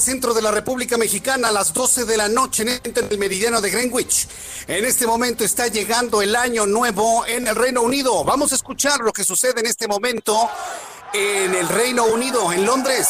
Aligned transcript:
Centro 0.00 0.34
de 0.34 0.42
la 0.42 0.50
República 0.50 0.96
Mexicana, 0.96 1.48
a 1.48 1.52
las 1.52 1.72
12 1.72 2.04
de 2.04 2.16
la 2.16 2.28
noche 2.28 2.62
en 2.62 2.94
el 3.10 3.18
meridiano 3.18 3.60
de 3.60 3.70
Greenwich. 3.70 4.28
En 4.66 4.84
este 4.84 5.06
momento 5.06 5.44
está 5.44 5.68
llegando 5.68 6.22
el 6.22 6.36
año 6.36 6.66
nuevo 6.66 7.26
en 7.26 7.46
el 7.46 7.56
Reino 7.56 7.82
Unido. 7.82 8.24
Vamos 8.24 8.52
a 8.52 8.54
escuchar 8.54 9.00
lo 9.00 9.12
que 9.12 9.24
sucede 9.24 9.60
en 9.60 9.66
este 9.66 9.88
momento 9.88 10.48
en 11.12 11.54
el 11.54 11.68
Reino 11.68 12.04
Unido, 12.04 12.52
en 12.52 12.64
Londres. 12.64 13.08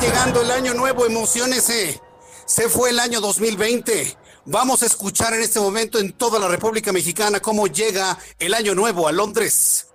Llegando 0.00 0.42
el 0.42 0.50
año 0.50 0.74
nuevo, 0.74 1.06
emocionese. 1.06 2.00
Se 2.46 2.68
fue 2.68 2.90
el 2.90 2.98
año 2.98 3.20
2020. 3.20 4.16
Vamos 4.46 4.82
a 4.82 4.86
escuchar 4.86 5.32
en 5.34 5.42
este 5.42 5.60
momento 5.60 6.00
en 6.00 6.12
toda 6.12 6.40
la 6.40 6.48
República 6.48 6.92
Mexicana 6.92 7.38
cómo 7.38 7.68
llega 7.68 8.18
el 8.40 8.54
año 8.54 8.74
nuevo 8.74 9.06
a 9.06 9.12
Londres. 9.12 9.91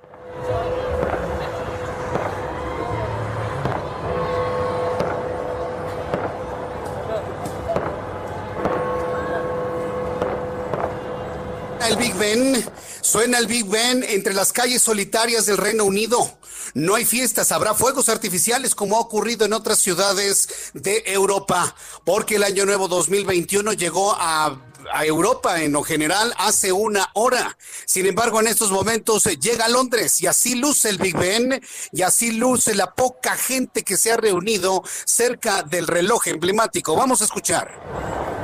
El 11.89 11.95
Big 11.95 12.15
Ben, 12.15 12.65
suena 13.02 13.38
el 13.38 13.47
Big 13.47 13.65
Ben 13.65 14.03
entre 14.03 14.33
las 14.33 14.52
calles 14.52 14.81
solitarias 14.81 15.45
del 15.45 15.58
Reino 15.58 15.85
Unido. 15.85 16.38
No 16.73 16.95
hay 16.95 17.05
fiestas, 17.05 17.53
habrá 17.53 17.73
fuegos 17.73 18.09
artificiales 18.09 18.75
como 18.75 18.97
ha 18.97 18.99
ocurrido 18.99 19.45
en 19.45 19.53
otras 19.53 19.80
ciudades 19.80 20.49
de 20.73 21.03
Europa, 21.05 21.73
porque 22.03 22.36
el 22.36 22.43
año 22.43 22.65
nuevo 22.65 22.89
2021 22.89 23.71
llegó 23.73 24.14
a 24.20 24.59
a 24.93 25.05
Europa 25.05 25.61
en 25.61 25.71
lo 25.71 25.83
general 25.83 26.33
hace 26.37 26.71
una 26.71 27.09
hora. 27.14 27.58
Sin 27.86 28.05
embargo, 28.05 28.39
en 28.39 28.48
estos 28.48 28.71
momentos 28.71 29.25
eh, 29.25 29.37
llega 29.37 29.65
a 29.65 29.70
Londres 29.70 30.21
y 30.21 30.27
así 30.27 30.55
luce 30.55 30.89
el 30.89 30.98
Big 30.98 31.17
Ben 31.17 31.61
y 31.92 32.02
así 32.02 32.31
luce 32.31 32.75
la 32.75 32.93
poca 32.93 33.36
gente 33.36 33.83
que 33.83 33.97
se 33.97 34.11
ha 34.11 34.17
reunido 34.17 34.83
cerca 35.05 35.64
del 35.64 35.87
reloj 35.87 36.27
emblemático. 36.27 36.95
Vamos 36.95 37.21
a 37.21 37.26
escuchar. 37.26 38.36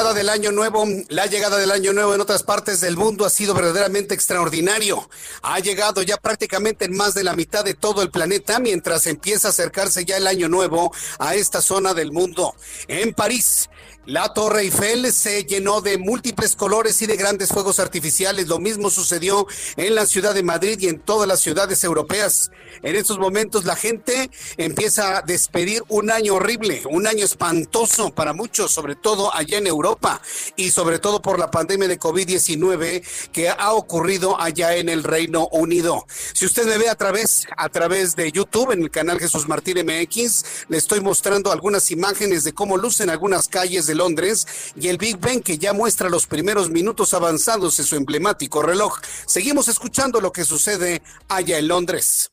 Llegada 0.00 0.14
del 0.14 0.30
año 0.30 0.50
nuevo, 0.50 0.86
la 1.08 1.26
llegada 1.26 1.58
del 1.58 1.70
año 1.70 1.92
nuevo 1.92 2.14
en 2.14 2.22
otras 2.22 2.42
partes 2.42 2.80
del 2.80 2.96
mundo 2.96 3.26
ha 3.26 3.30
sido 3.30 3.52
verdaderamente 3.52 4.14
extraordinario. 4.14 5.10
Ha 5.42 5.58
llegado 5.58 6.00
ya 6.00 6.16
prácticamente 6.16 6.86
en 6.86 6.96
más 6.96 7.12
de 7.12 7.22
la 7.22 7.36
mitad 7.36 7.66
de 7.66 7.74
todo 7.74 8.00
el 8.00 8.10
planeta 8.10 8.60
mientras 8.60 9.06
empieza 9.06 9.48
a 9.48 9.50
acercarse 9.50 10.06
ya 10.06 10.16
el 10.16 10.26
año 10.26 10.48
nuevo 10.48 10.90
a 11.18 11.34
esta 11.34 11.60
zona 11.60 11.92
del 11.92 12.12
mundo. 12.12 12.54
En 12.88 13.12
París, 13.12 13.68
la 14.06 14.32
Torre 14.32 14.62
Eiffel 14.62 15.12
se 15.12 15.44
llenó 15.44 15.82
de 15.82 15.98
múltiples 15.98 16.56
colores 16.56 17.02
y 17.02 17.06
de 17.06 17.16
grandes 17.16 17.50
fuegos 17.50 17.78
artificiales. 17.78 18.48
Lo 18.48 18.58
mismo 18.58 18.88
sucedió 18.88 19.46
en 19.76 19.94
la 19.94 20.06
ciudad 20.06 20.34
de 20.34 20.42
Madrid 20.42 20.78
y 20.80 20.88
en 20.88 21.00
todas 21.00 21.28
las 21.28 21.40
ciudades 21.40 21.84
europeas. 21.84 22.50
En 22.82 22.96
estos 22.96 23.18
momentos 23.18 23.66
la 23.66 23.76
gente 23.76 24.30
empieza 24.56 25.18
a 25.18 25.22
despedir 25.22 25.84
un 25.88 26.10
año 26.10 26.36
horrible, 26.36 26.82
un 26.88 27.06
año 27.06 27.26
espantoso 27.26 28.10
para 28.10 28.32
muchos, 28.32 28.72
sobre 28.72 28.96
todo 28.96 29.34
allá 29.34 29.58
en 29.58 29.66
Europa 29.66 30.22
y 30.56 30.70
sobre 30.70 30.98
todo 30.98 31.20
por 31.20 31.38
la 31.38 31.50
pandemia 31.50 31.86
de 31.86 32.00
COVID-19 32.00 33.04
que 33.32 33.50
ha 33.50 33.72
ocurrido 33.74 34.40
allá 34.40 34.76
en 34.76 34.88
el 34.88 35.04
Reino 35.04 35.46
Unido. 35.48 36.06
Si 36.32 36.46
usted 36.46 36.64
me 36.64 36.78
ve 36.78 36.88
a 36.88 36.94
través 36.94 37.46
a 37.56 37.68
través 37.68 38.16
de 38.16 38.32
YouTube 38.32 38.72
en 38.72 38.82
el 38.82 38.90
canal 38.90 39.20
Jesús 39.20 39.46
Martín 39.46 39.76
MX, 39.84 40.44
le 40.68 40.78
estoy 40.78 41.00
mostrando 41.00 41.52
algunas 41.52 41.90
imágenes 41.90 42.44
de 42.44 42.54
cómo 42.54 42.78
lucen 42.78 43.10
algunas 43.10 43.46
calles 43.46 43.89
de 43.90 43.96
Londres 43.96 44.46
y 44.76 44.88
el 44.88 44.98
Big 44.98 45.18
Ben 45.18 45.42
que 45.42 45.58
ya 45.58 45.72
muestra 45.72 46.08
los 46.08 46.26
primeros 46.26 46.70
minutos 46.70 47.12
avanzados 47.12 47.78
en 47.80 47.84
su 47.84 47.96
emblemático 47.96 48.62
reloj. 48.62 49.00
Seguimos 49.26 49.66
escuchando 49.66 50.20
lo 50.20 50.32
que 50.32 50.44
sucede 50.44 51.02
allá 51.28 51.58
en 51.58 51.68
Londres. 51.68 52.30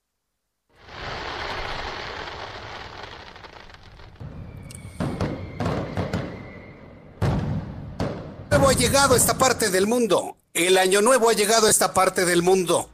Nuevo 8.52 8.70
ha 8.70 8.74
llegado 8.74 9.16
a 9.16 9.18
esta 9.18 9.38
parte 9.38 9.70
del 9.70 9.88
mundo. 9.88 10.38
El 10.54 10.78
año 10.78 11.02
nuevo 11.02 11.30
ha 11.30 11.34
llegado 11.34 11.68
a 11.68 11.70
esta 11.70 11.94
parte 11.94 12.26
del 12.26 12.44
mundo. 12.44 12.90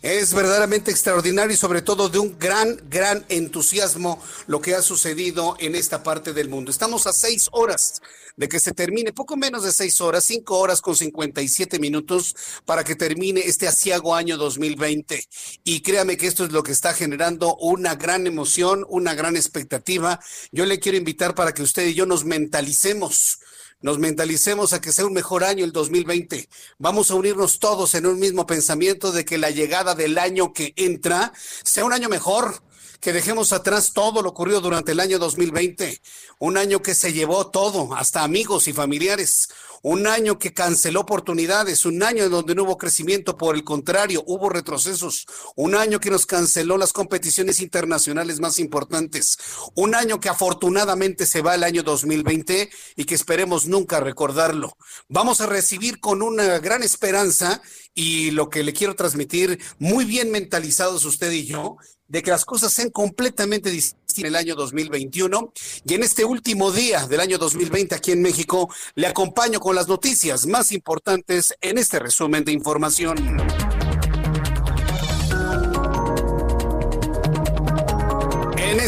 Es 0.00 0.32
verdaderamente 0.32 0.92
extraordinario 0.92 1.52
y 1.52 1.56
sobre 1.56 1.82
todo 1.82 2.08
de 2.08 2.20
un 2.20 2.38
gran, 2.38 2.80
gran 2.88 3.24
entusiasmo 3.28 4.22
lo 4.46 4.60
que 4.60 4.76
ha 4.76 4.82
sucedido 4.82 5.56
en 5.58 5.74
esta 5.74 6.04
parte 6.04 6.32
del 6.32 6.48
mundo. 6.48 6.70
Estamos 6.70 7.08
a 7.08 7.12
seis 7.12 7.48
horas 7.50 8.00
de 8.36 8.48
que 8.48 8.60
se 8.60 8.72
termine, 8.72 9.12
poco 9.12 9.36
menos 9.36 9.64
de 9.64 9.72
seis 9.72 10.00
horas, 10.00 10.24
cinco 10.24 10.58
horas 10.58 10.80
con 10.80 10.94
57 10.94 11.80
minutos 11.80 12.36
para 12.64 12.84
que 12.84 12.94
termine 12.94 13.40
este 13.40 13.66
asiago 13.66 14.14
año 14.14 14.36
2020. 14.36 15.24
Y 15.64 15.80
créame 15.80 16.16
que 16.16 16.28
esto 16.28 16.44
es 16.44 16.52
lo 16.52 16.62
que 16.62 16.70
está 16.70 16.94
generando 16.94 17.56
una 17.56 17.96
gran 17.96 18.28
emoción, 18.28 18.86
una 18.88 19.14
gran 19.14 19.34
expectativa. 19.34 20.20
Yo 20.52 20.64
le 20.64 20.78
quiero 20.78 20.96
invitar 20.96 21.34
para 21.34 21.52
que 21.52 21.64
usted 21.64 21.88
y 21.88 21.94
yo 21.94 22.06
nos 22.06 22.24
mentalicemos 22.24 23.40
nos 23.80 23.98
mentalicemos 23.98 24.72
a 24.72 24.80
que 24.80 24.92
sea 24.92 25.06
un 25.06 25.12
mejor 25.12 25.44
año 25.44 25.64
el 25.64 25.72
2020. 25.72 26.48
Vamos 26.78 27.10
a 27.10 27.14
unirnos 27.14 27.58
todos 27.58 27.94
en 27.94 28.06
un 28.06 28.18
mismo 28.18 28.46
pensamiento 28.46 29.12
de 29.12 29.24
que 29.24 29.38
la 29.38 29.50
llegada 29.50 29.94
del 29.94 30.18
año 30.18 30.52
que 30.52 30.72
entra 30.76 31.32
sea 31.62 31.84
un 31.84 31.92
año 31.92 32.08
mejor, 32.08 32.62
que 33.00 33.12
dejemos 33.12 33.52
atrás 33.52 33.92
todo 33.92 34.22
lo 34.22 34.30
ocurrido 34.30 34.60
durante 34.60 34.92
el 34.92 35.00
año 35.00 35.18
2020, 35.18 36.00
un 36.38 36.56
año 36.56 36.82
que 36.82 36.94
se 36.94 37.12
llevó 37.12 37.48
todo, 37.48 37.94
hasta 37.94 38.22
amigos 38.22 38.68
y 38.68 38.72
familiares, 38.72 39.48
un 39.82 40.06
año 40.06 40.38
que 40.38 40.52
canceló 40.52 41.00
oportunidades, 41.00 41.86
un 41.86 42.02
año 42.02 42.24
en 42.24 42.30
donde 42.30 42.54
no 42.54 42.64
hubo 42.64 42.78
crecimiento, 42.78 43.36
por 43.36 43.54
el 43.54 43.64
contrario, 43.64 44.24
hubo 44.26 44.48
retrocesos, 44.48 45.26
un 45.54 45.74
año 45.74 46.00
que 46.00 46.10
nos 46.10 46.26
canceló 46.26 46.78
las 46.78 46.92
competiciones 46.92 47.60
internacionales 47.60 48.40
más 48.40 48.58
importantes, 48.58 49.38
un 49.74 49.94
año 49.94 50.20
que 50.20 50.28
afortunadamente 50.28 51.26
se 51.26 51.42
va 51.42 51.54
el 51.54 51.64
año 51.64 51.82
2020 51.82 52.70
y 52.96 53.04
que 53.04 53.14
esperemos 53.14 53.66
nunca 53.66 54.00
recordarlo. 54.00 54.76
Vamos 55.08 55.40
a 55.40 55.46
recibir 55.46 56.00
con 56.00 56.22
una 56.22 56.58
gran 56.58 56.82
esperanza 56.82 57.62
y 57.94 58.32
lo 58.32 58.48
que 58.50 58.62
le 58.62 58.72
quiero 58.72 58.94
transmitir, 58.94 59.60
muy 59.78 60.04
bien 60.04 60.30
mentalizados 60.30 61.04
usted 61.04 61.30
y 61.32 61.46
yo, 61.46 61.76
de 62.08 62.22
que 62.22 62.30
las 62.30 62.44
cosas 62.44 62.72
sean 62.72 62.90
completamente 62.90 63.70
distintas 63.70 64.18
en 64.18 64.26
el 64.26 64.36
año 64.36 64.54
2021 64.56 65.52
y 65.84 65.94
en 65.94 66.02
este 66.02 66.24
último 66.24 66.72
día 66.72 67.06
del 67.06 67.20
año 67.20 67.38
2020 67.38 67.94
aquí 67.94 68.12
en 68.12 68.22
México 68.22 68.68
le 68.94 69.06
acompaño 69.06 69.60
con 69.60 69.76
las 69.76 69.86
noticias 69.86 70.46
más 70.46 70.72
importantes 70.72 71.54
en 71.60 71.78
este 71.78 71.98
resumen 71.98 72.44
de 72.44 72.52
información. 72.52 73.77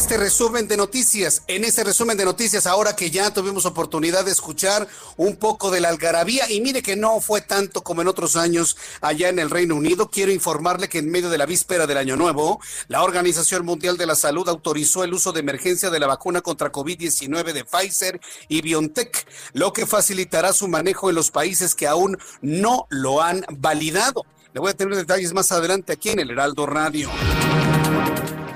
Este 0.00 0.16
resumen 0.16 0.66
de 0.66 0.78
noticias. 0.78 1.42
En 1.46 1.62
este 1.62 1.84
resumen 1.84 2.16
de 2.16 2.24
noticias, 2.24 2.66
ahora 2.66 2.96
que 2.96 3.10
ya 3.10 3.34
tuvimos 3.34 3.66
oportunidad 3.66 4.24
de 4.24 4.30
escuchar 4.30 4.88
un 5.18 5.36
poco 5.36 5.70
de 5.70 5.82
la 5.82 5.90
algarabía, 5.90 6.50
y 6.50 6.62
mire 6.62 6.80
que 6.80 6.96
no 6.96 7.20
fue 7.20 7.42
tanto 7.42 7.82
como 7.82 8.00
en 8.00 8.08
otros 8.08 8.34
años 8.34 8.78
allá 9.02 9.28
en 9.28 9.38
el 9.38 9.50
Reino 9.50 9.76
Unido, 9.76 10.10
quiero 10.10 10.32
informarle 10.32 10.88
que 10.88 11.00
en 11.00 11.10
medio 11.10 11.28
de 11.28 11.36
la 11.36 11.44
víspera 11.44 11.86
del 11.86 11.98
Año 11.98 12.16
Nuevo, 12.16 12.62
la 12.88 13.02
Organización 13.02 13.66
Mundial 13.66 13.98
de 13.98 14.06
la 14.06 14.14
Salud 14.14 14.48
autorizó 14.48 15.04
el 15.04 15.12
uso 15.12 15.32
de 15.32 15.40
emergencia 15.40 15.90
de 15.90 16.00
la 16.00 16.06
vacuna 16.06 16.40
contra 16.40 16.72
COVID-19 16.72 17.52
de 17.52 17.66
Pfizer 17.66 18.22
y 18.48 18.62
BioNTech, 18.62 19.28
lo 19.52 19.74
que 19.74 19.84
facilitará 19.84 20.54
su 20.54 20.66
manejo 20.66 21.10
en 21.10 21.16
los 21.16 21.30
países 21.30 21.74
que 21.74 21.86
aún 21.86 22.16
no 22.40 22.86
lo 22.88 23.20
han 23.20 23.44
validado. 23.50 24.24
Le 24.54 24.60
voy 24.60 24.70
a 24.70 24.74
tener 24.74 24.96
detalles 24.96 25.34
más 25.34 25.52
adelante 25.52 25.92
aquí 25.92 26.08
en 26.08 26.20
el 26.20 26.30
Heraldo 26.30 26.64
Radio. 26.64 27.10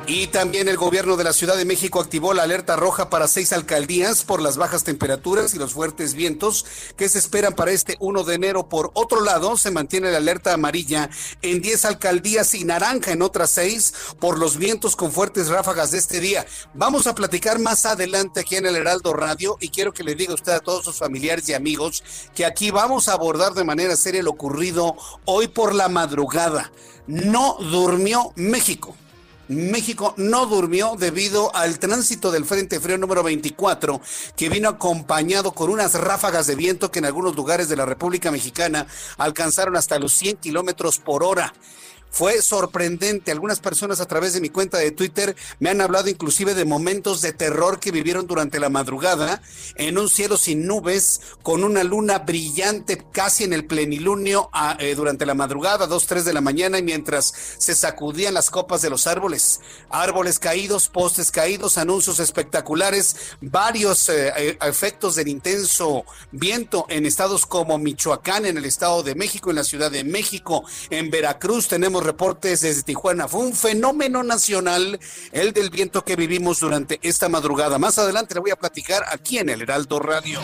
Y 0.06 0.26
también 0.26 0.68
el 0.68 0.76
gobierno 0.76 1.16
de 1.16 1.24
la 1.24 1.32
Ciudad 1.32 1.56
de 1.56 1.64
México 1.64 1.98
activó 1.98 2.34
la 2.34 2.42
alerta 2.42 2.76
roja 2.76 3.08
para 3.08 3.26
seis 3.26 3.54
alcaldías 3.54 4.22
por 4.22 4.42
las 4.42 4.58
bajas 4.58 4.84
temperaturas 4.84 5.54
y 5.54 5.58
los 5.58 5.72
fuertes 5.72 6.12
vientos 6.12 6.66
que 6.94 7.08
se 7.08 7.18
esperan 7.18 7.54
para 7.54 7.70
este 7.70 7.96
1 8.00 8.22
de 8.24 8.34
enero. 8.34 8.68
Por 8.68 8.90
otro 8.92 9.22
lado, 9.22 9.56
se 9.56 9.70
mantiene 9.70 10.10
la 10.10 10.18
alerta 10.18 10.52
amarilla 10.52 11.08
en 11.40 11.62
10 11.62 11.86
alcaldías 11.86 12.54
y 12.54 12.64
naranja 12.64 13.12
en 13.12 13.22
otras 13.22 13.48
seis 13.48 13.94
por 14.20 14.38
los 14.38 14.58
vientos 14.58 14.94
con 14.94 15.10
fuertes 15.10 15.48
ráfagas 15.48 15.90
de 15.92 15.98
este 15.98 16.20
día. 16.20 16.44
Vamos 16.74 17.06
a 17.06 17.14
platicar 17.14 17.58
más 17.58 17.86
adelante 17.86 18.40
aquí 18.40 18.56
en 18.56 18.66
el 18.66 18.76
Heraldo 18.76 19.14
Radio 19.14 19.56
y 19.58 19.70
quiero 19.70 19.94
que 19.94 20.04
le 20.04 20.14
diga 20.14 20.34
usted 20.34 20.52
a 20.52 20.60
todos 20.60 20.84
sus 20.84 20.98
familiares 20.98 21.48
y 21.48 21.54
amigos 21.54 22.04
que 22.34 22.44
aquí 22.44 22.70
vamos 22.70 23.08
a 23.08 23.14
abordar 23.14 23.54
de 23.54 23.64
manera 23.64 23.96
seria 23.96 24.22
lo 24.22 24.32
ocurrido 24.32 24.96
hoy 25.24 25.48
por 25.48 25.74
la 25.74 25.88
madrugada. 25.88 26.70
No 27.06 27.56
durmió 27.58 28.32
México. 28.36 28.94
México 29.48 30.14
no 30.16 30.46
durmió 30.46 30.96
debido 30.98 31.54
al 31.54 31.78
tránsito 31.78 32.30
del 32.30 32.44
Frente 32.44 32.80
Frío 32.80 32.96
número 32.96 33.22
24, 33.22 34.00
que 34.36 34.48
vino 34.48 34.68
acompañado 34.68 35.52
con 35.52 35.70
unas 35.70 35.94
ráfagas 35.94 36.46
de 36.46 36.54
viento 36.54 36.90
que 36.90 37.00
en 37.00 37.04
algunos 37.04 37.36
lugares 37.36 37.68
de 37.68 37.76
la 37.76 37.84
República 37.84 38.30
Mexicana 38.30 38.86
alcanzaron 39.18 39.76
hasta 39.76 39.98
los 39.98 40.12
100 40.14 40.38
kilómetros 40.38 40.98
por 40.98 41.22
hora. 41.22 41.52
Fue 42.14 42.40
sorprendente. 42.42 43.32
Algunas 43.32 43.58
personas 43.58 43.98
a 44.00 44.06
través 44.06 44.34
de 44.34 44.40
mi 44.40 44.48
cuenta 44.48 44.78
de 44.78 44.92
Twitter 44.92 45.34
me 45.58 45.70
han 45.70 45.80
hablado 45.80 46.08
inclusive 46.08 46.54
de 46.54 46.64
momentos 46.64 47.22
de 47.22 47.32
terror 47.32 47.80
que 47.80 47.90
vivieron 47.90 48.28
durante 48.28 48.60
la 48.60 48.68
madrugada 48.68 49.42
en 49.74 49.98
un 49.98 50.08
cielo 50.08 50.36
sin 50.36 50.64
nubes, 50.64 51.20
con 51.42 51.64
una 51.64 51.82
luna 51.82 52.20
brillante 52.20 53.04
casi 53.10 53.42
en 53.42 53.52
el 53.52 53.66
plenilunio 53.66 54.48
eh, 54.78 54.94
durante 54.94 55.26
la 55.26 55.34
madrugada, 55.34 55.88
2, 55.88 56.06
3 56.06 56.24
de 56.24 56.32
la 56.32 56.40
mañana, 56.40 56.78
y 56.78 56.84
mientras 56.84 57.34
se 57.58 57.74
sacudían 57.74 58.34
las 58.34 58.48
copas 58.48 58.80
de 58.80 58.90
los 58.90 59.08
árboles. 59.08 59.58
Árboles 59.90 60.38
caídos, 60.38 60.88
postes 60.88 61.32
caídos, 61.32 61.78
anuncios 61.78 62.20
espectaculares, 62.20 63.16
varios 63.40 64.08
eh, 64.08 64.32
eh, 64.36 64.58
efectos 64.62 65.16
del 65.16 65.26
intenso 65.26 66.04
viento 66.30 66.86
en 66.90 67.06
estados 67.06 67.44
como 67.44 67.76
Michoacán, 67.76 68.46
en 68.46 68.56
el 68.56 68.66
Estado 68.66 69.02
de 69.02 69.16
México, 69.16 69.50
en 69.50 69.56
la 69.56 69.64
Ciudad 69.64 69.90
de 69.90 70.04
México, 70.04 70.64
en 70.90 71.10
Veracruz 71.10 71.66
tenemos 71.66 72.03
reportes 72.04 72.60
desde 72.60 72.82
Tijuana. 72.82 73.26
Fue 73.26 73.40
un 73.40 73.54
fenómeno 73.54 74.22
nacional 74.22 75.00
el 75.32 75.52
del 75.52 75.70
viento 75.70 76.04
que 76.04 76.16
vivimos 76.16 76.60
durante 76.60 77.00
esta 77.02 77.28
madrugada. 77.28 77.78
Más 77.78 77.98
adelante 77.98 78.34
le 78.34 78.40
voy 78.40 78.50
a 78.50 78.56
platicar 78.56 79.02
aquí 79.10 79.38
en 79.38 79.48
el 79.48 79.62
Heraldo 79.62 79.98
Radio. 79.98 80.40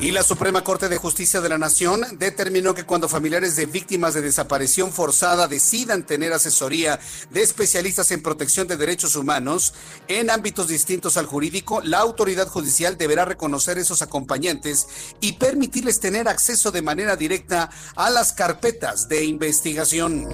Y 0.00 0.12
la 0.12 0.22
Suprema 0.22 0.64
Corte 0.64 0.88
de 0.88 0.96
Justicia 0.96 1.42
de 1.42 1.50
la 1.50 1.58
Nación 1.58 2.00
determinó 2.12 2.72
que 2.72 2.84
cuando 2.84 3.06
familiares 3.06 3.54
de 3.54 3.66
víctimas 3.66 4.14
de 4.14 4.22
desaparición 4.22 4.92
forzada 4.92 5.46
decidan 5.46 6.06
tener 6.06 6.32
asesoría 6.32 6.98
de 7.28 7.42
especialistas 7.42 8.10
en 8.10 8.22
protección 8.22 8.66
de 8.66 8.78
derechos 8.78 9.14
humanos 9.14 9.74
en 10.08 10.30
ámbitos 10.30 10.68
distintos 10.68 11.18
al 11.18 11.26
jurídico, 11.26 11.82
la 11.84 11.98
autoridad 11.98 12.48
judicial 12.48 12.96
deberá 12.96 13.26
reconocer 13.26 13.76
esos 13.76 14.00
acompañantes 14.00 14.88
y 15.20 15.32
permitirles 15.32 16.00
tener 16.00 16.28
acceso 16.28 16.70
de 16.70 16.80
manera 16.80 17.16
directa 17.16 17.70
a 17.94 18.08
las 18.08 18.32
carpetas 18.32 19.06
de 19.06 19.26
investigación. 19.26 20.28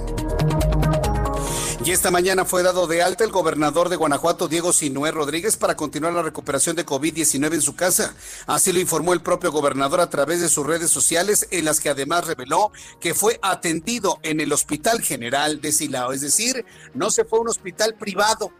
Y 1.87 1.93
esta 1.93 2.11
mañana 2.11 2.44
fue 2.44 2.65
dado 2.65 2.88
de 2.88 3.00
alta 3.00 3.23
el 3.23 3.31
gobernador 3.31 3.88
de 3.88 3.94
Guanajuato, 3.94 4.49
Diego 4.49 4.73
Sinué 4.73 5.12
Rodríguez, 5.12 5.56
para 5.56 5.77
continuar 5.77 6.15
la 6.15 6.23
recuperación 6.23 6.75
de 6.75 6.85
COVID-19 6.85 7.55
en 7.55 7.62
su 7.62 7.77
casa. 7.77 8.12
Así 8.49 8.73
lo 8.73 8.81
informó 8.81 9.12
el 9.12 9.23
propio 9.23 9.53
gobernador 9.53 10.00
a 10.00 10.11
través 10.11 10.41
de 10.41 10.49
sus 10.49 10.67
redes 10.67 10.91
sociales, 10.91 11.47
en 11.53 11.65
las 11.65 11.79
que 11.79 11.88
además 11.88 12.27
reveló 12.27 12.73
que 12.99 13.15
fue 13.15 13.38
atendido 13.41 14.19
en 14.25 14.41
el 14.41 14.53
Hospital 14.53 15.00
General 15.00 15.61
de 15.61 15.71
Silao. 15.71 16.12
Es 16.12 16.23
decir, 16.23 16.65
no 16.93 17.12
se 17.12 17.25
fue 17.25 17.38
a 17.38 17.43
un 17.43 17.50
hospital 17.50 17.94
privado, 17.94 18.50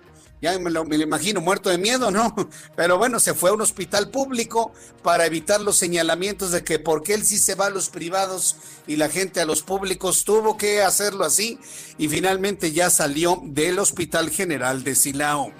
ya 0.41 0.59
me 0.59 0.71
lo, 0.71 0.85
imagino 0.85 1.41
muerto 1.41 1.71
de 1.71 1.79
miedo, 1.79 2.11
¿no? 2.11 2.35
Pero 2.77 2.99
bueno, 2.99 3.21
se 3.21 3.35
fue 3.35 3.50
a 3.50 3.55
un 3.55 3.61
hospital 3.61 4.11
público 4.11 4.73
para 5.03 5.27
evitar 5.27 5.61
los 5.61 5.77
señalamientos 5.77 6.50
de 6.50 6.62
que 6.62 6.79
porque 6.79 7.15
él 7.15 7.25
sí 7.25 7.38
se 7.38 7.55
va 7.55 7.67
a 7.67 7.71
los 7.71 7.88
privados 7.88 8.56
y 8.87 8.97
la 8.97 9.09
gente 9.09 9.41
a 9.41 9.47
los 9.47 9.62
públicos 9.62 10.25
tuvo 10.25 10.56
que 10.56 10.83
hacerlo 10.83 11.25
así 11.25 11.59
y 11.99 12.09
finalmente 12.09 12.73
ya 12.73 12.91
salió 12.91 13.41
del 13.44 13.79
Hospital 13.79 14.31
General 14.31 14.85
de 14.85 14.94
Silao. 14.94 15.53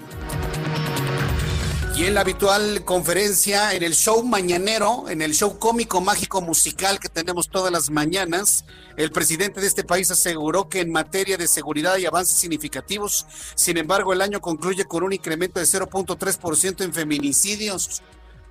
Y 1.97 2.05
en 2.05 2.13
la 2.13 2.21
habitual 2.21 2.85
conferencia, 2.85 3.73
en 3.73 3.81
el 3.81 3.95
show 3.95 4.23
mañanero, 4.23 5.09
en 5.09 5.23
el 5.23 5.33
show 5.33 5.57
cómico, 5.57 5.99
mágico, 5.99 6.41
musical 6.41 6.99
que 6.99 7.09
tenemos 7.09 7.49
todas 7.49 7.71
las 7.71 7.89
mañanas, 7.89 8.65
el 8.97 9.09
presidente 9.09 9.61
de 9.61 9.65
este 9.65 9.83
país 9.83 10.11
aseguró 10.11 10.69
que 10.69 10.81
en 10.81 10.91
materia 10.91 11.37
de 11.37 11.47
seguridad 11.47 11.93
hay 11.93 12.05
avances 12.05 12.37
significativos. 12.37 13.25
Sin 13.55 13.77
embargo, 13.77 14.13
el 14.13 14.21
año 14.21 14.41
concluye 14.41 14.85
con 14.85 15.01
un 15.01 15.11
incremento 15.11 15.59
de 15.59 15.65
0.3% 15.65 16.83
en 16.83 16.93
feminicidios. 16.93 18.03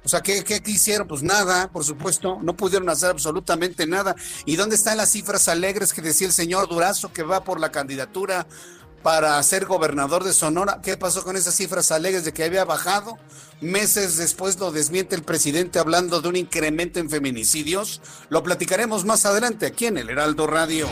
O 0.04 0.08
sea, 0.08 0.22
¿qué, 0.22 0.42
¿qué, 0.42 0.60
hicieron? 0.66 1.06
Pues 1.06 1.22
nada, 1.22 1.70
por 1.70 1.84
supuesto, 1.84 2.40
no 2.42 2.56
pudieron 2.56 2.88
hacer 2.88 3.10
absolutamente 3.10 3.87
nada. 3.87 4.16
¿Y 4.44 4.56
dónde 4.56 4.75
están 4.75 4.96
las 4.96 5.12
cifras 5.12 5.46
alegres 5.46 5.92
que 5.92 6.02
decía 6.02 6.26
el 6.26 6.32
señor 6.32 6.69
Durazo 6.69 7.12
que 7.12 7.22
va 7.22 7.44
por 7.44 7.60
la 7.60 7.70
candidatura 7.70 8.49
para 9.06 9.40
ser 9.44 9.66
gobernador 9.66 10.24
de 10.24 10.32
Sonora. 10.32 10.80
¿Qué 10.82 10.96
pasó 10.96 11.22
con 11.22 11.36
esas 11.36 11.54
cifras 11.54 11.92
alegres 11.92 12.24
de 12.24 12.32
que 12.32 12.42
había 12.42 12.64
bajado? 12.64 13.16
Meses 13.60 14.16
después 14.16 14.58
lo 14.58 14.72
desmiente 14.72 15.14
el 15.14 15.22
presidente 15.22 15.78
hablando 15.78 16.20
de 16.20 16.28
un 16.28 16.34
incremento 16.34 16.98
en 16.98 17.08
feminicidios. 17.08 18.00
Lo 18.30 18.42
platicaremos 18.42 19.04
más 19.04 19.24
adelante 19.24 19.64
aquí 19.64 19.86
en 19.86 19.98
el 19.98 20.10
Heraldo 20.10 20.48
Radio. 20.48 20.88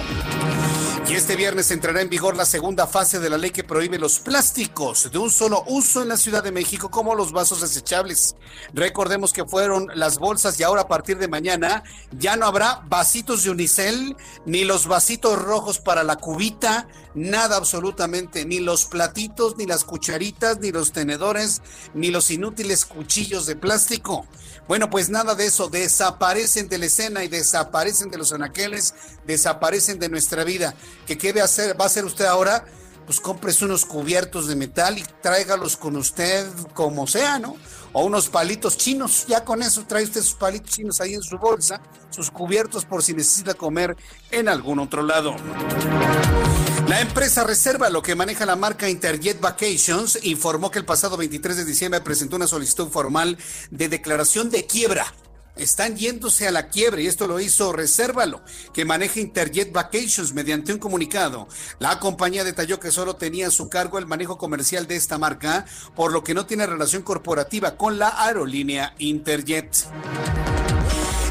Y 1.06 1.16
este 1.16 1.36
viernes 1.36 1.70
entrará 1.70 2.00
en 2.00 2.08
vigor 2.08 2.34
la 2.34 2.46
segunda 2.46 2.86
fase 2.86 3.20
de 3.20 3.28
la 3.28 3.36
ley 3.36 3.50
que 3.50 3.62
prohíbe 3.62 3.98
los 3.98 4.20
plásticos 4.20 5.12
de 5.12 5.18
un 5.18 5.30
solo 5.30 5.62
uso 5.68 6.00
en 6.00 6.08
la 6.08 6.16
Ciudad 6.16 6.42
de 6.42 6.50
México, 6.50 6.90
como 6.90 7.14
los 7.14 7.30
vasos 7.30 7.60
desechables. 7.60 8.36
Recordemos 8.72 9.34
que 9.34 9.44
fueron 9.44 9.88
las 9.94 10.18
bolsas 10.18 10.58
y 10.58 10.62
ahora 10.62 10.82
a 10.82 10.88
partir 10.88 11.18
de 11.18 11.28
mañana 11.28 11.84
ya 12.18 12.36
no 12.36 12.46
habrá 12.46 12.80
vasitos 12.88 13.44
de 13.44 13.50
unicel, 13.50 14.16
ni 14.46 14.64
los 14.64 14.86
vasitos 14.86 15.40
rojos 15.40 15.78
para 15.78 16.04
la 16.04 16.16
cubita, 16.16 16.88
nada 17.14 17.58
absolutamente, 17.58 18.46
ni 18.46 18.60
los 18.60 18.86
platitos, 18.86 19.58
ni 19.58 19.66
las 19.66 19.84
cucharitas, 19.84 20.58
ni 20.60 20.72
los 20.72 20.92
tenedores, 20.92 21.60
ni 21.92 22.10
los 22.10 22.30
inútiles 22.30 22.86
cuchillos 22.86 23.44
de 23.44 23.56
plástico. 23.56 24.26
Bueno, 24.66 24.88
pues 24.88 25.10
nada 25.10 25.34
de 25.34 25.46
eso, 25.46 25.68
desaparecen 25.68 26.68
de 26.68 26.78
la 26.78 26.86
escena 26.86 27.22
y 27.22 27.28
desaparecen 27.28 28.10
de 28.10 28.16
los 28.16 28.32
anaqueles, 28.32 28.94
desaparecen 29.26 29.98
de 29.98 30.08
nuestra 30.08 30.42
vida. 30.42 30.74
¿Qué, 31.06 31.18
qué 31.18 31.32
va, 31.34 31.42
a 31.42 31.44
hacer, 31.44 31.78
va 31.78 31.84
a 31.84 31.88
hacer 31.88 32.04
usted 32.04 32.24
ahora? 32.24 32.64
Pues 33.04 33.20
compres 33.20 33.60
unos 33.60 33.84
cubiertos 33.84 34.46
de 34.46 34.56
metal 34.56 34.96
y 34.96 35.04
tráigalos 35.20 35.76
con 35.76 35.96
usted 35.96 36.46
como 36.72 37.06
sea, 37.06 37.38
¿no? 37.38 37.56
O 37.94 38.04
unos 38.04 38.28
palitos 38.28 38.76
chinos, 38.76 39.24
ya 39.28 39.44
con 39.44 39.62
eso 39.62 39.84
trae 39.86 40.04
usted 40.04 40.20
sus 40.20 40.34
palitos 40.34 40.72
chinos 40.72 41.00
ahí 41.00 41.14
en 41.14 41.22
su 41.22 41.38
bolsa, 41.38 41.80
sus 42.10 42.30
cubiertos 42.30 42.84
por 42.84 43.02
si 43.02 43.14
necesita 43.14 43.54
comer 43.54 43.96
en 44.30 44.48
algún 44.48 44.80
otro 44.80 45.02
lado. 45.02 45.34
La 46.88 47.00
empresa 47.00 47.44
Reserva, 47.44 47.88
lo 47.88 48.02
que 48.02 48.14
maneja 48.14 48.44
la 48.44 48.56
marca 48.56 48.90
Interjet 48.90 49.40
Vacations, 49.40 50.18
informó 50.24 50.70
que 50.70 50.80
el 50.80 50.84
pasado 50.84 51.16
23 51.16 51.56
de 51.56 51.64
diciembre 51.64 52.00
presentó 52.00 52.36
una 52.36 52.48
solicitud 52.48 52.88
formal 52.88 53.38
de 53.70 53.88
declaración 53.88 54.50
de 54.50 54.66
quiebra 54.66 55.06
están 55.56 55.96
yéndose 55.96 56.48
a 56.48 56.50
la 56.50 56.68
quiebra 56.68 57.00
y 57.00 57.06
esto 57.06 57.26
lo 57.26 57.40
hizo 57.40 57.72
Resérvalo, 57.72 58.42
que 58.72 58.84
maneja 58.84 59.20
Interjet 59.20 59.72
Vacations 59.72 60.34
mediante 60.34 60.72
un 60.72 60.78
comunicado. 60.78 61.48
La 61.78 61.98
compañía 62.00 62.44
detalló 62.44 62.80
que 62.80 62.90
solo 62.90 63.16
tenía 63.16 63.48
a 63.48 63.52
su 63.52 63.68
cargo 63.68 63.98
el 63.98 64.06
manejo 64.06 64.38
comercial 64.38 64.86
de 64.86 64.96
esta 64.96 65.18
marca, 65.18 65.66
por 65.94 66.12
lo 66.12 66.24
que 66.24 66.34
no 66.34 66.46
tiene 66.46 66.66
relación 66.66 67.02
corporativa 67.02 67.76
con 67.76 67.98
la 67.98 68.24
aerolínea 68.24 68.94
Interjet. 68.98 69.86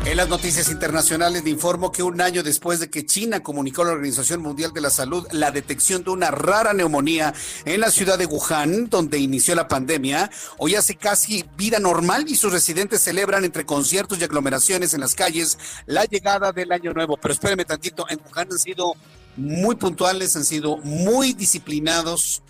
En 0.06 0.18
las 0.18 0.28
noticias 0.28 0.70
internacionales 0.70 1.46
le 1.46 1.50
informo 1.50 1.90
que 1.90 2.04
un 2.04 2.20
año 2.20 2.44
después 2.44 2.82
de 2.82 2.90
que 2.90 3.06
China 3.06 3.42
comunicó 3.42 3.84
a 3.84 3.86
la 3.86 3.92
Organización 3.94 4.42
Mundial 4.42 4.74
de 4.74 4.82
la 4.82 4.90
Salud 4.90 5.26
la 5.32 5.50
detección 5.50 6.04
de 6.04 6.10
una 6.10 6.30
rara 6.30 6.74
neumonía 6.74 7.34
en 7.64 7.80
la 7.80 7.90
ciudad 7.90 8.18
de 8.18 8.26
Wuhan, 8.26 8.90
donde 8.90 9.18
inició 9.18 9.56
la 9.56 9.70
pandemia, 9.70 10.30
hoy 10.58 10.76
hace 10.76 10.96
casi 10.96 11.46
vida 11.56 11.80
normal 11.80 12.26
y 12.28 12.36
sus 12.36 12.52
residentes 12.52 13.02
celebran 13.02 13.46
entre 13.46 13.66
conciertos 13.66 14.20
y 14.20 14.26
aglomeraciones 14.26 14.94
en 14.94 15.00
las 15.00 15.16
calles 15.16 15.58
la 15.86 16.04
llegada 16.04 16.52
del 16.52 16.74
año 16.74 16.92
nuevo. 16.92 17.16
Pero 17.16 17.34
espérenme 17.34 17.64
tantito, 17.64 18.06
en 18.10 18.20
Wuhan 18.20 18.50
han 18.52 18.60
sido 18.60 18.96
muy 19.38 19.78
puntuales, 19.78 20.36
han 20.36 20.44
sido 20.44 20.78
muy 20.80 21.32
disciplinados 21.32 22.44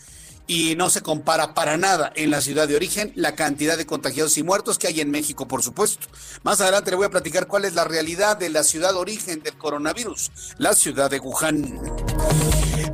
y 0.48 0.76
no 0.76 0.90
se 0.90 1.02
compara 1.02 1.54
para 1.54 1.78
nada 1.78 2.12
en 2.16 2.32
la 2.32 2.42
ciudad 2.42 2.68
de 2.68 2.76
origen 2.76 3.12
la 3.16 3.36
cantidad 3.36 3.78
de 3.78 3.86
contagiados 3.86 4.38
y 4.38 4.44
muertos 4.44 4.78
que 4.78 4.88
hay 4.88 5.02
en 5.02 5.12
México, 5.12 5.48
por 5.48 5.64
supuesto. 5.64 6.08
Más 6.44 6.62
adelante 6.62 6.92
le 6.92 6.98
voy 6.98 7.06
a 7.06 7.12
platicar 7.12 7.48
cuál 7.48 7.66
es 7.66 7.74
la 7.74 7.84
realidad 7.84 8.38
de 8.38 8.50
la 8.50 8.64
ciudad 8.64 8.92
de 8.92 9.00
origen 9.00 9.42
del 9.42 9.58
coronavirus, 9.58 10.32
la 10.58 10.74
ciudad 10.74 11.10
de 11.10 11.20
Wuhan. 11.20 11.80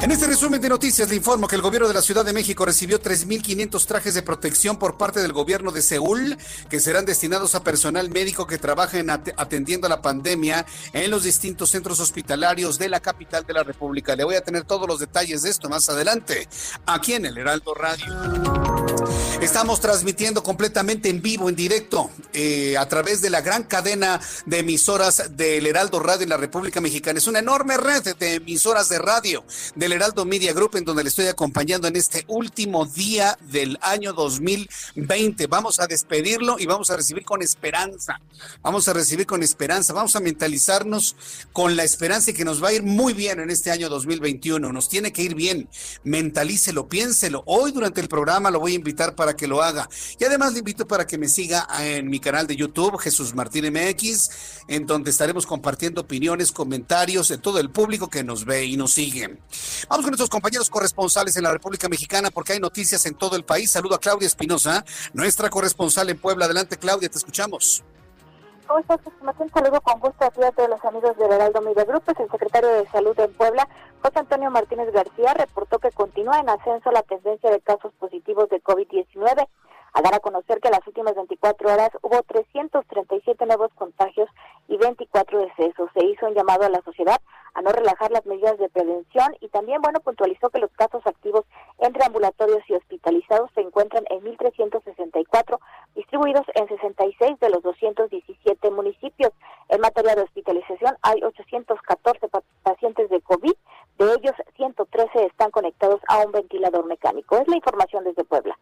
En 0.01 0.11
este 0.11 0.27
resumen 0.27 0.61
de 0.61 0.69
noticias 0.69 1.09
le 1.09 1.17
informo 1.17 1.45
que 1.45 1.57
el 1.57 1.61
gobierno 1.61 1.85
de 1.87 1.93
la 1.93 2.01
Ciudad 2.01 2.23
de 2.23 2.31
México 2.31 2.63
recibió 2.65 3.01
3.500 3.01 3.85
trajes 3.85 4.13
de 4.13 4.21
protección 4.21 4.79
por 4.79 4.97
parte 4.97 5.19
del 5.19 5.33
gobierno 5.33 5.71
de 5.71 5.81
Seúl 5.81 6.37
que 6.69 6.79
serán 6.79 7.03
destinados 7.03 7.53
a 7.53 7.65
personal 7.65 8.09
médico 8.09 8.47
que 8.47 8.57
trabaja 8.57 8.97
en 8.99 9.09
atendiendo 9.09 9.87
a 9.87 9.89
la 9.89 10.01
pandemia 10.01 10.65
en 10.93 11.11
los 11.11 11.23
distintos 11.23 11.71
centros 11.71 11.99
hospitalarios 11.99 12.79
de 12.79 12.87
la 12.87 13.01
capital 13.01 13.45
de 13.45 13.53
la 13.53 13.63
República. 13.63 14.15
Le 14.15 14.23
voy 14.23 14.35
a 14.35 14.41
tener 14.41 14.63
todos 14.63 14.87
los 14.87 15.01
detalles 15.01 15.41
de 15.41 15.49
esto 15.49 15.67
más 15.67 15.89
adelante 15.89 16.47
aquí 16.85 17.13
en 17.13 17.25
el 17.25 17.37
Heraldo 17.39 17.73
Radio. 17.73 18.69
Estamos 19.41 19.79
transmitiendo 19.79 20.43
completamente 20.43 21.07
en 21.07 21.21
vivo, 21.21 21.47
en 21.47 21.55
directo, 21.55 22.11
eh, 22.33 22.75
a 22.77 22.89
través 22.89 23.21
de 23.21 23.29
la 23.29 23.39
gran 23.39 23.63
cadena 23.63 24.19
de 24.45 24.59
emisoras 24.59 25.37
del 25.37 25.65
Heraldo 25.65 26.01
Radio 26.01 26.23
en 26.23 26.29
la 26.29 26.37
República 26.37 26.81
Mexicana. 26.81 27.19
Es 27.19 27.27
una 27.27 27.39
enorme 27.39 27.77
red 27.77 28.03
de 28.17 28.35
emisoras 28.35 28.89
de 28.89 28.99
radio 28.99 29.45
del 29.75 29.93
Heraldo 29.93 30.25
Media 30.25 30.51
Group 30.51 30.75
en 30.75 30.83
donde 30.83 31.03
le 31.03 31.09
estoy 31.09 31.27
acompañando 31.27 31.87
en 31.87 31.95
este 31.95 32.25
último 32.27 32.85
día 32.85 33.37
del 33.49 33.79
año 33.81 34.11
2020. 34.11 35.47
Vamos 35.47 35.79
a 35.79 35.87
despedirlo 35.87 36.59
y 36.59 36.65
vamos 36.65 36.89
a 36.89 36.97
recibir 36.97 37.23
con 37.23 37.41
esperanza. 37.41 38.19
Vamos 38.61 38.89
a 38.89 38.93
recibir 38.93 39.25
con 39.25 39.41
esperanza. 39.41 39.93
Vamos 39.93 40.17
a 40.17 40.19
mentalizarnos 40.19 41.15
con 41.53 41.77
la 41.77 41.85
esperanza 41.85 42.31
y 42.31 42.33
que 42.33 42.43
nos 42.43 42.61
va 42.61 42.69
a 42.69 42.73
ir 42.73 42.83
muy 42.83 43.13
bien 43.13 43.39
en 43.39 43.49
este 43.49 43.71
año 43.71 43.87
2021. 43.87 44.73
Nos 44.73 44.89
tiene 44.89 45.13
que 45.13 45.23
ir 45.23 45.33
bien. 45.33 45.69
Mentalícelo, 46.03 46.89
Hoy 47.45 47.71
durante 47.71 48.01
el 48.01 48.07
programa 48.07 48.51
lo 48.51 48.59
voy 48.59 48.73
a 48.73 48.75
invitar 48.75 49.15
para 49.15 49.35
que 49.35 49.47
lo 49.47 49.61
haga. 49.61 49.89
Y 50.17 50.23
además 50.23 50.53
le 50.53 50.59
invito 50.59 50.87
para 50.87 51.05
que 51.05 51.17
me 51.17 51.27
siga 51.27 51.67
en 51.79 52.09
mi 52.09 52.19
canal 52.19 52.47
de 52.47 52.55
YouTube, 52.55 52.97
Jesús 52.99 53.35
Martín 53.35 53.65
MX, 53.71 54.29
en 54.67 54.85
donde 54.85 55.11
estaremos 55.11 55.45
compartiendo 55.45 56.01
opiniones, 56.01 56.51
comentarios 56.51 57.27
de 57.27 57.37
todo 57.37 57.59
el 57.59 57.69
público 57.69 58.09
que 58.09 58.23
nos 58.23 58.45
ve 58.45 58.65
y 58.65 58.77
nos 58.77 58.93
sigue. 58.93 59.37
Vamos 59.89 60.03
con 60.03 60.11
nuestros 60.11 60.29
compañeros 60.29 60.69
corresponsales 60.69 61.35
en 61.37 61.43
la 61.43 61.51
República 61.51 61.87
Mexicana 61.89 62.31
porque 62.31 62.53
hay 62.53 62.59
noticias 62.59 63.05
en 63.05 63.15
todo 63.15 63.35
el 63.35 63.43
país. 63.43 63.71
Saludo 63.71 63.95
a 63.95 63.99
Claudia 63.99 64.27
Espinosa, 64.27 64.85
nuestra 65.13 65.49
corresponsal 65.49 66.09
en 66.09 66.17
Puebla. 66.17 66.45
Adelante, 66.45 66.77
Claudia, 66.77 67.09
te 67.09 67.17
escuchamos. 67.17 67.83
¿Cómo 68.69 68.81
estás, 68.81 68.99
Un 69.39 69.49
saludo 69.49 69.81
con 69.81 69.99
gusto 69.99 70.23
a 70.23 70.29
ti 70.29 70.43
a 70.43 70.51
todos 70.51 70.69
los 70.69 70.85
amigos 70.85 71.17
del 71.17 71.31
Heraldo 71.31 71.59
Media 71.59 71.85
Group. 71.85 72.03
El 72.05 72.29
secretario 72.29 72.69
de 72.69 72.85
Salud 72.89 73.19
en 73.19 73.33
Puebla, 73.33 73.67
José 74.03 74.19
Antonio 74.19 74.51
Martínez 74.51 74.93
García, 74.93 75.33
reportó 75.33 75.79
que 75.79 75.89
continúa 75.89 76.39
en 76.39 76.49
ascenso 76.49 76.91
la 76.91 77.01
tendencia 77.01 77.49
de 77.49 77.61
casos 77.61 77.91
positivos 77.93 78.47
de 78.49 78.61
COVID-19 78.61 79.47
a 79.93 80.01
dar 80.01 80.13
a 80.13 80.19
conocer 80.19 80.59
que 80.59 80.67
en 80.67 80.73
las 80.73 80.87
últimas 80.87 81.15
24 81.15 81.73
horas 81.73 81.89
hubo 82.01 82.21
337 82.23 83.45
nuevos 83.45 83.71
contagios 83.75 84.29
y 84.67 84.77
24 84.77 85.39
decesos. 85.39 85.89
Se 85.93 86.05
hizo 86.05 86.27
un 86.27 86.35
llamado 86.35 86.65
a 86.65 86.69
la 86.69 86.81
sociedad 86.81 87.19
a 87.53 87.61
no 87.61 87.71
relajar 87.71 88.11
las 88.11 88.25
medidas 88.25 88.57
de 88.57 88.69
prevención 88.69 89.35
y 89.41 89.49
también, 89.49 89.81
bueno, 89.81 89.99
puntualizó 89.99 90.49
que 90.49 90.59
los 90.59 90.71
casos 90.71 91.05
activos 91.05 91.45
entre 91.79 92.05
ambulatorios 92.05 92.61
y 92.69 92.73
hospitalizados 92.73 93.49
se 93.55 93.61
encuentran 93.61 94.03
en 94.09 94.21
1.364, 94.21 95.59
distribuidos 95.95 96.45
en 96.55 96.67
66 96.67 97.39
de 97.39 97.49
los 97.49 97.63
217 97.63 98.71
municipios. 98.71 99.31
En 99.69 99.81
materia 99.81 100.15
de 100.15 100.23
hospitalización 100.23 100.95
hay 101.01 101.23
814 101.23 102.29
pacientes 102.63 103.09
de 103.09 103.21
COVID, 103.21 103.53
de 103.97 104.05
ellos 104.13 104.35
113 104.55 105.25
están 105.25 105.51
conectados 105.51 105.99
a 106.07 106.19
un 106.19 106.31
ventilador 106.31 106.85
mecánico. 106.85 107.37
Es 107.37 107.47
la 107.47 107.57
información 107.57 108.03
desde 108.03 108.23
Puebla. 108.23 108.57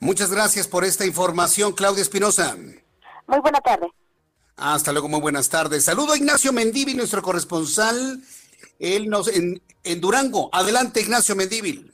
Muchas 0.00 0.30
gracias 0.30 0.68
por 0.68 0.84
esta 0.84 1.06
información, 1.06 1.72
Claudia 1.72 2.02
Espinosa. 2.02 2.56
Muy 3.26 3.40
buena 3.40 3.60
tarde. 3.60 3.90
Hasta 4.56 4.92
luego, 4.92 5.08
muy 5.08 5.20
buenas 5.20 5.48
tardes. 5.48 5.84
Saludo 5.84 6.12
a 6.12 6.16
Ignacio 6.16 6.52
Mendívil, 6.52 6.96
nuestro 6.96 7.22
corresponsal 7.22 8.22
él 8.78 9.08
nos, 9.08 9.28
en, 9.28 9.60
en 9.82 10.00
Durango. 10.00 10.50
Adelante, 10.52 11.00
Ignacio 11.00 11.36
Mendívil. 11.36 11.92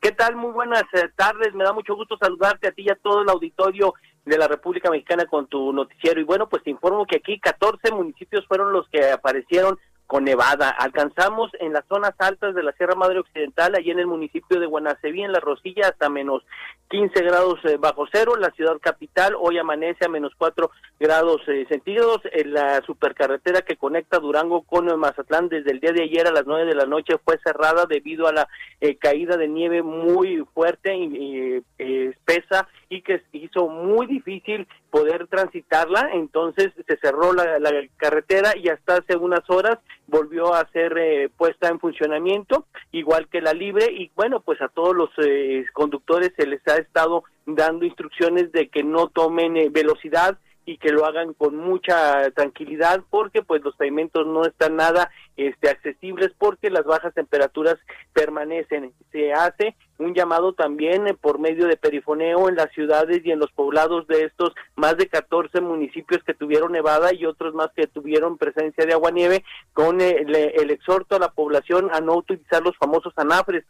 ¿Qué 0.00 0.12
tal? 0.12 0.36
Muy 0.36 0.52
buenas 0.52 0.84
eh, 0.92 1.08
tardes. 1.16 1.54
Me 1.54 1.64
da 1.64 1.72
mucho 1.72 1.94
gusto 1.94 2.16
saludarte 2.18 2.68
a 2.68 2.72
ti 2.72 2.82
y 2.82 2.90
a 2.90 2.96
todo 2.96 3.22
el 3.22 3.28
auditorio 3.28 3.94
de 4.24 4.38
la 4.38 4.48
República 4.48 4.90
Mexicana 4.90 5.26
con 5.26 5.46
tu 5.46 5.72
noticiero. 5.72 6.20
Y 6.20 6.24
bueno, 6.24 6.48
pues 6.48 6.62
te 6.62 6.70
informo 6.70 7.06
que 7.06 7.16
aquí 7.16 7.38
14 7.40 7.92
municipios 7.92 8.46
fueron 8.46 8.72
los 8.72 8.88
que 8.88 9.10
aparecieron 9.10 9.78
con 10.06 10.24
nevada. 10.24 10.68
Alcanzamos 10.70 11.50
en 11.60 11.72
las 11.72 11.86
zonas 11.86 12.14
altas 12.18 12.54
de 12.54 12.62
la 12.62 12.72
Sierra 12.72 12.94
Madre 12.94 13.20
Occidental, 13.20 13.74
allí 13.74 13.90
en 13.90 13.98
el 13.98 14.06
municipio 14.06 14.60
de 14.60 14.66
Guanaceví, 14.66 15.22
en 15.22 15.32
La 15.32 15.40
Rosilla, 15.40 15.88
hasta 15.88 16.08
menos 16.08 16.42
15 16.88 17.22
grados 17.22 17.58
eh, 17.64 17.76
bajo 17.78 18.06
cero. 18.12 18.36
La 18.36 18.50
ciudad 18.50 18.76
capital 18.80 19.34
hoy 19.40 19.58
amanece 19.58 20.04
a 20.04 20.08
menos 20.08 20.32
4 20.36 20.70
grados 21.00 21.40
eh, 21.48 21.66
centígrados. 21.68 22.20
En 22.32 22.52
la 22.52 22.80
supercarretera 22.82 23.62
que 23.62 23.76
conecta 23.76 24.18
Durango 24.18 24.62
con 24.62 24.86
Mazatlán 24.98 25.48
desde 25.48 25.72
el 25.72 25.80
día 25.80 25.92
de 25.92 26.04
ayer 26.04 26.26
a 26.26 26.32
las 26.32 26.46
9 26.46 26.66
de 26.66 26.74
la 26.74 26.86
noche 26.86 27.14
fue 27.24 27.38
cerrada 27.44 27.86
debido 27.86 28.26
a 28.26 28.32
la 28.32 28.48
eh, 28.80 28.96
caída 28.96 29.36
de 29.36 29.48
nieve 29.48 29.82
muy 29.82 30.44
fuerte 30.54 30.94
y 30.96 31.62
espesa 31.78 32.68
y 32.88 33.02
que 33.02 33.22
hizo 33.32 33.68
muy 33.68 34.06
difícil 34.06 34.66
poder 34.90 35.26
transitarla, 35.26 36.10
entonces 36.12 36.70
se 36.86 36.96
cerró 36.98 37.32
la, 37.32 37.44
carretera 37.96 38.52
y 38.56 38.68
hasta 38.68 38.98
hace 38.98 39.16
unas 39.16 39.48
horas 39.50 39.78
volvió 40.06 40.54
a 40.54 40.68
ser 40.70 40.96
eh, 40.98 41.28
puesta 41.36 41.68
en 41.68 41.80
funcionamiento, 41.80 42.66
igual 42.92 43.28
que 43.28 43.40
la 43.40 43.52
libre, 43.52 43.86
y 43.92 44.10
bueno, 44.14 44.40
pues 44.40 44.60
a 44.60 44.68
todos 44.68 44.94
los 44.94 45.10
eh, 45.18 45.64
conductores 45.72 46.32
se 46.36 46.46
les 46.46 46.66
ha 46.68 46.76
estado 46.76 47.24
dando 47.46 47.84
instrucciones 47.84 48.52
de 48.52 48.68
que 48.68 48.82
no 48.82 49.08
tomen 49.08 49.56
eh, 49.56 49.68
velocidad 49.70 50.38
y 50.66 50.78
que 50.78 50.92
lo 50.92 51.04
hagan 51.04 51.34
con 51.34 51.56
mucha 51.56 52.30
tranquilidad 52.30 53.02
porque 53.10 53.42
pues 53.42 53.62
los 53.62 53.76
pavimentos 53.76 54.26
no 54.26 54.46
están 54.46 54.76
nada 54.76 55.10
este 55.36 55.68
accesibles 55.68 56.32
porque 56.38 56.70
las 56.70 56.84
bajas 56.84 57.12
temperaturas 57.12 57.76
permanecen 58.14 58.92
se 59.12 59.32
hace 59.32 59.76
un 59.98 60.14
llamado 60.14 60.52
también 60.52 61.06
eh, 61.06 61.14
por 61.14 61.38
medio 61.38 61.66
de 61.66 61.76
perifoneo 61.76 62.48
en 62.48 62.56
las 62.56 62.70
ciudades 62.72 63.22
y 63.24 63.30
en 63.30 63.38
los 63.38 63.52
poblados 63.52 64.06
de 64.06 64.24
estos 64.24 64.52
más 64.76 64.96
de 64.96 65.08
14 65.08 65.60
municipios 65.60 66.22
que 66.24 66.34
tuvieron 66.34 66.72
nevada 66.72 67.12
y 67.12 67.26
otros 67.26 67.54
más 67.54 67.68
que 67.74 67.86
tuvieron 67.86 68.38
presencia 68.38 68.84
de 68.84 68.92
agua 68.92 69.10
nieve 69.10 69.44
con 69.72 70.00
el, 70.00 70.34
el 70.34 70.70
exhorto 70.70 71.16
a 71.16 71.20
la 71.20 71.30
población 71.30 71.90
a 71.92 72.00
no 72.00 72.16
utilizar 72.16 72.62
los 72.62 72.76
famosos 72.76 73.12
anafres 73.16 73.64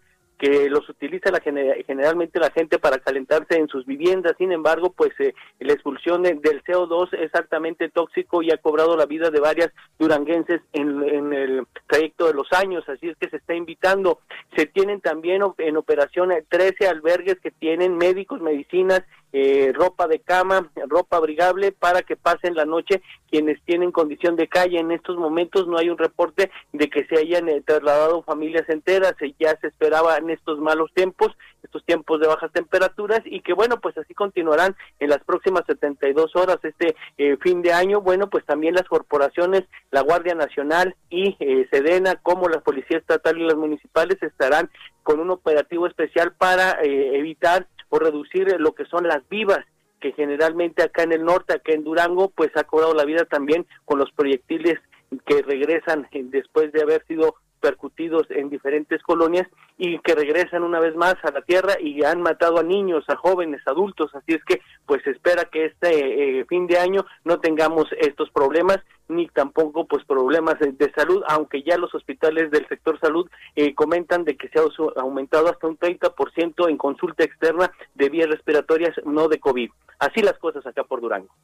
que 0.45 0.69
los 0.69 0.87
utiliza 0.91 1.31
la, 1.31 1.41
generalmente 1.41 2.39
la 2.39 2.51
gente 2.51 2.79
para 2.79 2.99
calentarse 2.99 3.57
en 3.57 3.67
sus 3.67 3.87
viviendas. 3.87 4.35
Sin 4.37 4.53
embargo, 4.53 4.93
pues 4.93 5.13
eh, 5.19 5.33
la 5.59 5.73
expulsión 5.73 6.23
del 6.23 6.63
CO2 6.63 7.15
es 7.15 7.35
altamente 7.35 7.89
tóxico 7.89 8.43
y 8.43 8.51
ha 8.51 8.59
cobrado 8.59 8.95
la 8.95 9.07
vida 9.07 9.31
de 9.31 9.41
varias 9.41 9.71
duranguenses 9.99 10.61
en, 10.75 11.03
en, 11.03 11.33
el 11.33 11.67
trayecto 11.87 12.27
de 12.27 12.35
los 12.35 12.53
años. 12.53 12.87
Así 12.91 13.09
es 13.09 13.17
que 13.17 13.31
se 13.31 13.39
está 13.39 13.55
invitando. 13.55 14.19
Se 14.55 14.67
tienen 14.67 15.01
también 15.01 15.41
en 15.57 15.77
operación 15.79 16.31
13 16.47 16.89
albergues 16.89 17.41
que 17.41 17.51
tienen 17.51 17.97
médicos, 17.97 18.43
medicinas 18.43 19.03
eh, 19.37 19.73
ropa 19.75 20.07
de 20.07 20.21
cama, 20.21 20.71
ropa 20.87 21.17
abrigable 21.17 21.73
para 21.73 22.03
que 22.03 22.15
pasen 22.15 22.55
la 22.55 22.65
noche 22.65 23.03
quienes 23.29 23.61
tienen 23.65 23.91
condición 23.91 24.37
de 24.37 24.47
calle. 24.47 24.79
En 24.79 24.93
estos 24.93 25.17
momentos 25.17 25.67
no 25.67 25.77
hay 25.77 25.89
un 25.89 25.99
reporte 25.99 26.53
de 26.73 26.89
que 26.89 27.05
se 27.07 27.19
hayan 27.19 27.49
eh, 27.49 27.61
trasladado 27.61 28.23
familias 28.23 28.69
enteras, 28.69 29.17
eh, 29.21 29.35
ya 29.41 29.59
se 29.61 29.67
esperaba 29.67 30.17
en 30.19 30.31
estos 30.31 30.61
malos 30.61 30.89
tiempos, 30.95 31.37
estos 31.65 31.85
tiempos 31.85 32.21
de 32.21 32.29
bajas 32.29 32.53
temperaturas 32.53 33.23
y 33.25 33.41
que 33.41 33.55
bueno, 33.55 33.81
pues 33.81 33.99
así 33.99 34.15
continuarán 34.15 34.77
en 35.01 35.09
las 35.09 35.25
próximas 35.25 35.65
72 35.67 36.37
horas 36.37 36.59
este 36.63 36.95
fin 37.41 37.61
de 37.61 37.73
año. 37.73 38.03
Bueno, 38.03 38.31
pues 38.31 38.45
también 38.45 38.75
las 38.75 38.87
corporaciones, 38.87 39.65
la 39.91 40.03
Guardia 40.03 40.37
Nacional 40.37 40.95
y 41.11 41.37
Sedena, 41.73 42.15
como 42.23 42.49
la 42.49 42.61
Policía 42.61 42.99
Estatal 42.99 43.37
y 43.37 43.47
las 43.47 43.57
municipales 43.57 44.23
estarán 44.23 44.71
con 45.03 45.19
un 45.19 45.31
operativo 45.31 45.89
especial 45.89 46.33
para 46.35 46.79
evitar 46.83 47.67
reducir 47.99 48.55
lo 48.59 48.73
que 48.73 48.85
son 48.87 49.07
las 49.07 49.29
vivas 49.29 49.65
que 50.01 50.13
generalmente 50.13 50.83
acá 50.83 51.03
en 51.03 51.13
el 51.13 51.25
norte, 51.25 51.55
acá 51.55 51.73
en 51.73 51.83
Durango, 51.83 52.29
pues 52.29 52.51
ha 52.57 52.65
cobrado 52.65 52.93
la 52.93 53.07
vida 53.07 53.25
también 53.25 53.67
con 53.87 53.99
los 53.99 54.13
proyectiles 54.13 54.79
que 55.25 55.43
regresan 55.43 56.07
después 56.13 56.73
de 56.73 56.83
haber 56.83 57.07
sido 57.07 57.37
percutidos 57.65 58.27
en 58.29 58.51
diferentes 58.51 59.03
colonias 59.03 59.49
y 59.79 59.99
que 60.01 60.15
regresan 60.15 60.65
una 60.65 60.81
vez 60.81 60.95
más 60.97 61.15
a 61.23 61.31
la 61.31 61.41
tierra 61.41 61.77
y 61.81 62.05
han 62.05 62.21
matado 62.21 62.59
a 62.59 62.63
niños, 62.63 63.05
a 63.09 63.17
jóvenes, 63.17 63.63
adultos. 63.65 64.15
Así 64.15 64.35
es 64.35 64.45
que 64.45 64.61
pues 64.85 65.01
espera 65.07 65.47
que 65.47 65.65
este 65.65 66.41
eh, 66.41 66.45
fin 66.45 66.67
de 66.67 66.77
año 66.79 67.07
no 67.25 67.41
tengamos 67.41 67.87
estos 67.99 68.29
problemas 68.31 68.81
ni 69.09 69.29
tampoco 69.29 69.87
pues 69.87 70.05
problemas 70.05 70.57
de, 70.59 70.93
salud, 70.93 71.23
aunque 71.27 71.63
ya 71.63 71.79
los 71.79 71.95
hospitales 71.95 72.51
del 72.51 72.69
sector 72.69 73.01
salud 73.01 73.31
eh, 73.57 73.75
comentan 73.75 74.25
de 74.25 74.37
que 74.37 74.49
se 74.51 74.59
ha 74.59 75.01
aumentado 75.01 75.49
hasta 75.49 75.67
un 75.67 75.79
30% 75.79 76.69
en 76.69 76.77
consulta 76.77 77.25
externa 77.25 77.73
de 77.95 78.11
vías 78.11 78.29
respiratorias 78.29 78.95
no 79.07 79.29
de 79.29 79.41
COVID. 79.41 79.71
Así 80.01 80.21
las 80.21 80.39
cosas 80.39 80.67
acá 80.67 80.85
por 80.85 81.01
Durango. 81.01 81.35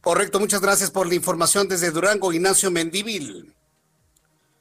Correcto, 0.00 0.38
muchas 0.38 0.60
gracias 0.60 0.92
por 0.92 1.08
la 1.08 1.14
información 1.14 1.66
desde 1.66 1.90
Durango, 1.90 2.32
Ignacio 2.32 2.70
Mendívil. 2.70 3.52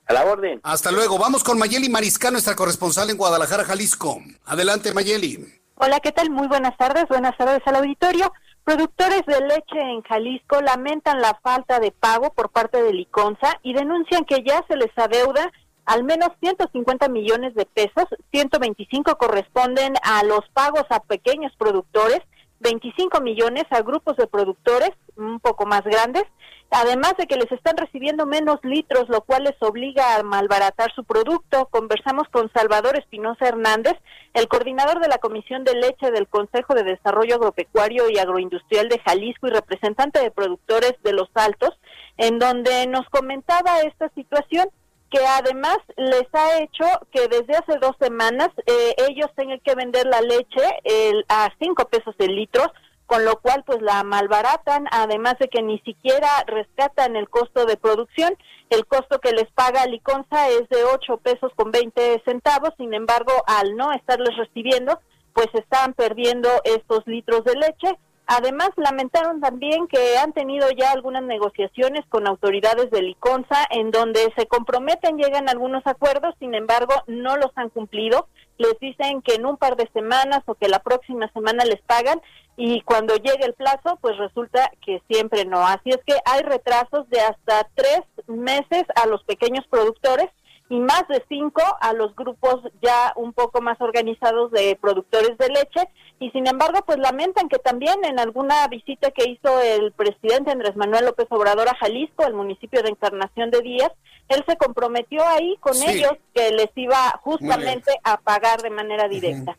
A 0.08 0.14
la 0.14 0.26
orden. 0.26 0.60
Hasta 0.64 0.92
luego. 0.92 1.18
Vamos 1.18 1.44
con 1.44 1.58
Mayeli 1.58 1.90
Mariscal, 1.90 2.34
nuestra 2.34 2.56
corresponsal 2.56 3.10
en 3.10 3.18
Guadalajara, 3.18 3.64
Jalisco. 3.64 4.22
Adelante, 4.46 4.94
Mayeli. 4.94 5.46
Hola, 5.76 6.00
¿qué 6.00 6.12
tal? 6.12 6.30
Muy 6.30 6.48
buenas 6.48 6.78
tardes. 6.78 7.08
Buenas 7.08 7.38
tardes 7.38 7.62
al 7.66 7.76
auditorio. 7.76 8.32
Productores 8.64 9.26
de 9.26 9.42
leche 9.42 9.80
en 9.80 10.02
Jalisco 10.04 10.62
lamentan 10.62 11.20
la 11.20 11.38
falta 11.44 11.80
de 11.80 11.92
pago 11.92 12.34
por 12.34 12.50
parte 12.50 12.82
de 12.82 12.94
Liconza 12.94 13.60
y 13.62 13.74
denuncian 13.74 14.24
que 14.24 14.44
ya 14.44 14.64
se 14.68 14.78
les 14.78 14.92
adeuda 14.98 15.52
al 15.86 16.04
menos 16.04 16.30
150 16.40 17.10
millones 17.10 17.54
de 17.56 17.66
pesos, 17.66 18.06
125 18.32 19.18
corresponden 19.18 19.96
a 20.02 20.24
los 20.24 20.42
pagos 20.54 20.86
a 20.90 21.02
pequeños 21.02 21.52
productores, 21.58 22.22
25 22.62 23.20
millones 23.20 23.66
a 23.70 23.82
grupos 23.82 24.16
de 24.16 24.28
productores 24.28 24.92
un 25.18 25.40
poco 25.40 25.66
más 25.66 25.84
grandes, 25.84 26.24
además 26.72 27.14
de 27.18 27.28
que 27.28 27.36
les 27.36 27.52
están 27.52 27.78
recibiendo 27.78 28.26
menos 28.26 28.60
litros, 28.64 29.08
lo 29.10 29.22
cual 29.22 29.44
les 29.44 29.62
obliga 29.62 30.16
a 30.16 30.24
malbaratar 30.24 30.92
su 30.94 31.04
producto. 31.04 31.68
Conversamos 31.68 32.28
con 32.30 32.52
Salvador 32.54 32.98
Espinosa 32.98 33.48
Hernández, 33.48 33.94
el 34.34 34.48
coordinador 34.48 35.00
de 35.00 35.08
la 35.08 35.20
Comisión 35.20 35.64
de 35.64 35.76
Leche 35.76 36.12
del 36.12 36.28
Consejo 36.28 36.74
de 36.74 36.84
Desarrollo 36.84 37.36
Agropecuario 37.36 38.10
y 38.10 38.18
Agroindustrial 38.18 38.90
de 38.90 39.00
Jalisco 39.00 39.48
y 39.48 39.52
representante 39.52 40.20
de 40.20 40.32
productores 40.32 40.96
de 41.04 41.14
Los 41.14 41.30
Altos, 41.36 41.78
en 42.18 42.40
donde 42.40 42.88
nos 42.88 43.08
comentaba 43.10 43.82
esta 43.82 44.10
situación 44.10 44.68
que 45.14 45.24
además 45.28 45.78
les 45.96 46.26
ha 46.34 46.60
hecho 46.60 46.86
que 47.12 47.28
desde 47.28 47.56
hace 47.56 47.78
dos 47.80 47.96
semanas 48.00 48.50
eh, 48.66 48.96
ellos 49.10 49.30
tengan 49.36 49.60
que 49.60 49.76
vender 49.76 50.08
la 50.08 50.22
leche 50.22 51.24
a 51.30 51.52
cinco 51.60 51.88
pesos 51.88 52.16
el 52.18 52.36
litro, 52.36 52.64
con 53.06 53.26
lo 53.26 53.40
cual 53.42 53.64
pues 53.66 53.82
la 53.82 54.04
malbaratan, 54.04 54.88
además 54.92 55.36
de 55.40 55.48
que 55.48 55.62
ni 55.62 55.80
siquiera 55.80 56.28
rescatan 56.48 57.16
el 57.16 57.30
costo 57.30 57.66
de 57.66 57.78
producción, 57.78 58.36
el 58.70 58.86
costo 58.86 59.20
que 59.20 59.32
les 59.32 59.52
paga 59.52 59.86
Liconza 59.86 60.50
es 60.50 60.68
de 60.70 60.84
ocho 60.84 61.18
pesos 61.18 61.52
con 61.56 61.72
veinte 61.72 62.22
centavos, 62.26 62.72
sin 62.78 62.94
embargo 62.94 63.32
al 63.46 63.76
no 63.76 63.92
estarles 63.92 64.36
recibiendo, 64.38 65.00
pues 65.34 65.48
están 65.54 65.94
perdiendo 65.94 66.50
estos 66.64 67.06
litros 67.08 67.44
de 67.44 67.56
leche 67.56 67.98
Además, 68.26 68.70
lamentaron 68.78 69.42
también 69.42 69.88
que 69.88 70.18
han 70.18 70.32
tenido 70.32 70.70
ya 70.72 70.92
algunas 70.92 71.24
negociaciones 71.24 72.06
con 72.08 72.26
autoridades 72.26 72.90
de 72.90 73.02
Liconza 73.02 73.66
en 73.70 73.92
donde 73.92 74.32
se 74.38 74.48
comprometen, 74.48 75.18
llegan 75.18 75.50
algunos 75.50 75.86
acuerdos, 75.86 76.34
sin 76.40 76.56
embargo, 76.56 76.94
no 77.08 77.36
los 77.36 77.52
han 77.56 77.70
cumplido. 77.70 78.28
Les 78.58 78.78
dicen 78.80 79.22
que 79.22 79.36
en 79.36 79.46
un 79.46 79.58
par 79.58 79.76
de 79.76 79.90
semanas 79.94 80.42
o 80.46 80.56
que 80.56 80.68
la 80.68 80.80
próxima 80.80 81.32
semana 81.34 81.66
les 81.66 81.82
pagan 81.82 82.22
y 82.56 82.82
cuando 82.82 83.16
llegue 83.16 83.46
el 83.46 83.54
plazo, 83.54 83.98
pues 84.02 84.18
resulta 84.18 84.72
que 84.86 85.02
siempre 85.10 85.46
no. 85.46 85.66
Así 85.66 85.90
es 85.90 86.00
que 86.06 86.16
hay 86.26 86.42
retrasos 86.44 87.10
de 87.10 87.20
hasta 87.20 87.68
tres 87.74 88.02
meses 88.28 88.84
a 88.96 89.08
los 89.08 89.24
pequeños 89.24 89.66
productores 89.68 90.30
y 90.70 90.80
más 90.80 91.08
de 91.08 91.24
cinco 91.30 91.62
a 91.82 91.94
los 91.94 92.16
grupos 92.16 92.62
ya 92.82 93.14
un 93.16 93.34
poco 93.34 93.62
más 93.62 93.80
organizados 93.82 94.52
de 94.52 94.78
productores 94.80 95.38
de 95.38 95.50
leche. 95.50 95.90
Y 96.20 96.32
sin 96.32 96.48
embargo 96.48 96.80
pues 96.86 96.98
lamentan 97.00 97.50
que 97.50 97.60
también 97.60 98.04
en 98.06 98.20
alguna 98.20 98.68
visita 98.68 99.12
que 99.12 99.30
hizo 99.30 99.62
el 99.62 99.92
presidente 99.92 100.52
Andrés 100.52 100.76
Manuel 100.76 101.06
López 101.06 101.28
Obrador 101.30 101.68
a 101.68 101.76
Jalisco, 101.76 102.26
el 102.26 102.34
municipio 102.34 102.82
de 102.82 102.90
Encarnación 102.90 103.52
de 103.52 103.62
Díaz, 103.62 103.92
él 104.30 104.44
se 104.48 104.58
comprometió 104.58 105.28
ahí 105.28 105.58
con 105.60 105.76
ellos 105.76 106.14
que 106.34 106.52
les 106.52 106.70
iba 106.76 107.20
justamente 107.24 107.92
a 108.04 108.18
pagar 108.18 108.62
de 108.62 108.70
manera 108.70 109.08
directa. 109.08 109.58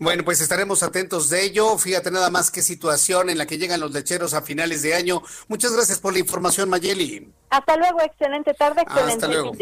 Bueno, 0.00 0.24
pues 0.24 0.40
estaremos 0.40 0.84
atentos 0.84 1.28
de 1.28 1.44
ello. 1.44 1.76
Fíjate 1.76 2.12
nada 2.12 2.30
más 2.30 2.52
qué 2.52 2.62
situación 2.62 3.30
en 3.30 3.38
la 3.38 3.46
que 3.46 3.58
llegan 3.58 3.80
los 3.80 3.90
lecheros 3.90 4.32
a 4.32 4.42
finales 4.42 4.82
de 4.82 4.94
año. 4.94 5.22
Muchas 5.48 5.72
gracias 5.72 5.98
por 5.98 6.12
la 6.12 6.20
información, 6.20 6.70
Mayeli. 6.70 7.32
Hasta 7.50 7.76
luego, 7.76 8.00
excelente 8.02 8.54
tarde, 8.54 8.82
excelente 8.82 9.14
Hasta 9.14 9.26
luego. 9.26 9.52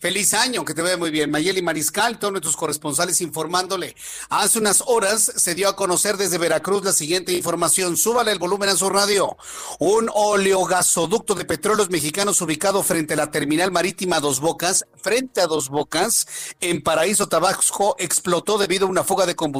Feliz 0.00 0.34
año, 0.34 0.64
que 0.64 0.74
te 0.74 0.82
vea 0.82 0.96
muy 0.96 1.10
bien. 1.10 1.30
Mayeli 1.30 1.62
Mariscal, 1.62 2.18
todos 2.18 2.32
nuestros 2.32 2.56
corresponsales 2.56 3.20
informándole. 3.20 3.94
Hace 4.30 4.58
unas 4.58 4.82
horas 4.86 5.30
se 5.36 5.54
dio 5.54 5.68
a 5.68 5.76
conocer 5.76 6.16
desde 6.16 6.38
Veracruz 6.38 6.82
la 6.84 6.92
siguiente 6.92 7.32
información. 7.32 7.96
Súbale 7.96 8.32
el 8.32 8.38
volumen 8.40 8.70
a 8.70 8.76
su 8.76 8.88
radio. 8.88 9.36
Un 9.78 10.10
oleogasoducto 10.12 11.34
de 11.34 11.44
petróleos 11.44 11.90
mexicanos 11.90 12.40
ubicado 12.40 12.82
frente 12.82 13.14
a 13.14 13.18
la 13.18 13.30
terminal 13.30 13.70
marítima 13.70 14.18
Dos 14.18 14.40
Bocas, 14.40 14.86
frente 15.00 15.40
a 15.40 15.46
Dos 15.46 15.68
Bocas, 15.68 16.26
en 16.60 16.82
Paraíso 16.82 17.28
Tabasco, 17.28 17.94
explotó 17.98 18.58
debido 18.58 18.86
a 18.86 18.90
una 18.90 19.04
fuga 19.04 19.26
de 19.26 19.36
combustible. 19.36 19.51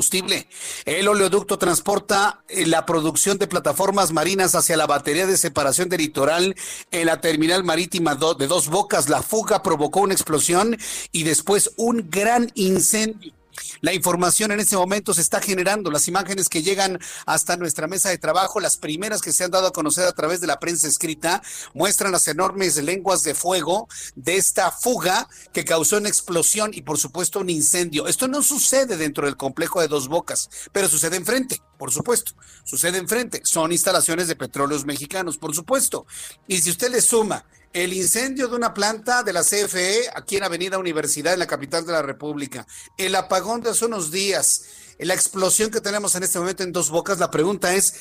El 0.84 1.08
oleoducto 1.08 1.58
transporta 1.58 2.42
eh, 2.48 2.66
la 2.66 2.86
producción 2.86 3.38
de 3.38 3.46
plataformas 3.46 4.12
marinas 4.12 4.54
hacia 4.54 4.76
la 4.76 4.86
batería 4.86 5.26
de 5.26 5.36
separación 5.36 5.88
del 5.88 6.00
litoral 6.00 6.56
en 6.90 7.06
la 7.06 7.20
terminal 7.20 7.64
marítima 7.64 8.14
de 8.14 8.46
Dos 8.46 8.68
Bocas. 8.68 9.08
La 9.08 9.22
fuga 9.22 9.62
provocó 9.62 10.00
una 10.00 10.14
explosión 10.14 10.76
y 11.12 11.22
después 11.24 11.70
un 11.76 12.08
gran 12.10 12.50
incendio. 12.54 13.32
La 13.80 13.92
información 13.92 14.52
en 14.52 14.60
este 14.60 14.76
momento 14.76 15.14
se 15.14 15.20
está 15.20 15.40
generando, 15.40 15.90
las 15.90 16.08
imágenes 16.08 16.48
que 16.48 16.62
llegan 16.62 16.98
hasta 17.26 17.56
nuestra 17.56 17.86
mesa 17.86 18.10
de 18.10 18.18
trabajo, 18.18 18.60
las 18.60 18.76
primeras 18.76 19.20
que 19.20 19.32
se 19.32 19.44
han 19.44 19.50
dado 19.50 19.66
a 19.66 19.72
conocer 19.72 20.06
a 20.06 20.12
través 20.12 20.40
de 20.40 20.46
la 20.46 20.58
prensa 20.58 20.88
escrita, 20.88 21.42
muestran 21.74 22.12
las 22.12 22.28
enormes 22.28 22.76
lenguas 22.76 23.22
de 23.22 23.34
fuego 23.34 23.88
de 24.14 24.36
esta 24.36 24.70
fuga 24.70 25.28
que 25.52 25.64
causó 25.64 25.98
una 25.98 26.08
explosión 26.08 26.70
y 26.74 26.82
por 26.82 26.98
supuesto 26.98 27.40
un 27.40 27.50
incendio. 27.50 28.06
Esto 28.06 28.28
no 28.28 28.42
sucede 28.42 28.96
dentro 28.96 29.26
del 29.26 29.36
complejo 29.36 29.80
de 29.80 29.88
Dos 29.88 30.08
Bocas, 30.08 30.48
pero 30.72 30.88
sucede 30.88 31.16
enfrente, 31.16 31.60
por 31.78 31.92
supuesto. 31.92 32.32
Sucede 32.64 32.98
enfrente. 32.98 33.40
Son 33.44 33.72
instalaciones 33.72 34.28
de 34.28 34.36
petróleos 34.36 34.84
mexicanos, 34.84 35.38
por 35.38 35.54
supuesto. 35.54 36.06
Y 36.46 36.58
si 36.58 36.70
usted 36.70 36.90
le 36.90 37.00
suma 37.00 37.44
el 37.72 37.92
incendio 37.92 38.48
de 38.48 38.56
una 38.56 38.74
planta 38.74 39.22
de 39.22 39.32
la 39.32 39.42
CFE 39.42 40.10
aquí 40.14 40.36
en 40.36 40.44
Avenida 40.44 40.78
Universidad, 40.78 41.32
en 41.32 41.38
la 41.38 41.46
capital 41.46 41.86
de 41.86 41.92
la 41.92 42.02
República, 42.02 42.66
el 42.96 43.14
apagón 43.14 43.62
de 43.62 43.70
hace 43.70 43.86
unos 43.86 44.10
días, 44.10 44.64
la 45.04 45.14
explosión 45.14 45.70
que 45.70 45.80
tenemos 45.80 46.14
en 46.14 46.22
este 46.22 46.38
momento 46.38 46.62
en 46.62 46.72
Dos 46.72 46.90
Bocas, 46.90 47.18
la 47.18 47.30
pregunta 47.30 47.74
es, 47.74 47.94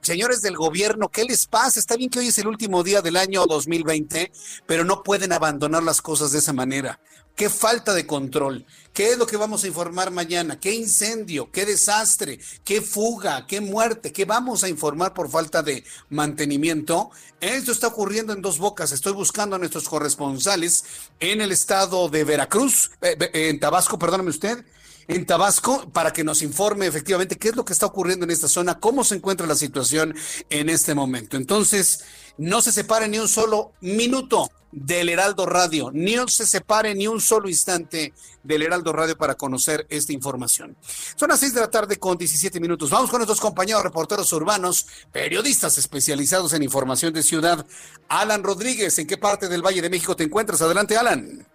señores 0.00 0.42
del 0.42 0.56
gobierno, 0.56 1.08
¿qué 1.08 1.24
les 1.24 1.46
pasa? 1.46 1.80
Está 1.80 1.96
bien 1.96 2.10
que 2.10 2.20
hoy 2.20 2.28
es 2.28 2.38
el 2.38 2.46
último 2.46 2.82
día 2.82 3.02
del 3.02 3.16
año 3.16 3.44
2020, 3.46 4.30
pero 4.66 4.84
no 4.84 5.02
pueden 5.02 5.32
abandonar 5.32 5.82
las 5.82 6.00
cosas 6.00 6.32
de 6.32 6.38
esa 6.38 6.52
manera. 6.52 7.00
Qué 7.38 7.48
falta 7.48 7.94
de 7.94 8.04
control. 8.04 8.66
¿Qué 8.92 9.12
es 9.12 9.18
lo 9.18 9.24
que 9.24 9.36
vamos 9.36 9.62
a 9.62 9.68
informar 9.68 10.10
mañana? 10.10 10.58
¿Qué 10.58 10.74
incendio? 10.74 11.52
¿Qué 11.52 11.64
desastre? 11.64 12.40
¿Qué 12.64 12.82
fuga? 12.82 13.46
¿Qué 13.46 13.60
muerte? 13.60 14.12
¿Qué 14.12 14.24
vamos 14.24 14.64
a 14.64 14.68
informar 14.68 15.14
por 15.14 15.30
falta 15.30 15.62
de 15.62 15.84
mantenimiento? 16.08 17.12
Esto 17.40 17.70
está 17.70 17.86
ocurriendo 17.86 18.32
en 18.32 18.42
dos 18.42 18.58
bocas. 18.58 18.90
Estoy 18.90 19.12
buscando 19.12 19.54
a 19.54 19.60
nuestros 19.60 19.88
corresponsales 19.88 20.84
en 21.20 21.40
el 21.40 21.52
estado 21.52 22.08
de 22.08 22.24
Veracruz, 22.24 22.90
eh, 23.02 23.16
en 23.32 23.60
Tabasco, 23.60 24.00
perdóname 24.00 24.30
usted, 24.30 24.64
en 25.08 25.24
Tabasco 25.24 25.90
para 25.90 26.12
que 26.12 26.22
nos 26.22 26.42
informe 26.42 26.86
efectivamente 26.86 27.36
qué 27.36 27.48
es 27.48 27.56
lo 27.56 27.64
que 27.64 27.72
está 27.72 27.86
ocurriendo 27.86 28.24
en 28.24 28.30
esta 28.30 28.46
zona, 28.46 28.78
cómo 28.78 29.02
se 29.02 29.16
encuentra 29.16 29.46
la 29.46 29.56
situación 29.56 30.14
en 30.50 30.68
este 30.68 30.94
momento. 30.94 31.36
Entonces, 31.36 32.04
no 32.36 32.60
se 32.60 32.70
separe 32.70 33.08
ni 33.08 33.18
un 33.18 33.28
solo 33.28 33.72
minuto 33.80 34.50
del 34.70 35.08
Heraldo 35.08 35.46
Radio, 35.46 35.90
ni 35.92 36.14
se 36.28 36.46
separe 36.46 36.94
ni 36.94 37.06
un 37.06 37.22
solo 37.22 37.48
instante 37.48 38.12
del 38.42 38.62
Heraldo 38.62 38.92
Radio 38.92 39.16
para 39.16 39.34
conocer 39.34 39.86
esta 39.88 40.12
información. 40.12 40.76
Son 41.16 41.30
las 41.30 41.40
seis 41.40 41.54
de 41.54 41.60
la 41.60 41.70
tarde 41.70 41.96
con 41.96 42.18
17 42.18 42.60
minutos. 42.60 42.90
Vamos 42.90 43.08
con 43.10 43.18
nuestros 43.18 43.40
compañeros 43.40 43.82
reporteros 43.82 44.30
urbanos, 44.34 44.86
periodistas 45.10 45.78
especializados 45.78 46.52
en 46.52 46.62
información 46.62 47.14
de 47.14 47.22
ciudad. 47.22 47.66
Alan 48.08 48.42
Rodríguez, 48.42 48.98
¿en 48.98 49.06
qué 49.06 49.16
parte 49.16 49.48
del 49.48 49.64
Valle 49.64 49.80
de 49.80 49.88
México 49.88 50.14
te 50.14 50.24
encuentras? 50.24 50.60
Adelante, 50.60 50.98
Alan. 50.98 51.47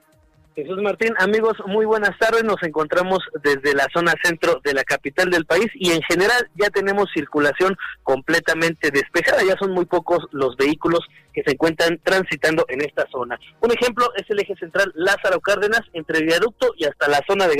Jesús 0.55 0.79
Martín, 0.83 1.13
amigos, 1.17 1.57
muy 1.65 1.85
buenas 1.85 2.15
tardes. 2.19 2.43
Nos 2.43 2.61
encontramos 2.61 3.19
desde 3.43 3.73
la 3.73 3.87
zona 3.91 4.13
centro 4.23 4.61
de 4.63 4.73
la 4.73 4.83
capital 4.83 5.31
del 5.31 5.45
país 5.45 5.65
y 5.73 5.91
en 5.91 6.01
general 6.03 6.47
ya 6.53 6.69
tenemos 6.69 7.09
circulación 7.11 7.75
completamente 8.03 8.91
despejada. 8.91 9.41
Ya 9.43 9.57
son 9.57 9.71
muy 9.71 9.85
pocos 9.85 10.19
los 10.31 10.55
vehículos 10.55 10.99
que 11.33 11.41
se 11.43 11.53
encuentran 11.53 11.99
transitando 12.03 12.65
en 12.69 12.81
esta 12.81 13.07
zona. 13.09 13.39
Un 13.61 13.71
ejemplo 13.71 14.05
es 14.15 14.29
el 14.29 14.39
eje 14.41 14.55
central 14.57 14.91
Lázaro 14.93 15.41
Cárdenas 15.41 15.81
entre 15.93 16.23
Viaducto 16.23 16.73
y 16.77 16.85
hasta 16.85 17.07
la 17.07 17.21
zona 17.27 17.47
de, 17.47 17.55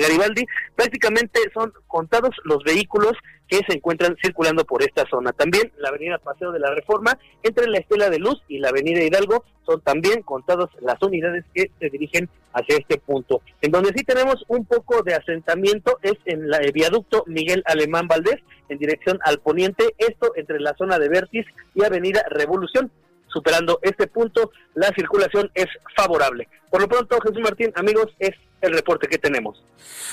Garibaldi. 0.00 0.46
Prácticamente 0.74 1.40
son 1.52 1.74
contados 1.88 2.30
los 2.44 2.64
vehículos 2.64 3.12
que 3.50 3.60
se 3.66 3.74
encuentran 3.74 4.16
circulando 4.22 4.64
por 4.64 4.82
esta 4.82 5.04
zona. 5.10 5.32
También 5.32 5.72
la 5.78 5.88
avenida 5.88 6.18
Paseo 6.18 6.52
de 6.52 6.60
la 6.60 6.72
Reforma, 6.72 7.18
entre 7.42 7.66
la 7.66 7.78
Estela 7.78 8.08
de 8.08 8.20
Luz 8.20 8.40
y 8.48 8.58
la 8.58 8.68
avenida 8.68 9.02
Hidalgo, 9.02 9.44
son 9.66 9.80
también 9.80 10.22
contadas 10.22 10.70
las 10.80 11.02
unidades 11.02 11.44
que 11.52 11.70
se 11.80 11.90
dirigen 11.90 12.28
hacia 12.52 12.76
este 12.76 12.98
punto. 12.98 13.42
En 13.60 13.72
donde 13.72 13.92
sí 13.94 14.04
tenemos 14.04 14.44
un 14.48 14.64
poco 14.64 15.02
de 15.02 15.14
asentamiento 15.14 15.98
es 16.02 16.14
en 16.26 16.52
el 16.52 16.72
viaducto 16.72 17.24
Miguel 17.26 17.62
Alemán 17.66 18.06
Valdés, 18.06 18.40
en 18.68 18.78
dirección 18.78 19.18
al 19.24 19.40
poniente, 19.40 19.94
esto 19.98 20.32
entre 20.36 20.60
la 20.60 20.74
zona 20.78 20.98
de 20.98 21.08
Vértiz 21.08 21.44
y 21.74 21.84
avenida 21.84 22.22
Revolución. 22.30 22.90
Superando 23.26 23.78
este 23.82 24.06
punto, 24.06 24.50
la 24.74 24.88
circulación 24.94 25.50
es 25.54 25.66
favorable. 25.96 26.48
Por 26.70 26.80
lo 26.80 26.88
pronto, 26.88 27.20
Jesús 27.20 27.40
Martín, 27.40 27.72
amigos, 27.76 28.06
es 28.18 28.32
el 28.60 28.72
reporte 28.72 29.08
que 29.08 29.18
tenemos. 29.18 29.62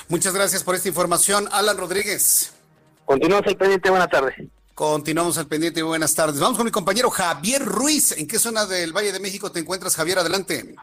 Muchas 0.08 0.34
gracias 0.34 0.64
por 0.64 0.76
esta 0.76 0.88
información. 0.88 1.48
Alan 1.52 1.78
Rodríguez. 1.78 2.57
Continuamos 3.08 3.48
al 3.48 3.56
pendiente. 3.56 3.90
Buenas 3.90 4.10
tardes. 4.10 4.36
Continuamos 4.76 5.38
al 5.38 5.48
pendiente 5.48 5.80
y 5.80 5.84
buenas 5.84 6.14
tardes. 6.14 6.42
Vamos 6.42 6.58
con 6.58 6.66
mi 6.66 6.72
compañero 6.72 7.10
Javier 7.10 7.64
Ruiz. 7.64 8.12
¿En 8.18 8.28
qué 8.28 8.38
zona 8.38 8.66
del 8.66 8.92
Valle 8.92 9.14
de 9.14 9.22
México 9.22 9.50
te 9.50 9.60
encuentras, 9.62 9.96
Javier? 9.96 10.20
Adelante. 10.20 10.76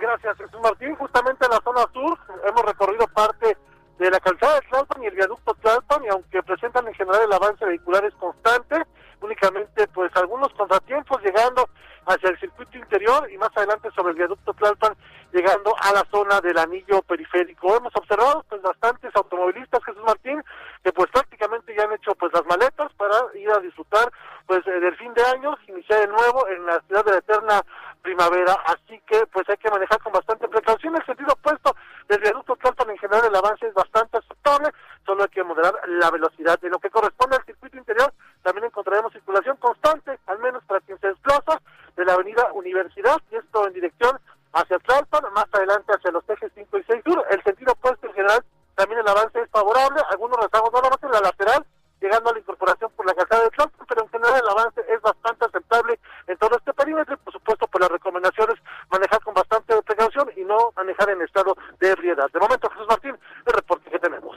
Gracias, 0.00 0.36
Jesús 0.36 0.60
Martín. 0.62 0.94
Justamente 0.94 1.44
en 1.44 1.50
la 1.50 1.60
zona 1.64 1.80
sur 1.92 2.16
hemos 2.46 2.64
recorrido 2.64 3.08
parte 3.08 3.56
de 3.98 4.08
la 4.08 4.20
calzada 4.20 4.54
de 4.54 4.68
Tlalpan 4.68 5.02
y 5.02 5.06
el 5.06 5.16
viaducto 5.16 5.52
Tlalpan 5.54 6.04
y 6.04 6.08
aunque 6.10 6.44
presentan 6.44 6.86
en 6.86 6.94
general 6.94 7.22
el 7.24 7.32
avance 7.32 7.64
vehicular 7.64 8.04
es 8.04 8.14
constante, 8.14 8.76
únicamente 9.20 9.88
pues 9.88 10.12
algunos 10.14 10.52
contratiempos 10.54 11.20
llegando 11.24 11.68
hacia 12.06 12.30
el 12.30 12.38
circuito 12.38 12.76
interior 12.78 13.30
y 13.30 13.38
más 13.38 13.50
adelante 13.54 13.90
sobre 13.94 14.10
el 14.10 14.18
viaducto 14.18 14.52
Tlalpan 14.54 14.96
llegando 15.32 15.74
a 15.80 15.92
la 15.92 16.04
zona 16.10 16.40
del 16.40 16.56
anillo 16.58 17.02
periférico. 17.02 17.76
Hemos 17.76 17.94
observado 17.96 18.44
pues 18.48 18.62
bastantes 18.62 19.10
automovilistas, 19.14 19.84
Jesús 19.84 20.02
Martín, 20.06 20.42
que 20.82 20.92
pues 20.92 21.10
prácticamente 21.10 21.74
ya 21.76 21.84
han 21.84 21.92
hecho 21.92 22.14
pues 22.14 22.32
las 22.32 22.46
maletas 22.46 22.92
para 22.94 23.16
ir 23.34 23.50
a 23.50 23.58
disfrutar 23.58 24.12
pues 24.46 24.64
eh, 24.66 24.80
del 24.80 24.96
fin 24.96 25.12
de 25.14 25.24
año, 25.24 25.56
iniciar 25.66 26.00
de 26.00 26.06
nuevo 26.08 26.46
en 26.48 26.66
la 26.66 26.80
ciudad 26.86 27.04
de 27.04 27.12
la 27.12 27.18
eterna 27.18 27.62
primavera, 28.02 28.52
así 28.66 29.00
que 29.06 29.26
pues 29.32 29.48
hay 29.48 29.56
que 29.56 29.70
manejar 29.70 29.98
con 30.00 30.12
bastante 30.12 30.46
precaución 30.46 30.94
el 30.94 31.06
sentido 31.06 31.32
opuesto 31.32 31.74
del 32.08 32.20
viaducto 32.20 32.54
Tlalpan 32.56 32.90
en 32.90 32.98
general 32.98 33.26
el 33.26 33.34
avance 33.34 33.66
es 33.66 33.74
bastante 33.74 34.18
aceptable, 34.18 34.70
solo 35.04 35.22
hay 35.22 35.30
que 35.30 35.42
moderar 35.42 35.74
la 35.88 36.10
velocidad. 36.10 36.58
En 36.62 36.70
lo 36.70 36.78
que 36.78 36.90
corresponde 36.90 37.36
al 37.36 37.44
circuito 37.44 37.76
interior, 37.76 38.12
también 38.42 38.66
encontraremos 38.66 39.12
circulación 39.12 39.56
constante, 39.56 40.18
al 40.26 40.38
menos 40.38 40.62
para 40.64 40.80
quien 40.80 40.98
se 41.00 41.08
desplaza 41.08 41.60
de 41.96 42.04
la 42.04 42.14
avenida 42.14 42.52
Universidad, 42.52 43.20
y 43.30 43.36
esto 43.36 43.66
en 43.66 43.72
dirección 43.72 44.18
hacia 44.52 44.78
Tlalpan, 44.78 45.32
más 45.32 45.46
adelante 45.52 45.92
hacia 45.92 46.10
los 46.10 46.28
ejes 46.28 46.50
5 46.54 46.78
y 46.78 46.84
6 46.84 47.02
sur. 47.04 47.24
El 47.30 47.42
sentido 47.42 47.72
opuesto 47.72 48.06
en 48.06 48.14
general, 48.14 48.44
también 48.74 49.00
el 49.00 49.08
avance 49.08 49.40
es 49.40 49.50
favorable, 49.50 50.00
algunos 50.10 50.38
rezagos 50.38 50.72
no 50.72 50.80
más 50.82 51.02
en 51.02 51.10
la 51.10 51.20
lateral, 51.20 51.66
llegando 52.00 52.30
a 52.30 52.32
la 52.32 52.38
incorporación 52.38 52.90
por 52.96 53.06
la 53.06 53.14
calzada 53.14 53.44
de 53.44 53.50
Tlalpan, 53.50 53.86
pero 53.88 54.02
en 54.02 54.08
general 54.10 54.40
el 54.42 54.48
avance 54.48 54.80
es 54.88 55.00
bastante 55.00 55.44
aceptable 55.46 55.98
en 56.26 56.36
todo 56.38 56.56
este 56.56 56.72
perímetro, 56.72 57.16
por 57.18 57.32
supuesto 57.32 57.66
por 57.66 57.80
las 57.80 57.90
recomendaciones 57.90 58.56
manejar 58.90 59.20
con 59.22 59.34
bastante 59.34 59.80
precaución 59.82 60.30
y 60.36 60.44
no 60.44 60.72
manejar 60.76 61.10
en 61.10 61.22
estado 61.22 61.56
de 61.80 61.90
ebriedad. 61.90 62.30
De 62.32 62.38
momento, 62.38 62.68
Jesús 62.70 62.86
Martín, 62.88 63.16
el 63.46 63.52
reporte 63.52 63.90
que 63.90 63.98
tenemos. 63.98 64.36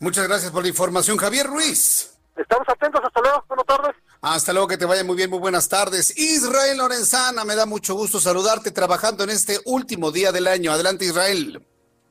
Muchas 0.00 0.26
gracias 0.28 0.50
por 0.50 0.62
la 0.62 0.68
información, 0.68 1.16
Javier 1.16 1.46
Ruiz. 1.46 2.21
Estamos 2.36 2.66
atentos, 2.68 3.00
hasta 3.04 3.20
luego, 3.20 3.44
buenas 3.48 3.66
tardes. 3.66 3.96
Hasta 4.22 4.52
luego, 4.52 4.68
que 4.68 4.78
te 4.78 4.86
vaya 4.86 5.04
muy 5.04 5.16
bien, 5.16 5.28
muy 5.28 5.38
buenas 5.38 5.68
tardes. 5.68 6.16
Israel 6.16 6.78
Lorenzana, 6.78 7.44
me 7.44 7.54
da 7.54 7.66
mucho 7.66 7.94
gusto 7.94 8.20
saludarte 8.20 8.70
trabajando 8.70 9.24
en 9.24 9.30
este 9.30 9.58
último 9.66 10.10
día 10.10 10.32
del 10.32 10.46
año. 10.46 10.72
Adelante, 10.72 11.04
Israel. 11.04 11.62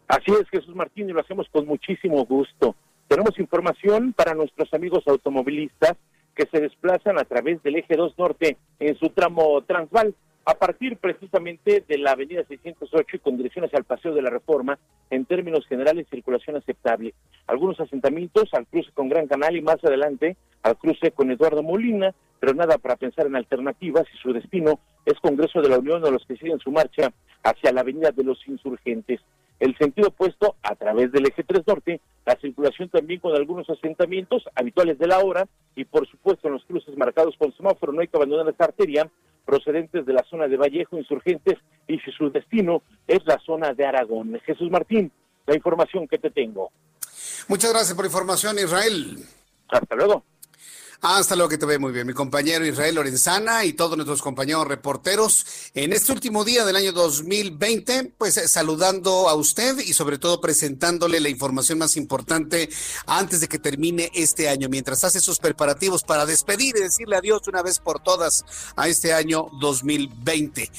Así 0.08 0.32
es, 0.32 0.48
Jesús 0.50 0.76
Martín, 0.76 1.10
y 1.10 1.14
lo 1.14 1.22
hacemos 1.22 1.48
con 1.52 1.66
muchísimo 1.66 2.26
gusto. 2.26 2.76
Tenemos 3.08 3.38
información 3.40 4.14
para 4.14 4.34
nuestros 4.34 4.74
amigos 4.74 5.04
automovilistas 5.08 5.98
que 6.36 6.48
se 6.52 6.60
desplazan 6.60 7.18
a 7.18 7.26
través 7.26 7.62
del 7.64 7.78
eje 7.78 7.96
2 7.96 8.18
norte 8.18 8.58
en 8.80 8.98
su 8.98 9.10
tramo 9.10 9.62
Transval 9.64 10.16
a 10.46 10.56
partir 10.56 10.98
precisamente 10.98 11.84
de 11.88 11.98
la 11.98 12.12
avenida 12.12 12.44
608 12.48 13.18
y 13.18 13.20
con 13.20 13.38
dirección 13.38 13.66
hacia 13.66 13.78
el 13.78 13.84
Paseo 13.84 14.14
de 14.14 14.22
la 14.22 14.30
Reforma, 14.30 14.80
en 15.10 15.26
términos 15.26 15.68
generales, 15.68 16.08
circulación 16.10 16.56
aceptable. 16.56 17.14
Algunos 17.48 17.80
asentamientos 17.80 18.50
al 18.54 18.66
cruce 18.68 18.92
con 18.94 19.10
Gran 19.10 19.28
Canal 19.28 19.56
y 19.56 19.62
más 19.62 19.84
adelante 19.84 20.38
al 20.64 20.78
cruce 20.78 21.12
con 21.12 21.32
Eduardo 21.32 21.64
Molina, 21.64 22.14
pero 22.40 22.54
nada 22.54 22.78
para 22.78 22.96
pensar 22.96 23.28
en 23.28 23.36
alternativas 23.36 24.06
y 24.14 24.18
su 24.18 24.34
destino 24.34 24.80
es 25.06 25.20
Congreso 25.20 25.62
de 25.62 25.70
la 25.70 25.80
Unión 25.80 26.02
de 26.02 26.12
los 26.12 26.26
que 26.26 26.38
siguen 26.38 26.60
su 26.60 26.72
marcha 26.72 27.12
hacia 27.44 27.72
la 27.72 27.82
avenida 27.82 28.12
de 28.12 28.24
los 28.24 28.40
insurgentes. 28.48 29.22
El 29.62 29.78
sentido 29.78 30.08
opuesto 30.08 30.56
a 30.64 30.74
través 30.76 31.12
del 31.12 31.28
eje 31.28 31.44
3 31.44 31.62
norte, 31.68 32.02
la 32.26 32.36
circulación 32.42 32.90
también 32.90 33.20
con 33.20 33.36
algunos 33.36 33.70
asentamientos 33.70 34.44
habituales 34.56 34.98
de 34.98 35.06
la 35.06 35.20
hora 35.20 35.48
y 35.76 35.86
por 35.86 36.10
supuesto 36.10 36.48
en 36.48 36.56
los 36.56 36.66
cruces 36.66 36.98
marcados 36.98 37.36
con 37.38 37.56
semáforo 37.56 37.94
no 37.94 38.02
hay 38.02 38.08
que 38.08 38.18
abandonar 38.18 38.50
esta 38.50 38.66
arteria 38.66 39.08
procedentes 39.46 40.04
de 40.08 40.14
la 40.14 40.24
zona 40.24 40.48
de 40.48 40.58
Vallejo, 40.58 40.98
insurgentes, 40.98 41.60
y 41.88 42.00
si 42.00 42.12
su 42.12 42.32
destino 42.32 42.82
es 43.08 43.20
la 43.26 43.40
zona 43.46 43.74
de 43.74 43.86
Aragón. 43.86 44.40
Jesús 44.46 44.72
Martín, 44.72 45.12
la 45.46 45.56
información 45.56 46.08
que 46.08 46.18
te 46.18 46.32
tengo. 46.32 46.72
Muchas 47.48 47.72
gracias 47.72 47.94
por 47.94 48.06
la 48.06 48.10
información, 48.10 48.58
Israel. 48.58 49.18
Hasta 49.68 49.96
luego. 49.96 50.24
Hasta 51.04 51.36
luego, 51.36 51.50
que 51.50 51.58
te 51.58 51.66
ve 51.66 51.80
muy 51.80 51.92
bien. 51.92 52.06
Mi 52.06 52.14
compañero 52.14 52.64
Israel 52.64 52.94
Lorenzana 52.94 53.66
y 53.66 53.74
todos 53.74 53.98
nuestros 53.98 54.22
compañeros 54.22 54.68
reporteros 54.68 55.48
en 55.74 55.94
este 55.94 56.12
último 56.12 56.46
día 56.46 56.64
del 56.64 56.76
año 56.76 56.92
2020, 56.92 58.14
pues 58.20 58.38
eh, 58.38 58.48
saludando 58.48 59.28
a 59.28 59.34
usted 59.34 59.80
y 59.80 59.94
sobre 59.94 60.20
todo 60.20 60.40
presentándole 60.40 61.20
la 61.20 61.30
información 61.30 61.80
más 61.80 61.98
importante 61.98 62.70
antes 63.08 63.42
de 63.42 63.48
que 63.48 63.58
termine 63.58 64.12
este 64.14 64.48
año, 64.48 64.70
mientras 64.70 65.04
hace 65.04 65.22
sus 65.22 65.40
preparativos 65.40 66.04
para 66.04 66.28
despedir 66.28 66.76
y 66.78 66.82
decirle 66.82 67.16
adiós 67.16 67.48
una 67.48 67.64
vez 67.64 67.80
por 67.80 68.04
todas 68.04 68.46
a 68.76 68.88
este 68.88 69.12
año 69.12 69.48
2020. 69.60 70.70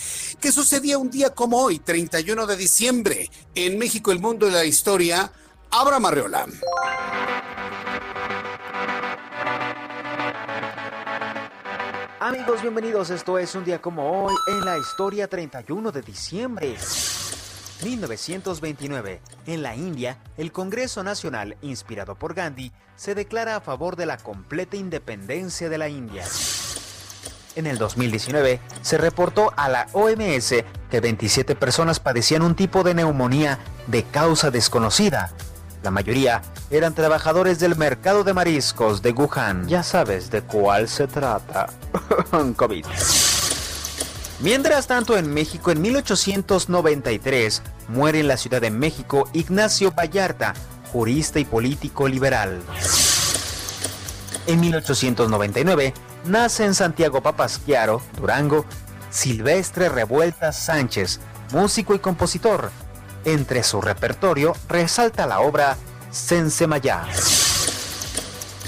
¿Qué 0.41 0.53
sucedía 0.53 0.99
un 0.99 1.11
día 1.11 1.31
como 1.31 1.61
hoy, 1.61 1.81
31 1.81 2.47
de 2.47 2.57
diciembre, 2.57 3.29
en 3.57 3.77
México, 3.77 4.13
el 4.13 4.21
mundo 4.21 4.47
de 4.47 4.53
la 4.53 4.65
historia? 4.65 5.33
Abra 5.73 5.99
Marreola. 5.99 6.47
Amigos, 12.25 12.63
bienvenidos. 12.63 13.11
Esto 13.11 13.37
es 13.37 13.53
un 13.57 13.65
día 13.65 13.83
como 13.83 14.27
hoy 14.27 14.35
en 14.47 14.65
la 14.65 14.79
historia 14.79 15.27
31 15.27 15.91
de 15.91 16.03
diciembre. 16.03 16.77
1929. 17.83 19.21
En 19.47 19.63
la 19.65 19.75
India, 19.75 20.19
el 20.37 20.53
Congreso 20.53 21.03
Nacional, 21.03 21.57
inspirado 21.63 22.15
por 22.15 22.35
Gandhi, 22.35 22.71
se 22.95 23.17
declara 23.17 23.57
a 23.57 23.61
favor 23.61 23.97
de 23.97 24.07
la 24.07 24.19
completa 24.19 24.77
independencia 24.77 25.69
de 25.69 25.79
la 25.79 25.89
India. 25.89 26.23
En 27.57 27.67
el 27.67 27.77
2019, 27.77 28.61
se 28.83 28.99
reportó 28.99 29.53
a 29.57 29.69
la 29.69 29.89
OMS 29.93 30.55
que 30.93 31.01
27 31.01 31.57
personas 31.57 31.99
padecían 31.99 32.43
un 32.43 32.55
tipo 32.55 32.85
de 32.85 32.95
neumonía 32.95 33.59
de 33.89 34.05
causa 34.05 34.53
desconocida, 34.53 35.33
la 35.83 35.91
mayoría 35.91 36.43
eran 36.71 36.95
trabajadores 36.95 37.59
del 37.59 37.77
mercado 37.77 38.25
de 38.25 38.35
mariscos 38.35 39.03
de 39.03 39.13
Wuhan. 39.13 39.67
Ya 39.69 39.83
sabes 39.83 40.31
de 40.31 40.43
cuál 40.43 40.89
se 40.89 41.07
trata. 41.07 41.67
COVID. 42.57 42.87
Mientras 44.41 44.87
tanto, 44.87 45.17
en 45.17 45.33
México, 45.33 45.71
en 45.71 45.81
1893, 45.83 47.63
muere 47.89 48.21
en 48.21 48.29
la 48.29 48.37
Ciudad 48.37 48.61
de 48.61 48.71
México 48.71 49.29
Ignacio 49.33 49.93
Vallarta, 49.93 50.55
jurista 50.93 51.39
y 51.39 51.45
político 51.45 52.09
liberal. 52.09 52.61
En 54.47 54.61
1899, 54.61 55.95
nace 56.25 56.65
en 56.65 56.75
Santiago 56.75 57.23
Papasquiaro, 57.23 58.03
Durango, 58.17 58.65
Silvestre 59.11 59.89
Revueltas 59.89 60.59
Sánchez, 60.59 61.21
músico 61.53 61.95
y 61.95 62.01
compositor, 62.01 62.73
entre 63.25 63.63
su 63.63 63.81
repertorio 63.81 64.55
resalta 64.69 65.27
la 65.27 65.41
obra 65.41 65.77
Sensemayá. 66.11 67.05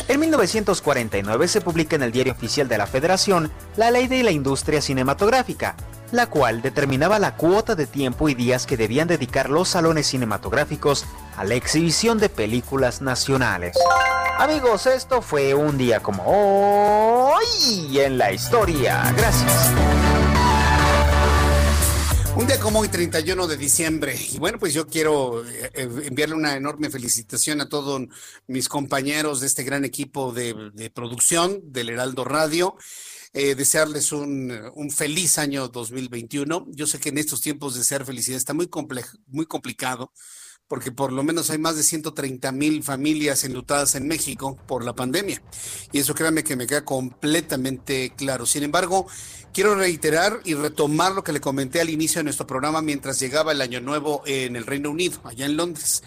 En 0.07 0.21
1949 0.21 1.49
se 1.49 1.61
publica 1.61 1.97
en 1.97 2.03
el 2.03 2.13
Diario 2.13 2.35
Oficial 2.35 2.69
de 2.69 2.79
la 2.79 2.87
Federación 2.87 3.51
la 3.77 3.91
Ley 3.91 4.07
de 4.07 4.23
la 4.23 4.31
Industria 4.31 4.83
Cinematográfica, 4.83 5.77
la 6.13 6.27
cual 6.27 6.61
determinaba 6.61 7.19
la 7.19 7.37
cuota 7.37 7.75
de 7.75 7.87
tiempo 7.87 8.29
y 8.29 8.35
días 8.35 8.67
que 8.67 8.77
debían 8.77 9.09
dedicar 9.09 9.49
los 9.49 9.71
salones 9.71 10.07
cinematográficos 10.07 11.07
a 11.37 11.45
la 11.45 11.55
exhibición 11.55 12.19
de 12.19 12.29
películas 12.29 13.01
nacionales. 13.01 13.77
Amigos, 14.39 14.87
esto 14.87 15.23
fue 15.23 15.55
un 15.55 15.79
día 15.79 16.01
como 16.01 16.23
hoy 16.27 17.99
en 17.99 18.19
la 18.19 18.33
historia. 18.33 19.13
Gracias. 19.17 19.71
Un 22.37 22.49
día 22.49 22.59
como 22.59 22.81
hoy, 22.81 22.89
31 22.89 23.47
de 23.47 23.57
diciembre. 23.57 24.19
Y 24.33 24.39
bueno, 24.39 24.59
pues 24.59 24.75
yo 24.75 24.89
quiero 24.89 25.47
eh, 25.47 25.71
eh, 25.73 25.89
enviarle 26.07 26.35
una 26.35 26.57
enorme 26.57 26.91
felicitación 26.91 27.61
a 27.61 27.69
todos 27.69 28.03
mis 28.49 28.69
compañeros 28.69 29.41
de 29.41 29.47
este 29.47 29.63
gran 29.63 29.85
equipo 29.85 30.33
de, 30.33 30.91
producción 30.93 31.61
del 31.73 31.91
Heraldo 31.91 32.25
Radio. 32.25 32.77
Eh, 33.33 33.55
desearles 33.55 34.11
un, 34.11 34.91
feliz 34.91 35.39
año 35.39 35.69
2021. 35.69 36.67
Yo 36.71 36.89
sé 36.89 36.99
que 36.99 37.11
en 37.11 37.19
estos 37.19 37.41
tiempos 37.41 37.77
de 37.77 37.85
ser 37.85 38.05
felicidad 38.05 38.37
está 38.37 38.53
muy, 38.53 38.69
muy 39.29 39.47
complicado 39.47 40.13
porque 40.67 40.91
por 40.91 41.13
lo 41.13 41.23
menos 41.23 41.51
hay 41.51 41.59
más 41.59 41.77
de 41.77 41.83
130 41.83 42.51
mil 42.53 42.83
familias 42.83 43.45
enlutadas 43.45 43.95
en 43.95 44.09
México 44.09 44.57
por 44.67 44.85
la 44.85 44.95
pandemia. 44.95 45.43
Y 45.93 45.99
eso 45.99 46.15
créanme 46.15 46.43
que 46.43 46.57
me 46.57 46.67
queda 46.67 46.85
completamente 46.85 48.13
claro. 48.17 48.47
Sin 48.47 48.63
embargo, 48.63 49.07
quiero 49.55 49.75
reiterar 49.75 50.41
y 50.45 50.53
retomar 50.53 51.13
lo 51.13 51.25
que 51.25 51.33
le 51.33 51.41
comenté 51.41 51.81
al 51.81 51.89
inicio 51.89 52.19
de 52.19 52.25
nuestro 52.25 52.47
programa 52.47 52.83
mientras 52.83 53.19
llegaba 53.19 53.53
el 53.53 53.63
Año 53.63 53.81
Nuevo 53.81 54.23
en 54.27 54.57
el 54.57 54.67
Reino 54.67 54.91
Unido, 54.91 55.21
allá 55.25 55.47
en 55.47 55.57
Londres 55.57 56.03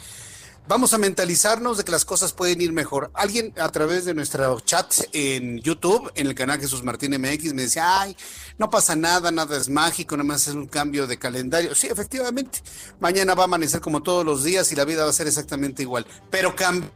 vamos 0.68 0.94
a 0.94 0.98
mentalizarnos 0.98 1.78
de 1.78 1.84
que 1.84 1.92
las 1.92 2.06
cosas 2.06 2.34
pueden 2.34 2.62
ir 2.62 2.74
mejor. 2.74 3.10
Alguien 3.14 3.54
a 3.58 3.70
través 3.70 4.06
de 4.06 4.14
nuestro 4.14 4.60
chat 4.60 4.94
en 5.14 5.60
YouTube, 5.60 6.12
en 6.16 6.28
el 6.28 6.36
canal 6.36 6.60
Jesús 6.60 6.84
Martín 6.84 7.20
MX, 7.20 7.54
me 7.54 7.64
decía, 7.64 8.02
ay, 8.02 8.16
no 8.58 8.70
pasa 8.70 8.96
nada, 8.96 9.32
nada 9.32 9.58
es 9.58 9.70
mágico, 9.70 10.18
nada 10.18 10.28
más 10.28 10.48
es 10.48 10.54
un 10.54 10.68
cambio 10.68 11.08
de 11.08 11.18
calendario. 11.18 11.74
Sí, 11.74 11.88
efectivamente, 11.88 12.62
mañana 13.00 13.34
va 13.34 13.44
a 13.44 13.46
amanecer 13.46 13.82
como 13.82 14.04
todos 14.04 14.26
los 14.26 14.44
días 14.44 14.72
y 14.72 14.76
la 14.76 14.86
vida 14.86 15.04
va 15.04 15.10
a 15.10 15.14
ser 15.14 15.28
exactamente 15.28 15.82
igual, 15.84 16.06
pero 16.30 16.56
cambia 16.56 16.92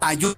ayuda 0.00 0.36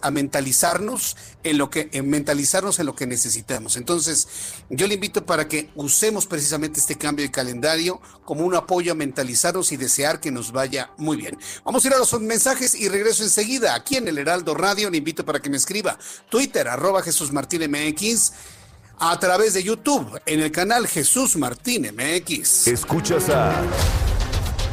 a 0.00 0.10
mentalizarnos 0.10 1.16
en 1.42 1.58
lo 1.58 1.70
que 1.70 1.88
en 1.92 2.08
mentalizarnos 2.08 2.78
en 2.78 2.86
lo 2.86 2.94
que 2.94 3.06
necesitamos. 3.06 3.76
Entonces, 3.76 4.28
yo 4.70 4.86
le 4.86 4.94
invito 4.94 5.26
para 5.26 5.48
que 5.48 5.70
usemos 5.74 6.26
precisamente 6.26 6.80
este 6.80 6.96
cambio 6.96 7.24
de 7.24 7.30
calendario 7.30 8.00
como 8.24 8.44
un 8.44 8.54
apoyo 8.54 8.92
a 8.92 8.94
mentalizarnos 8.94 9.72
y 9.72 9.76
desear 9.76 10.20
que 10.20 10.30
nos 10.30 10.52
vaya 10.52 10.90
muy 10.96 11.16
bien. 11.16 11.38
Vamos 11.64 11.84
a 11.84 11.88
ir 11.88 11.94
a 11.94 11.98
los 11.98 12.12
mensajes 12.20 12.74
y 12.74 12.88
regreso 12.88 13.22
enseguida 13.22 13.74
aquí 13.74 13.96
en 13.96 14.08
el 14.08 14.18
Heraldo 14.18 14.54
Radio. 14.54 14.90
Le 14.90 14.98
invito 14.98 15.24
para 15.24 15.40
que 15.40 15.50
me 15.50 15.56
escriba 15.56 15.98
Twitter 16.28 16.68
arroba 16.68 17.02
Jesús 17.02 17.32
Martín 17.32 17.62
MX 17.70 18.32
a 18.98 19.18
través 19.18 19.54
de 19.54 19.62
YouTube 19.62 20.20
en 20.26 20.40
el 20.40 20.52
canal 20.52 20.86
Jesús 20.86 21.36
Martín 21.36 21.88
MX. 21.92 22.68
Escuchas 22.68 23.28
a 23.30 23.62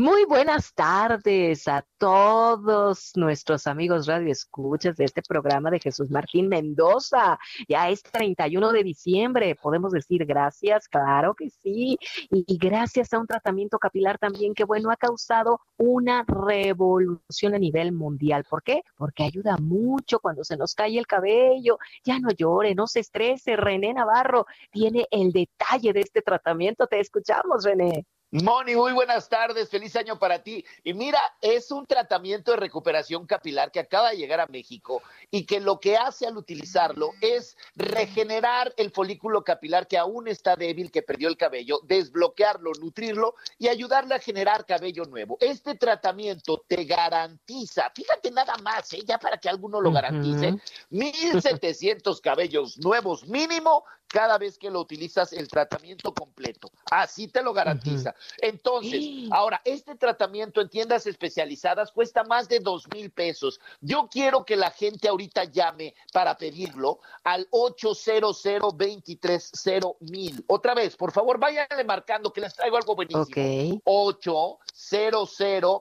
Muy 0.00 0.26
buenas 0.26 0.74
tardes 0.74 1.66
a 1.66 1.84
todos 1.98 3.10
nuestros 3.16 3.66
amigos 3.66 4.06
radio 4.06 4.30
escuchas 4.30 4.96
de 4.96 5.04
este 5.04 5.22
programa 5.22 5.72
de 5.72 5.80
Jesús 5.80 6.08
Martín 6.08 6.46
Mendoza. 6.46 7.36
Ya 7.68 7.88
es 7.88 8.04
31 8.04 8.70
de 8.70 8.84
diciembre, 8.84 9.56
podemos 9.56 9.90
decir 9.90 10.24
gracias, 10.24 10.86
claro 10.86 11.34
que 11.34 11.50
sí, 11.50 11.98
y, 12.30 12.58
gracias 12.58 13.12
a 13.12 13.18
un 13.18 13.26
tratamiento 13.26 13.80
capilar 13.80 14.18
también 14.18 14.54
que 14.54 14.62
bueno 14.62 14.92
ha 14.92 14.96
causado 14.96 15.62
una 15.78 16.24
revolución 16.28 17.56
a 17.56 17.58
nivel 17.58 17.90
mundial. 17.90 18.44
¿Por 18.48 18.62
qué? 18.62 18.82
Porque 18.96 19.24
ayuda 19.24 19.56
mucho 19.56 20.20
cuando 20.20 20.44
se 20.44 20.56
nos 20.56 20.76
cae 20.76 20.96
el 20.96 21.08
cabello. 21.08 21.76
Ya 22.04 22.20
no 22.20 22.30
llore, 22.30 22.76
no 22.76 22.86
se 22.86 23.00
estrese. 23.00 23.56
René 23.56 23.94
Navarro 23.94 24.46
tiene 24.70 25.08
el 25.10 25.32
detalle 25.32 25.92
de 25.92 26.02
este 26.02 26.22
tratamiento. 26.22 26.86
Te 26.86 27.00
escuchamos, 27.00 27.64
René. 27.64 28.06
Moni, 28.30 28.76
muy 28.76 28.92
buenas 28.92 29.30
tardes, 29.30 29.70
feliz 29.70 29.96
año 29.96 30.18
para 30.18 30.42
ti. 30.42 30.62
Y 30.84 30.92
mira, 30.92 31.18
es 31.40 31.70
un 31.70 31.86
tratamiento 31.86 32.50
de 32.50 32.58
recuperación 32.58 33.26
capilar 33.26 33.70
que 33.70 33.80
acaba 33.80 34.10
de 34.10 34.18
llegar 34.18 34.38
a 34.38 34.46
México 34.46 35.02
y 35.30 35.46
que 35.46 35.60
lo 35.60 35.80
que 35.80 35.96
hace 35.96 36.26
al 36.26 36.36
utilizarlo 36.36 37.12
es 37.22 37.56
regenerar 37.74 38.74
el 38.76 38.90
folículo 38.90 39.42
capilar 39.44 39.86
que 39.88 39.96
aún 39.96 40.28
está 40.28 40.56
débil, 40.56 40.90
que 40.90 41.00
perdió 41.00 41.28
el 41.28 41.38
cabello, 41.38 41.80
desbloquearlo, 41.84 42.72
nutrirlo 42.78 43.34
y 43.58 43.68
ayudarle 43.68 44.14
a 44.14 44.18
generar 44.18 44.66
cabello 44.66 45.04
nuevo. 45.06 45.38
Este 45.40 45.74
tratamiento 45.76 46.62
te 46.68 46.84
garantiza, 46.84 47.90
fíjate 47.94 48.30
nada 48.30 48.56
más, 48.58 48.92
¿eh? 48.92 49.04
ya 49.06 49.18
para 49.18 49.38
que 49.38 49.48
alguno 49.48 49.80
lo 49.80 49.90
garantice, 49.90 50.52
1.700 50.90 52.20
cabellos 52.20 52.76
nuevos 52.76 53.26
mínimo 53.26 53.84
cada 54.08 54.38
vez 54.38 54.58
que 54.58 54.70
lo 54.70 54.80
utilizas 54.80 55.32
el 55.32 55.48
tratamiento 55.48 56.12
completo. 56.12 56.70
Así 56.90 57.28
te 57.28 57.42
lo 57.42 57.52
garantiza. 57.52 58.14
Entonces, 58.38 59.28
ahora, 59.30 59.60
este 59.64 59.94
tratamiento 59.94 60.60
en 60.60 60.68
tiendas 60.68 61.06
especializadas 61.06 61.92
cuesta 61.92 62.24
más 62.24 62.48
de 62.48 62.58
dos 62.60 62.88
mil 62.92 63.10
pesos. 63.10 63.60
Yo 63.80 64.08
quiero 64.10 64.44
que 64.44 64.56
la 64.56 64.70
gente 64.70 65.08
ahorita 65.08 65.44
llame 65.44 65.94
para 66.12 66.36
pedirlo 66.36 67.00
al 67.24 67.46
800 67.50 68.42
230 68.42 69.88
mil. 70.00 70.44
Otra 70.46 70.74
vez, 70.74 70.96
por 70.96 71.12
favor, 71.12 71.38
váyanle 71.38 71.84
marcando 71.84 72.32
que 72.32 72.40
les 72.40 72.54
traigo 72.54 72.76
algo 72.76 72.96
buenísimo. 72.96 73.22
Ok. 73.22 73.80
800 73.84 74.58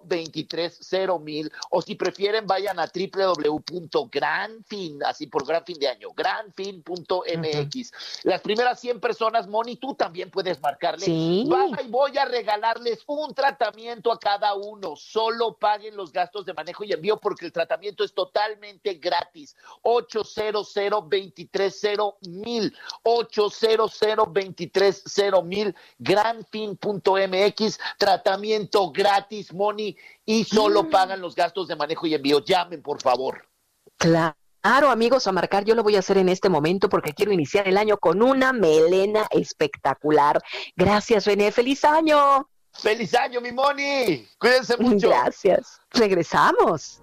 230 0.04 1.18
mil. 1.20 1.52
O 1.70 1.82
si 1.82 1.96
prefieren, 1.96 2.46
vayan 2.46 2.78
a 2.80 2.88
www.granfin, 2.88 5.04
así 5.04 5.28
por 5.28 5.46
gran 5.46 5.64
fin 5.64 5.80
de 5.80 5.88
año, 5.88 6.10
granfin.mx. 6.16 7.92
Las 8.24 8.42
primeras 8.42 8.80
100 8.80 9.00
personas, 9.00 9.48
Moni, 9.48 9.76
tú 9.76 9.94
también 9.96 10.30
puedes 10.32 10.62
marcarle. 10.62 11.06
Sí. 11.06 11.48
y 11.84 11.88
voy 11.90 12.18
a 12.18 12.26
regalarles 12.26 13.04
un 13.08 13.34
tratamiento 13.34 14.12
a 14.12 14.20
cada 14.20 14.54
uno. 14.54 14.96
Solo 14.96 15.58
paguen 15.58 15.96
los 15.96 16.12
gastos 16.12 16.46
de 16.46 16.54
manejo 16.54 16.84
y 16.84 16.94
envío 16.94 17.18
porque 17.18 17.46
el 17.46 17.52
tratamiento 17.52 18.04
es 18.04 18.14
totalmente 18.14 18.96
gratis. 18.96 19.56
800 19.82 20.74
230 20.74 22.18
mil 22.30 22.76
800 23.04 24.00
230 24.00 25.42
mil 25.44 25.76
granfin.mx 26.00 27.80
tratamiento 27.98 28.92
gratis, 28.92 29.54
Moni, 29.54 29.98
y 30.26 30.44
solo 30.44 30.84
mm. 30.84 30.90
pagan 30.90 31.22
los 31.22 31.36
gastos 31.36 31.68
de 31.68 31.76
manejo 31.76 32.08
y 32.08 32.16
envío. 32.16 32.40
Llamen, 32.40 32.82
por 32.82 33.02
favor. 33.02 33.48
Claro. 33.98 34.36
Claro, 34.68 34.90
amigos, 34.90 35.26
a 35.28 35.32
marcar, 35.32 35.64
yo 35.64 35.76
lo 35.76 35.82
voy 35.82 35.96
a 35.96 36.00
hacer 36.00 36.18
en 36.18 36.28
este 36.28 36.50
momento 36.50 36.90
porque 36.90 37.14
quiero 37.14 37.32
iniciar 37.32 37.70
el 37.70 37.78
año 37.78 37.98
con 37.98 38.22
una 38.22 38.52
melena 38.52 39.26
espectacular. 39.32 40.42
Gracias, 40.76 41.24
René. 41.24 41.54
¡Feliz 41.54 41.86
año! 41.86 42.50
¡Feliz 42.74 43.16
año, 43.16 43.40
mi 43.40 43.54
Moni! 43.54 44.28
Cuídense 44.38 44.76
mucho. 44.76 45.08
Gracias. 45.08 45.80
Regresamos. 45.92 47.02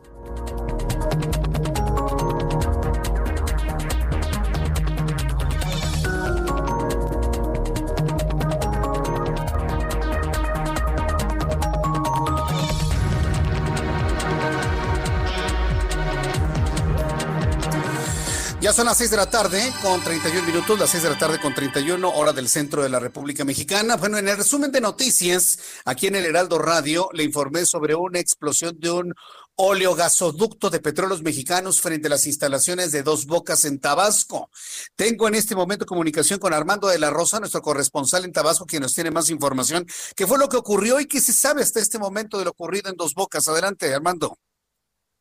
Ya 18.64 18.72
son 18.72 18.86
las 18.86 18.96
6 18.96 19.10
de 19.10 19.18
la 19.18 19.28
tarde 19.28 19.74
con 19.82 20.02
31 20.02 20.46
minutos, 20.46 20.78
las 20.78 20.88
6 20.88 21.02
de 21.02 21.10
la 21.10 21.18
tarde 21.18 21.38
con 21.38 21.54
31, 21.54 22.08
hora 22.08 22.32
del 22.32 22.48
centro 22.48 22.82
de 22.82 22.88
la 22.88 22.98
República 22.98 23.44
Mexicana. 23.44 23.96
Bueno, 23.96 24.16
en 24.16 24.26
el 24.26 24.38
resumen 24.38 24.72
de 24.72 24.80
noticias, 24.80 25.58
aquí 25.84 26.06
en 26.06 26.14
el 26.14 26.24
Heraldo 26.24 26.58
Radio, 26.58 27.10
le 27.12 27.24
informé 27.24 27.66
sobre 27.66 27.94
una 27.94 28.20
explosión 28.20 28.80
de 28.80 28.90
un 28.90 29.14
oleogasoducto 29.56 30.70
de 30.70 30.80
petróleos 30.80 31.22
mexicanos 31.22 31.82
frente 31.82 32.06
a 32.06 32.10
las 32.10 32.26
instalaciones 32.26 32.90
de 32.90 33.02
Dos 33.02 33.26
Bocas 33.26 33.66
en 33.66 33.80
Tabasco. 33.80 34.48
Tengo 34.96 35.28
en 35.28 35.34
este 35.34 35.54
momento 35.54 35.84
comunicación 35.84 36.38
con 36.38 36.54
Armando 36.54 36.88
de 36.88 36.98
la 36.98 37.10
Rosa, 37.10 37.40
nuestro 37.40 37.60
corresponsal 37.60 38.24
en 38.24 38.32
Tabasco, 38.32 38.64
quien 38.64 38.80
nos 38.80 38.94
tiene 38.94 39.10
más 39.10 39.28
información. 39.28 39.84
¿Qué 40.16 40.26
fue 40.26 40.38
lo 40.38 40.48
que 40.48 40.56
ocurrió 40.56 41.00
y 41.00 41.06
qué 41.06 41.20
se 41.20 41.34
sabe 41.34 41.60
hasta 41.60 41.80
este 41.80 41.98
momento 41.98 42.38
de 42.38 42.46
lo 42.46 42.52
ocurrido 42.52 42.88
en 42.88 42.96
Dos 42.96 43.12
Bocas? 43.12 43.46
Adelante, 43.46 43.92
Armando. 43.92 44.38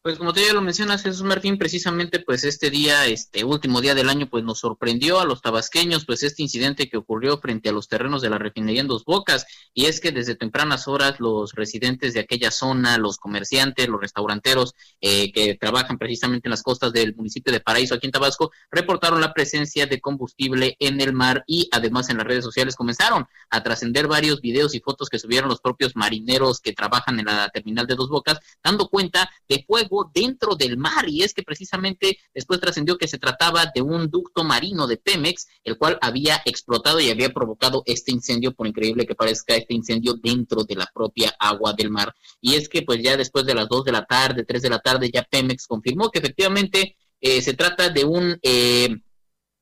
Pues 0.04 0.18
como 0.18 0.34
tú 0.34 0.42
ya 0.46 0.52
lo 0.52 0.62
mencionas, 0.62 1.02
Jesús 1.02 1.24
Martín, 1.24 1.58
precisamente 1.58 2.20
pues 2.20 2.44
este 2.44 2.70
día, 2.70 3.06
este 3.08 3.46
último 3.46 3.80
día 3.80 3.96
del 3.96 4.10
año, 4.10 4.30
pues 4.30 4.44
nos 4.44 4.60
sorprendió 4.60 5.22
a 5.22 5.26
los 5.26 5.42
tabasqueños, 5.42 6.06
pues 6.06 6.24
este 6.24 6.44
incidente 6.44 6.90
que 6.90 6.98
ocurrió 6.98 7.38
frente 7.38 7.70
a 7.70 7.72
los 7.72 7.88
terrenos 7.88 8.22
de 8.22 8.30
la 8.30 8.38
refinería 8.38 8.82
en 8.82 8.88
Dos 8.90 9.06
Bocas, 9.06 9.46
y 9.74 9.86
es 9.86 10.02
que 10.02 10.12
desde 10.12 10.36
tempranas 10.36 10.90
horas 10.90 11.22
los 11.22 11.54
residentes 11.54 12.14
de 12.14 12.20
aquella 12.20 12.52
zona, 12.52 12.98
los 12.98 13.16
comerciantes, 13.18 13.88
los 13.88 14.02
restauranteros 14.02 14.74
eh, 15.00 15.32
que 15.32 15.56
trabajan 15.56 15.98
precisamente 15.98 16.50
en 16.50 16.52
las 16.52 16.64
costas 16.64 16.92
del 16.92 17.16
municipio 17.16 17.54
de 17.54 17.62
Paraíso, 17.62 17.96
aquí 17.96 18.08
en 18.08 18.12
Tabasco, 18.12 18.52
reportaron 18.72 19.22
la 19.22 19.34
presencia 19.34 19.88
de 19.88 20.02
combustible 20.02 20.76
en 20.80 21.00
el 21.00 21.14
mar 21.14 21.46
y 21.48 21.70
además 21.72 22.10
en 22.10 22.18
las 22.18 22.28
redes 22.28 22.44
sociales 22.44 22.76
comenzaron 22.76 23.26
a 23.50 23.64
trascender 23.64 24.08
varios 24.08 24.42
videos 24.42 24.76
y 24.76 24.82
fotos 24.82 25.08
que 25.08 25.18
subieron 25.18 25.48
los 25.48 25.62
propios 25.62 25.96
marineros 25.96 26.60
que 26.60 26.74
trabajan 26.74 27.22
en 27.22 27.28
la 27.28 27.48
terminal 27.52 27.88
de 27.88 27.96
Dos 27.96 28.10
Bocas, 28.10 28.40
dando 28.62 28.90
cuenta 28.90 29.30
de 29.48 29.64
fuego 29.66 29.93
dentro 30.14 30.56
del 30.56 30.78
mar 30.78 31.08
y 31.08 31.24
es 31.24 31.34
que 31.34 31.44
precisamente 31.44 32.18
después 32.34 32.60
trascendió 32.60 32.98
que 32.98 33.08
se 33.08 33.20
trataba 33.20 33.72
de 33.74 33.82
un 33.82 34.10
ducto 34.10 34.44
marino 34.44 34.88
de 34.88 34.98
Pemex, 34.98 35.48
el 35.64 35.78
cual 35.78 35.98
había 36.02 36.42
explotado 36.46 37.00
y 37.00 37.10
había 37.10 37.30
provocado 37.30 37.84
este 37.86 38.12
incendio, 38.12 38.54
por 38.54 38.68
increíble 38.68 39.06
que 39.06 39.16
parezca, 39.16 39.56
este 39.56 39.74
incendio 39.74 40.14
dentro 40.16 40.64
de 40.64 40.76
la 40.76 40.90
propia 40.94 41.36
agua 41.40 41.74
del 41.74 41.90
mar. 41.90 42.14
Y 42.42 42.56
es 42.56 42.68
que 42.68 42.82
pues 42.82 43.02
ya 43.02 43.18
después 43.18 43.46
de 43.46 43.56
las 43.56 43.68
2 43.70 43.86
de 43.86 43.92
la 43.92 44.06
tarde, 44.06 44.46
3 44.46 44.62
de 44.62 44.70
la 44.70 44.80
tarde, 44.80 45.12
ya 45.14 45.24
Pemex 45.24 45.68
confirmó 45.68 46.10
que 46.10 46.20
efectivamente 46.20 46.98
eh, 47.22 47.42
se 47.42 47.54
trata 47.54 47.90
de 47.90 48.04
un, 48.04 48.38
eh, 48.42 48.98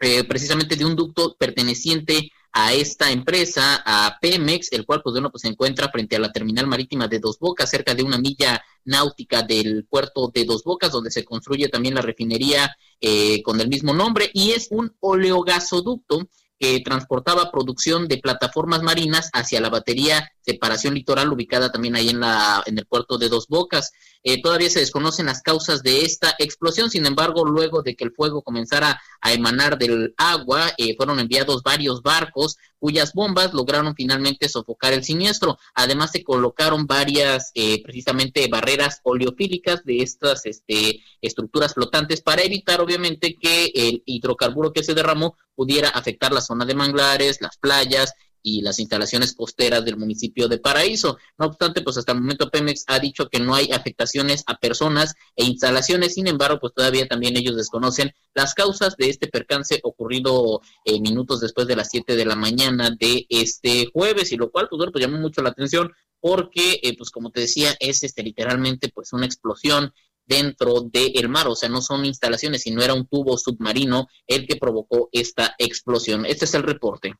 eh, 0.01 0.23
precisamente 0.23 0.75
de 0.75 0.85
un 0.85 0.95
ducto 0.95 1.35
perteneciente 1.37 2.31
a 2.53 2.73
esta 2.73 3.11
empresa, 3.11 3.81
a 3.85 4.17
Pemex, 4.19 4.73
el 4.73 4.85
cual 4.85 5.01
pues 5.01 5.13
bueno, 5.13 5.31
pues 5.31 5.41
se 5.41 5.47
encuentra 5.47 5.89
frente 5.89 6.15
a 6.15 6.19
la 6.19 6.31
terminal 6.31 6.67
marítima 6.67 7.07
de 7.07 7.19
Dos 7.19 7.39
Bocas, 7.39 7.69
cerca 7.69 7.95
de 7.95 8.03
una 8.03 8.17
milla 8.17 8.61
náutica 8.83 9.43
del 9.43 9.85
puerto 9.85 10.29
de 10.33 10.43
Dos 10.43 10.63
Bocas, 10.63 10.91
donde 10.91 11.11
se 11.11 11.23
construye 11.23 11.69
también 11.69 11.95
la 11.95 12.01
refinería 12.01 12.75
eh, 12.99 13.41
con 13.43 13.61
el 13.61 13.69
mismo 13.69 13.93
nombre, 13.93 14.29
y 14.33 14.51
es 14.51 14.67
un 14.71 14.93
oleogasoducto 14.99 16.27
que 16.61 16.79
transportaba 16.81 17.51
producción 17.51 18.07
de 18.07 18.19
plataformas 18.19 18.83
marinas 18.83 19.31
hacia 19.33 19.59
la 19.59 19.69
batería 19.69 20.31
separación 20.41 20.93
litoral 20.93 21.33
ubicada 21.33 21.71
también 21.71 21.95
ahí 21.95 22.09
en 22.09 22.19
la 22.19 22.61
en 22.67 22.77
el 22.77 22.85
puerto 22.85 23.17
de 23.17 23.29
Dos 23.29 23.47
Bocas. 23.47 23.91
Eh, 24.23 24.43
todavía 24.43 24.69
se 24.69 24.79
desconocen 24.79 25.25
las 25.25 25.41
causas 25.41 25.81
de 25.81 26.05
esta 26.05 26.35
explosión, 26.37 26.91
sin 26.91 27.07
embargo, 27.07 27.45
luego 27.45 27.81
de 27.81 27.95
que 27.95 28.03
el 28.03 28.11
fuego 28.11 28.43
comenzara 28.43 29.01
a 29.21 29.33
emanar 29.33 29.79
del 29.79 30.13
agua, 30.17 30.71
eh, 30.77 30.95
fueron 30.95 31.19
enviados 31.19 31.63
varios 31.63 32.03
barcos 32.03 32.57
cuyas 32.81 33.13
bombas 33.13 33.53
lograron 33.53 33.95
finalmente 33.95 34.49
sofocar 34.49 34.91
el 34.91 35.03
siniestro. 35.03 35.59
Además 35.75 36.11
se 36.11 36.23
colocaron 36.23 36.87
varias 36.87 37.51
eh, 37.53 37.81
precisamente 37.83 38.47
barreras 38.47 39.01
oleofílicas 39.03 39.85
de 39.85 39.99
estas 39.99 40.47
este, 40.47 40.99
estructuras 41.21 41.75
flotantes 41.75 42.21
para 42.21 42.41
evitar 42.41 42.81
obviamente 42.81 43.35
que 43.39 43.71
el 43.75 44.01
hidrocarburo 44.07 44.73
que 44.73 44.83
se 44.83 44.95
derramó 44.95 45.37
pudiera 45.53 45.89
afectar 45.89 46.33
la 46.33 46.41
zona 46.41 46.65
de 46.65 46.73
manglares, 46.73 47.39
las 47.39 47.57
playas 47.57 48.13
y 48.43 48.61
las 48.61 48.79
instalaciones 48.79 49.33
costeras 49.33 49.83
del 49.85 49.97
municipio 49.97 50.47
de 50.47 50.59
Paraíso. 50.59 51.17
No 51.37 51.47
obstante, 51.47 51.81
pues 51.81 51.97
hasta 51.97 52.11
el 52.11 52.21
momento 52.21 52.49
Pemex 52.49 52.83
ha 52.87 52.99
dicho 52.99 53.29
que 53.29 53.39
no 53.39 53.55
hay 53.55 53.71
afectaciones 53.71 54.43
a 54.47 54.57
personas 54.57 55.15
e 55.35 55.45
instalaciones, 55.45 56.15
sin 56.15 56.27
embargo, 56.27 56.59
pues 56.59 56.73
todavía 56.73 57.07
también 57.07 57.37
ellos 57.37 57.55
desconocen 57.55 58.13
las 58.33 58.53
causas 58.53 58.95
de 58.97 59.09
este 59.09 59.27
percance 59.27 59.79
ocurrido 59.83 60.61
eh, 60.85 60.99
minutos 60.99 61.41
después 61.41 61.67
de 61.67 61.75
las 61.75 61.89
7 61.89 62.15
de 62.15 62.25
la 62.25 62.35
mañana 62.35 62.91
de 62.99 63.25
este 63.29 63.87
jueves, 63.93 64.31
y 64.31 64.37
lo 64.37 64.51
cual, 64.51 64.67
pues 64.69 64.77
bueno, 64.77 64.91
pues 64.91 65.03
llamó 65.03 65.17
mucho 65.17 65.41
la 65.41 65.49
atención 65.49 65.91
porque, 66.19 66.79
eh, 66.83 66.95
pues 66.97 67.09
como 67.09 67.31
te 67.31 67.41
decía, 67.41 67.75
es 67.79 68.03
este 68.03 68.23
literalmente 68.23 68.89
pues 68.89 69.11
una 69.11 69.25
explosión 69.25 69.91
dentro 70.25 70.81
del 70.81 71.29
mar, 71.29 71.47
o 71.47 71.55
sea, 71.55 71.67
no 71.67 71.81
son 71.81 72.05
instalaciones, 72.05 72.61
sino 72.61 72.81
era 72.81 72.93
un 72.93 73.07
tubo 73.07 73.37
submarino 73.37 74.07
el 74.27 74.47
que 74.47 74.55
provocó 74.55 75.09
esta 75.11 75.55
explosión. 75.57 76.25
Este 76.25 76.45
es 76.45 76.53
el 76.53 76.63
reporte. 76.63 77.15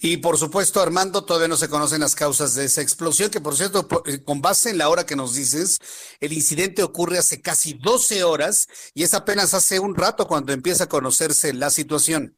Y 0.00 0.18
por 0.18 0.38
supuesto, 0.38 0.80
Armando, 0.80 1.24
todavía 1.24 1.48
no 1.48 1.56
se 1.56 1.68
conocen 1.68 2.00
las 2.00 2.14
causas 2.14 2.54
de 2.54 2.66
esa 2.66 2.82
explosión, 2.82 3.30
que 3.30 3.40
por 3.40 3.56
cierto, 3.56 3.88
eh, 4.06 4.22
con 4.22 4.42
base 4.42 4.70
en 4.70 4.78
la 4.78 4.88
hora 4.88 5.06
que 5.06 5.16
nos 5.16 5.34
dices, 5.34 5.78
el 6.20 6.32
incidente 6.32 6.82
ocurre 6.82 7.18
hace 7.18 7.40
casi 7.40 7.74
12 7.74 8.24
horas 8.24 8.68
y 8.94 9.02
es 9.02 9.14
apenas 9.14 9.54
hace 9.54 9.80
un 9.80 9.94
rato 9.94 10.26
cuando 10.26 10.52
empieza 10.52 10.84
a 10.84 10.88
conocerse 10.88 11.52
la 11.54 11.70
situación. 11.70 12.36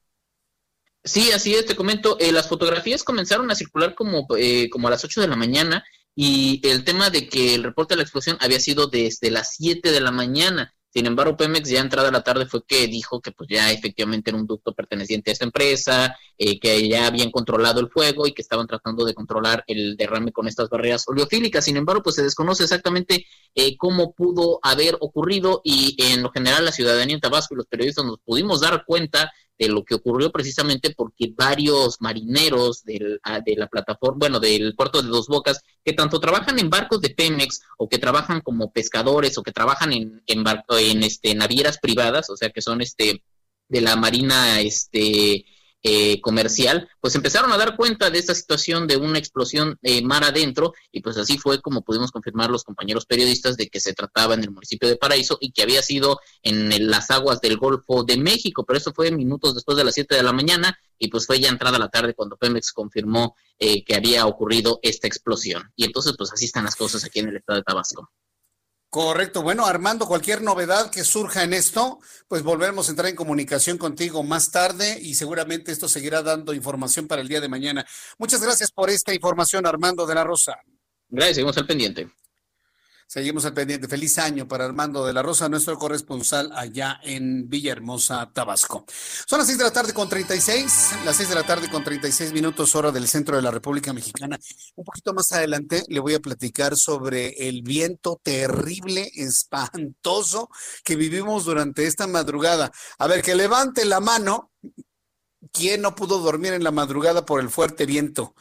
Sí, 1.02 1.30
así 1.30 1.54
es, 1.54 1.66
te 1.66 1.76
comento, 1.76 2.18
eh, 2.18 2.32
las 2.32 2.48
fotografías 2.48 3.04
comenzaron 3.04 3.50
a 3.50 3.54
circular 3.54 3.94
como, 3.94 4.26
eh, 4.36 4.68
como 4.70 4.88
a 4.88 4.90
las 4.90 5.04
8 5.04 5.20
de 5.20 5.28
la 5.28 5.36
mañana 5.36 5.84
y 6.16 6.60
el 6.66 6.82
tema 6.82 7.10
de 7.10 7.28
que 7.28 7.54
el 7.54 7.62
reporte 7.62 7.94
de 7.94 7.98
la 7.98 8.02
explosión 8.02 8.38
había 8.40 8.58
sido 8.58 8.88
desde 8.88 9.30
las 9.30 9.54
7 9.54 9.92
de 9.92 10.00
la 10.00 10.10
mañana. 10.10 10.74
Sin 10.96 11.04
embargo, 11.04 11.36
Pemex 11.36 11.68
ya 11.68 11.80
entrada 11.80 12.10
la 12.10 12.22
tarde 12.22 12.46
fue 12.46 12.64
que 12.64 12.86
dijo 12.86 13.20
que 13.20 13.30
pues 13.30 13.50
ya 13.50 13.70
efectivamente 13.70 14.30
era 14.30 14.38
un 14.38 14.46
ducto 14.46 14.72
perteneciente 14.72 15.30
a 15.30 15.34
esta 15.34 15.44
empresa, 15.44 16.16
eh, 16.38 16.58
que 16.58 16.88
ya 16.88 17.06
habían 17.06 17.30
controlado 17.30 17.80
el 17.80 17.90
fuego 17.90 18.26
y 18.26 18.32
que 18.32 18.40
estaban 18.40 18.66
tratando 18.66 19.04
de 19.04 19.12
controlar 19.12 19.62
el 19.66 19.98
derrame 19.98 20.32
con 20.32 20.48
estas 20.48 20.70
barreras 20.70 21.06
oleofílicas. 21.06 21.66
Sin 21.66 21.76
embargo, 21.76 22.02
pues 22.02 22.16
se 22.16 22.22
desconoce 22.22 22.62
exactamente 22.62 23.26
eh, 23.54 23.76
cómo 23.76 24.14
pudo 24.14 24.58
haber 24.62 24.96
ocurrido 25.00 25.60
y 25.62 26.02
en 26.02 26.22
lo 26.22 26.30
general 26.30 26.64
la 26.64 26.72
ciudadanía 26.72 27.16
en 27.16 27.20
Tabasco 27.20 27.52
y 27.52 27.58
los 27.58 27.66
periodistas 27.66 28.06
nos 28.06 28.18
pudimos 28.20 28.62
dar 28.62 28.86
cuenta 28.86 29.30
de 29.58 29.68
lo 29.68 29.84
que 29.84 29.94
ocurrió 29.94 30.30
precisamente 30.30 30.94
porque 30.96 31.32
varios 31.36 32.00
marineros 32.00 32.84
del, 32.84 33.20
ah, 33.22 33.40
de 33.40 33.56
la 33.56 33.68
plataforma, 33.68 34.18
bueno, 34.18 34.40
del 34.40 34.74
puerto 34.74 35.02
de 35.02 35.08
Dos 35.08 35.28
Bocas, 35.28 35.60
que 35.84 35.92
tanto 35.92 36.20
trabajan 36.20 36.58
en 36.58 36.70
barcos 36.70 37.00
de 37.00 37.10
Pemex 37.10 37.62
o 37.78 37.88
que 37.88 37.98
trabajan 37.98 38.40
como 38.40 38.72
pescadores 38.72 39.38
o 39.38 39.42
que 39.42 39.52
trabajan 39.52 39.92
en, 39.92 40.22
en, 40.26 40.44
en 40.68 41.02
este, 41.02 41.34
navieras 41.34 41.78
privadas, 41.78 42.28
o 42.30 42.36
sea, 42.36 42.50
que 42.50 42.62
son 42.62 42.80
este 42.80 43.22
de 43.68 43.80
la 43.80 43.96
marina 43.96 44.60
este 44.60 45.44
eh, 45.82 46.20
comercial, 46.20 46.88
pues 47.00 47.14
empezaron 47.14 47.52
a 47.52 47.56
dar 47.56 47.76
cuenta 47.76 48.10
de 48.10 48.18
esta 48.18 48.34
situación 48.34 48.86
de 48.86 48.96
una 48.96 49.18
explosión 49.18 49.78
eh, 49.82 50.02
mar 50.02 50.24
adentro 50.24 50.74
y 50.90 51.00
pues 51.00 51.16
así 51.16 51.38
fue 51.38 51.60
como 51.60 51.82
pudimos 51.82 52.10
confirmar 52.10 52.50
los 52.50 52.64
compañeros 52.64 53.06
periodistas 53.06 53.56
de 53.56 53.68
que 53.68 53.78
se 53.78 53.92
trataba 53.92 54.34
en 54.34 54.42
el 54.42 54.50
municipio 54.50 54.88
de 54.88 54.96
Paraíso 54.96 55.38
y 55.40 55.52
que 55.52 55.62
había 55.62 55.82
sido 55.82 56.18
en 56.42 56.90
las 56.90 57.10
aguas 57.10 57.40
del 57.40 57.56
Golfo 57.56 58.02
de 58.02 58.16
México, 58.16 58.64
pero 58.66 58.78
eso 58.78 58.92
fue 58.92 59.12
minutos 59.12 59.54
después 59.54 59.76
de 59.76 59.84
las 59.84 59.94
7 59.94 60.16
de 60.16 60.22
la 60.22 60.32
mañana 60.32 60.76
y 60.98 61.08
pues 61.08 61.26
fue 61.26 61.38
ya 61.38 61.50
entrada 61.50 61.78
la 61.78 61.88
tarde 61.88 62.14
cuando 62.14 62.36
Pemex 62.36 62.72
confirmó 62.72 63.36
eh, 63.58 63.84
que 63.84 63.94
había 63.94 64.26
ocurrido 64.26 64.80
esta 64.82 65.06
explosión. 65.06 65.72
Y 65.76 65.84
entonces 65.84 66.14
pues 66.16 66.32
así 66.32 66.46
están 66.46 66.64
las 66.64 66.76
cosas 66.76 67.04
aquí 67.04 67.20
en 67.20 67.28
el 67.28 67.36
estado 67.36 67.58
de 67.58 67.64
Tabasco. 67.64 68.10
Correcto. 68.96 69.42
Bueno, 69.42 69.66
Armando, 69.66 70.06
cualquier 70.06 70.40
novedad 70.40 70.90
que 70.90 71.04
surja 71.04 71.44
en 71.44 71.52
esto, 71.52 71.98
pues 72.28 72.42
volveremos 72.42 72.88
a 72.88 72.92
entrar 72.92 73.10
en 73.10 73.14
comunicación 73.14 73.76
contigo 73.76 74.22
más 74.22 74.50
tarde 74.50 74.98
y 74.98 75.16
seguramente 75.16 75.70
esto 75.70 75.86
seguirá 75.86 76.22
dando 76.22 76.54
información 76.54 77.06
para 77.06 77.20
el 77.20 77.28
día 77.28 77.42
de 77.42 77.48
mañana. 77.50 77.84
Muchas 78.16 78.40
gracias 78.40 78.72
por 78.72 78.88
esta 78.88 79.12
información, 79.12 79.66
Armando 79.66 80.06
de 80.06 80.14
la 80.14 80.24
Rosa. 80.24 80.54
Gracias, 81.10 81.34
seguimos 81.34 81.58
al 81.58 81.66
pendiente. 81.66 82.08
Seguimos 83.08 83.44
al 83.44 83.54
pendiente. 83.54 83.86
Feliz 83.86 84.18
año 84.18 84.48
para 84.48 84.64
Armando 84.64 85.06
de 85.06 85.12
la 85.12 85.22
Rosa, 85.22 85.48
nuestro 85.48 85.78
corresponsal 85.78 86.50
allá 86.52 86.98
en 87.04 87.48
Villahermosa, 87.48 88.32
Tabasco. 88.32 88.84
Son 89.26 89.38
las 89.38 89.46
seis 89.46 89.58
de 89.58 89.64
la 89.64 89.70
tarde 89.70 89.94
con 89.94 90.08
36, 90.08 90.90
las 91.04 91.16
seis 91.16 91.28
de 91.28 91.36
la 91.36 91.44
tarde 91.44 91.70
con 91.70 91.84
36 91.84 92.32
minutos 92.32 92.74
hora 92.74 92.90
del 92.90 93.06
centro 93.06 93.36
de 93.36 93.42
la 93.42 93.52
República 93.52 93.92
Mexicana. 93.92 94.40
Un 94.74 94.84
poquito 94.84 95.14
más 95.14 95.30
adelante 95.30 95.84
le 95.86 96.00
voy 96.00 96.14
a 96.14 96.20
platicar 96.20 96.76
sobre 96.76 97.48
el 97.48 97.62
viento 97.62 98.20
terrible, 98.20 99.08
espantoso 99.14 100.50
que 100.82 100.96
vivimos 100.96 101.44
durante 101.44 101.86
esta 101.86 102.08
madrugada. 102.08 102.72
A 102.98 103.06
ver, 103.06 103.22
que 103.22 103.36
levante 103.36 103.84
la 103.84 104.00
mano. 104.00 104.50
¿Quién 105.52 105.80
no 105.80 105.94
pudo 105.94 106.18
dormir 106.18 106.54
en 106.54 106.64
la 106.64 106.72
madrugada 106.72 107.24
por 107.24 107.40
el 107.40 107.50
fuerte 107.50 107.86
viento? 107.86 108.34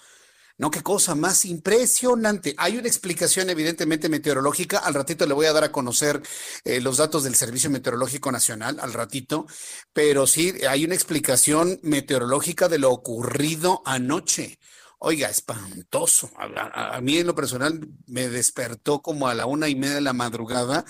No, 0.58 0.72
qué 0.72 0.82
cosa 0.82 1.16
más 1.16 1.44
impresionante. 1.44 2.56
Hay 2.58 2.78
una 2.78 2.88
explicación 2.88 3.50
evidentemente 3.50 4.08
meteorológica. 4.08 4.78
Al 4.78 4.94
ratito 4.94 5.26
le 5.26 5.34
voy 5.34 5.48
a 5.48 5.54
dar 5.54 5.66
a 5.66 5.72
conocer 5.72 6.22
eh, 6.64 6.80
los 6.80 6.96
datos 6.98 7.26
del 7.26 7.36
Servicio 7.36 7.70
Meteorológico 7.70 8.32
Nacional, 8.32 8.80
al 8.80 8.94
ratito. 8.94 9.48
Pero 9.92 10.28
sí, 10.28 10.54
hay 10.68 10.86
una 10.86 10.96
explicación 10.96 11.80
meteorológica 11.84 12.70
de 12.70 12.80
lo 12.80 12.92
ocurrido 12.92 13.82
anoche. 13.86 14.58
Oiga, 15.00 15.30
espantoso. 15.30 16.32
A, 16.38 16.96
a, 16.96 17.02
mí 17.02 17.18
en 17.18 17.28
lo 17.28 17.36
personal 17.36 17.82
me 18.08 18.30
despertó 18.30 19.02
como 19.02 19.28
a 19.28 19.36
la 19.36 19.46
una 19.48 19.68
y 19.68 19.76
media 19.76 19.96
de 19.96 20.02
la 20.02 20.14
madrugada 20.14 20.86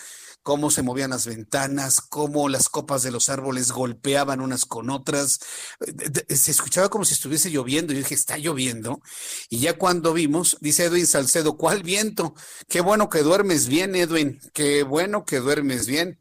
cómo 0.45 0.69
se 0.69 0.83
movían 0.83 1.09
las 1.09 1.25
ventanas, 1.25 2.01
cómo 2.01 2.49
las 2.49 2.69
copas 2.69 3.01
de 3.01 3.09
los 3.09 3.29
árboles 3.29 3.71
golpeaban 3.71 4.41
unas 4.41 4.65
con 4.65 4.91
otras. 4.91 5.39
Se 6.29 6.51
escuchaba 6.51 6.87
como 6.89 7.03
si 7.03 7.15
estuviese 7.15 7.49
lloviendo. 7.49 7.93
Yo 7.93 7.97
dije, 7.97 8.13
está 8.13 8.37
lloviendo. 8.37 9.01
Y 9.49 9.57
ya 9.57 9.75
cuando 9.75 10.13
vimos, 10.13 10.57
dice 10.61 10.83
Edwin 10.83 11.07
Salcedo, 11.07 11.57
¿cuál 11.57 11.81
viento? 11.81 12.35
Qué 12.69 12.81
bueno 12.81 13.09
que 13.09 13.23
duermes 13.23 13.67
bien, 13.67 13.95
Edwin. 13.95 14.39
Qué 14.53 14.83
bueno 14.83 15.25
que 15.25 15.39
duermes 15.39 15.87
bien. 15.87 16.19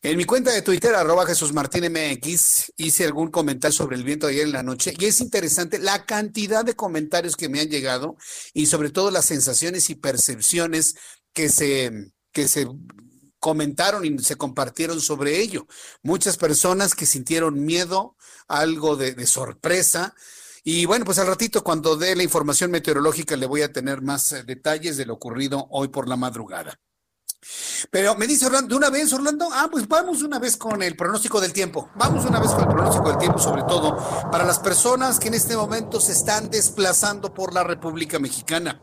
En 0.00 0.16
mi 0.16 0.24
cuenta 0.24 0.52
de 0.52 0.62
Twitter, 0.62 0.94
arroba 0.94 1.26
Jesús 1.26 1.52
Martín 1.52 1.92
MX, 1.92 2.72
hice 2.76 3.04
algún 3.04 3.32
comentario 3.32 3.76
sobre 3.76 3.96
el 3.96 4.04
viento 4.04 4.28
ayer 4.28 4.44
en 4.44 4.52
la 4.52 4.62
noche 4.62 4.94
y 4.96 5.06
es 5.06 5.20
interesante 5.20 5.80
la 5.80 6.06
cantidad 6.06 6.64
de 6.64 6.76
comentarios 6.76 7.34
que 7.34 7.48
me 7.48 7.58
han 7.58 7.68
llegado 7.68 8.16
y 8.54 8.66
sobre 8.66 8.90
todo 8.90 9.10
las 9.10 9.24
sensaciones 9.24 9.90
y 9.90 9.96
percepciones 9.96 10.94
que 11.32 11.48
se, 11.48 12.12
que 12.30 12.46
se 12.46 12.68
comentaron 13.46 14.04
y 14.04 14.18
se 14.18 14.34
compartieron 14.34 15.00
sobre 15.00 15.38
ello. 15.38 15.68
Muchas 16.02 16.36
personas 16.36 16.96
que 16.96 17.06
sintieron 17.06 17.64
miedo, 17.64 18.16
algo 18.48 18.96
de, 18.96 19.14
de, 19.14 19.24
sorpresa. 19.24 20.16
Y 20.64 20.84
bueno, 20.84 21.04
pues 21.04 21.20
al 21.20 21.28
ratito, 21.28 21.62
cuando 21.62 21.96
dé 21.96 22.16
la 22.16 22.24
información 22.24 22.72
meteorológica, 22.72 23.36
le 23.36 23.46
voy 23.46 23.62
a 23.62 23.72
tener 23.72 24.02
más 24.02 24.32
eh, 24.32 24.42
detalles 24.42 24.96
de 24.96 25.06
lo 25.06 25.14
ocurrido 25.14 25.68
hoy 25.70 25.86
por 25.86 26.08
la 26.08 26.16
madrugada. 26.16 26.80
Pero 27.90 28.16
me 28.16 28.26
dice 28.26 28.46
Orlando, 28.46 28.68
¿de 28.68 28.76
una 28.76 28.90
vez, 28.90 29.12
Orlando? 29.12 29.48
Ah, 29.52 29.68
pues 29.70 29.86
vamos 29.86 30.22
una 30.22 30.38
vez 30.38 30.56
con 30.56 30.82
el 30.82 30.96
pronóstico 30.96 31.40
del 31.40 31.52
tiempo. 31.52 31.90
Vamos 31.96 32.24
una 32.24 32.40
vez 32.40 32.50
con 32.50 32.62
el 32.62 32.68
pronóstico 32.68 33.08
del 33.10 33.18
tiempo, 33.18 33.38
sobre 33.38 33.62
todo 33.62 33.96
para 34.30 34.44
las 34.44 34.58
personas 34.58 35.18
que 35.18 35.28
en 35.28 35.34
este 35.34 35.56
momento 35.56 36.00
se 36.00 36.12
están 36.12 36.50
desplazando 36.50 37.32
por 37.34 37.54
la 37.54 37.64
República 37.64 38.18
Mexicana. 38.18 38.80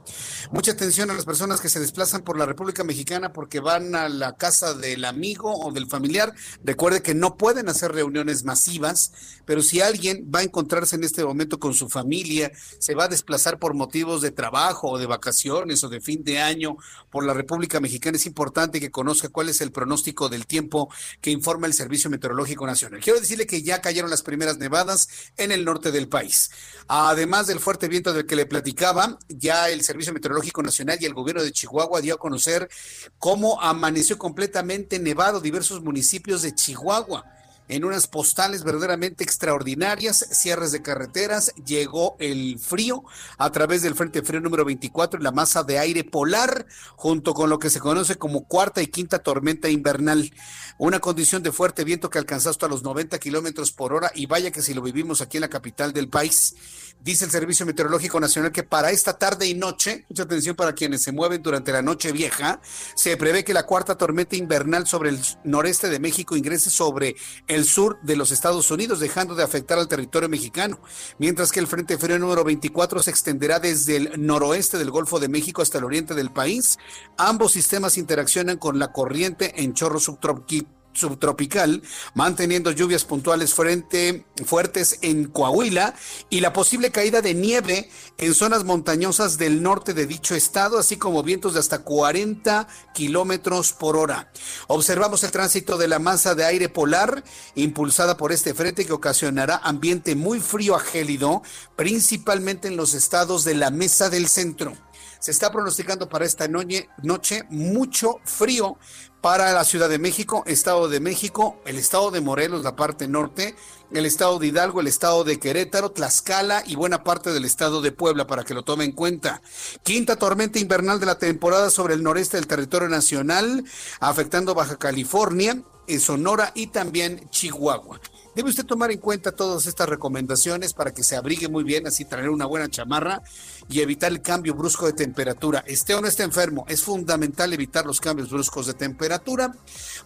Mucha 0.52 0.72
atención 0.72 1.10
a 1.10 1.14
las 1.14 1.26
personas 1.26 1.60
que 1.60 1.70
se 1.70 1.80
desplazan 1.80 2.22
por 2.22 2.38
la 2.38 2.46
República 2.46 2.84
Mexicana 2.84 3.34
porque 3.34 3.60
van 3.60 3.96
a 3.96 4.10
la 4.10 4.38
casa 4.38 4.74
del 4.74 5.06
amigo 5.06 5.54
o 5.54 5.72
del 5.72 5.88
familiar. 5.88 6.34
Recuerde 6.64 7.02
que 7.02 7.16
no 7.16 7.38
pueden 7.38 7.70
hacer 7.70 7.92
reuniones 7.92 8.44
masivas, 8.44 9.12
pero 9.46 9.62
si 9.62 9.82
alguien 9.82 10.30
va 10.34 10.40
a 10.40 10.44
encontrarse 10.44 10.96
en 10.96 11.04
este 11.04 11.26
momento 11.26 11.60
con 11.60 11.74
su 11.74 11.90
familia, 11.90 12.52
se 12.80 12.96
va 12.96 13.06
a 13.06 13.10
desplazar 13.10 13.60
por 13.60 13.74
motivos 13.74 14.22
de 14.22 14.32
trabajo 14.32 14.90
o 14.90 14.98
de 14.98 15.06
vacaciones 15.06 15.84
o 15.84 15.90
de 15.90 16.02
fin 16.02 16.24
de 16.24 16.40
año 16.40 16.78
por 17.10 17.26
la 17.26 17.34
República 17.34 17.80
Mexicana, 17.80 18.18
es 18.18 18.26
importante 18.26 18.53
importante 18.54 18.80
que 18.80 18.92
conozca 18.92 19.30
cuál 19.30 19.50
es 19.50 19.62
el 19.62 19.72
pronóstico 19.72 20.30
del 20.30 20.46
tiempo 20.46 20.88
que 21.22 21.32
informa 21.32 21.66
el 21.66 21.74
Servicio 21.74 22.12
Meteorológico 22.12 22.68
Nacional. 22.68 23.02
Quiero 23.02 23.20
decirle 23.20 23.48
que 23.48 23.64
ya 23.64 23.82
cayeron 23.82 24.12
las 24.12 24.22
primeras 24.22 24.60
nevadas 24.60 25.10
en 25.38 25.52
el 25.52 25.66
norte 25.66 25.92
del 25.92 26.08
país. 26.08 26.52
Además 26.88 27.48
del 27.48 27.60
fuerte 27.60 27.88
viento 27.88 28.14
del 28.14 28.28
que 28.28 28.36
le 28.36 28.46
platicaba, 28.46 29.18
ya 29.28 29.70
el 29.70 29.84
Servicio 29.84 30.14
Meteorológico 30.14 30.62
Nacional 30.62 31.00
y 31.02 31.06
el 31.06 31.16
gobierno 31.16 31.42
de 31.42 31.52
Chihuahua 31.52 32.02
dio 32.02 32.14
a 32.14 32.20
conocer 32.20 32.70
cómo 33.18 33.60
amaneció 33.60 34.20
completamente 34.20 35.00
nevado 35.00 35.42
diversos 35.42 35.82
municipios 35.82 36.44
de 36.44 36.54
Chihuahua. 36.54 37.26
En 37.68 37.86
unas 37.86 38.08
postales 38.08 38.64
verdaderamente 38.64 39.24
extraordinarias, 39.24 40.26
cierres 40.32 40.72
de 40.72 40.82
carreteras, 40.82 41.54
llegó 41.66 42.16
el 42.20 42.60
frío 42.60 43.04
a 43.38 43.52
través 43.52 43.82
del 43.82 43.96
Frente 43.96 44.22
Frío 44.22 44.42
número 44.42 44.66
24 44.66 45.20
y 45.20 45.24
la 45.24 45.32
masa 45.32 45.64
de 45.64 45.80
aire 45.80 46.04
polar, 46.04 46.66
junto 46.96 47.34
con 47.34 47.50
lo 47.50 47.60
que 47.60 47.70
se 47.70 47.80
conoce 47.80 48.18
como 48.18 48.46
cuarta 48.46 48.82
y 48.82 48.88
quinta 48.88 49.20
tormenta 49.20 49.70
invernal. 49.70 50.34
Una 50.78 51.00
condición 51.00 51.44
de 51.44 51.52
fuerte 51.52 51.84
viento 51.84 52.10
que 52.10 52.20
alcanzó 52.20 52.50
hasta 52.50 52.68
los 52.68 52.84
90 52.84 53.18
kilómetros 53.20 53.72
por 53.72 53.94
hora 53.94 54.12
y 54.16 54.26
vaya 54.26 54.52
que 54.52 54.62
si 54.62 54.74
lo 54.74 54.82
vivimos 54.82 55.22
aquí 55.22 55.38
en 55.38 55.42
la 55.42 55.50
capital 55.50 55.94
del 55.94 56.10
país. 56.10 56.56
Dice 57.04 57.26
el 57.26 57.32
Servicio 57.32 57.66
Meteorológico 57.66 58.18
Nacional 58.18 58.54
que 58.54 58.64
para 58.64 58.92
esta 58.92 59.18
tarde 59.18 59.46
y 59.46 59.54
noche, 59.54 60.06
mucha 60.08 60.24
atención 60.24 60.56
para 60.56 60.72
quienes 60.72 61.04
se 61.04 61.12
mueven 61.12 61.44
durante 61.44 61.74
la 61.74 61.82
noche 61.82 62.14
vieja, 62.14 62.62
se 62.96 63.18
prevé 63.18 63.44
que 63.44 63.54
la 63.54 63.66
cuarta 63.66 63.98
tormenta 63.98 64.38
invernal 64.38 64.88
sobre 64.88 65.10
el 65.10 65.20
noreste 65.44 65.90
de 65.90 66.00
México 66.00 66.38
ingrese 66.38 66.70
sobre 66.70 67.18
el 67.48 67.66
sur 67.66 68.00
de 68.04 68.16
los 68.16 68.32
Estados 68.32 68.72
Unidos, 68.72 69.02
dejando 69.02 69.36
de 69.36 69.44
afectar 69.44 69.78
al 69.80 69.90
territorio 69.90 70.30
mexicano, 70.30 70.80
mientras 71.18 71.52
que 71.52 71.60
el 71.60 71.68
Frente 71.68 71.98
Frío 71.98 72.18
número 72.20 72.46
24 72.46 73.04
se 73.04 73.12
extenderá 73.12 73.60
desde 73.60 73.98
el 73.98 74.26
noroeste 74.26 74.78
del 74.78 74.90
Golfo 74.90 75.20
de 75.20 75.28
México 75.28 75.62
hasta 75.62 75.80
el 75.80 75.84
oriente 75.84 76.16
del 76.16 76.32
país. 76.32 76.78
Ambos 77.18 77.52
sistemas 77.52 77.98
interaccionan 77.98 78.58
con 78.58 78.80
la 78.80 78.94
corriente 78.94 79.62
en 79.62 79.74
chorro 79.74 80.00
subtropical 80.00 80.83
subtropical, 80.94 81.82
manteniendo 82.14 82.72
lluvias 82.72 83.06
puntuales 83.06 83.54
frente, 83.54 84.26
fuertes 84.46 85.00
en 85.02 85.26
Coahuila 85.26 85.96
y 86.30 86.40
la 86.40 86.54
posible 86.54 86.92
caída 86.92 87.22
de 87.22 87.34
nieve 87.34 87.90
en 88.18 88.34
zonas 88.34 88.64
montañosas 88.64 89.38
del 89.38 89.62
norte 89.62 89.94
de 89.94 90.06
dicho 90.06 90.36
estado, 90.36 90.78
así 90.78 90.98
como 90.98 91.24
vientos 91.24 91.54
de 91.54 91.60
hasta 91.60 91.80
40 91.80 92.68
kilómetros 92.94 93.74
por 93.74 93.98
hora. 93.98 94.32
Observamos 94.68 95.24
el 95.24 95.32
tránsito 95.32 95.78
de 95.78 95.88
la 95.88 96.00
masa 96.00 96.36
de 96.36 96.46
aire 96.46 96.70
polar 96.70 97.24
impulsada 97.56 98.18
por 98.18 98.32
este 98.32 98.54
frente 98.54 98.86
que 98.86 98.94
ocasionará 98.94 99.58
ambiente 99.64 100.16
muy 100.16 100.40
frío 100.40 100.76
a 100.76 100.80
gélido, 100.80 101.42
principalmente 101.76 102.68
en 102.68 102.78
los 102.78 102.94
estados 102.94 103.44
de 103.44 103.56
la 103.56 103.72
mesa 103.72 104.10
del 104.10 104.28
centro. 104.28 104.74
Se 105.20 105.32
está 105.32 105.52
pronosticando 105.54 106.10
para 106.10 106.26
esta 106.26 106.50
noche, 106.50 106.90
noche 107.02 107.46
mucho 107.50 108.20
frío, 108.26 108.78
para 109.24 109.54
la 109.54 109.64
Ciudad 109.64 109.88
de 109.88 110.00
México, 110.00 110.44
Estado 110.48 110.90
de 110.90 111.00
México, 111.00 111.56
el 111.66 111.78
Estado 111.78 112.12
de 112.12 112.20
Morelos, 112.20 112.62
la 112.66 112.76
parte 112.76 113.08
norte, 113.08 113.56
el 113.94 114.06
Estado 114.06 114.38
de 114.38 114.48
Hidalgo, 114.48 114.82
el 114.82 114.88
Estado 114.88 115.24
de 115.24 115.40
Querétaro, 115.40 115.92
Tlaxcala 115.92 116.62
y 116.68 116.76
buena 116.76 117.06
parte 117.06 117.32
del 117.32 117.46
Estado 117.46 117.82
de 117.82 117.94
Puebla, 117.94 118.28
para 118.28 118.44
que 118.44 118.54
lo 118.54 118.64
tome 118.64 118.84
en 118.84 118.92
cuenta. 118.92 119.42
Quinta 119.82 120.18
tormenta 120.18 120.60
invernal 120.60 121.00
de 121.00 121.06
la 121.06 121.20
temporada 121.20 121.70
sobre 121.70 121.94
el 121.94 122.04
noreste 122.04 122.36
del 122.36 122.48
territorio 122.48 122.90
nacional, 122.90 123.64
afectando 124.02 124.56
Baja 124.56 124.76
California, 124.76 125.64
Sonora 126.02 126.52
y 126.54 126.68
también 126.68 127.30
Chihuahua. 127.30 128.02
Debe 128.36 128.50
usted 128.50 128.66
tomar 128.66 128.92
en 128.92 129.00
cuenta 129.00 129.32
todas 129.32 129.68
estas 129.68 129.88
recomendaciones 129.88 130.74
para 130.74 130.94
que 130.94 131.04
se 131.04 131.16
abrigue 131.16 131.48
muy 131.48 131.64
bien, 131.64 131.88
así 131.88 132.04
traer 132.04 132.30
una 132.30 132.46
buena 132.46 132.70
chamarra 132.70 133.22
y 133.70 133.82
evitar 133.82 134.12
el 134.12 134.22
cambio 134.22 134.54
brusco 134.54 134.86
de 134.86 134.94
temperatura. 134.94 135.64
Esté 135.68 135.96
o 135.96 136.02
no 136.02 136.08
esté 136.08 136.24
enfermo, 136.24 136.66
es 136.68 136.84
fundamental 136.84 137.54
evitar 137.54 137.86
los 137.86 138.00
cambios 138.02 138.30
bruscos 138.30 138.68
de 138.68 138.74
temperatura. 138.74 139.56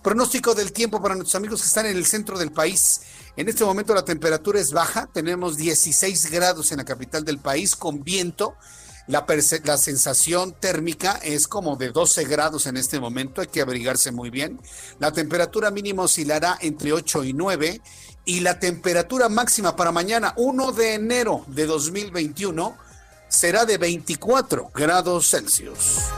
Pronóstico 0.02 0.54
del 0.56 0.72
tiempo 0.72 1.02
para 1.02 1.16
nuestros 1.16 1.36
amigos 1.36 1.62
que 1.62 1.68
están 1.68 1.86
en 1.86 1.98
el 1.98 2.06
centro 2.06 2.38
del 2.38 2.52
país. 2.52 3.02
En 3.36 3.50
este 3.50 3.66
momento 3.66 3.94
la 3.94 4.06
temperatura 4.06 4.60
es 4.60 4.72
baja, 4.72 5.08
tenemos 5.14 5.58
16 5.58 6.32
grados 6.32 6.72
en 6.72 6.78
la 6.78 6.86
capital 6.86 7.24
del 7.24 7.40
país 7.40 7.76
con 7.76 8.04
viento. 8.04 8.56
La, 9.08 9.26
la, 9.64 9.78
sensación 9.78 10.54
térmica 10.60 11.14
es 11.24 11.48
como 11.48 11.78
de 11.78 11.92
12 11.92 12.26
grados 12.26 12.68
en 12.68 12.76
este 12.76 13.00
momento, 13.00 13.40
hay 13.40 13.48
que 13.48 13.62
abrigarse 13.62 14.12
muy 14.12 14.30
bien. 14.30 14.60
La 15.00 15.14
temperatura 15.14 15.72
mínima 15.72 16.04
oscilará 16.04 16.58
entre 16.60 16.92
8 16.92 17.24
y 17.24 17.32
9 17.32 17.82
y 18.26 18.42
la 18.42 18.60
temperatura 18.60 19.30
máxima 19.30 19.78
para 19.78 19.94
mañana, 19.94 20.34
1 20.36 20.72
de 20.74 20.96
enero 20.96 21.46
de 21.48 21.66
2021, 21.66 22.78
será 23.30 23.66
de 23.66 23.78
24 23.78 24.72
grados 24.74 25.30
Celsius. 25.30 26.10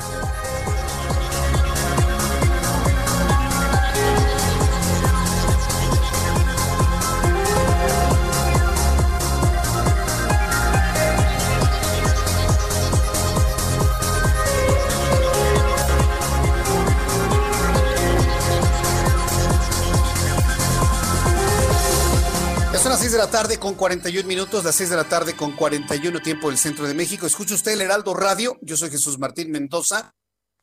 Las 23.00 23.06
6 23.06 23.14
de 23.14 23.18
la 23.18 23.32
tarde 23.32 23.58
con 23.58 23.76
41 23.76 24.28
minutos, 24.28 24.66
las 24.66 24.76
6 24.76 24.90
de 24.90 24.96
la 24.98 25.06
tarde 25.06 25.34
con 25.34 25.54
41 25.54 26.20
tiempo 26.20 26.50
del 26.50 26.58
centro 26.58 26.86
de 26.86 26.94
México. 26.94 27.26
Escucha 27.26 27.56
usted 27.56 27.72
el 27.72 27.80
Heraldo 27.80 28.14
Radio. 28.14 28.58
Yo 28.62 28.76
soy 28.76 28.90
Jesús 28.90 29.18
Martín 29.18 29.52
Mendoza. 29.52 30.14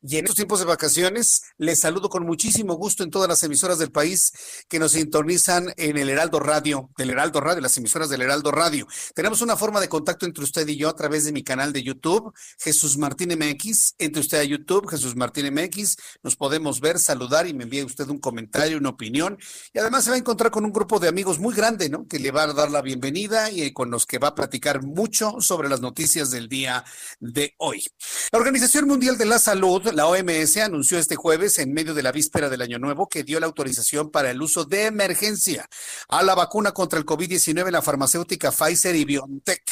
Y 0.03 0.18
en 0.18 0.24
estos 0.24 0.36
tiempos 0.36 0.59
de 0.61 0.66
vacaciones, 0.66 1.42
les 1.59 1.80
saludo 1.80 2.09
con 2.09 2.24
muchísimo 2.26 2.74
gusto 2.74 3.03
en 3.03 3.11
todas 3.11 3.28
las 3.28 3.42
emisoras 3.42 3.78
del 3.78 3.90
país 3.90 4.32
que 4.68 4.78
nos 4.78 4.92
sintonizan 4.92 5.72
en 5.76 5.97
el 5.97 6.11
Heraldo 6.11 6.38
Radio, 6.38 6.90
del 6.99 7.11
Heraldo 7.11 7.40
Radio, 7.40 7.62
las 7.62 7.76
emisoras 7.76 8.11
del 8.11 8.22
Heraldo 8.22 8.51
Radio. 8.51 8.86
Tenemos 9.14 9.40
una 9.40 9.57
forma 9.57 9.80
de 9.80 9.88
contacto 9.88 10.26
entre 10.26 10.44
usted 10.44 10.68
y 10.68 10.76
yo 10.76 10.90
a 10.90 10.94
través 10.94 11.24
de 11.24 11.32
mi 11.32 11.42
canal 11.42 11.72
de 11.72 11.82
YouTube, 11.82 12.32
Jesús 12.59 12.99
Martín 12.99 13.30
MX. 13.38 13.94
Entre 13.99 14.20
usted 14.20 14.38
a 14.38 14.44
YouTube, 14.44 14.88
Jesús 14.88 15.16
Martín 15.16 15.53
MX, 15.53 15.97
nos 16.22 16.36
podemos 16.36 16.80
ver, 16.80 16.99
saludar 16.99 17.47
y 17.47 17.55
me 17.55 17.64
envíe 17.64 17.82
usted 17.82 18.09
un 18.09 18.18
comentario, 18.18 18.78
una 18.78 18.90
opinión. 18.90 19.38
Y 19.72 19.78
además 19.78 20.05
se 20.05 20.11
va 20.11 20.16
a 20.16 20.18
encontrar 20.18 20.51
con 20.51 20.64
un 20.64 20.72
grupo 20.72 21.01
de 21.01 21.09
amigos 21.09 21.38
muy 21.38 21.55
grande, 21.55 21.88
¿no? 21.88 22.07
Que 22.07 22.18
le 22.18 22.30
va 22.30 22.42
a 22.42 22.53
dar 22.53 22.70
la 22.70 22.82
bienvenida 22.82 23.51
y 23.51 23.72
con 23.72 23.90
los 23.90 24.07
que 24.07 24.18
va 24.18 24.28
a 24.28 24.34
platicar 24.34 24.82
mucho 24.82 25.40
sobre 25.40 25.68
las 25.68 25.80
noticias 25.80 26.30
del 26.30 26.49
día 26.49 26.84
de 27.18 27.55
hoy. 27.59 27.82
La 28.30 28.38
Organización 28.38 28.86
Mundial 28.86 29.16
de 29.18 29.24
la 29.24 29.38
Salud, 29.38 29.86
la 29.93 30.07
OMS 30.07 30.57
anunció 30.59 30.99
este 30.99 31.16
jueves, 31.16 31.59
en 31.59 31.72
medio 31.72 31.95
de 31.95 32.03
la 32.03 32.12
víspera 32.12 32.49
del 32.49 32.62
Año 32.62 32.78
Nuevo, 32.78 33.09
que 33.09 33.24
dio 33.24 33.41
la 33.41 33.47
autorización 33.47 34.11
para 34.11 34.30
el 34.30 34.41
uso 34.43 34.64
de 34.64 34.87
emergencia 34.87 35.68
a 36.09 36.22
la 36.22 36.34
vacuna 36.34 36.72
contra 36.72 36.99
el 36.99 37.07
COVID-19 37.07 37.66
en 37.66 37.72
la 37.72 37.82
farmacéutica 37.82 38.51
Pfizer 38.51 38.95
y 38.97 39.05
BioNTech 39.05 39.62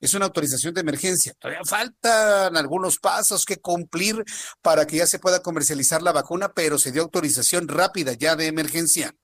es 0.00 0.14
una 0.14 0.26
autorización 0.26 0.74
de 0.74 0.80
emergencia. 0.80 1.34
Todavía 1.38 1.64
faltan 1.64 2.56
algunos 2.56 2.98
pasos 2.98 3.44
que 3.44 3.58
cumplir 3.58 4.24
para 4.62 4.86
que 4.86 4.96
ya 4.96 5.06
se 5.06 5.18
pueda 5.18 5.42
comercializar 5.42 6.02
la 6.02 6.12
vacuna, 6.12 6.52
pero 6.52 6.78
se 6.78 6.92
dio 6.92 7.02
autorización 7.02 7.68
rápida 7.68 8.12
ya 8.12 8.36
de 8.36 8.46
emergencia. 8.46 9.14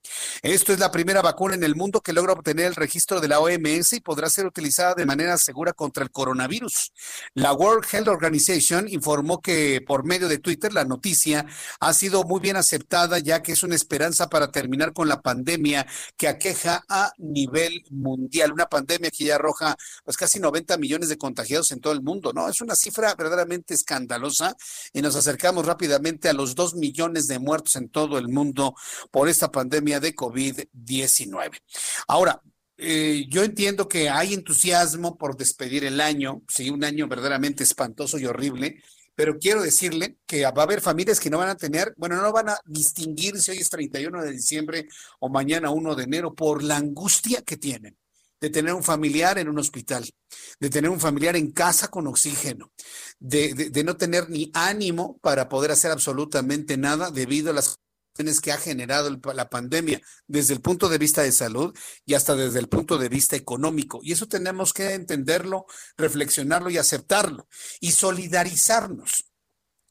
Esto 0.43 0.73
es 0.73 0.79
la 0.79 0.91
primera 0.91 1.23
vacuna 1.23 1.55
en 1.55 1.65
el 1.65 1.77
mundo 1.77 2.01
que 2.01 2.13
logra 2.13 2.33
obtener 2.33 2.67
el 2.67 2.75
registro 2.75 3.21
de 3.21 3.29
la 3.29 3.41
OMS 3.41 3.93
y 3.95 4.01
podrá 4.01 4.29
ser 4.31 4.47
utilizada 4.47 4.95
de 4.95 5.07
manera 5.07 5.37
segura 5.39 5.73
contra 5.73 6.05
el 6.05 6.11
coronavirus. 6.11 6.93
La 7.35 7.53
World 7.53 7.87
Health 7.91 8.09
Organization 8.09 8.89
informó 8.89 9.41
que 9.41 9.81
por 9.87 10.05
medio 10.05 10.29
de 10.29 10.39
Twitter 10.39 10.73
la 10.73 10.85
noticia 10.85 11.47
ha 11.81 11.95
sido 11.95 12.25
muy 12.25 12.41
bien 12.41 12.57
aceptada 12.57 13.19
ya 13.19 13.43
que 13.43 13.53
es 13.53 13.63
una 13.63 13.75
esperanza 13.75 14.29
para 14.29 14.51
terminar 14.51 14.93
con 14.93 15.09
la 15.09 15.21
pandemia 15.21 15.87
que 16.17 16.29
aqueja 16.29 16.85
a 16.89 17.13
nivel 17.19 17.85
mundial, 17.91 18.53
una 18.53 18.67
pandemia 18.67 19.11
que 19.11 19.25
ya 19.25 19.37
arroja 19.37 19.77
pues 20.05 20.17
casi 20.17 20.39
90 20.39 20.60
millones 20.79 21.09
de 21.09 21.19
contagiados 21.19 21.73
en 21.73 21.81
todo 21.81 21.93
el 21.93 22.03
mundo, 22.03 22.33
¿no? 22.33 22.49
Es 22.49 22.61
una 22.61 22.75
cifra 22.75 23.15
verdaderamente 23.15 23.75
escandalosa 23.75 24.57
y 24.93 25.03
nos 25.03 25.17
acercamos 25.17 25.67
rápidamente 25.67 26.29
a 26.29 26.33
los 26.33 26.55
dos 26.55 26.75
millones 26.75 27.27
de 27.27 27.39
muertos 27.39 27.77
en 27.77 27.89
todo 27.89 28.19
el 28.19 28.29
mundo 28.29 28.75
por 29.11 29.29
esta 29.29 29.51
pandemia 29.51 30.01
de 30.01 30.15
COVID-19. 30.15 31.61
Ahora, 32.09 32.41
eh, 32.77 33.27
yo 33.29 33.45
entiendo 33.45 33.89
que 33.89 34.09
hay 34.09 34.33
entusiasmo 34.33 35.19
por 35.19 35.37
despedir 35.37 35.85
el 35.85 36.01
año, 36.01 36.43
sí, 36.49 36.71
un 36.71 36.83
año 36.83 37.09
verdaderamente 37.09 37.63
espantoso 37.63 38.19
y 38.19 38.27
horrible, 38.27 38.83
pero 39.15 39.39
quiero 39.39 39.61
decirle 39.61 40.17
que 40.27 40.45
va 40.45 40.63
a 40.63 40.63
haber 40.63 40.81
familias 40.81 41.21
que 41.21 41.29
no 41.29 41.37
van 41.37 41.51
a 41.51 41.57
tener, 41.57 41.93
bueno, 41.99 42.17
no 42.17 42.33
van 42.33 42.49
a 42.49 42.59
distinguir 42.65 43.39
si 43.39 43.51
hoy 43.51 43.59
es 43.59 43.69
31 43.69 44.23
de 44.23 44.33
diciembre 44.33 44.89
o 45.19 45.29
mañana 45.29 45.71
1 45.71 45.95
de 45.95 46.05
enero 46.05 46.35
por 46.35 46.63
la 46.63 46.77
angustia 46.77 47.43
que 47.43 47.59
tienen 47.59 48.00
de 48.41 48.51
tener 48.51 48.75
un 48.75 48.83
familiar 48.83 49.39
en 49.39 49.49
un 49.49 49.59
hospital, 49.59 50.09
de 50.59 50.71
tener 50.71 50.91
un 50.91 51.01
familiar 51.01 51.37
en 51.37 51.53
casa 51.53 51.89
con 51.89 52.07
oxígeno, 52.07 52.73
de, 53.19 53.83
no 53.85 53.97
tener 53.97 54.31
ni 54.31 54.51
ánimo 54.55 55.19
para 55.19 55.49
poder 55.49 55.71
hacer 55.71 55.91
absolutamente 55.91 56.77
nada 56.77 57.11
debido 57.11 57.51
a 57.51 57.55
las 57.55 57.79
que 58.43 58.53
ha 58.53 58.59
generado 58.59 59.19
la 59.35 59.49
pandemia 59.49 60.03
desde 60.27 60.53
el 60.53 60.61
punto 60.61 60.91
de 60.91 60.99
vista 60.99 61.23
de 61.23 61.33
salud 61.33 61.75
y 62.05 62.15
hasta 62.15 62.37
desde 62.37 62.59
el 62.59 62.69
punto 62.69 62.99
de 62.99 63.09
vista 63.09 63.35
económico. 63.35 64.01
Y 64.03 64.13
eso 64.13 64.29
tenemos 64.29 64.75
que 64.75 64.93
entenderlo, 64.93 65.65
reflexionarlo 65.97 66.69
y 66.69 66.77
aceptarlo 66.77 67.49
y 67.81 67.93
solidarizarnos. 67.93 69.25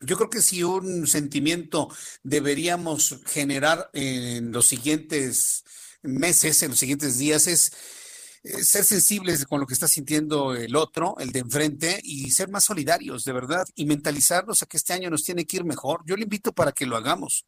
Yo 0.02 0.16
creo 0.16 0.30
que 0.30 0.44
si 0.44 0.64
un 0.64 1.08
sentimiento 1.08 1.90
deberíamos 2.22 3.20
generar 3.26 3.90
en 3.94 4.52
los 4.52 4.68
siguientes 4.68 5.64
meses, 6.04 6.62
en 6.62 6.70
los 6.70 6.80
siguientes 6.80 7.18
días, 7.18 7.48
es 7.48 7.72
ser 8.44 8.84
sensibles 8.84 9.46
con 9.46 9.60
lo 9.60 9.68
que 9.68 9.74
está 9.74 9.88
sintiendo 9.88 10.56
el 10.56 10.76
otro, 10.76 11.16
el 11.20 11.32
de 11.32 11.40
enfrente, 11.40 12.00
y 12.04 12.32
ser 12.32 12.50
más 12.50 12.64
solidarios, 12.66 13.24
de 13.26 13.34
verdad, 13.34 13.68
y 13.76 13.86
mentalizarnos 13.86 14.64
a 14.64 14.66
que 14.66 14.78
este 14.78 14.94
año 14.94 15.10
nos 15.10 15.24
tiene 15.24 15.46
que 15.46 15.58
ir 15.58 15.66
mejor. 15.66 16.02
Yo 16.06 16.16
le 16.16 16.24
invito 16.24 16.54
para 16.54 16.72
que 16.72 16.86
lo 16.86 16.98
hagamos 16.98 17.46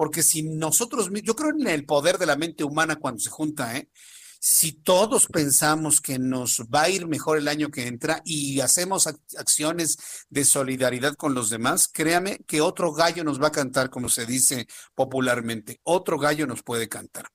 porque 0.00 0.22
si 0.22 0.42
nosotros, 0.42 1.10
yo 1.22 1.36
creo 1.36 1.50
en 1.50 1.66
el 1.66 1.84
poder 1.84 2.16
de 2.16 2.24
la 2.24 2.34
mente 2.34 2.64
humana 2.64 2.96
cuando 2.96 3.20
se 3.20 3.28
junta, 3.28 3.76
¿eh? 3.76 3.90
Si 4.42 4.72
todos 4.72 5.26
pensamos 5.26 6.00
que 6.00 6.18
nos 6.18 6.62
va 6.74 6.84
a 6.84 6.88
ir 6.88 7.06
mejor 7.06 7.36
el 7.36 7.46
año 7.46 7.70
que 7.70 7.86
entra 7.86 8.22
y 8.24 8.60
hacemos 8.60 9.06
acciones 9.06 9.98
de 10.30 10.46
solidaridad 10.46 11.14
con 11.14 11.34
los 11.34 11.50
demás, 11.50 11.88
créame 11.92 12.38
que 12.46 12.62
otro 12.62 12.94
gallo 12.94 13.22
nos 13.22 13.40
va 13.40 13.48
a 13.48 13.52
cantar, 13.52 13.90
como 13.90 14.08
se 14.08 14.24
dice 14.24 14.66
popularmente, 14.94 15.78
otro 15.82 16.18
gallo 16.18 16.46
nos 16.46 16.62
puede 16.62 16.88
cantar. 16.88 17.28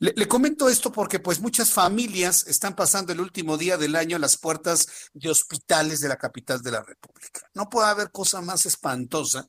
Le, 0.00 0.26
comento 0.26 0.68
esto 0.68 0.90
porque 0.90 1.20
pues 1.20 1.40
muchas 1.40 1.72
familias 1.72 2.44
están 2.48 2.74
pasando 2.74 3.12
el 3.12 3.20
último 3.20 3.56
día 3.56 3.76
del 3.76 3.94
año 3.94 4.16
a 4.16 4.20
las 4.20 4.36
puertas 4.36 5.10
de 5.12 5.30
hospitales 5.30 6.00
de 6.00 6.08
la 6.08 6.16
capital 6.16 6.60
de 6.60 6.72
la 6.72 6.82
República. 6.82 7.42
No 7.54 7.68
puede 7.68 7.88
haber 7.88 8.10
cosa 8.10 8.40
más 8.40 8.66
espantosa 8.66 9.48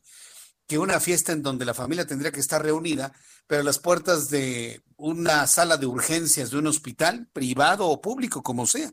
que 0.70 0.78
una 0.78 1.00
fiesta 1.00 1.32
en 1.32 1.42
donde 1.42 1.66
la 1.66 1.74
familia 1.74 2.06
tendría 2.06 2.32
que 2.32 2.40
estar 2.40 2.62
reunida, 2.62 3.12
pero 3.48 3.64
las 3.64 3.80
puertas 3.80 4.30
de 4.30 4.84
una 4.98 5.48
sala 5.48 5.78
de 5.78 5.88
urgencias 5.88 6.52
de 6.52 6.60
un 6.60 6.68
hospital, 6.68 7.28
privado 7.34 7.88
o 7.88 8.00
público, 8.00 8.44
como 8.44 8.68
sea. 8.68 8.92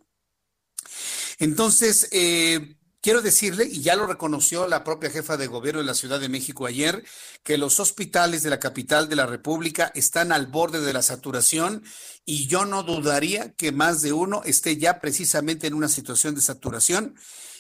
Entonces, 1.39 2.09
eh, 2.13 2.77
quiero 3.03 3.21
decirle, 3.21 3.67
y 3.67 3.83
ya 3.83 3.95
lo 3.95 4.07
reconoció 4.07 4.67
la 4.67 4.85
propia 4.85 5.11
jefa 5.11 5.37
de 5.37 5.49
gobierno 5.49 5.81
de 5.81 5.87
la 5.87 5.93
Ciudad 5.93 6.19
de 6.19 6.31
México 6.31 6.65
ayer, 6.65 7.05
que 7.43 7.59
los 7.59 7.79
hospitales 7.79 8.43
de 8.43 8.49
la 8.49 8.59
capital 8.59 9.11
de 9.11 9.17
la 9.17 9.27
República 9.27 9.93
están 9.95 10.33
al 10.33 10.47
borde 10.47 10.81
de 10.81 10.95
la 10.95 11.03
saturación 11.03 11.85
y 12.25 12.47
yo 12.47 12.65
no 12.65 12.85
dudaría 12.85 13.53
que 13.53 13.71
más 13.71 14.01
de 14.01 14.15
uno 14.15 14.41
esté 14.47 14.79
ya 14.79 14.99
precisamente 14.99 15.67
en 15.67 15.75
una 15.75 15.89
situación 15.89 16.35
de 16.35 16.41
saturación 16.41 17.17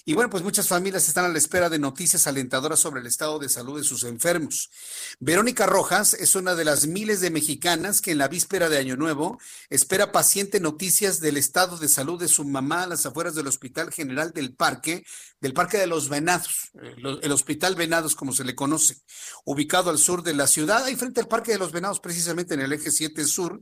y 0.08 0.14
bueno, 0.14 0.30
pues 0.30 0.44
muchas 0.44 0.68
familias 0.68 1.08
están 1.08 1.24
a 1.24 1.28
la 1.28 1.36
espera 1.36 1.68
de 1.68 1.80
noticias 1.80 2.28
alentadoras 2.28 2.78
sobre 2.78 3.00
el 3.00 3.08
estado 3.08 3.40
de 3.40 3.48
salud 3.48 3.76
de 3.76 3.84
sus 3.84 4.04
enfermos. 4.04 4.70
Verónica 5.18 5.66
Rojas 5.66 6.14
es 6.14 6.36
una 6.36 6.54
de 6.54 6.64
las 6.64 6.86
miles 6.86 7.20
de 7.20 7.32
mexicanas 7.32 8.00
que 8.00 8.12
en 8.12 8.18
la 8.18 8.28
víspera 8.28 8.68
de 8.68 8.78
Año 8.78 8.94
Nuevo 8.94 9.40
espera 9.68 10.12
paciente 10.12 10.60
noticias 10.60 11.18
del 11.18 11.36
estado 11.36 11.76
de 11.76 11.88
salud 11.88 12.20
de 12.20 12.28
su 12.28 12.44
mamá 12.44 12.84
a 12.84 12.86
las 12.86 13.04
afueras 13.04 13.34
del 13.34 13.48
Hospital 13.48 13.92
General 13.92 14.30
del 14.30 14.54
Parque, 14.54 15.04
del 15.40 15.54
Parque 15.54 15.78
de 15.78 15.88
los 15.88 16.08
Venados, 16.08 16.70
eh, 16.80 16.94
el 17.22 17.32
Hospital 17.32 17.74
Venados 17.74 18.14
como 18.14 18.32
se 18.32 18.44
le 18.44 18.54
conoce, 18.54 18.98
ubicado 19.44 19.90
al 19.90 19.98
sur 19.98 20.22
de 20.22 20.34
la 20.34 20.46
ciudad, 20.46 20.84
ahí 20.84 20.94
frente 20.94 21.18
al 21.18 21.26
Parque 21.26 21.50
de 21.50 21.58
los 21.58 21.72
Venados, 21.72 21.98
precisamente 21.98 22.54
en 22.54 22.60
el 22.60 22.72
eje 22.72 22.92
7 22.92 23.24
sur. 23.24 23.60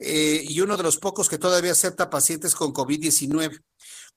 Eh, 0.00 0.44
y 0.48 0.60
uno 0.60 0.76
de 0.76 0.82
los 0.82 0.98
pocos 0.98 1.28
que 1.28 1.38
todavía 1.38 1.72
acepta 1.72 2.10
pacientes 2.10 2.54
con 2.54 2.72
COVID-19. 2.72 3.62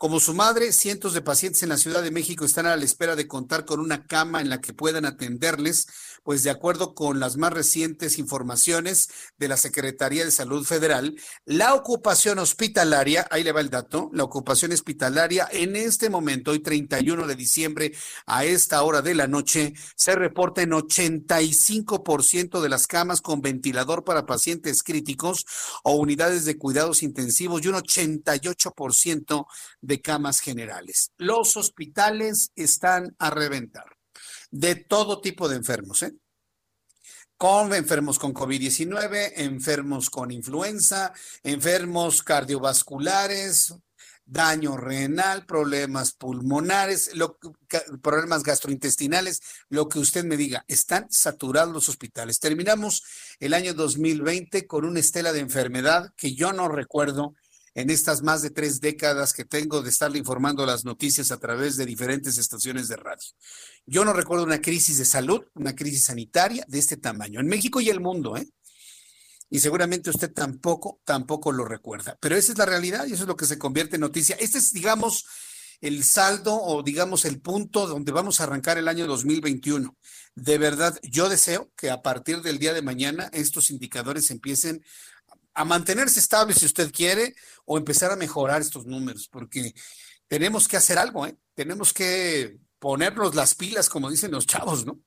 Como 0.02 0.20
su 0.20 0.34
madre, 0.34 0.74
cientos 0.74 1.14
de 1.14 1.22
pacientes 1.22 1.62
en 1.62 1.70
la 1.70 1.78
Ciudad 1.78 2.02
de 2.02 2.10
México 2.10 2.44
están 2.44 2.66
a 2.66 2.76
la 2.76 2.84
espera 2.84 3.16
de 3.16 3.28
contar 3.28 3.66
con 3.66 3.80
una 3.80 4.08
cama 4.08 4.42
en 4.42 4.50
la 4.50 4.60
que 4.60 4.74
puedan 4.74 5.06
atenderles, 5.06 5.86
pues 6.24 6.42
de 6.42 6.50
acuerdo 6.50 6.96
con 6.96 7.20
las 7.20 7.38
más 7.38 7.54
recientes 7.54 8.18
informaciones 8.18 9.10
de 9.38 9.48
la 9.48 9.58
Secretaría 9.58 10.26
de 10.26 10.32
Salud 10.32 10.66
Federal, 10.66 11.16
la 11.46 11.76
ocupación 11.76 12.40
hospitalaria, 12.40 13.28
ahí 13.30 13.44
le 13.44 13.52
va 13.52 13.62
el 13.62 13.70
dato, 13.70 14.10
la 14.12 14.24
ocupación 14.24 14.72
hospitalaria 14.72 15.48
en 15.52 15.76
este 15.76 16.10
momento, 16.10 16.50
hoy 16.50 16.64
31 16.64 17.28
de 17.28 17.36
diciembre, 17.36 17.92
a 18.26 18.44
esta 18.44 18.82
hora 18.82 19.04
de 19.04 19.14
la 19.14 19.28
noche, 19.28 19.74
se 19.96 20.16
reporta 20.16 20.64
en 20.64 20.72
85% 20.72 22.60
de 22.60 22.70
las 22.70 22.88
camas 22.88 23.22
con 23.22 23.42
ventilador 23.42 24.04
para 24.04 24.26
pacientes 24.26 24.82
críticos 24.82 25.46
o 25.84 25.94
unidades 25.94 26.46
de 26.46 26.58
cuidados 26.58 27.04
intensivos 27.04 27.64
y 27.64 27.68
un 27.68 27.76
88% 27.76 29.46
de 29.91 29.91
de 29.92 30.02
camas 30.02 30.40
generales. 30.40 31.12
Los 31.18 31.58
hospitales 31.58 32.52
están 32.56 33.14
a 33.20 33.30
reventar 33.30 33.98
de 34.50 34.76
todo 34.76 35.20
tipo 35.20 35.50
de 35.50 35.58
enfermos, 35.58 36.02
¿eh? 36.04 36.14
Con 37.36 37.74
enfermos 37.74 38.18
con 38.18 38.34
COVID-19, 38.34 39.34
enfermos 39.36 40.10
con 40.10 40.32
influenza, 40.32 41.12
enfermos 41.44 42.24
cardiovasculares, 42.24 43.74
daño 44.24 44.78
renal, 44.78 45.46
problemas 45.46 46.14
pulmonares, 46.14 47.12
problemas 48.02 48.44
gastrointestinales, 48.44 49.42
lo 49.68 49.90
que 49.90 50.00
usted 50.00 50.24
me 50.24 50.38
diga, 50.38 50.64
están 50.70 51.08
saturados 51.10 51.74
los 51.74 51.90
hospitales. 51.90 52.40
Terminamos 52.40 53.04
el 53.42 53.54
año 53.54 53.74
2020 53.74 54.68
con 54.68 54.86
una 54.86 55.02
estela 55.02 55.34
de 55.34 55.42
enfermedad 55.42 56.14
que 56.16 56.34
yo 56.34 56.54
no 56.54 56.70
recuerdo 56.70 57.34
en 57.74 57.90
estas 57.90 58.22
más 58.22 58.42
de 58.42 58.50
tres 58.50 58.82
décadas 58.82 59.34
que 59.34 59.46
tengo 59.46 59.82
de 59.82 59.90
estarle 59.90 60.18
informando 60.18 60.66
las 60.66 60.84
noticias 60.84 61.32
a 61.32 61.38
través 61.38 61.78
de 61.78 61.86
diferentes 61.86 62.38
estaciones 62.38 62.88
de 62.88 62.98
radio. 62.98 63.28
Yo 63.86 64.04
no 64.04 64.14
recuerdo 64.14 64.44
una 64.44 64.62
crisis 64.62 64.98
de 64.98 65.06
salud, 65.06 65.42
una 65.54 65.76
crisis 65.76 66.06
sanitaria 66.06 66.66
de 66.68 66.80
este 66.80 66.98
tamaño, 66.98 67.40
en 67.40 67.48
México 67.48 67.80
y 67.82 67.90
el 67.90 68.00
mundo, 68.00 68.36
¿eh? 68.38 68.48
Y 69.50 69.60
seguramente 69.60 70.10
usted 70.10 70.32
tampoco, 70.32 71.02
tampoco 71.04 71.52
lo 71.52 71.66
recuerda. 71.66 72.18
Pero 72.22 72.38
esa 72.38 72.54
es 72.54 72.58
la 72.58 72.66
realidad 72.66 73.06
y 73.06 73.14
eso 73.14 73.24
es 73.24 73.28
lo 73.28 73.36
que 73.36 73.46
se 73.46 73.58
convierte 73.58 73.98
en 73.98 74.02
noticia. 74.02 74.38
Este 74.40 74.58
es, 74.58 74.72
digamos, 74.72 75.26
el 75.82 76.04
saldo 76.06 76.56
o 76.56 76.84
digamos 76.84 77.26
el 77.26 77.42
punto 77.42 77.86
donde 77.86 78.14
vamos 78.14 78.40
a 78.40 78.44
arrancar 78.44 78.78
el 78.78 78.88
año 78.88 79.08
2021. 79.08 79.98
De 80.36 80.58
verdad, 80.58 80.98
yo 81.04 81.28
deseo 81.28 81.70
que 81.76 81.90
a 81.90 82.02
partir 82.02 82.42
del 82.42 82.60
día 82.60 82.74
de 82.74 82.82
mañana 82.82 83.30
estos 83.34 83.72
indicadores 83.72 84.32
empiecen 84.32 84.86
a 85.54 85.66
mantenerse 85.66 86.20
estable 86.20 86.54
si 86.54 86.66
usted 86.66 86.92
quiere 86.92 87.36
o 87.66 87.78
empezar 87.78 88.12
a 88.12 88.16
mejorar 88.16 88.62
estos 88.62 88.86
números, 88.86 89.28
porque 89.28 89.74
tenemos 90.28 90.68
que 90.68 90.78
hacer 90.78 90.98
algo, 90.98 91.28
¿eh? 91.28 91.38
Tenemos 91.54 91.94
que 91.94 92.58
ponernos 92.80 93.36
las 93.36 93.56
pilas, 93.56 93.90
como 93.90 94.10
dicen 94.10 94.32
los 94.32 94.48
chavos, 94.48 94.86
¿no? 94.86 95.00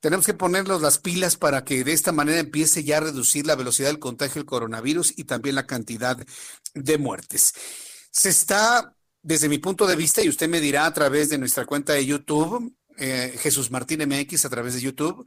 Tenemos 0.00 0.26
que 0.26 0.34
ponernos 0.34 0.82
las 0.82 0.98
pilas 0.98 1.36
para 1.36 1.64
que 1.64 1.82
de 1.82 1.92
esta 1.92 2.12
manera 2.12 2.38
empiece 2.38 2.84
ya 2.84 2.98
a 2.98 3.00
reducir 3.00 3.46
la 3.46 3.56
velocidad 3.56 3.88
del 3.88 3.98
contagio 3.98 4.34
del 4.34 4.46
coronavirus 4.46 5.14
y 5.16 5.24
también 5.24 5.54
la 5.54 5.66
cantidad 5.66 6.16
de 6.74 6.98
muertes. 6.98 7.54
Se 8.10 8.28
está, 8.28 8.94
desde 9.22 9.48
mi 9.48 9.58
punto 9.58 9.86
de 9.86 9.96
vista, 9.96 10.22
y 10.22 10.28
usted 10.28 10.48
me 10.48 10.60
dirá 10.60 10.86
a 10.86 10.92
través 10.92 11.30
de 11.30 11.38
nuestra 11.38 11.64
cuenta 11.64 11.94
de 11.94 12.06
YouTube, 12.06 12.74
eh, 12.96 13.34
Jesús 13.40 13.70
Martín 13.70 14.06
MX 14.06 14.44
a 14.44 14.50
través 14.50 14.74
de 14.74 14.82
YouTube, 14.82 15.26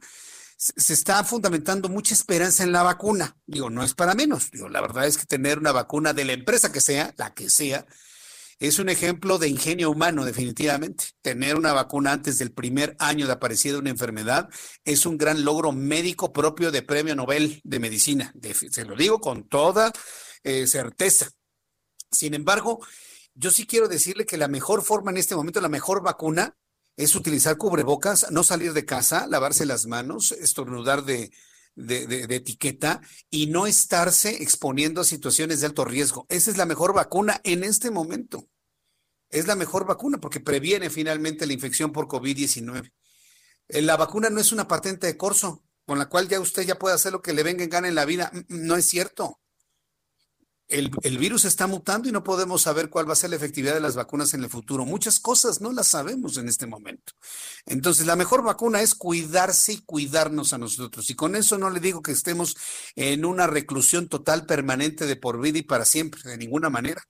se 0.58 0.92
está 0.92 1.22
fundamentando 1.22 1.88
mucha 1.88 2.14
esperanza 2.14 2.64
en 2.64 2.72
la 2.72 2.82
vacuna. 2.82 3.36
Digo, 3.46 3.70
no 3.70 3.84
es 3.84 3.94
para 3.94 4.14
menos. 4.14 4.50
Digo, 4.50 4.68
la 4.68 4.80
verdad 4.80 5.06
es 5.06 5.16
que 5.16 5.24
tener 5.24 5.58
una 5.58 5.70
vacuna 5.70 6.12
de 6.12 6.24
la 6.24 6.32
empresa 6.32 6.72
que 6.72 6.80
sea, 6.80 7.14
la 7.16 7.32
que 7.32 7.48
sea, 7.48 7.86
es 8.58 8.80
un 8.80 8.88
ejemplo 8.88 9.38
de 9.38 9.48
ingenio 9.48 9.88
humano, 9.88 10.24
definitivamente. 10.24 11.04
Tener 11.22 11.54
una 11.54 11.72
vacuna 11.72 12.12
antes 12.12 12.38
del 12.38 12.50
primer 12.50 12.96
año 12.98 13.26
de 13.26 13.34
aparecida 13.34 13.78
una 13.78 13.90
enfermedad 13.90 14.48
es 14.84 15.06
un 15.06 15.16
gran 15.16 15.44
logro 15.44 15.70
médico 15.70 16.32
propio 16.32 16.72
de 16.72 16.82
Premio 16.82 17.14
Nobel 17.14 17.60
de 17.62 17.78
Medicina. 17.78 18.34
se 18.72 18.84
lo 18.84 18.96
digo 18.96 19.20
con 19.20 19.48
toda 19.48 19.92
eh, 20.42 20.66
certeza. 20.66 21.30
Sin 22.10 22.34
embargo, 22.34 22.84
yo 23.34 23.52
sí 23.52 23.64
quiero 23.64 23.86
decirle 23.86 24.26
que 24.26 24.36
la 24.36 24.48
mejor 24.48 24.82
forma 24.82 25.12
en 25.12 25.18
este 25.18 25.36
momento, 25.36 25.60
la 25.60 25.68
mejor 25.68 26.02
vacuna, 26.02 26.56
es 26.98 27.14
utilizar 27.14 27.56
cubrebocas, 27.56 28.26
no 28.32 28.42
salir 28.42 28.72
de 28.72 28.84
casa, 28.84 29.28
lavarse 29.28 29.64
las 29.64 29.86
manos, 29.86 30.32
estornudar 30.32 31.04
de, 31.04 31.30
de, 31.76 32.26
etiqueta 32.34 33.00
y 33.30 33.46
no 33.46 33.68
estarse 33.68 34.42
exponiendo 34.42 35.00
a 35.00 35.04
situaciones 35.04 35.60
de 35.60 35.66
alto 35.66 35.84
riesgo. 35.84 36.26
Esa 36.28 36.50
es 36.50 36.56
la 36.56 36.66
mejor 36.66 36.92
vacuna 36.92 37.40
en 37.44 37.62
este 37.62 37.92
momento. 37.92 38.48
Es 39.30 39.46
la 39.46 39.54
mejor 39.54 39.86
vacuna 39.86 40.18
porque 40.18 40.40
previene 40.40 40.90
finalmente 40.90 41.46
la 41.46 41.52
infección 41.52 41.92
por 41.92 42.08
COVID-19. 42.08 42.92
Eh, 43.68 43.82
la 43.82 43.96
vacuna 43.96 44.28
no 44.28 44.40
es 44.40 44.50
una 44.50 44.66
patente 44.66 45.06
de 45.06 45.16
corso 45.16 45.62
con 45.86 46.00
la 46.00 46.08
cual 46.08 46.28
ya 46.28 46.40
usted 46.40 46.64
ya 46.64 46.80
puede 46.80 46.96
hacer 46.96 47.12
lo 47.12 47.22
que 47.22 47.32
le 47.32 47.44
venga 47.44 47.62
en 47.62 47.70
gana 47.70 47.86
en 47.86 47.94
la 47.94 48.06
vida. 48.06 48.32
Mm, 48.34 48.38
mm, 48.38 48.66
no 48.66 48.76
es 48.76 48.88
cierto 48.88 49.40
el, 50.68 51.18
virus 51.18 51.46
está 51.46 51.66
mutando 51.66 52.08
y 52.08 52.12
no 52.12 52.22
podemos 52.22 52.62
saber 52.62 52.90
cuál 52.90 53.08
va 53.08 53.14
a 53.14 53.16
ser 53.16 53.30
la 53.30 53.36
efectividad 53.36 53.72
de 53.72 53.80
las 53.80 53.96
vacunas 53.96 54.34
en 54.34 54.44
el 54.44 54.50
futuro. 54.50 54.84
Muchas 54.84 55.18
cosas 55.18 55.62
no 55.62 55.72
las 55.72 55.88
sabemos 55.88 56.36
en 56.36 56.46
este 56.46 56.66
momento. 56.66 57.14
Entonces, 57.64 58.06
la 58.06 58.16
mejor 58.16 58.42
vacuna 58.42 58.82
es 58.82 58.94
cuidarse 58.94 59.72
y 59.72 59.80
cuidarnos 59.80 60.52
a 60.52 60.58
nosotros. 60.58 61.08
Y 61.08 61.14
con 61.14 61.36
eso 61.36 61.56
no 61.56 61.70
le 61.70 61.80
digo 61.80 62.02
que 62.02 62.12
estemos 62.12 62.54
en 62.96 63.24
una 63.24 63.46
reclusión 63.46 64.08
total 64.08 64.44
permanente 64.44 65.06
de 65.06 65.16
por 65.16 65.40
vida 65.40 65.58
y 65.58 65.62
para 65.62 65.86
siempre, 65.86 66.20
de 66.22 66.36
ninguna 66.36 66.68
manera. 66.68 67.02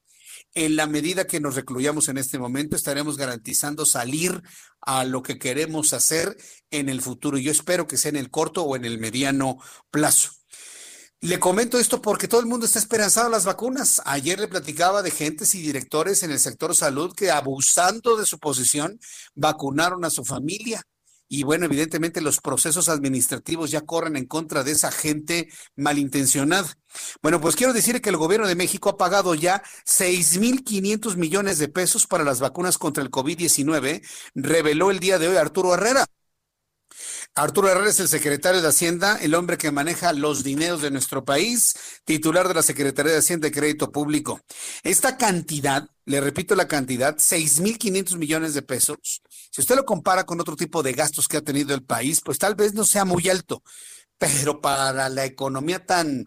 En 0.55 0.77
la 0.77 0.87
medida 0.87 1.27
que 1.27 1.41
nos 1.41 1.57
recluyamos 1.57 2.09
en 2.09 2.19
este 2.19 2.39
momento, 2.39 2.77
estaremos 2.77 3.17
garantizando 3.17 3.85
salir 3.85 4.41
a 4.81 5.05
lo 5.05 5.23
que 5.23 5.39
queremos 5.39 5.93
hacer 5.93 6.37
en 6.71 6.89
el 6.89 7.03
futuro. 7.03 7.39
Yo 7.39 7.51
espero 7.51 7.89
que 7.89 7.97
sea 7.97 8.11
en 8.11 8.17
el 8.17 8.31
corto 8.31 8.63
o 8.63 8.77
en 8.77 8.85
el 8.85 8.99
mediano 8.99 9.59
plazo. 9.91 10.38
Le 11.21 11.41
comento 11.41 11.81
esto 11.81 12.01
porque 12.01 12.29
todo 12.29 12.41
el 12.41 12.47
mundo 12.47 12.65
está 12.65 12.79
esperanzado 12.79 13.27
en 13.27 13.33
las 13.33 13.45
vacunas. 13.45 14.01
Ayer 14.05 14.39
le 14.39 14.47
platicaba 14.47 15.03
de 15.03 15.11
gentes 15.11 15.53
y 15.57 15.61
directores 15.61 16.23
en 16.23 16.31
el 16.31 16.39
sector 16.39 16.77
salud 16.77 17.13
que 17.13 17.33
abusando 17.33 18.17
de 18.17 18.25
su 18.25 18.39
posición 18.39 19.01
vacunaron 19.35 20.05
a 20.05 20.11
su 20.11 20.25
familia. 20.25 20.85
Y 21.27 21.43
bueno, 21.43 21.67
evidentemente 21.67 22.21
los 22.21 22.41
procesos 22.41 22.89
administrativos 22.89 23.73
ya 23.73 23.81
corren 23.81 24.17
en 24.17 24.27
contra 24.27 24.63
de 24.63 24.71
esa 24.71 24.93
gente 24.93 25.49
malintencionada. 25.75 26.79
Bueno, 27.21 27.41
pues 27.41 27.57
quiero 27.57 27.73
decir 27.73 28.01
que 28.01 28.11
el 28.11 28.17
gobierno 28.17 28.47
de 28.47 28.55
México 28.55 28.89
ha 28.89 28.97
pagado 28.97 29.35
ya 29.35 29.63
6.500 29.85 31.17
millones 31.17 31.59
de 31.59 31.69
pesos 31.69 32.07
para 32.07 32.23
las 32.23 32.39
vacunas 32.39 32.79
contra 32.79 33.03
el 33.03 33.11
COVID-19, 33.11 34.03
reveló 34.37 34.93
el 34.93 35.01
día 35.01 35.19
de 35.19 35.29
hoy 35.29 35.37
Arturo 35.37 35.75
Herrera. 35.75 36.07
Arturo 37.39 37.69
Herrera 37.69 37.91
es 37.91 38.01
el 38.01 38.09
secretario 38.09 38.61
de 38.61 38.67
Hacienda, 38.67 39.17
el 39.23 39.33
hombre 39.37 39.59
que 39.59 39.71
maneja 39.71 40.13
los 40.13 40.43
dineros 40.43 40.83
de 40.83 40.91
nuestro 40.91 41.25
país, 41.25 41.73
titular 42.05 42.49
de 42.49 42.55
la 42.55 42.65
Secretaría 42.65 43.13
de 43.13 43.19
Hacienda 43.19 43.47
y 43.47 43.53
Crédito 43.53 43.93
Público. 43.93 44.41
Esta 44.83 45.17
cantidad, 45.17 45.89
le 46.05 46.21
repito 46.21 46.57
la 46.57 46.67
cantidad, 46.67 47.17
6.500 47.17 48.17
millones 48.17 48.55
de 48.55 48.63
pesos, 48.63 49.23
si 49.53 49.61
usted 49.61 49.77
lo 49.77 49.85
compara 49.85 50.27
con 50.27 50.41
otro 50.41 50.57
tipo 50.57 50.83
de 50.83 50.95
gastos 50.95 51.29
que 51.29 51.37
ha 51.37 51.43
tenido 51.43 51.77
el 51.77 51.85
país, 51.85 52.21
pues 52.25 52.39
tal 52.39 52.57
vez 52.57 52.75
no 52.75 52.83
sea 52.85 53.05
muy 53.05 53.29
alto, 53.29 53.63
pero 54.19 54.61
para 54.61 55.09
la 55.09 55.25
economía 55.25 55.87
tan 55.87 56.27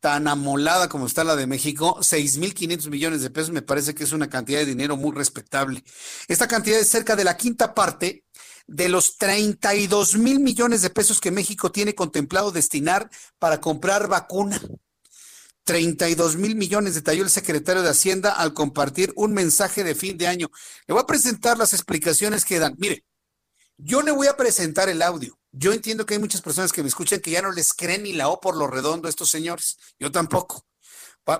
tan 0.00 0.26
amolada 0.26 0.88
como 0.88 1.06
está 1.06 1.22
la 1.22 1.36
de 1.36 1.46
México, 1.46 1.98
6.500 2.00 2.90
millones 2.90 3.22
de 3.22 3.30
pesos 3.30 3.52
me 3.52 3.62
parece 3.62 3.94
que 3.94 4.02
es 4.02 4.10
una 4.10 4.28
cantidad 4.28 4.58
de 4.58 4.66
dinero 4.66 4.96
muy 4.96 5.12
respetable. 5.14 5.84
Esta 6.26 6.48
cantidad 6.48 6.80
es 6.80 6.88
cerca 6.88 7.14
de 7.14 7.22
la 7.22 7.36
quinta 7.36 7.72
parte 7.72 8.24
de 8.66 8.88
los 8.88 9.16
32 9.16 10.16
mil 10.16 10.40
millones 10.40 10.82
de 10.82 10.90
pesos 10.90 11.20
que 11.20 11.30
México 11.30 11.72
tiene 11.72 11.94
contemplado 11.94 12.52
destinar 12.52 13.10
para 13.38 13.60
comprar 13.60 14.08
vacuna. 14.08 14.60
32 15.64 16.36
mil 16.36 16.56
millones, 16.56 16.94
detalló 16.94 17.22
el 17.22 17.30
secretario 17.30 17.82
de 17.82 17.90
Hacienda 17.90 18.32
al 18.32 18.52
compartir 18.52 19.12
un 19.16 19.32
mensaje 19.32 19.84
de 19.84 19.94
fin 19.94 20.18
de 20.18 20.26
año. 20.26 20.50
Le 20.86 20.94
voy 20.94 21.02
a 21.02 21.06
presentar 21.06 21.56
las 21.56 21.72
explicaciones 21.72 22.44
que 22.44 22.58
dan. 22.58 22.74
Mire, 22.78 23.04
yo 23.76 24.02
le 24.02 24.10
voy 24.10 24.26
a 24.26 24.36
presentar 24.36 24.88
el 24.88 25.02
audio. 25.02 25.38
Yo 25.52 25.72
entiendo 25.72 26.06
que 26.06 26.14
hay 26.14 26.20
muchas 26.20 26.40
personas 26.40 26.72
que 26.72 26.82
me 26.82 26.88
escuchan 26.88 27.20
que 27.20 27.30
ya 27.30 27.42
no 27.42 27.52
les 27.52 27.74
creen 27.74 28.04
ni 28.04 28.12
la 28.12 28.28
O 28.28 28.40
por 28.40 28.56
lo 28.56 28.66
redondo 28.66 29.06
a 29.06 29.10
estos 29.10 29.30
señores. 29.30 29.78
Yo 29.98 30.10
tampoco. 30.10 30.64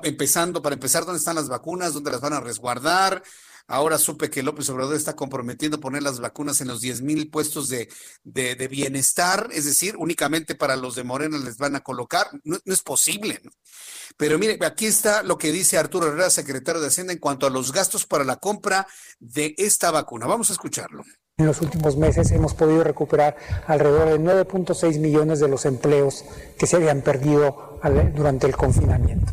empezando, 0.04 0.62
para 0.62 0.74
empezar, 0.74 1.04
¿dónde 1.04 1.18
están 1.18 1.36
las 1.36 1.48
vacunas? 1.48 1.94
¿Dónde 1.94 2.12
las 2.12 2.20
van 2.20 2.34
a 2.34 2.40
resguardar? 2.40 3.22
Ahora 3.66 3.98
supe 3.98 4.30
que 4.30 4.42
López 4.42 4.68
Obrador 4.70 4.96
está 4.96 5.16
comprometiendo 5.16 5.80
poner 5.80 6.02
las 6.02 6.20
vacunas 6.20 6.60
en 6.60 6.68
los 6.68 6.80
10 6.80 7.02
mil 7.02 7.30
puestos 7.30 7.68
de, 7.68 7.88
de, 8.24 8.68
bienestar, 8.68 9.48
es 9.52 9.64
decir, 9.64 9.94
únicamente 9.96 10.54
para 10.54 10.76
los 10.76 10.94
de 10.94 11.04
Morena 11.04 11.38
les 11.38 11.56
van 11.58 11.76
a 11.76 11.80
colocar. 11.80 12.26
No, 12.44 12.58
es 12.64 12.82
posible. 12.82 13.40
Pero 14.16 14.38
mire, 14.38 14.58
aquí 14.64 14.86
está 14.86 15.22
lo 15.22 15.38
que 15.38 15.52
dice 15.52 15.78
Arturo 15.78 16.08
Herrera, 16.08 16.30
secretario 16.30 16.80
de 16.80 16.88
Hacienda, 16.88 17.12
en 17.12 17.18
cuanto 17.18 17.46
a 17.46 17.50
los 17.50 17.72
gastos 17.72 18.06
para 18.06 18.24
la 18.24 18.36
compra 18.36 18.86
de 19.20 19.54
esta 19.58 19.90
vacuna. 19.90 20.26
Vamos 20.26 20.50
a 20.50 20.52
escucharlo. 20.52 21.04
En 21.38 21.46
los 21.46 21.60
últimos 21.62 21.96
meses 21.96 22.30
hemos 22.30 22.54
podido 22.54 22.84
recuperar 22.84 23.36
alrededor 23.66 24.10
de 24.10 24.20
9.6 24.20 24.98
millones 24.98 25.40
de 25.40 25.48
los 25.48 25.64
empleos 25.64 26.24
que 26.58 26.66
se 26.66 26.76
habían 26.76 27.00
perdido 27.00 27.80
durante 28.14 28.46
el 28.46 28.54
confinamiento. 28.54 29.32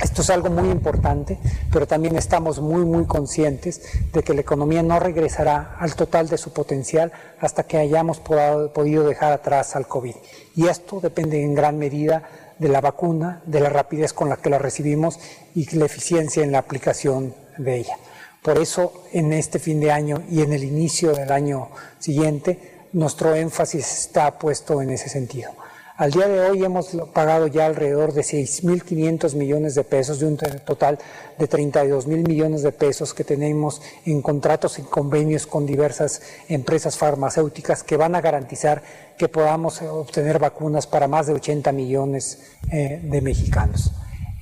Esto 0.00 0.22
es 0.22 0.30
algo 0.30 0.50
muy 0.50 0.70
importante, 0.70 1.38
pero 1.72 1.86
también 1.86 2.16
estamos 2.16 2.60
muy, 2.60 2.84
muy 2.84 3.06
conscientes 3.06 3.80
de 4.12 4.22
que 4.22 4.34
la 4.34 4.40
economía 4.40 4.82
no 4.82 4.98
regresará 4.98 5.76
al 5.78 5.94
total 5.94 6.28
de 6.28 6.38
su 6.38 6.52
potencial 6.52 7.12
hasta 7.40 7.62
que 7.62 7.78
hayamos 7.78 8.20
podido 8.20 9.06
dejar 9.06 9.32
atrás 9.32 9.76
al 9.76 9.86
COVID. 9.86 10.14
Y 10.56 10.66
esto 10.66 11.00
depende 11.00 11.42
en 11.42 11.54
gran 11.54 11.78
medida 11.78 12.22
de 12.58 12.68
la 12.68 12.80
vacuna, 12.80 13.42
de 13.46 13.60
la 13.60 13.70
rapidez 13.70 14.12
con 14.12 14.28
la 14.28 14.36
que 14.36 14.50
la 14.50 14.58
recibimos 14.58 15.18
y 15.54 15.74
la 15.76 15.86
eficiencia 15.86 16.42
en 16.42 16.52
la 16.52 16.58
aplicación 16.58 17.34
de 17.58 17.76
ella. 17.76 17.96
Por 18.42 18.58
eso, 18.58 19.04
en 19.12 19.32
este 19.32 19.58
fin 19.58 19.80
de 19.80 19.90
año 19.90 20.22
y 20.28 20.42
en 20.42 20.52
el 20.52 20.64
inicio 20.64 21.12
del 21.12 21.32
año 21.32 21.70
siguiente, 21.98 22.88
nuestro 22.92 23.34
énfasis 23.34 23.90
está 24.00 24.38
puesto 24.38 24.82
en 24.82 24.90
ese 24.90 25.08
sentido. 25.08 25.50
Al 25.96 26.10
día 26.10 26.26
de 26.26 26.40
hoy 26.40 26.64
hemos 26.64 26.88
pagado 27.12 27.46
ya 27.46 27.66
alrededor 27.66 28.12
de 28.12 28.22
6.500 28.22 29.36
millones 29.36 29.76
de 29.76 29.84
pesos, 29.84 30.18
de 30.18 30.26
un 30.26 30.36
total 30.36 30.98
de 31.38 31.46
32 31.46 32.08
mil 32.08 32.26
millones 32.26 32.64
de 32.64 32.72
pesos 32.72 33.14
que 33.14 33.22
tenemos 33.22 33.80
en 34.04 34.20
contratos 34.20 34.80
y 34.80 34.82
convenios 34.82 35.46
con 35.46 35.66
diversas 35.66 36.20
empresas 36.48 36.98
farmacéuticas 36.98 37.84
que 37.84 37.96
van 37.96 38.16
a 38.16 38.20
garantizar 38.20 38.82
que 39.16 39.28
podamos 39.28 39.82
obtener 39.82 40.40
vacunas 40.40 40.88
para 40.88 41.06
más 41.06 41.28
de 41.28 41.34
80 41.34 41.70
millones 41.70 42.42
eh, 42.72 43.00
de 43.00 43.20
mexicanos. 43.20 43.92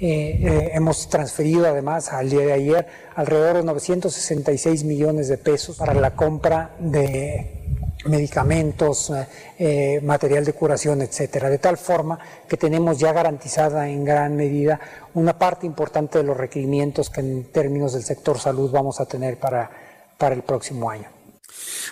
Eh, 0.00 0.40
eh, 0.40 0.70
hemos 0.72 1.10
transferido 1.10 1.66
además 1.66 2.14
al 2.14 2.30
día 2.30 2.46
de 2.46 2.52
ayer 2.54 2.86
alrededor 3.14 3.58
de 3.58 3.64
966 3.64 4.84
millones 4.84 5.28
de 5.28 5.36
pesos 5.36 5.76
para 5.76 5.92
la 5.92 6.16
compra 6.16 6.70
de 6.78 7.62
medicamentos, 8.04 9.10
eh, 9.10 9.26
eh, 9.58 10.00
material 10.02 10.44
de 10.44 10.52
curación, 10.52 11.02
etcétera, 11.02 11.48
de 11.50 11.58
tal 11.58 11.78
forma 11.78 12.18
que 12.48 12.56
tenemos 12.56 12.98
ya 12.98 13.12
garantizada 13.12 13.88
en 13.88 14.04
gran 14.04 14.36
medida 14.36 14.80
una 15.14 15.38
parte 15.38 15.66
importante 15.66 16.18
de 16.18 16.24
los 16.24 16.36
requerimientos 16.36 17.10
que 17.10 17.20
en 17.20 17.52
términos 17.52 17.92
del 17.92 18.02
sector 18.02 18.38
salud 18.38 18.70
vamos 18.70 19.00
a 19.00 19.06
tener 19.06 19.38
para, 19.38 19.70
para 20.18 20.34
el 20.34 20.42
próximo 20.42 20.90
año. 20.90 21.08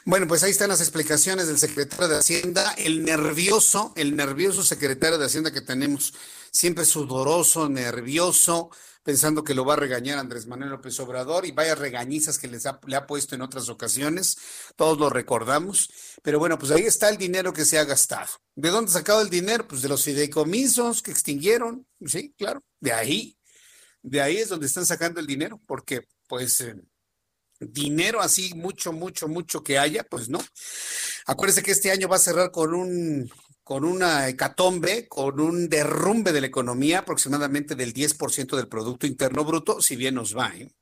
Bueno, 0.05 0.27
pues 0.27 0.43
ahí 0.43 0.51
están 0.51 0.71
las 0.71 0.81
explicaciones 0.81 1.47
del 1.47 1.59
secretario 1.59 2.09
de 2.09 2.17
Hacienda, 2.17 2.75
el 2.79 3.05
nervioso, 3.05 3.93
el 3.97 4.17
nervioso 4.17 4.63
secretario 4.63 5.19
de 5.19 5.27
Hacienda 5.27 5.53
que 5.53 5.61
tenemos, 5.61 6.15
siempre 6.51 6.85
sudoroso, 6.85 7.69
nervioso, 7.69 8.71
pensando 9.03 9.45
que 9.45 9.55
lo 9.55 9.65
va 9.65 9.75
a 9.75 9.77
regañar 9.77 10.19
Andrés 10.19 10.47
Manuel 10.47 10.71
López 10.71 10.99
Obrador 11.01 11.47
y 11.47 11.53
vaya 11.53 11.75
regañizas 11.75 12.39
que 12.39 12.49
les 12.49 12.65
le 12.87 12.97
ha 12.97 13.07
puesto 13.07 13.35
en 13.35 13.43
otras 13.43 13.69
ocasiones, 13.69 14.37
todos 14.77 14.99
lo 14.99 15.11
recordamos, 15.11 15.91
pero 16.23 16.39
bueno, 16.39 16.59
pues 16.59 16.71
ahí 16.73 16.83
está 16.83 17.09
el 17.09 17.17
dinero 17.17 17.53
que 17.53 17.65
se 17.65 17.79
ha 17.79 17.85
gastado. 17.85 18.31
¿De 18.55 18.71
dónde 18.71 18.91
ha 18.91 18.95
sacado 18.95 19.23
el 19.23 19.31
dinero? 19.31 19.67
Pues 19.67 19.83
de 19.83 19.89
los 19.89 20.05
fideicomisos 20.05 21.03
que 21.03 21.11
extinguieron, 21.11 21.87
sí, 22.05 22.35
claro, 22.37 22.63
de 22.81 22.93
ahí, 22.93 23.39
de 24.03 24.21
ahí 24.21 24.37
es 24.39 24.49
donde 24.49 24.67
están 24.67 24.87
sacando 24.87 25.21
el 25.21 25.27
dinero, 25.27 25.61
porque 25.67 26.03
pues... 26.29 26.61
Eh, 26.61 26.75
dinero 27.61 28.21
así 28.21 28.55
mucho, 28.55 28.91
mucho, 28.93 29.29
mucho 29.29 29.63
que 29.63 29.79
haya, 29.79 30.03
pues 30.03 30.29
no. 30.29 30.41
Acuérdense 31.27 31.63
que 31.63 31.73
este 31.73 31.91
año 31.91 32.09
va 32.09 32.17
a 32.17 32.21
cerrar 32.21 32.51
con 32.51 32.75
un 32.75 33.31
con 33.71 33.85
una 33.85 34.27
hecatombe, 34.27 35.07
con 35.07 35.39
un 35.39 35.69
derrumbe 35.69 36.33
de 36.33 36.41
la 36.41 36.49
economía 36.49 36.99
aproximadamente 36.99 37.77
del 37.77 37.95
10% 37.95 38.57
del 38.57 38.67
Producto 38.67 39.07
Interno 39.07 39.45
Bruto, 39.45 39.81
si 39.81 39.95
bien 39.95 40.17
nos 40.17 40.37
va. 40.37 40.49
¿eh? 40.57 40.75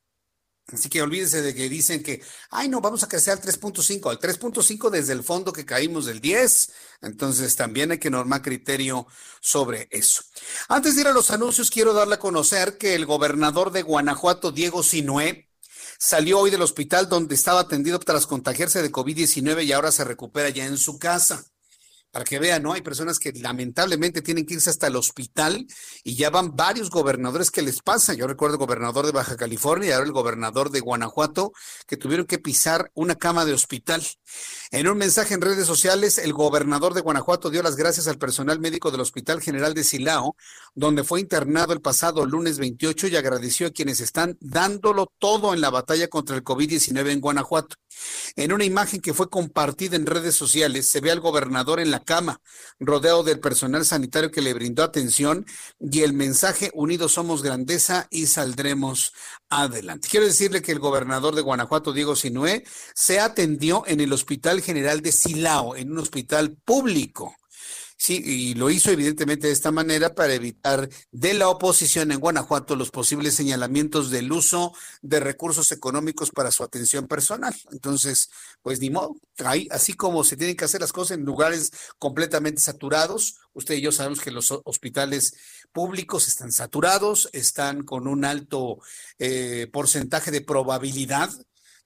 Así 0.68 0.88
que 0.88 1.02
olvídese 1.02 1.42
de 1.42 1.54
que 1.54 1.68
dicen 1.68 2.02
que, 2.02 2.22
ay, 2.48 2.70
no, 2.70 2.80
vamos 2.80 3.02
a 3.02 3.08
crecer 3.08 3.34
al 3.34 3.42
3.5, 3.42 4.08
al 4.08 4.18
3.5 4.18 4.88
desde 4.88 5.12
el 5.12 5.22
fondo 5.22 5.52
que 5.52 5.66
caímos 5.66 6.06
del 6.06 6.22
10. 6.22 6.72
Entonces 7.02 7.56
también 7.56 7.90
hay 7.90 7.98
que 7.98 8.08
normar 8.08 8.40
criterio 8.40 9.06
sobre 9.42 9.88
eso. 9.90 10.22
Antes 10.70 10.94
de 10.94 11.02
ir 11.02 11.08
a 11.08 11.12
los 11.12 11.30
anuncios, 11.30 11.70
quiero 11.70 11.92
darle 11.92 12.14
a 12.14 12.18
conocer 12.18 12.78
que 12.78 12.94
el 12.94 13.04
gobernador 13.04 13.70
de 13.70 13.82
Guanajuato, 13.82 14.50
Diego 14.50 14.82
Sinué, 14.82 15.50
salió 15.98 16.38
hoy 16.38 16.50
del 16.50 16.62
hospital 16.62 17.10
donde 17.10 17.34
estaba 17.34 17.60
atendido 17.60 17.98
tras 17.98 18.26
contagiarse 18.26 18.80
de 18.80 18.90
COVID-19 18.90 19.66
y 19.66 19.72
ahora 19.72 19.92
se 19.92 20.04
recupera 20.04 20.48
ya 20.48 20.64
en 20.64 20.78
su 20.78 20.98
casa 20.98 21.44
para 22.18 22.24
que 22.28 22.40
vean, 22.40 22.64
¿no? 22.64 22.72
Hay 22.72 22.82
personas 22.82 23.20
que 23.20 23.30
lamentablemente 23.32 24.22
tienen 24.22 24.44
que 24.44 24.54
irse 24.54 24.70
hasta 24.70 24.88
el 24.88 24.96
hospital 24.96 25.64
y 26.02 26.16
ya 26.16 26.30
van 26.30 26.56
varios 26.56 26.90
gobernadores 26.90 27.52
que 27.52 27.62
les 27.62 27.80
pasa. 27.80 28.12
Yo 28.12 28.26
recuerdo 28.26 28.56
el 28.56 28.58
gobernador 28.58 29.06
de 29.06 29.12
Baja 29.12 29.36
California 29.36 29.90
y 29.90 29.92
ahora 29.92 30.06
el 30.06 30.10
gobernador 30.10 30.72
de 30.72 30.80
Guanajuato 30.80 31.52
que 31.86 31.96
tuvieron 31.96 32.26
que 32.26 32.40
pisar 32.40 32.90
una 32.94 33.14
cama 33.14 33.44
de 33.44 33.52
hospital. 33.52 34.04
En 34.72 34.88
un 34.88 34.98
mensaje 34.98 35.34
en 35.34 35.40
redes 35.40 35.64
sociales, 35.64 36.18
el 36.18 36.32
gobernador 36.32 36.92
de 36.92 37.02
Guanajuato 37.02 37.50
dio 37.50 37.62
las 37.62 37.76
gracias 37.76 38.08
al 38.08 38.18
personal 38.18 38.58
médico 38.58 38.90
del 38.90 39.00
Hospital 39.00 39.40
General 39.40 39.72
de 39.72 39.84
Silao, 39.84 40.34
donde 40.74 41.04
fue 41.04 41.20
internado 41.20 41.72
el 41.72 41.80
pasado 41.80 42.26
lunes 42.26 42.58
28 42.58 43.06
y 43.06 43.16
agradeció 43.16 43.68
a 43.68 43.70
quienes 43.70 44.00
están 44.00 44.36
dándolo 44.40 45.12
todo 45.20 45.54
en 45.54 45.60
la 45.60 45.70
batalla 45.70 46.08
contra 46.08 46.34
el 46.34 46.42
COVID-19 46.42 47.12
en 47.12 47.20
Guanajuato. 47.20 47.76
En 48.34 48.52
una 48.52 48.64
imagen 48.64 49.00
que 49.00 49.14
fue 49.14 49.30
compartida 49.30 49.94
en 49.94 50.06
redes 50.06 50.34
sociales, 50.34 50.86
se 50.86 51.00
ve 51.00 51.12
al 51.12 51.20
gobernador 51.20 51.78
en 51.78 51.92
la 51.92 52.00
cama, 52.08 52.40
rodeado 52.80 53.22
del 53.22 53.38
personal 53.38 53.84
sanitario 53.84 54.30
que 54.30 54.40
le 54.40 54.54
brindó 54.54 54.82
atención 54.82 55.44
y 55.78 56.00
el 56.00 56.14
mensaje 56.14 56.70
Unidos 56.72 57.12
somos 57.12 57.42
grandeza 57.42 58.08
y 58.10 58.28
saldremos 58.28 59.12
adelante. 59.50 60.08
Quiero 60.10 60.24
decirle 60.24 60.62
que 60.62 60.72
el 60.72 60.78
gobernador 60.78 61.34
de 61.34 61.42
Guanajuato, 61.42 61.92
Diego 61.92 62.16
Sinué, 62.16 62.64
se 62.94 63.20
atendió 63.20 63.84
en 63.86 64.00
el 64.00 64.14
Hospital 64.14 64.62
General 64.62 65.02
de 65.02 65.12
Silao, 65.12 65.76
en 65.76 65.92
un 65.92 65.98
hospital 65.98 66.56
público. 66.64 67.36
Sí, 68.00 68.22
y 68.24 68.54
lo 68.54 68.70
hizo 68.70 68.92
evidentemente 68.92 69.48
de 69.48 69.52
esta 69.52 69.72
manera 69.72 70.14
para 70.14 70.32
evitar 70.32 70.88
de 71.10 71.34
la 71.34 71.48
oposición 71.48 72.12
en 72.12 72.20
Guanajuato 72.20 72.76
los 72.76 72.92
posibles 72.92 73.34
señalamientos 73.34 74.10
del 74.10 74.30
uso 74.30 74.72
de 75.02 75.18
recursos 75.18 75.72
económicos 75.72 76.30
para 76.30 76.52
su 76.52 76.62
atención 76.62 77.08
personal. 77.08 77.56
Entonces, 77.72 78.30
pues 78.62 78.78
ni 78.80 78.90
modo, 78.90 79.16
ahí, 79.44 79.66
así 79.72 79.94
como 79.94 80.22
se 80.22 80.36
tienen 80.36 80.56
que 80.56 80.64
hacer 80.64 80.80
las 80.80 80.92
cosas 80.92 81.18
en 81.18 81.24
lugares 81.24 81.72
completamente 81.98 82.62
saturados, 82.62 83.40
usted 83.52 83.74
y 83.74 83.80
yo 83.80 83.90
sabemos 83.90 84.20
que 84.20 84.30
los 84.30 84.52
hospitales 84.64 85.34
públicos 85.72 86.28
están 86.28 86.52
saturados, 86.52 87.28
están 87.32 87.82
con 87.82 88.06
un 88.06 88.24
alto 88.24 88.78
eh, 89.18 89.68
porcentaje 89.72 90.30
de 90.30 90.40
probabilidad 90.40 91.30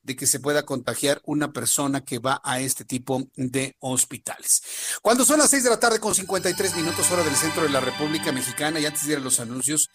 de 0.03 0.17
que 0.17 0.27
se 0.27 0.41
pueda 0.41 0.65
contagiar 0.65 1.21
una 1.25 1.53
persona 1.53 2.05
que 2.05 2.19
va 2.19 2.41
a 2.45 2.61
este 2.61 2.85
tipo 2.85 3.29
de 3.37 3.77
hospitales. 3.81 4.63
Cuando 5.01 5.25
son 5.25 5.39
las 5.39 5.51
seis 5.51 5.65
de 5.65 5.71
la 5.71 5.81
tarde 5.81 6.01
con 6.01 6.15
53 6.15 6.77
minutos 6.77 7.11
hora 7.11 7.25
del 7.25 7.37
centro 7.37 7.63
de 7.63 7.71
la 7.71 7.81
República 7.81 8.33
Mexicana 8.33 8.81
y 8.81 8.87
antes 8.87 9.07
de 9.07 9.13
ir 9.13 9.19
a 9.19 9.23
los 9.23 9.41
anuncios, 9.41 9.89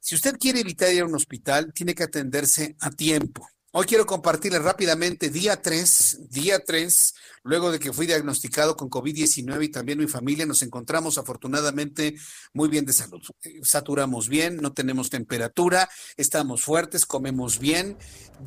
si 0.00 0.14
usted 0.14 0.36
quiere 0.38 0.60
evitar 0.60 0.92
ir 0.92 1.02
a 1.02 1.06
un 1.06 1.14
hospital, 1.14 1.72
tiene 1.74 1.94
que 1.94 2.04
atenderse 2.04 2.76
a 2.80 2.90
tiempo. 2.90 3.48
Hoy 3.80 3.86
quiero 3.86 4.06
compartirles 4.06 4.60
rápidamente 4.60 5.30
día 5.30 5.62
3, 5.62 6.30
día 6.30 6.58
3, 6.58 7.14
luego 7.44 7.70
de 7.70 7.78
que 7.78 7.92
fui 7.92 8.08
diagnosticado 8.08 8.76
con 8.76 8.90
COVID-19 8.90 9.66
y 9.66 9.68
también 9.68 10.00
mi 10.00 10.08
familia, 10.08 10.46
nos 10.46 10.62
encontramos 10.62 11.16
afortunadamente 11.16 12.16
muy 12.52 12.68
bien 12.68 12.84
de 12.86 12.92
salud. 12.92 13.22
Saturamos 13.62 14.28
bien, 14.28 14.56
no 14.56 14.72
tenemos 14.72 15.10
temperatura, 15.10 15.88
estamos 16.16 16.64
fuertes, 16.64 17.06
comemos 17.06 17.60
bien. 17.60 17.96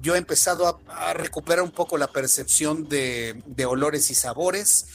Yo 0.01 0.15
he 0.15 0.17
empezado 0.17 0.81
a, 0.89 1.13
recuperar 1.13 1.63
un 1.63 1.71
poco 1.71 1.97
la 1.97 2.11
percepción 2.11 2.89
de, 2.89 3.41
de 3.45 3.65
olores 3.65 4.11
y 4.11 4.15
sabores. 4.15 4.87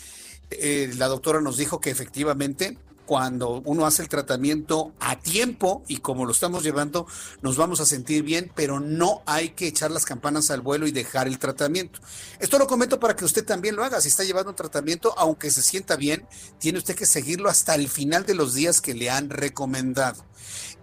Eh, 0.51 0.93
la 0.99 1.09
doctora 1.09 1.41
nos 1.41 1.57
dijo 1.57 1.81
que 1.81 1.89
efectivamente 1.89 2.77
cuando 3.07 3.63
uno 3.65 3.87
hace 3.87 4.03
el 4.03 4.09
tratamiento 4.09 4.93
a 5.01 5.19
tiempo 5.19 5.83
y 5.89 5.99
como 5.99 6.27
lo 6.27 6.33
estamos 6.33 6.63
llevando, 6.63 7.07
nos 7.41 7.57
vamos 7.57 7.81
a 7.81 7.87
sentir 7.87 8.23
bien, 8.23 8.51
pero 8.55 8.81
no 8.81 9.23
hay 9.27 9.51
que 9.51 9.69
echar 9.69 9.91
las 9.91 10.05
campanas 10.05 10.51
al 10.51 10.61
vuelo 10.61 10.87
y 10.87 10.93
dejar 10.93 11.29
el 11.29 11.39
tratamiento. 11.39 12.01
Esto 12.41 12.59
lo 12.59 12.67
comento 12.67 13.01
para 13.01 13.17
que 13.17 13.25
usted 13.25 13.45
también 13.45 13.77
lo 13.77 13.85
haga. 13.85 14.01
Si 14.01 14.09
está 14.09 14.25
llevando 14.25 14.51
un 14.51 14.57
tratamiento, 14.57 15.15
aunque 15.17 15.51
se 15.51 15.63
sienta 15.63 15.97
bien, 15.97 16.27
tiene 16.59 16.79
usted 16.79 16.97
que 16.97 17.07
seguirlo 17.07 17.49
hasta 17.49 17.75
el 17.75 17.89
final 17.89 18.27
de 18.27 18.35
los 18.35 18.55
días 18.55 18.81
que 18.81 18.95
le 18.95 19.09
han 19.09 19.31
recomendado. 19.31 20.25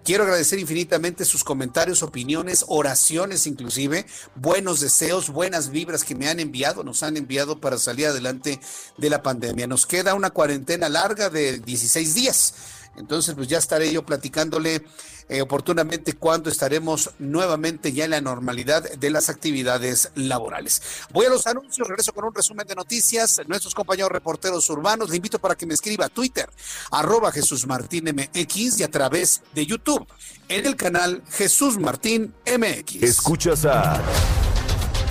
Quiero 0.03 0.23
agradecer 0.23 0.59
infinitamente 0.59 1.23
sus 1.23 1.45
comentarios, 1.45 2.03
opiniones, 2.03 2.65
oraciones 2.67 3.47
inclusive, 3.47 4.05
buenos 4.35 4.81
deseos, 4.81 5.29
buenas 5.29 5.69
vibras 5.69 6.03
que 6.03 6.13
me 6.13 6.27
han 6.27 6.41
enviado, 6.41 6.83
nos 6.83 7.03
han 7.03 7.15
enviado 7.15 7.61
para 7.61 7.77
salir 7.77 8.07
adelante 8.07 8.59
de 8.97 9.09
la 9.09 9.23
pandemia. 9.23 9.65
Nos 9.65 9.85
queda 9.85 10.13
una 10.13 10.31
cuarentena 10.31 10.89
larga 10.89 11.29
de 11.29 11.59
16 11.59 12.15
días. 12.15 12.53
Entonces, 12.97 13.33
pues 13.33 13.47
ya 13.47 13.57
estaré 13.57 13.93
yo 13.93 14.05
platicándole 14.05 14.83
eh, 15.29 15.41
oportunamente 15.41 16.13
cuando 16.13 16.49
estaremos 16.49 17.11
nuevamente 17.19 17.91
ya 17.91 18.05
en 18.05 18.11
la 18.11 18.21
normalidad 18.21 18.83
de 18.91 19.09
las 19.09 19.29
actividades 19.29 20.11
laborales. 20.15 20.81
Voy 21.11 21.25
a 21.25 21.29
los 21.29 21.47
anuncios, 21.47 21.87
regreso 21.87 22.13
con 22.13 22.25
un 22.25 22.35
resumen 22.35 22.67
de 22.67 22.75
noticias. 22.75 23.41
Nuestros 23.47 23.73
compañeros 23.73 24.11
reporteros 24.11 24.69
urbanos, 24.69 25.09
le 25.09 25.17
invito 25.17 25.39
para 25.39 25.55
que 25.55 25.65
me 25.65 25.73
escriba 25.73 26.05
a 26.05 26.09
Twitter, 26.09 26.49
arroba 26.91 27.31
Jesús 27.31 27.67
Martín 27.67 28.05
MX 28.13 28.79
y 28.79 28.83
a 28.83 28.91
través 28.91 29.41
de 29.53 29.65
YouTube 29.65 30.07
en 30.49 30.65
el 30.65 30.75
canal 30.75 31.23
Jesús 31.29 31.77
Martín 31.77 32.33
MX. 32.45 33.03
Escuchas 33.03 33.65
a 33.65 34.01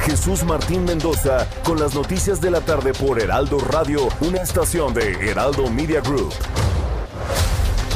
Jesús 0.05 0.43
Martín 0.45 0.85
Mendoza 0.85 1.49
con 1.65 1.79
las 1.79 1.95
noticias 1.95 2.41
de 2.41 2.51
la 2.51 2.61
tarde 2.61 2.93
por 2.93 3.21
Heraldo 3.21 3.59
Radio, 3.59 4.09
una 4.21 4.43
estación 4.43 4.93
de 4.95 5.13
Heraldo 5.31 5.71
Media 5.71 6.01
Group. 6.01 6.33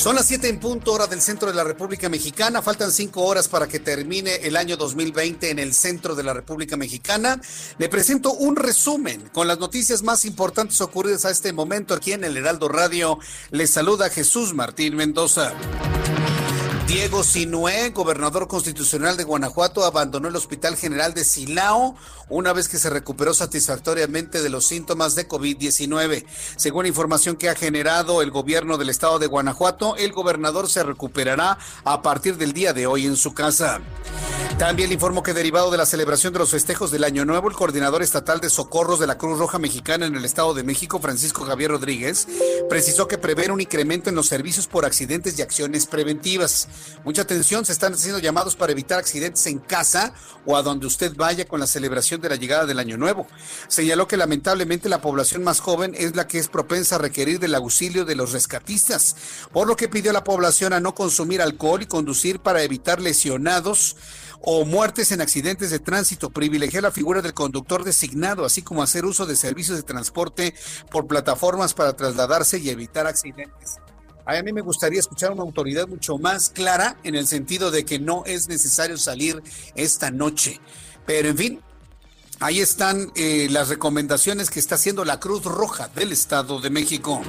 Son 0.00 0.16
las 0.16 0.24
7 0.28 0.48
en 0.48 0.58
punto 0.58 0.94
hora 0.94 1.06
del 1.06 1.20
centro 1.20 1.50
de 1.50 1.54
la 1.54 1.62
República 1.62 2.08
Mexicana. 2.08 2.62
Faltan 2.62 2.90
cinco 2.90 3.20
horas 3.24 3.48
para 3.48 3.68
que 3.68 3.80
termine 3.80 4.36
el 4.36 4.56
año 4.56 4.78
2020 4.78 5.50
en 5.50 5.58
el 5.58 5.74
centro 5.74 6.14
de 6.14 6.22
la 6.22 6.32
República 6.32 6.78
Mexicana. 6.78 7.38
Le 7.76 7.90
presento 7.90 8.32
un 8.32 8.56
resumen 8.56 9.28
con 9.30 9.46
las 9.46 9.58
noticias 9.58 10.02
más 10.02 10.24
importantes 10.24 10.80
ocurridas 10.80 11.26
a 11.26 11.30
este 11.30 11.52
momento 11.52 11.92
aquí 11.92 12.12
en 12.12 12.24
el 12.24 12.34
Heraldo 12.38 12.70
Radio. 12.70 13.18
Le 13.50 13.66
saluda 13.66 14.08
Jesús 14.08 14.54
Martín 14.54 14.96
Mendoza. 14.96 15.52
Diego 16.90 17.22
Sinué, 17.22 17.90
gobernador 17.90 18.48
constitucional 18.48 19.16
de 19.16 19.22
Guanajuato, 19.22 19.84
abandonó 19.84 20.26
el 20.26 20.34
Hospital 20.34 20.76
General 20.76 21.14
de 21.14 21.24
Silao 21.24 21.94
una 22.28 22.52
vez 22.52 22.68
que 22.68 22.78
se 22.78 22.90
recuperó 22.90 23.32
satisfactoriamente 23.32 24.42
de 24.42 24.50
los 24.50 24.66
síntomas 24.66 25.14
de 25.14 25.28
COVID-19. 25.28 26.24
Según 26.56 26.86
información 26.86 27.36
que 27.36 27.48
ha 27.48 27.54
generado 27.54 28.22
el 28.22 28.32
gobierno 28.32 28.76
del 28.76 28.88
estado 28.88 29.20
de 29.20 29.28
Guanajuato, 29.28 29.94
el 29.94 30.10
gobernador 30.10 30.68
se 30.68 30.82
recuperará 30.82 31.58
a 31.84 32.02
partir 32.02 32.36
del 32.38 32.52
día 32.52 32.72
de 32.72 32.88
hoy 32.88 33.06
en 33.06 33.16
su 33.16 33.34
casa. 33.34 33.80
También 34.58 34.90
le 34.90 34.94
informo 34.94 35.22
que 35.22 35.32
derivado 35.32 35.70
de 35.70 35.78
la 35.78 35.86
celebración 35.86 36.34
de 36.34 36.38
los 36.38 36.50
festejos 36.50 36.90
del 36.90 37.04
Año 37.04 37.24
Nuevo, 37.24 37.48
el 37.48 37.54
coordinador 37.54 38.02
estatal 38.02 38.40
de 38.40 38.50
socorros 38.50 39.00
de 39.00 39.06
la 39.06 39.16
Cruz 39.16 39.38
Roja 39.38 39.58
Mexicana 39.58 40.04
en 40.04 40.16
el 40.16 40.24
Estado 40.26 40.52
de 40.52 40.64
México, 40.64 40.98
Francisco 41.00 41.44
Javier 41.44 41.70
Rodríguez, 41.70 42.28
precisó 42.68 43.08
que 43.08 43.16
prevén 43.16 43.52
un 43.52 43.62
incremento 43.62 44.10
en 44.10 44.16
los 44.16 44.26
servicios 44.26 44.66
por 44.66 44.84
accidentes 44.84 45.38
y 45.38 45.42
acciones 45.42 45.86
preventivas. 45.86 46.68
Mucha 47.04 47.22
atención, 47.22 47.64
se 47.64 47.72
están 47.72 47.94
haciendo 47.94 48.18
llamados 48.18 48.56
para 48.56 48.72
evitar 48.72 48.98
accidentes 48.98 49.46
en 49.46 49.58
casa 49.58 50.14
o 50.46 50.56
a 50.56 50.62
donde 50.62 50.86
usted 50.86 51.14
vaya 51.16 51.46
con 51.46 51.60
la 51.60 51.66
celebración 51.66 52.20
de 52.20 52.28
la 52.28 52.36
llegada 52.36 52.66
del 52.66 52.78
Año 52.78 52.96
Nuevo. 52.96 53.26
Señaló 53.68 54.06
que 54.06 54.16
lamentablemente 54.16 54.88
la 54.88 55.00
población 55.00 55.44
más 55.44 55.60
joven 55.60 55.94
es 55.96 56.16
la 56.16 56.26
que 56.26 56.38
es 56.38 56.48
propensa 56.48 56.96
a 56.96 56.98
requerir 56.98 57.38
del 57.38 57.54
auxilio 57.54 58.04
de 58.04 58.16
los 58.16 58.32
rescatistas, 58.32 59.16
por 59.52 59.66
lo 59.66 59.76
que 59.76 59.88
pidió 59.88 60.10
a 60.10 60.14
la 60.14 60.24
población 60.24 60.72
a 60.72 60.80
no 60.80 60.94
consumir 60.94 61.42
alcohol 61.42 61.82
y 61.82 61.86
conducir 61.86 62.40
para 62.40 62.62
evitar 62.62 63.00
lesionados 63.00 63.96
o 64.42 64.64
muertes 64.64 65.12
en 65.12 65.20
accidentes 65.20 65.70
de 65.70 65.78
tránsito, 65.78 66.30
privilegiar 66.30 66.82
la 66.82 66.90
figura 66.90 67.20
del 67.20 67.34
conductor 67.34 67.84
designado, 67.84 68.44
así 68.44 68.62
como 68.62 68.82
hacer 68.82 69.04
uso 69.04 69.26
de 69.26 69.36
servicios 69.36 69.76
de 69.76 69.82
transporte 69.82 70.54
por 70.90 71.06
plataformas 71.06 71.74
para 71.74 71.94
trasladarse 71.94 72.58
y 72.58 72.70
evitar 72.70 73.06
accidentes. 73.06 73.78
A 74.38 74.42
mí 74.44 74.52
me 74.52 74.60
gustaría 74.60 75.00
escuchar 75.00 75.32
una 75.32 75.42
autoridad 75.42 75.88
mucho 75.88 76.16
más 76.16 76.50
clara 76.50 76.96
en 77.02 77.16
el 77.16 77.26
sentido 77.26 77.72
de 77.72 77.84
que 77.84 77.98
no 77.98 78.22
es 78.26 78.48
necesario 78.48 78.96
salir 78.96 79.42
esta 79.74 80.12
noche. 80.12 80.60
Pero 81.04 81.30
en 81.30 81.36
fin, 81.36 81.60
ahí 82.38 82.60
están 82.60 83.10
eh, 83.16 83.48
las 83.50 83.68
recomendaciones 83.68 84.48
que 84.48 84.60
está 84.60 84.76
haciendo 84.76 85.04
la 85.04 85.18
Cruz 85.18 85.44
Roja 85.44 85.88
del 85.88 86.12
Estado 86.12 86.60
de 86.60 86.70
México. 86.70 87.22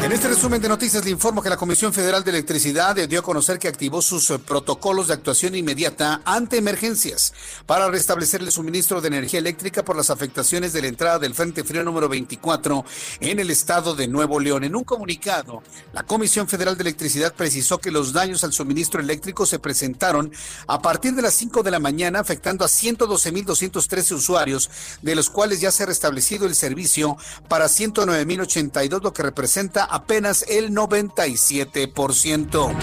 En 0.00 0.12
este 0.12 0.28
resumen 0.28 0.62
de 0.62 0.68
noticias 0.68 1.04
le 1.04 1.10
informo 1.10 1.42
que 1.42 1.50
la 1.50 1.56
Comisión 1.56 1.92
Federal 1.92 2.22
de 2.22 2.30
Electricidad 2.30 2.94
dio 3.08 3.18
a 3.18 3.22
conocer 3.22 3.58
que 3.58 3.66
activó 3.66 4.00
sus 4.00 4.30
eh, 4.30 4.38
protocolos 4.38 5.08
de 5.08 5.14
actuación 5.14 5.56
inmediata 5.56 6.22
ante 6.24 6.56
emergencias 6.56 7.34
para 7.66 7.90
restablecer 7.90 8.40
el 8.40 8.52
suministro 8.52 9.00
de 9.00 9.08
energía 9.08 9.40
eléctrica 9.40 9.84
por 9.84 9.96
las 9.96 10.08
afectaciones 10.08 10.72
de 10.72 10.82
la 10.82 10.88
entrada 10.88 11.18
del 11.18 11.34
Frente 11.34 11.64
Frío 11.64 11.82
número 11.82 12.08
24 12.08 12.84
en 13.20 13.40
el 13.40 13.50
estado 13.50 13.96
de 13.96 14.06
Nuevo 14.06 14.38
León. 14.38 14.62
En 14.62 14.76
un 14.76 14.84
comunicado, 14.84 15.64
la 15.92 16.04
Comisión 16.04 16.48
Federal 16.48 16.76
de 16.76 16.82
Electricidad 16.82 17.34
precisó 17.34 17.78
que 17.78 17.90
los 17.90 18.12
daños 18.12 18.44
al 18.44 18.52
suministro 18.52 19.00
eléctrico 19.00 19.46
se 19.46 19.58
presentaron 19.58 20.32
a 20.68 20.80
partir 20.80 21.14
de 21.16 21.22
las 21.22 21.34
5 21.34 21.64
de 21.64 21.72
la 21.72 21.80
mañana, 21.80 22.20
afectando 22.20 22.64
a 22.64 22.68
112.213 22.68 24.12
usuarios, 24.12 24.70
de 25.02 25.16
los 25.16 25.28
cuales 25.28 25.60
ya 25.60 25.72
se 25.72 25.82
ha 25.82 25.86
restablecido 25.86 26.46
el 26.46 26.54
servicio 26.54 27.16
para 27.48 27.66
109.082, 27.66 29.02
lo 29.02 29.12
que 29.12 29.24
representa 29.24 29.87
apenas 29.88 30.44
el 30.48 30.72
97%. 30.72 32.74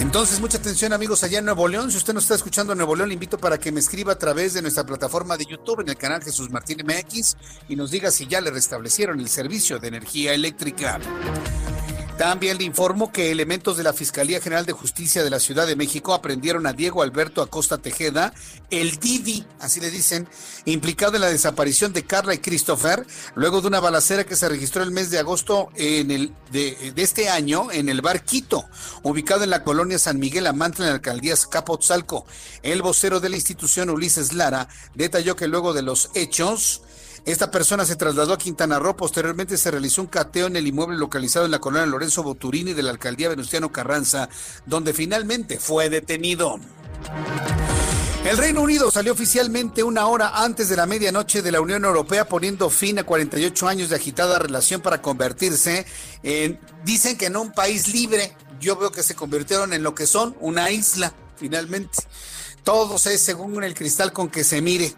Entonces, 0.00 0.40
mucha 0.40 0.58
atención 0.58 0.92
amigos 0.92 1.24
allá 1.24 1.38
en 1.38 1.44
Nuevo 1.44 1.68
León. 1.68 1.90
Si 1.90 1.96
usted 1.96 2.14
nos 2.14 2.24
está 2.24 2.34
escuchando 2.34 2.74
Nuevo 2.74 2.96
León, 2.96 3.08
le 3.08 3.14
invito 3.14 3.38
para 3.38 3.58
que 3.58 3.72
me 3.72 3.80
escriba 3.80 4.12
a 4.12 4.18
través 4.18 4.52
de 4.52 4.62
nuestra 4.62 4.84
plataforma 4.84 5.36
de 5.36 5.46
YouTube 5.46 5.80
en 5.80 5.88
el 5.88 5.96
canal 5.96 6.22
Jesús 6.22 6.50
Martín 6.50 6.78
MX 6.84 7.36
y 7.68 7.76
nos 7.76 7.90
diga 7.90 8.10
si 8.10 8.26
ya 8.26 8.40
le 8.40 8.50
restablecieron 8.50 9.20
el 9.20 9.28
servicio 9.28 9.78
de 9.78 9.88
energía 9.88 10.34
eléctrica. 10.34 11.00
También 12.18 12.58
le 12.58 12.64
informo 12.64 13.10
que 13.10 13.32
elementos 13.32 13.76
de 13.76 13.82
la 13.82 13.92
Fiscalía 13.92 14.40
General 14.40 14.64
de 14.64 14.72
Justicia 14.72 15.24
de 15.24 15.30
la 15.30 15.40
Ciudad 15.40 15.66
de 15.66 15.74
México 15.74 16.14
aprendieron 16.14 16.64
a 16.64 16.72
Diego 16.72 17.02
Alberto 17.02 17.42
Acosta 17.42 17.78
Tejeda, 17.78 18.32
el 18.70 19.00
Didi, 19.00 19.44
así 19.58 19.80
le 19.80 19.90
dicen, 19.90 20.28
implicado 20.64 21.16
en 21.16 21.22
la 21.22 21.28
desaparición 21.28 21.92
de 21.92 22.04
Carla 22.04 22.32
y 22.34 22.38
Christopher, 22.38 23.04
luego 23.34 23.60
de 23.60 23.66
una 23.66 23.80
balacera 23.80 24.22
que 24.22 24.36
se 24.36 24.48
registró 24.48 24.84
el 24.84 24.92
mes 24.92 25.10
de 25.10 25.18
agosto 25.18 25.70
en 25.74 26.12
el, 26.12 26.32
de, 26.52 26.92
este 26.94 27.28
año 27.28 27.72
en 27.72 27.88
el 27.88 28.00
bar 28.00 28.24
Quito, 28.24 28.64
ubicado 29.02 29.42
en 29.42 29.50
la 29.50 29.64
colonia 29.64 29.98
San 29.98 30.20
Miguel 30.20 30.46
Amantla, 30.46 30.84
en 30.84 30.90
la 30.90 30.96
alcaldía 30.96 31.34
Capotzalco. 31.50 32.26
El 32.62 32.80
vocero 32.82 33.18
de 33.18 33.28
la 33.28 33.36
institución, 33.36 33.90
Ulises 33.90 34.34
Lara, 34.34 34.68
detalló 34.94 35.34
que 35.34 35.48
luego 35.48 35.72
de 35.72 35.82
los 35.82 36.10
hechos, 36.14 36.82
esta 37.24 37.50
persona 37.50 37.86
se 37.86 37.96
trasladó 37.96 38.34
a 38.34 38.38
Quintana 38.38 38.78
Roo. 38.78 38.96
Posteriormente 38.96 39.56
se 39.56 39.70
realizó 39.70 40.02
un 40.02 40.08
cateo 40.08 40.46
en 40.46 40.56
el 40.56 40.66
inmueble 40.66 40.98
localizado 40.98 41.46
en 41.46 41.52
la 41.52 41.58
colonia 41.58 41.86
Lorenzo 41.86 42.22
Boturini 42.22 42.74
de 42.74 42.82
la 42.82 42.90
alcaldía 42.90 43.30
Venustiano 43.30 43.72
Carranza, 43.72 44.28
donde 44.66 44.92
finalmente 44.92 45.58
fue 45.58 45.88
detenido. 45.88 46.60
El 48.26 48.38
Reino 48.38 48.62
Unido 48.62 48.90
salió 48.90 49.12
oficialmente 49.12 49.82
una 49.82 50.06
hora 50.06 50.42
antes 50.42 50.68
de 50.68 50.76
la 50.76 50.86
medianoche 50.86 51.42
de 51.42 51.52
la 51.52 51.60
Unión 51.60 51.84
Europea 51.84 52.26
poniendo 52.26 52.70
fin 52.70 52.98
a 52.98 53.04
48 53.04 53.68
años 53.68 53.90
de 53.90 53.96
agitada 53.96 54.38
relación 54.38 54.80
para 54.80 55.02
convertirse 55.02 55.84
en, 56.22 56.58
dicen 56.84 57.18
que 57.18 57.26
en 57.26 57.36
un 57.36 57.52
país 57.52 57.92
libre. 57.92 58.34
Yo 58.60 58.76
veo 58.76 58.92
que 58.92 59.02
se 59.02 59.14
convirtieron 59.14 59.74
en 59.74 59.82
lo 59.82 59.94
que 59.94 60.06
son, 60.06 60.36
una 60.40 60.70
isla, 60.70 61.12
finalmente. 61.36 61.98
Todo 62.62 62.96
es 62.96 63.20
según 63.20 63.62
el 63.62 63.74
cristal 63.74 64.12
con 64.12 64.30
que 64.30 64.42
se 64.42 64.62
mire. 64.62 64.94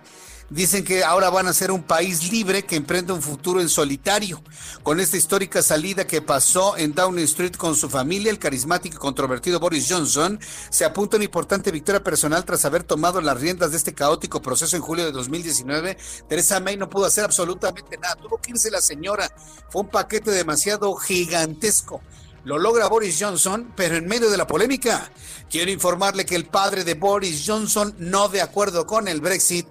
Dicen 0.48 0.84
que 0.84 1.02
ahora 1.02 1.28
van 1.28 1.48
a 1.48 1.52
ser 1.52 1.72
un 1.72 1.82
país 1.82 2.30
libre 2.30 2.64
que 2.64 2.76
emprende 2.76 3.12
un 3.12 3.20
futuro 3.20 3.60
en 3.60 3.68
solitario. 3.68 4.40
Con 4.84 5.00
esta 5.00 5.16
histórica 5.16 5.60
salida 5.60 6.06
que 6.06 6.22
pasó 6.22 6.76
en 6.76 6.94
Downing 6.94 7.24
Street 7.24 7.56
con 7.56 7.74
su 7.74 7.90
familia, 7.90 8.30
el 8.30 8.38
carismático 8.38 8.94
y 8.94 8.98
controvertido 9.00 9.58
Boris 9.58 9.88
Johnson 9.90 10.38
se 10.70 10.84
apunta 10.84 11.16
una 11.16 11.24
importante 11.24 11.72
victoria 11.72 12.04
personal 12.04 12.44
tras 12.44 12.64
haber 12.64 12.84
tomado 12.84 13.20
las 13.20 13.40
riendas 13.40 13.72
de 13.72 13.76
este 13.76 13.92
caótico 13.92 14.40
proceso 14.40 14.76
en 14.76 14.82
julio 14.82 15.04
de 15.04 15.10
2019. 15.10 15.98
Teresa 16.28 16.60
May 16.60 16.76
no 16.76 16.88
pudo 16.88 17.06
hacer 17.06 17.24
absolutamente 17.24 17.98
nada. 17.98 18.14
Tuvo 18.14 18.38
que 18.38 18.52
irse 18.52 18.70
la 18.70 18.80
señora. 18.80 19.28
Fue 19.68 19.82
un 19.82 19.88
paquete 19.88 20.30
demasiado 20.30 20.94
gigantesco. 20.94 22.02
Lo 22.44 22.58
logra 22.58 22.86
Boris 22.86 23.16
Johnson, 23.18 23.72
pero 23.74 23.96
en 23.96 24.06
medio 24.06 24.30
de 24.30 24.36
la 24.36 24.46
polémica. 24.46 25.10
Quiero 25.50 25.72
informarle 25.72 26.24
que 26.24 26.36
el 26.36 26.46
padre 26.46 26.84
de 26.84 26.94
Boris 26.94 27.42
Johnson, 27.44 27.96
no 27.98 28.28
de 28.28 28.42
acuerdo 28.42 28.86
con 28.86 29.08
el 29.08 29.20
Brexit, 29.20 29.66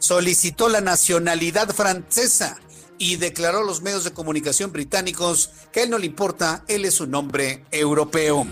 solicitó 0.00 0.68
la 0.68 0.80
nacionalidad 0.80 1.72
francesa 1.72 2.58
y 2.98 3.16
declaró 3.16 3.58
a 3.58 3.64
los 3.64 3.80
medios 3.80 4.02
de 4.02 4.12
comunicación 4.12 4.72
británicos 4.72 5.50
que 5.72 5.80
a 5.80 5.82
él 5.84 5.90
no 5.90 5.98
le 5.98 6.06
importa, 6.06 6.64
él 6.66 6.84
es 6.84 7.00
un 7.00 7.14
hombre 7.14 7.64
europeo. 7.70 8.46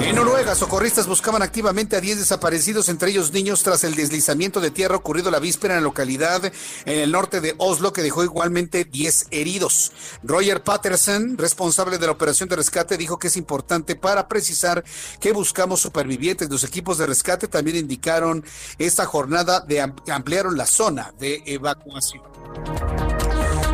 En 0.00 0.14
Noruega, 0.14 0.54
socorristas 0.54 1.06
buscaban 1.06 1.42
activamente 1.42 1.96
a 1.96 2.00
10 2.00 2.18
desaparecidos, 2.18 2.88
entre 2.88 3.10
ellos 3.10 3.32
niños, 3.32 3.62
tras 3.62 3.82
el 3.82 3.94
deslizamiento 3.94 4.60
de 4.60 4.70
tierra 4.70 4.96
ocurrido 4.96 5.30
la 5.30 5.40
víspera 5.40 5.74
en 5.74 5.80
la 5.80 5.84
localidad 5.84 6.44
en 6.44 6.98
el 6.98 7.10
norte 7.10 7.40
de 7.40 7.54
Oslo, 7.58 7.92
que 7.92 8.02
dejó 8.02 8.22
igualmente 8.22 8.84
10 8.84 9.28
heridos. 9.30 9.92
Roger 10.22 10.62
Patterson, 10.62 11.38
responsable 11.38 11.98
de 11.98 12.06
la 12.06 12.12
operación 12.12 12.48
de 12.48 12.56
rescate, 12.56 12.96
dijo 12.96 13.18
que 13.18 13.28
es 13.28 13.36
importante 13.36 13.96
para 13.96 14.28
precisar 14.28 14.84
que 15.18 15.32
buscamos 15.32 15.80
supervivientes. 15.80 16.50
Los 16.50 16.64
equipos 16.64 16.98
de 16.98 17.06
rescate 17.06 17.48
también 17.48 17.76
indicaron 17.76 18.44
esta 18.78 19.06
jornada 19.06 19.60
de 19.60 19.80
ampliaron 19.80 20.56
la 20.56 20.66
zona 20.66 21.12
de 21.18 21.42
evacuación. 21.46 22.22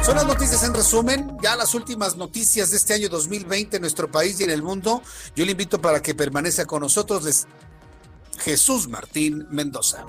Son 0.03 0.17
las 0.17 0.27
noticias 0.27 0.65
en 0.65 0.75
resumen, 0.75 1.37
ya 1.41 1.55
las 1.55 1.75
últimas 1.75 2.17
noticias 2.17 2.71
de 2.71 2.77
este 2.77 2.95
año 2.95 3.09
2020 3.09 3.77
en 3.77 3.83
nuestro 3.83 4.11
país 4.11 4.41
y 4.41 4.45
en 4.45 4.51
el 4.51 4.63
mundo. 4.63 5.01
Yo 5.37 5.45
le 5.45 5.53
invito 5.53 5.81
para 5.81 6.03
que 6.03 6.13
permanezca 6.15 6.67
con 6.67 6.81
nosotros 6.83 7.47
Jesús 8.39 8.89
Martín 8.89 9.47
Mendoza. 9.51 10.05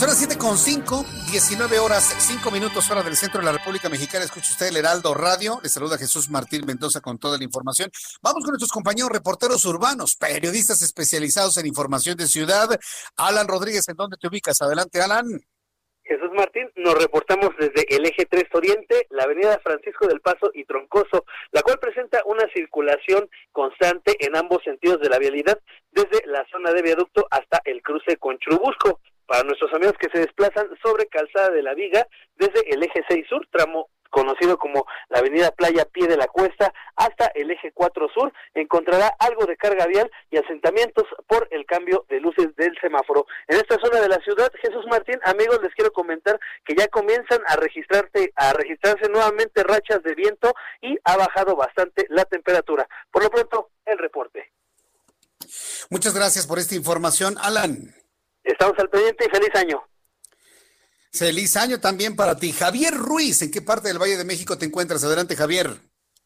Son 0.00 0.08
las 0.08 0.18
7 0.18 0.38
con 0.38 0.56
5, 0.56 1.04
19 1.30 1.78
horas, 1.78 2.16
5 2.18 2.50
minutos 2.50 2.90
hora 2.90 3.02
del 3.02 3.16
centro 3.16 3.40
de 3.40 3.44
la 3.44 3.52
República 3.52 3.90
Mexicana. 3.90 4.24
Escucha 4.24 4.52
usted 4.52 4.68
el 4.68 4.78
Heraldo 4.78 5.12
Radio. 5.12 5.60
Le 5.62 5.68
saluda 5.68 5.98
Jesús 5.98 6.30
Martín 6.30 6.64
Mendoza 6.64 7.02
con 7.02 7.18
toda 7.18 7.36
la 7.36 7.44
información. 7.44 7.90
Vamos 8.22 8.42
con 8.42 8.52
nuestros 8.52 8.72
compañeros 8.72 9.10
reporteros 9.10 9.62
urbanos, 9.66 10.16
periodistas 10.16 10.80
especializados 10.80 11.58
en 11.58 11.66
información 11.66 12.16
de 12.16 12.28
ciudad. 12.28 12.80
Alan 13.18 13.46
Rodríguez, 13.46 13.86
¿en 13.90 13.96
dónde 13.96 14.16
te 14.16 14.26
ubicas? 14.28 14.62
Adelante, 14.62 15.02
Alan. 15.02 15.26
Jesús 16.02 16.30
Martín, 16.34 16.70
nos 16.76 16.94
reportamos 16.94 17.50
desde 17.58 17.84
el 17.94 18.06
eje 18.06 18.24
3 18.24 18.44
Oriente, 18.54 19.06
la 19.10 19.24
avenida 19.24 19.60
Francisco 19.62 20.06
del 20.06 20.22
Paso 20.22 20.50
y 20.54 20.64
Troncoso, 20.64 21.26
la 21.52 21.60
cual 21.60 21.78
presenta 21.78 22.22
una 22.24 22.48
circulación 22.54 23.28
constante 23.52 24.16
en 24.18 24.34
ambos 24.34 24.62
sentidos 24.64 24.98
de 25.02 25.10
la 25.10 25.18
vialidad, 25.18 25.60
desde 25.92 26.26
la 26.26 26.46
zona 26.50 26.72
de 26.72 26.80
viaducto 26.80 27.26
hasta 27.30 27.60
el 27.64 27.82
cruce 27.82 28.16
con 28.16 28.38
Churubusco 28.38 29.00
para 29.30 29.44
nuestros 29.44 29.72
amigos 29.72 29.94
que 29.96 30.10
se 30.12 30.18
desplazan 30.18 30.66
sobre 30.82 31.06
Calzada 31.06 31.50
de 31.50 31.62
la 31.62 31.72
Viga 31.72 32.04
desde 32.34 32.68
el 32.68 32.82
eje 32.82 33.04
6 33.08 33.26
Sur, 33.28 33.46
tramo 33.52 33.88
conocido 34.10 34.58
como 34.58 34.86
la 35.08 35.20
avenida 35.20 35.52
Playa 35.52 35.84
Pie 35.84 36.08
de 36.08 36.16
la 36.16 36.26
Cuesta, 36.26 36.74
hasta 36.96 37.26
el 37.36 37.48
eje 37.48 37.70
4 37.72 38.08
Sur, 38.12 38.32
encontrará 38.54 39.14
algo 39.20 39.46
de 39.46 39.56
carga 39.56 39.86
vial 39.86 40.10
y 40.32 40.38
asentamientos 40.38 41.04
por 41.28 41.46
el 41.52 41.64
cambio 41.64 42.04
de 42.08 42.18
luces 42.18 42.56
del 42.56 42.76
semáforo. 42.80 43.24
En 43.46 43.58
esta 43.58 43.76
zona 43.78 44.00
de 44.00 44.08
la 44.08 44.18
ciudad, 44.18 44.50
Jesús 44.60 44.84
Martín, 44.90 45.20
amigos, 45.22 45.60
les 45.62 45.72
quiero 45.76 45.92
comentar 45.92 46.40
que 46.64 46.74
ya 46.74 46.88
comienzan 46.88 47.40
a 47.46 47.54
registrarse, 47.54 48.32
a 48.34 48.52
registrarse 48.52 49.08
nuevamente 49.08 49.62
rachas 49.62 50.02
de 50.02 50.16
viento 50.16 50.52
y 50.80 50.98
ha 51.04 51.16
bajado 51.16 51.54
bastante 51.54 52.04
la 52.08 52.24
temperatura. 52.24 52.88
Por 53.12 53.22
lo 53.22 53.30
pronto, 53.30 53.70
el 53.86 53.96
reporte. 53.96 54.50
Muchas 55.88 56.16
gracias 56.16 56.48
por 56.48 56.58
esta 56.58 56.74
información, 56.74 57.36
Alan. 57.40 57.94
Estamos 58.42 58.74
al 58.78 58.88
pendiente 58.88 59.26
y 59.26 59.30
feliz 59.30 59.54
año. 59.54 59.82
Feliz 61.12 61.56
año 61.56 61.80
también 61.80 62.14
para 62.14 62.36
ti. 62.36 62.52
Javier 62.52 62.94
Ruiz, 62.94 63.42
¿en 63.42 63.50
qué 63.50 63.60
parte 63.60 63.88
del 63.88 63.98
Valle 63.98 64.16
de 64.16 64.24
México 64.24 64.56
te 64.56 64.66
encuentras? 64.66 65.02
Adelante, 65.04 65.36
Javier. 65.36 65.80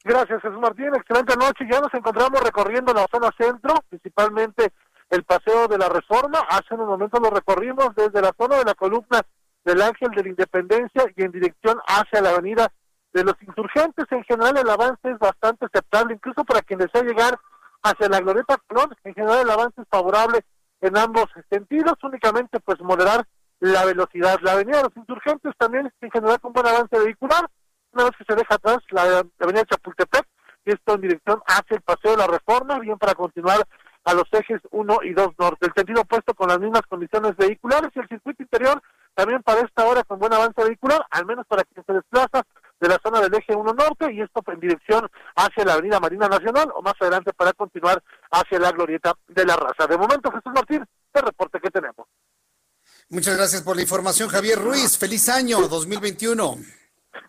Gracias, 0.05 0.43
Jesús 0.43 0.59
Martín. 0.59 0.95
Excelente 0.95 1.35
noche. 1.37 1.65
Ya 1.71 1.81
nos 1.81 1.93
encontramos 1.95 2.41
recorriendo 2.43 2.93
la 2.93 3.07
zona 3.11 3.31
centro, 3.39 3.75
principalmente 3.89 4.73
el 5.09 5.25
Paseo 5.25 5.67
de 5.69 5.79
la 5.79 5.89
Reforma. 5.89 6.41
Hace 6.51 6.75
un 6.75 6.87
momento 6.87 7.19
lo 7.19 7.31
recorrimos 7.31 7.95
desde 7.97 8.21
la 8.21 8.35
zona 8.39 8.59
de 8.59 8.65
la 8.65 8.75
columna 8.75 9.23
del 9.65 9.81
Ángel 9.81 10.11
de 10.11 10.23
la 10.23 10.29
Independencia 10.29 11.05
y 11.17 11.23
en 11.23 11.33
dirección 11.33 11.79
hacia 11.87 12.21
la 12.21 12.31
avenida 12.31 12.71
de 13.15 13.25
los 13.25 13.35
insurgentes. 13.41 14.05
En 14.11 14.25
general 14.25 14.59
el 14.59 14.69
avance 14.69 15.11
es 15.11 15.19
bastante 15.19 15.65
aceptable, 15.65 16.15
incluso 16.15 16.45
para 16.45 16.61
quien 16.61 16.81
desea 16.81 17.03
llegar 17.03 17.39
hacia 17.83 18.09
la 18.09 18.21
Glorieta 18.21 18.59
Colón. 18.67 18.95
En 19.05 19.15
general 19.15 19.41
el 19.41 19.51
avance 19.51 19.81
es 19.81 19.89
favorable 19.89 20.45
en 20.87 20.97
ambos 20.99 21.27
sentidos, 21.51 21.95
únicamente 22.03 22.61
pues 22.61 22.81
moderar 22.81 23.27
la 23.61 23.85
velocidad. 23.85 24.39
La 24.43 24.53
avenida 24.53 24.79
de 24.79 24.83
los 24.85 24.97
insurgentes 24.97 25.55
también 25.59 25.91
en 26.01 26.11
general 26.11 26.41
con 26.41 26.53
buen 26.53 26.67
avance 26.67 26.99
vehicular, 26.99 27.49
una 27.93 28.05
vez 28.05 28.13
que 28.19 28.25
se 28.25 28.35
deja 28.35 28.55
atrás 28.55 28.79
la, 28.91 29.25
avenida 29.41 29.65
Chapultepec, 29.65 30.27
y 30.67 30.73
esto 30.73 30.95
en 30.95 31.01
dirección 31.01 31.43
hacia 31.47 31.77
el 31.77 31.83
Paseo 31.83 32.13
de 32.13 32.17
la 32.19 32.27
Reforma, 32.27 32.79
bien 32.79 32.99
para 32.99 33.15
continuar 33.15 33.67
a 34.05 34.15
los 34.15 34.25
ejes 34.33 34.61
1 34.71 34.99
y 35.05 35.15
2 35.15 35.29
norte. 35.39 35.67
El 35.67 35.73
sentido 35.75 36.03
opuesto 36.03 36.35
con 36.35 36.49
las 36.49 36.61
mismas 36.61 36.83
condiciones 36.83 37.37
vehiculares 37.37 37.91
y 37.95 38.01
el 38.01 38.09
circuito 38.09 38.43
interior 38.43 38.83
también 39.15 39.43
para 39.43 39.61
esta 39.61 39.85
hora 39.85 40.03
con 40.03 40.19
buen 40.19 40.33
avance 40.33 40.63
vehicular, 40.63 41.07
al 41.11 41.25
menos 41.25 41.47
para 41.47 41.65
quien 41.65 41.85
se 41.87 41.93
desplaza 41.93 42.43
de 42.85 42.91
la 42.91 43.01
zona 43.03 43.21
del 43.21 43.35
eje 43.35 43.57
1 43.57 43.73
norte 43.73 44.13
y 44.13 44.21
esto 44.21 44.43
en 44.47 44.61
dirección 44.61 45.09
hacia 45.37 45.65
la 45.65 45.73
avenida 45.73 45.99
Marina 46.01 46.29
Nacional 46.29 46.69
o 46.75 46.83
más 46.83 46.95
adelante 47.01 47.33
para 47.33 47.55
continuar 47.55 48.03
hacia 48.31 48.59
la 48.59 48.73
glorieta 48.73 49.15
de 49.29 49.45
la 49.47 49.57
raza. 49.57 49.87
De 49.87 49.97
momento, 49.97 50.31
Jesús 50.31 50.53
Martín, 50.55 50.85
el 51.15 51.23
reporte 51.23 51.59
que 51.61 51.71
tenemos. 51.71 52.07
Muchas 53.09 53.37
gracias 53.37 53.63
por 53.63 53.77
la 53.77 53.83
información, 53.83 54.29
Javier 54.29 54.59
Ruiz. 54.59 54.99
Feliz 54.99 55.31
año 55.31 55.61
2021. 55.67 56.59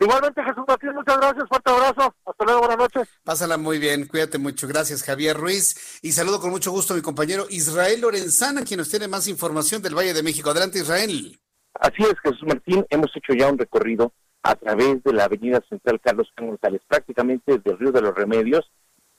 Igualmente, 0.02 0.44
Jesús 0.44 0.64
Martín, 0.68 0.94
muchas 0.94 1.18
gracias. 1.18 1.48
Fuerte 1.48 1.72
abrazo. 1.72 2.14
Hasta 2.26 2.44
luego, 2.44 2.60
buenas 2.60 2.78
noches. 2.78 3.08
Pásala 3.24 3.58
muy 3.58 3.80
bien, 3.80 4.08
cuídate 4.08 4.38
mucho. 4.38 4.68
Gracias, 4.68 5.04
Javier 5.04 5.38
Ruiz. 5.38 6.00
Y 6.02 6.12
saludo 6.12 6.42
con 6.42 6.50
mucho 6.50 6.72
gusto 6.72 6.94
a 6.94 6.98
mi 6.98 7.02
compañero 7.02 7.46
Israel 7.50 8.02
Lorenzana, 8.02 8.66
quien 8.66 8.80
nos 8.80 8.90
tiene 8.90 9.08
más 9.08 9.30
información 9.30 9.82
del 9.82 9.96
Valle 9.96 10.14
de 10.14 10.24
México. 10.24 10.50
Adelante, 10.50 10.80
Israel. 10.80 11.40
Así 11.76 12.04
es, 12.04 12.16
Jesús 12.22 12.44
Martín. 12.46 12.86
Hemos 12.90 13.12
hecho 13.16 13.34
ya 13.34 13.48
un 13.48 13.58
recorrido 13.58 14.12
a 14.46 14.56
través 14.56 15.04
de 15.04 15.12
la 15.12 15.24
avenida 15.24 15.60
central 15.68 16.00
Carlos 16.00 16.32
González, 16.38 16.80
prácticamente 16.88 17.58
del 17.58 17.80
Río 17.80 17.92
de 17.92 18.02
los 18.02 18.14
Remedios, 18.14 18.72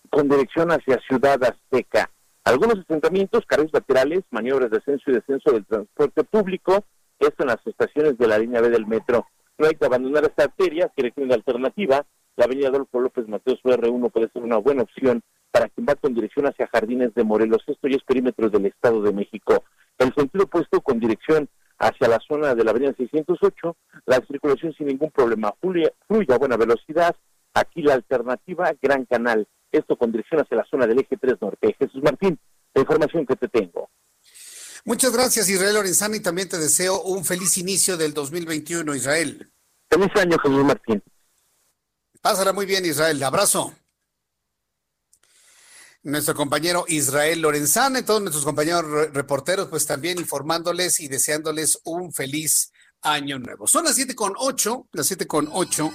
con 0.08 0.28
dirección 0.28 0.70
hacia 0.70 1.00
Ciudad 1.00 1.42
Azteca. 1.42 2.08
Algunos 2.44 2.78
asentamientos, 2.78 3.44
carriles 3.44 3.72
laterales, 3.72 4.22
maniobras 4.30 4.70
de 4.70 4.76
ascenso 4.76 5.10
y 5.10 5.14
descenso 5.14 5.50
del 5.50 5.66
transporte 5.66 6.22
público, 6.22 6.84
esto 7.18 7.42
en 7.42 7.48
las 7.48 7.66
estaciones 7.66 8.16
de 8.18 8.28
la 8.28 8.38
línea 8.38 8.60
B 8.60 8.70
del 8.70 8.86
metro. 8.86 9.26
No 9.58 9.66
hay 9.66 9.74
que 9.74 9.84
abandonar 9.84 10.22
esta 10.22 10.44
arteria, 10.44 10.92
que 10.94 11.02
requiere 11.02 11.26
una 11.26 11.34
alternativa. 11.34 12.06
La 12.36 12.44
avenida 12.44 12.68
Adolfo 12.68 13.00
López 13.00 13.26
Mateos 13.26 13.60
R1 13.64 14.12
puede 14.12 14.30
ser 14.30 14.44
una 14.44 14.58
buena 14.58 14.82
opción 14.82 15.22
para 15.50 15.68
quien 15.70 15.86
va 15.88 15.96
con 15.96 16.14
dirección 16.14 16.46
hacia 16.46 16.68
Jardines 16.68 17.12
de 17.14 17.24
Morelos. 17.24 17.64
Esto 17.66 17.88
ya 17.88 17.96
es 17.96 18.04
perímetro 18.04 18.48
del 18.48 18.66
Estado 18.66 19.02
de 19.02 19.12
México. 19.12 19.64
El 19.98 20.14
sentido 20.14 20.44
opuesto 20.44 20.80
con 20.82 21.00
dirección 21.00 21.48
hacia 21.78 22.08
la 22.08 22.18
zona 22.26 22.54
de 22.54 22.64
la 22.64 22.70
avenida 22.70 22.94
608, 22.96 23.76
la 24.06 24.24
circulación 24.26 24.72
sin 24.74 24.86
ningún 24.86 25.10
problema 25.10 25.54
fluye, 25.60 25.92
a 26.28 26.38
buena 26.38 26.56
velocidad. 26.56 27.14
Aquí 27.54 27.82
la 27.82 27.94
alternativa, 27.94 28.72
Gran 28.80 29.04
Canal. 29.06 29.46
Esto 29.72 29.96
con 29.96 30.12
dirección 30.12 30.40
hacia 30.40 30.56
la 30.56 30.66
zona 30.70 30.86
del 30.86 31.00
eje 31.00 31.16
3 31.16 31.34
norte. 31.40 31.74
Jesús 31.78 32.02
Martín, 32.02 32.38
la 32.74 32.82
información 32.82 33.26
que 33.26 33.36
te 33.36 33.48
tengo. 33.48 33.90
Muchas 34.84 35.12
gracias, 35.12 35.48
Israel 35.48 35.74
Lorenzana, 35.74 36.16
y 36.16 36.20
también 36.20 36.48
te 36.48 36.58
deseo 36.58 37.02
un 37.02 37.24
feliz 37.24 37.58
inicio 37.58 37.96
del 37.96 38.14
2021, 38.14 38.94
Israel. 38.94 39.50
Feliz 39.90 40.14
año, 40.16 40.38
Jesús 40.38 40.64
Martín. 40.64 41.02
Pásala 42.20 42.52
muy 42.52 42.66
bien, 42.66 42.84
Israel. 42.84 43.22
Abrazo 43.22 43.72
nuestro 46.06 46.36
compañero 46.36 46.84
Israel 46.86 47.40
Lorenzana 47.40 47.98
y 47.98 48.02
todos 48.04 48.22
nuestros 48.22 48.44
compañeros 48.44 49.12
reporteros, 49.12 49.66
pues 49.66 49.86
también 49.86 50.18
informándoles 50.18 51.00
y 51.00 51.08
deseándoles 51.08 51.80
un 51.82 52.12
feliz 52.12 52.70
año 53.02 53.40
nuevo. 53.40 53.66
Son 53.66 53.84
las 53.84 53.96
siete 53.96 54.14
con 54.14 54.32
ocho, 54.38 54.86
las 54.92 55.08
siete 55.08 55.26
con 55.26 55.48
ocho, 55.52 55.92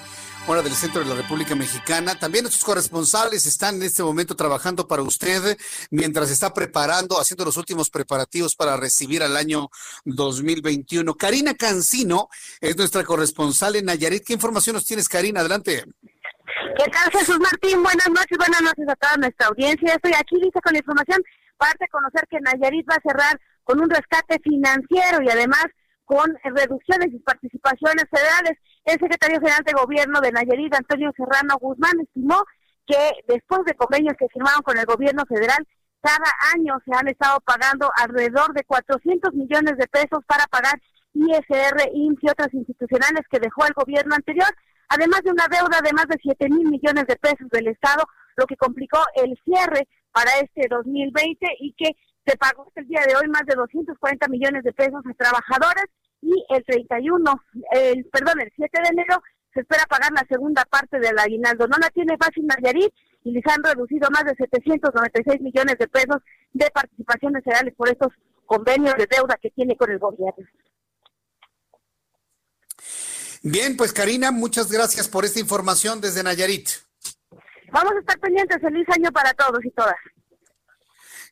hora 0.47 0.61
del 0.61 0.73
centro 0.73 1.01
de 1.01 1.07
la 1.07 1.15
República 1.15 1.55
Mexicana. 1.55 2.19
También 2.19 2.43
nuestros 2.43 2.65
corresponsales 2.65 3.45
están 3.45 3.75
en 3.75 3.83
este 3.83 4.03
momento 4.03 4.35
trabajando 4.35 4.85
para 4.85 5.01
usted 5.01 5.57
mientras 5.91 6.29
está 6.29 6.53
preparando, 6.53 7.19
haciendo 7.19 7.45
los 7.45 7.55
últimos 7.55 7.89
preparativos 7.89 8.55
para 8.55 8.75
recibir 8.75 9.23
al 9.23 9.37
año 9.37 9.69
2021. 10.03 11.15
Karina 11.15 11.53
Cancino 11.53 12.27
es 12.59 12.75
nuestra 12.75 13.05
corresponsal 13.05 13.77
en 13.77 13.85
Nayarit. 13.85 14.25
¿Qué 14.25 14.33
información 14.33 14.73
nos 14.73 14.85
tienes, 14.85 15.07
Karina? 15.07 15.39
Adelante. 15.39 15.85
¿Qué 16.77 16.85
tal, 16.91 17.11
Jesús 17.11 17.39
Martín? 17.39 17.83
Buenas 17.83 18.09
noches, 18.09 18.37
buenas 18.37 18.61
noches 18.61 18.87
a 18.87 18.95
toda 18.95 19.17
nuestra 19.17 19.47
audiencia. 19.47 19.93
Estoy 19.93 20.11
aquí 20.17 20.35
lista 20.37 20.59
con 20.61 20.73
la 20.73 20.79
información 20.79 21.21
para 21.57 21.87
conocer 21.91 22.27
que 22.29 22.39
Nayarit 22.39 22.89
va 22.89 22.95
a 22.95 23.07
cerrar 23.07 23.39
con 23.63 23.79
un 23.79 23.89
rescate 23.89 24.39
financiero 24.43 25.21
y 25.23 25.29
además 25.29 25.65
con 26.05 26.27
reducciones 26.43 27.13
y 27.13 27.19
participaciones 27.19 28.05
federales. 28.09 28.57
El 28.83 28.99
secretario 28.99 29.39
general 29.39 29.63
de 29.63 29.73
gobierno 29.73 30.19
de 30.19 30.31
Nayarit, 30.31 30.75
Antonio 30.75 31.11
Serrano 31.15 31.55
Guzmán, 31.59 31.99
estimó 32.01 32.43
que 32.85 32.99
después 33.27 33.63
de 33.65 33.75
convenios 33.75 34.15
que 34.19 34.27
firmaron 34.33 34.61
con 34.63 34.77
el 34.77 34.85
gobierno 34.85 35.23
federal, 35.27 35.65
cada 36.01 36.31
año 36.55 36.81
se 36.83 36.91
han 36.97 37.07
estado 37.07 37.39
pagando 37.41 37.91
alrededor 37.95 38.53
de 38.53 38.63
400 38.63 39.33
millones 39.33 39.77
de 39.77 39.87
pesos 39.87 40.19
para 40.25 40.45
pagar 40.47 40.73
ISR, 41.13 41.91
IMSS 41.93 42.23
y 42.23 42.29
otras 42.29 42.53
institucionales 42.53 43.23
que 43.29 43.39
dejó 43.39 43.65
el 43.65 43.73
gobierno 43.73 44.15
anterior, 44.15 44.49
además 44.91 45.21
de 45.23 45.31
una 45.31 45.47
deuda 45.47 45.79
de 45.81 45.93
más 45.93 46.05
de 46.07 46.17
7 46.21 46.49
mil 46.49 46.69
millones 46.69 47.07
de 47.07 47.15
pesos 47.15 47.47
del 47.49 47.67
Estado, 47.67 48.03
lo 48.35 48.45
que 48.45 48.57
complicó 48.57 48.99
el 49.15 49.39
cierre 49.45 49.87
para 50.11 50.31
este 50.43 50.67
2020 50.69 51.47
y 51.59 51.73
que 51.73 51.95
se 52.25 52.37
pagó 52.37 52.67
hasta 52.67 52.81
el 52.81 52.87
día 52.87 53.01
de 53.07 53.15
hoy 53.15 53.27
más 53.29 53.43
de 53.45 53.55
240 53.55 54.27
millones 54.27 54.63
de 54.63 54.73
pesos 54.73 55.01
a 55.05 55.13
trabajadores 55.13 55.85
y 56.21 56.33
el 56.49 56.63
31, 56.65 57.23
el, 57.71 58.05
perdón, 58.05 58.41
el 58.41 58.51
7 58.55 58.81
de 58.83 58.89
enero 58.89 59.23
se 59.53 59.61
espera 59.61 59.83
pagar 59.89 60.11
la 60.11 60.25
segunda 60.29 60.63
parte 60.65 60.99
del 60.99 61.17
aguinaldo. 61.17 61.67
No 61.67 61.77
la 61.79 61.89
tiene 61.89 62.17
fácil 62.17 62.45
Nayarit 62.45 62.93
y 63.23 63.31
les 63.31 63.43
han 63.47 63.63
reducido 63.63 64.09
más 64.11 64.25
de 64.25 64.35
796 64.35 65.41
millones 65.41 65.77
de 65.77 65.87
pesos 65.87 66.21
de 66.53 66.69
participaciones 66.71 67.43
federales 67.43 67.73
por 67.75 67.89
estos 67.89 68.09
convenios 68.45 68.95
de 68.95 69.07
deuda 69.09 69.37
que 69.41 69.51
tiene 69.51 69.75
con 69.75 69.89
el 69.89 69.99
gobierno. 69.99 70.45
Bien, 73.43 73.75
pues 73.75 73.91
Karina, 73.91 74.31
muchas 74.31 74.71
gracias 74.71 75.07
por 75.07 75.25
esta 75.25 75.39
información 75.39 75.99
desde 75.99 76.21
Nayarit. 76.21 76.69
Vamos 77.71 77.93
a 77.93 77.99
estar 77.99 78.19
pendientes. 78.19 78.61
Feliz 78.61 78.87
año 78.89 79.11
para 79.11 79.33
todos 79.33 79.63
y 79.65 79.71
todas. 79.71 79.95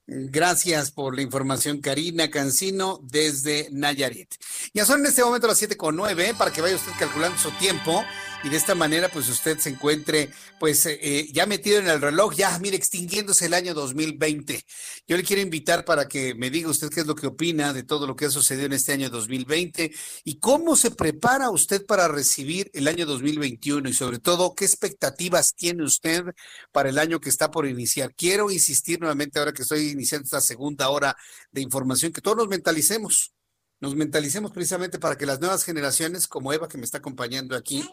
Gracias 0.08 0.90
por 0.90 1.16
la 1.16 1.22
información, 1.22 1.82
Karina 1.82 2.32
Cancino, 2.32 3.00
desde 3.04 3.68
Nayarit. 3.72 4.34
Ya 4.74 4.84
son 4.84 5.02
en 5.02 5.06
este 5.06 5.24
momento 5.24 5.46
las 5.46 5.60
siete 5.60 5.78
con 5.78 5.96
nueve, 5.96 6.34
para 6.36 6.52
que 6.52 6.62
vaya 6.62 6.76
usted 6.76 6.94
calculando 6.98 7.38
su 7.38 7.52
tiempo 7.52 8.04
y 8.44 8.50
de 8.50 8.58
esta 8.58 8.76
manera 8.76 9.10
pues 9.10 9.28
usted 9.30 9.58
se 9.58 9.70
encuentre 9.70 10.30
pues 10.60 10.86
eh, 10.86 11.00
eh, 11.02 11.28
ya 11.32 11.46
metido 11.46 11.80
en 11.80 11.88
el 11.88 12.02
reloj, 12.02 12.36
ya 12.36 12.58
mire, 12.60 12.78
extinguiéndose 12.78 13.46
el 13.46 13.54
año 13.54 13.74
2020. 13.74 14.64
Yo 15.08 15.18
le 15.18 15.24
quiero 15.24 15.42
invitar 15.42 15.86
para 15.86 16.08
que 16.08 16.36
me 16.36 16.50
diga 16.50 16.70
usted 16.70 16.90
qué 16.90 17.02
es 17.02 17.08
lo 17.08 17.16
que 17.16 17.28
opina 17.28 17.74
de 17.74 17.84
todo 17.84 18.08
lo 18.08 18.16
que 18.16 18.26
ha 18.26 18.30
sucedido 18.30 18.66
en 18.66 18.74
este 18.74 18.94
año 18.94 19.10
2020 19.10 19.92
y 20.24 20.40
cómo 20.40 20.76
se 20.76 20.92
prepara 20.92 21.50
usted 21.50 21.86
para 21.86 22.08
recibir 22.08 22.70
el 22.74 22.88
año 22.88 23.06
2021 23.06 23.90
y 23.90 23.94
sobre 23.94 24.20
todo 24.20 24.54
qué 24.56 24.66
expectativas 24.66 25.56
tiene 25.56 25.84
usted 25.84 26.24
para 26.72 26.90
el 26.90 26.98
año 26.98 27.20
que 27.20 27.30
está 27.30 27.52
por 27.52 27.68
iniciar. 27.68 28.14
Quiero 28.16 28.52
insistir 28.52 29.00
nuevamente 29.00 29.40
ahora 29.40 29.54
que 29.54 29.64
estoy 29.64 29.90
iniciando 29.90 30.26
esta 30.26 30.42
segunda 30.42 30.90
hora 30.90 31.16
de 31.52 31.62
información, 31.62 32.12
que 32.12 32.22
todos 32.22 32.38
nos 32.38 32.48
mentalicemos 32.48 33.34
nos 33.82 33.96
mentalicemos 33.96 34.52
precisamente 34.52 35.00
para 35.00 35.18
que 35.18 35.26
las 35.26 35.40
nuevas 35.40 35.64
generaciones, 35.64 36.28
como 36.28 36.54
Eva 36.54 36.68
que 36.68 36.78
me 36.78 36.86
está 36.86 36.98
acompañando 36.98 37.56
aquí, 37.56 37.88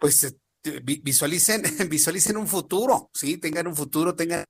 pues 0.00 0.24
eh, 0.24 0.80
visualicen, 0.82 1.62
visualicen 1.90 2.36
un 2.36 2.48
futuro, 2.48 3.10
¿sí? 3.14 3.38
Tengan 3.38 3.66
un 3.66 3.76
futuro, 3.76 4.14
tengan 4.14 4.44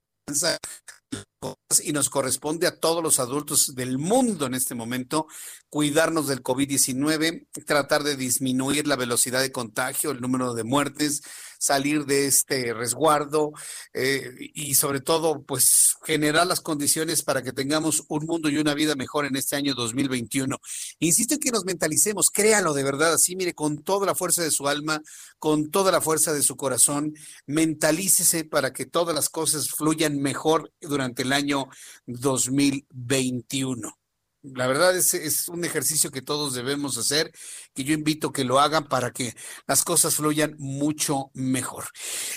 y 1.83 1.93
nos 1.93 2.09
corresponde 2.09 2.67
a 2.67 2.79
todos 2.79 3.01
los 3.03 3.19
adultos 3.19 3.75
del 3.75 3.97
mundo 3.97 4.45
en 4.47 4.53
este 4.53 4.75
momento 4.75 5.27
cuidarnos 5.69 6.27
del 6.27 6.41
COVID-19, 6.41 7.47
tratar 7.65 8.03
de 8.03 8.15
disminuir 8.15 8.87
la 8.87 8.95
velocidad 8.95 9.41
de 9.41 9.51
contagio, 9.51 10.11
el 10.11 10.19
número 10.19 10.53
de 10.53 10.63
muertes, 10.63 11.21
salir 11.59 12.05
de 12.05 12.25
este 12.25 12.73
resguardo 12.73 13.51
eh, 13.93 14.31
y 14.53 14.75
sobre 14.75 15.01
todo, 15.01 15.43
pues 15.43 15.95
generar 16.05 16.47
las 16.47 16.61
condiciones 16.61 17.21
para 17.21 17.43
que 17.43 17.51
tengamos 17.51 18.03
un 18.07 18.25
mundo 18.25 18.49
y 18.49 18.57
una 18.57 18.73
vida 18.73 18.95
mejor 18.95 19.25
en 19.25 19.35
este 19.35 19.55
año 19.55 19.75
2021. 19.75 20.57
Insisto 20.99 21.35
en 21.35 21.39
que 21.39 21.51
nos 21.51 21.65
mentalicemos, 21.65 22.31
créalo 22.31 22.73
de 22.73 22.83
verdad, 22.83 23.13
así 23.13 23.35
mire, 23.35 23.53
con 23.53 23.83
toda 23.83 24.05
la 24.05 24.15
fuerza 24.15 24.41
de 24.41 24.51
su 24.51 24.67
alma, 24.67 25.01
con 25.37 25.69
toda 25.69 25.91
la 25.91 26.01
fuerza 26.01 26.33
de 26.33 26.41
su 26.41 26.55
corazón, 26.55 27.13
mentalícese 27.45 28.45
para 28.45 28.73
que 28.73 28.85
todas 28.85 29.13
las 29.13 29.29
cosas 29.29 29.69
fluyan 29.69 30.17
mejor 30.17 30.71
durante 30.81 30.98
el 31.01 31.33
año 31.33 31.67
2021. 32.05 33.99
La 34.41 34.67
verdad 34.67 34.95
es, 34.95 35.13
es, 35.13 35.49
un 35.49 35.65
ejercicio 35.65 36.11
que 36.11 36.21
todos 36.21 36.53
debemos 36.53 36.97
hacer, 36.97 37.31
que 37.73 37.83
yo 37.83 37.93
invito 37.93 38.31
que 38.31 38.45
lo 38.45 38.59
hagan 38.59 38.87
para 38.87 39.11
que 39.11 39.35
las 39.67 39.83
cosas 39.83 40.15
fluyan 40.15 40.55
mucho 40.57 41.29
mejor. 41.33 41.85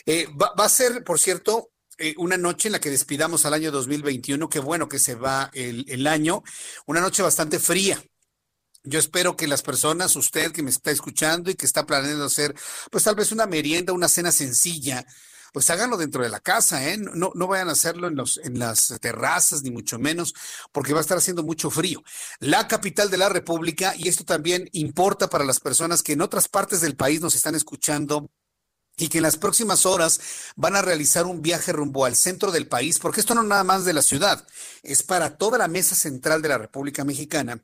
Eh, 0.06 0.26
va, 0.30 0.52
a 0.56 0.68
ser, 0.68 1.04
por 1.04 1.20
cierto, 1.20 1.70
eh, 1.98 2.14
una 2.18 2.36
noche 2.36 2.68
en 2.68 2.72
la 2.72 2.80
que 2.80 2.90
despidamos 2.90 3.46
al 3.46 3.54
año 3.54 3.70
2021, 3.70 4.48
qué 4.48 4.58
bueno 4.58 4.88
que 4.88 4.98
se 4.98 5.14
va 5.14 5.50
el, 5.52 5.84
el 5.88 6.06
año, 6.08 6.42
una 6.86 7.00
noche 7.00 7.22
bastante 7.22 7.60
fría. 7.60 8.02
Yo 8.82 8.98
espero 8.98 9.36
que 9.36 9.46
las 9.46 9.62
personas, 9.62 10.16
usted 10.16 10.50
que 10.50 10.64
me 10.64 10.70
está 10.70 10.90
escuchando 10.90 11.52
y 11.52 11.54
que 11.54 11.66
está 11.66 11.86
planeando 11.86 12.24
hacer, 12.24 12.52
pues 12.90 13.04
tal 13.04 13.14
vez 13.14 13.30
una 13.30 13.46
merienda, 13.46 13.92
una 13.92 14.08
cena 14.08 14.32
sencilla, 14.32 15.06
pues 15.52 15.68
háganlo 15.70 15.96
dentro 15.96 16.22
de 16.22 16.30
la 16.30 16.40
casa, 16.40 16.88
¿eh? 16.88 16.96
No, 16.96 17.30
no 17.34 17.46
vayan 17.46 17.68
a 17.68 17.72
hacerlo 17.72 18.08
en, 18.08 18.16
los, 18.16 18.38
en 18.42 18.58
las 18.58 18.98
terrazas, 19.00 19.62
ni 19.62 19.70
mucho 19.70 19.98
menos, 19.98 20.34
porque 20.72 20.92
va 20.92 20.98
a 20.98 21.02
estar 21.02 21.18
haciendo 21.18 21.42
mucho 21.42 21.70
frío. 21.70 22.02
La 22.40 22.66
capital 22.68 23.10
de 23.10 23.18
la 23.18 23.28
República, 23.28 23.94
y 23.96 24.08
esto 24.08 24.24
también 24.24 24.68
importa 24.72 25.28
para 25.28 25.44
las 25.44 25.60
personas 25.60 26.02
que 26.02 26.14
en 26.14 26.22
otras 26.22 26.48
partes 26.48 26.80
del 26.80 26.96
país 26.96 27.20
nos 27.20 27.34
están 27.34 27.54
escuchando 27.54 28.30
y 28.96 29.08
que 29.08 29.18
en 29.18 29.22
las 29.22 29.36
próximas 29.36 29.86
horas 29.86 30.20
van 30.56 30.76
a 30.76 30.82
realizar 30.82 31.26
un 31.26 31.42
viaje 31.42 31.72
rumbo 31.72 32.04
al 32.04 32.16
centro 32.16 32.50
del 32.50 32.68
país, 32.68 32.98
porque 32.98 33.20
esto 33.20 33.34
no 33.34 33.42
nada 33.42 33.64
más 33.64 33.84
de 33.84 33.92
la 33.92 34.02
ciudad, 34.02 34.46
es 34.82 35.02
para 35.02 35.36
toda 35.36 35.58
la 35.58 35.68
mesa 35.68 35.94
central 35.94 36.42
de 36.42 36.48
la 36.48 36.58
República 36.58 37.04
Mexicana 37.04 37.62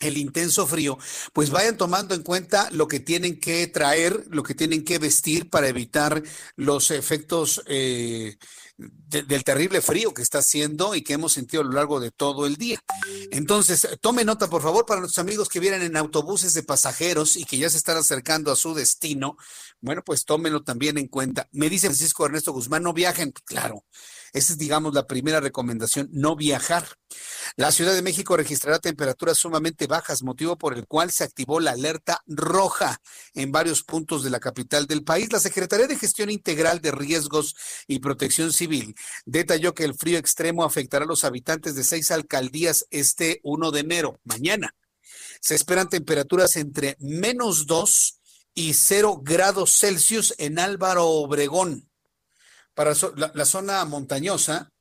el 0.00 0.16
intenso 0.16 0.66
frío, 0.66 0.98
pues 1.32 1.50
vayan 1.50 1.76
tomando 1.76 2.14
en 2.14 2.22
cuenta 2.22 2.68
lo 2.72 2.88
que 2.88 3.00
tienen 3.00 3.38
que 3.38 3.66
traer, 3.68 4.24
lo 4.30 4.42
que 4.42 4.54
tienen 4.54 4.84
que 4.84 4.98
vestir 4.98 5.48
para 5.48 5.68
evitar 5.68 6.22
los 6.56 6.90
efectos 6.90 7.62
eh, 7.66 8.36
del 8.76 9.44
terrible 9.44 9.82
frío 9.82 10.14
que 10.14 10.22
está 10.22 10.38
haciendo 10.38 10.94
y 10.94 11.02
que 11.02 11.12
hemos 11.12 11.34
sentido 11.34 11.62
a 11.62 11.66
lo 11.66 11.72
largo 11.72 12.00
de 12.00 12.10
todo 12.10 12.46
el 12.46 12.56
día. 12.56 12.82
Entonces, 13.30 13.86
tome 14.00 14.24
nota, 14.24 14.48
por 14.48 14.62
favor, 14.62 14.86
para 14.86 15.00
nuestros 15.00 15.22
amigos 15.22 15.48
que 15.48 15.60
vienen 15.60 15.82
en 15.82 15.96
autobuses 15.96 16.54
de 16.54 16.62
pasajeros 16.62 17.36
y 17.36 17.44
que 17.44 17.58
ya 17.58 17.68
se 17.68 17.76
están 17.76 17.98
acercando 17.98 18.50
a 18.50 18.56
su 18.56 18.72
destino. 18.72 19.36
Bueno, 19.80 20.02
pues 20.02 20.24
tómenlo 20.24 20.62
también 20.62 20.96
en 20.96 21.08
cuenta. 21.08 21.48
Me 21.52 21.68
dice 21.68 21.88
Francisco 21.88 22.24
Ernesto 22.24 22.52
Guzmán, 22.52 22.82
no 22.82 22.94
viajen. 22.94 23.32
Claro, 23.44 23.84
esa 24.32 24.52
es, 24.52 24.58
digamos, 24.58 24.94
la 24.94 25.06
primera 25.06 25.40
recomendación, 25.40 26.08
no 26.12 26.36
viajar. 26.36 26.86
La 27.56 27.72
Ciudad 27.72 27.94
de 27.94 28.02
México 28.02 28.36
registrará 28.36 28.78
temperaturas 28.78 29.38
sumamente 29.38 29.86
bajas, 29.86 30.22
motivo 30.22 30.56
por 30.56 30.76
el 30.76 30.86
cual 30.86 31.10
se 31.10 31.24
activó 31.24 31.58
la 31.60 31.72
alerta 31.72 32.22
roja 32.26 33.00
en 33.34 33.50
varios 33.50 33.82
puntos 33.82 34.22
de 34.22 34.30
la 34.30 34.40
capital 34.40 34.86
del 34.86 35.02
país. 35.02 35.32
La 35.32 35.40
Secretaría 35.40 35.86
de 35.86 35.96
Gestión 35.96 36.30
Integral 36.30 36.80
de 36.80 36.92
Riesgos 36.92 37.56
y 37.86 37.98
Protección 37.98 38.52
Civil 38.52 38.94
detalló 39.26 39.74
que 39.74 39.84
el 39.84 39.94
frío 39.94 40.18
extremo 40.18 40.64
afectará 40.64 41.04
a 41.04 41.08
los 41.08 41.24
habitantes 41.24 41.74
de 41.74 41.84
seis 41.84 42.10
alcaldías 42.10 42.86
este 42.90 43.40
1 43.42 43.70
de 43.70 43.80
enero, 43.80 44.20
mañana. 44.24 44.74
Se 45.40 45.54
esperan 45.54 45.88
temperaturas 45.88 46.56
entre 46.56 46.96
menos 47.00 47.66
2 47.66 48.20
y 48.54 48.74
0 48.74 49.20
grados 49.22 49.76
Celsius 49.78 50.34
en 50.38 50.58
Álvaro 50.58 51.06
Obregón 51.06 51.89
para 52.80 52.94
la, 53.34 53.44
zona 53.44 53.84
montañosa, 53.84 54.72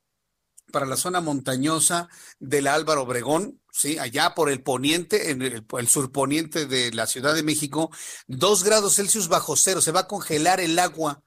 para 0.71 0.85
la 0.85 0.95
zona 0.95 1.19
montañosa 1.19 2.07
del 2.39 2.67
Álvaro 2.67 3.01
Obregón, 3.01 3.59
¿sí? 3.73 3.97
allá 3.99 4.33
por 4.35 4.49
el 4.49 4.63
poniente, 4.63 5.31
en 5.31 5.41
el, 5.41 5.65
surponiente 5.89 6.65
de 6.65 6.93
la 6.93 7.07
Ciudad 7.07 7.35
de 7.35 7.43
México, 7.43 7.91
dos 8.25 8.63
grados 8.63 8.95
Celsius 8.95 9.27
bajo 9.27 9.57
cero, 9.57 9.81
se 9.81 9.91
va 9.91 9.99
a 9.99 10.07
congelar 10.07 10.61
el 10.61 10.79
agua, 10.79 11.21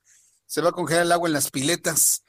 se 0.47 0.62
va 0.62 0.70
a 0.70 0.73
congelar 0.73 1.03
el 1.03 1.12
agua 1.12 1.29
en 1.29 1.35
las 1.35 1.51
piletas. 1.51 2.25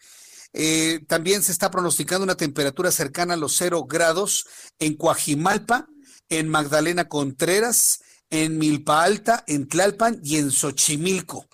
Eh, 0.51 0.99
también 1.07 1.41
se 1.41 1.53
está 1.53 1.71
pronosticando 1.71 2.25
una 2.25 2.35
temperatura 2.35 2.91
cercana 2.91 3.35
a 3.35 3.37
los 3.37 3.55
cero 3.55 3.85
grados 3.85 4.45
en 4.77 4.97
Coajimalpa, 4.97 5.87
en 6.27 6.49
Magdalena 6.49 7.07
Contreras, 7.07 8.01
en 8.29 8.57
Milpa 8.57 9.05
Alta, 9.05 9.45
en 9.47 9.69
Tlalpan 9.69 10.19
y 10.21 10.35
en 10.35 10.51
Xochimilco. 10.51 11.47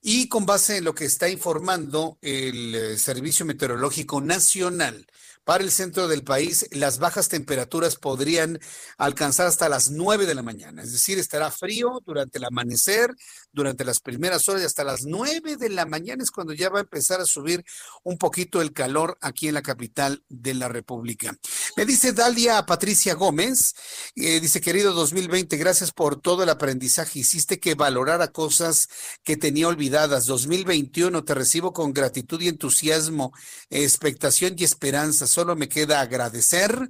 Y 0.00 0.28
con 0.28 0.46
base 0.46 0.78
en 0.78 0.84
lo 0.84 0.94
que 0.94 1.04
está 1.04 1.28
informando 1.28 2.18
el 2.22 2.74
eh, 2.74 2.98
Servicio 2.98 3.44
Meteorológico 3.44 4.20
Nacional, 4.20 5.06
para 5.48 5.64
el 5.64 5.70
centro 5.70 6.08
del 6.08 6.24
país, 6.24 6.66
las 6.72 6.98
bajas 6.98 7.30
temperaturas 7.30 7.96
podrían 7.96 8.60
alcanzar 8.98 9.46
hasta 9.46 9.70
las 9.70 9.90
9 9.90 10.26
de 10.26 10.34
la 10.34 10.42
mañana. 10.42 10.82
Es 10.82 10.92
decir, 10.92 11.18
estará 11.18 11.50
frío 11.50 12.02
durante 12.04 12.36
el 12.36 12.44
amanecer, 12.44 13.14
durante 13.50 13.82
las 13.82 14.00
primeras 14.00 14.46
horas 14.46 14.60
y 14.60 14.66
hasta 14.66 14.84
las 14.84 15.04
9 15.06 15.56
de 15.56 15.70
la 15.70 15.86
mañana 15.86 16.22
es 16.22 16.30
cuando 16.30 16.52
ya 16.52 16.68
va 16.68 16.80
a 16.80 16.82
empezar 16.82 17.22
a 17.22 17.24
subir 17.24 17.64
un 18.04 18.18
poquito 18.18 18.60
el 18.60 18.74
calor 18.74 19.16
aquí 19.22 19.48
en 19.48 19.54
la 19.54 19.62
capital 19.62 20.22
de 20.28 20.52
la 20.52 20.68
República. 20.68 21.34
Me 21.78 21.86
dice 21.86 22.12
Dalia 22.12 22.66
Patricia 22.66 23.14
Gómez, 23.14 23.74
eh, 24.16 24.40
dice, 24.40 24.60
querido 24.60 24.92
2020, 24.92 25.56
gracias 25.56 25.92
por 25.92 26.20
todo 26.20 26.42
el 26.42 26.50
aprendizaje. 26.50 27.20
Hiciste 27.20 27.58
que 27.58 27.74
valorara 27.74 28.32
cosas 28.32 28.90
que 29.24 29.38
tenía 29.38 29.68
olvidadas. 29.68 30.26
2021, 30.26 31.24
te 31.24 31.32
recibo 31.32 31.72
con 31.72 31.94
gratitud 31.94 32.38
y 32.42 32.48
entusiasmo, 32.48 33.32
expectación 33.70 34.54
y 34.58 34.64
esperanza 34.64 35.26
solo 35.38 35.54
me 35.54 35.68
queda 35.68 36.00
agradecer. 36.00 36.88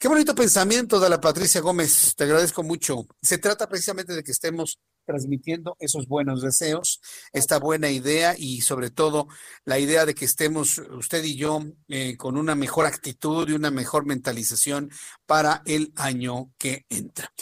Qué 0.00 0.08
bonito 0.08 0.34
pensamiento 0.34 0.98
de 0.98 1.08
la 1.08 1.20
Patricia 1.20 1.60
Gómez, 1.60 2.16
te 2.16 2.24
agradezco 2.24 2.64
mucho. 2.64 3.06
Se 3.22 3.38
trata 3.38 3.68
precisamente 3.68 4.14
de 4.14 4.24
que 4.24 4.32
estemos 4.32 4.80
transmitiendo 5.06 5.76
esos 5.78 6.08
buenos 6.08 6.42
deseos, 6.42 7.00
esta 7.32 7.60
buena 7.60 7.90
idea 7.90 8.34
y 8.36 8.62
sobre 8.62 8.90
todo 8.90 9.28
la 9.64 9.78
idea 9.78 10.06
de 10.06 10.14
que 10.16 10.24
estemos 10.24 10.78
usted 10.78 11.22
y 11.22 11.36
yo 11.36 11.62
eh, 11.86 12.16
con 12.16 12.36
una 12.36 12.56
mejor 12.56 12.86
actitud 12.86 13.48
y 13.48 13.52
una 13.52 13.70
mejor 13.70 14.06
mentalización 14.06 14.90
para 15.24 15.62
el 15.64 15.92
año 15.94 16.50
que 16.58 16.86
entra. 16.88 17.32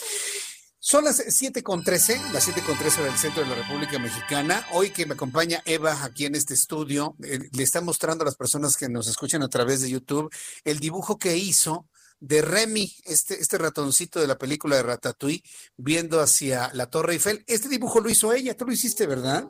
Son 0.85 1.05
las 1.05 1.23
7 1.25 1.63
con 1.63 1.81
13, 1.81 2.19
las 2.33 2.43
7 2.43 2.61
con 2.65 2.77
13 2.77 3.03
del 3.03 3.17
centro 3.17 3.41
de 3.41 3.49
la 3.49 3.55
República 3.55 3.97
Mexicana. 3.99 4.67
Hoy 4.73 4.89
que 4.89 5.05
me 5.05 5.13
acompaña 5.13 5.61
Eva 5.63 6.03
aquí 6.03 6.25
en 6.25 6.35
este 6.35 6.53
estudio, 6.53 7.15
eh, 7.23 7.39
le 7.53 7.63
está 7.63 7.79
mostrando 7.79 8.23
a 8.23 8.25
las 8.25 8.35
personas 8.35 8.75
que 8.75 8.89
nos 8.89 9.07
escuchan 9.07 9.43
a 9.43 9.47
través 9.47 9.79
de 9.79 9.89
YouTube 9.89 10.29
el 10.65 10.79
dibujo 10.79 11.17
que 11.17 11.37
hizo 11.37 11.87
de 12.19 12.41
Remy, 12.41 12.93
este, 13.05 13.39
este 13.39 13.57
ratoncito 13.57 14.19
de 14.19 14.27
la 14.27 14.37
película 14.37 14.75
de 14.75 14.83
Ratatouille, 14.83 15.41
viendo 15.77 16.19
hacia 16.19 16.69
la 16.73 16.87
Torre 16.87 17.13
Eiffel. 17.13 17.45
Este 17.47 17.69
dibujo 17.69 18.01
lo 18.01 18.09
hizo 18.09 18.33
ella, 18.33 18.57
tú 18.57 18.65
lo 18.65 18.73
hiciste, 18.73 19.07
¿verdad? 19.07 19.47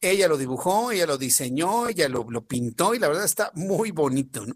Ella 0.00 0.28
lo 0.28 0.36
dibujó, 0.36 0.92
ella 0.92 1.06
lo 1.06 1.18
diseñó, 1.18 1.88
ella 1.88 2.08
lo, 2.08 2.24
pintó 2.46 2.94
y 2.94 3.00
la 3.00 3.08
verdad 3.08 3.24
está 3.24 3.50
muy 3.54 3.90
bonito. 3.90 4.46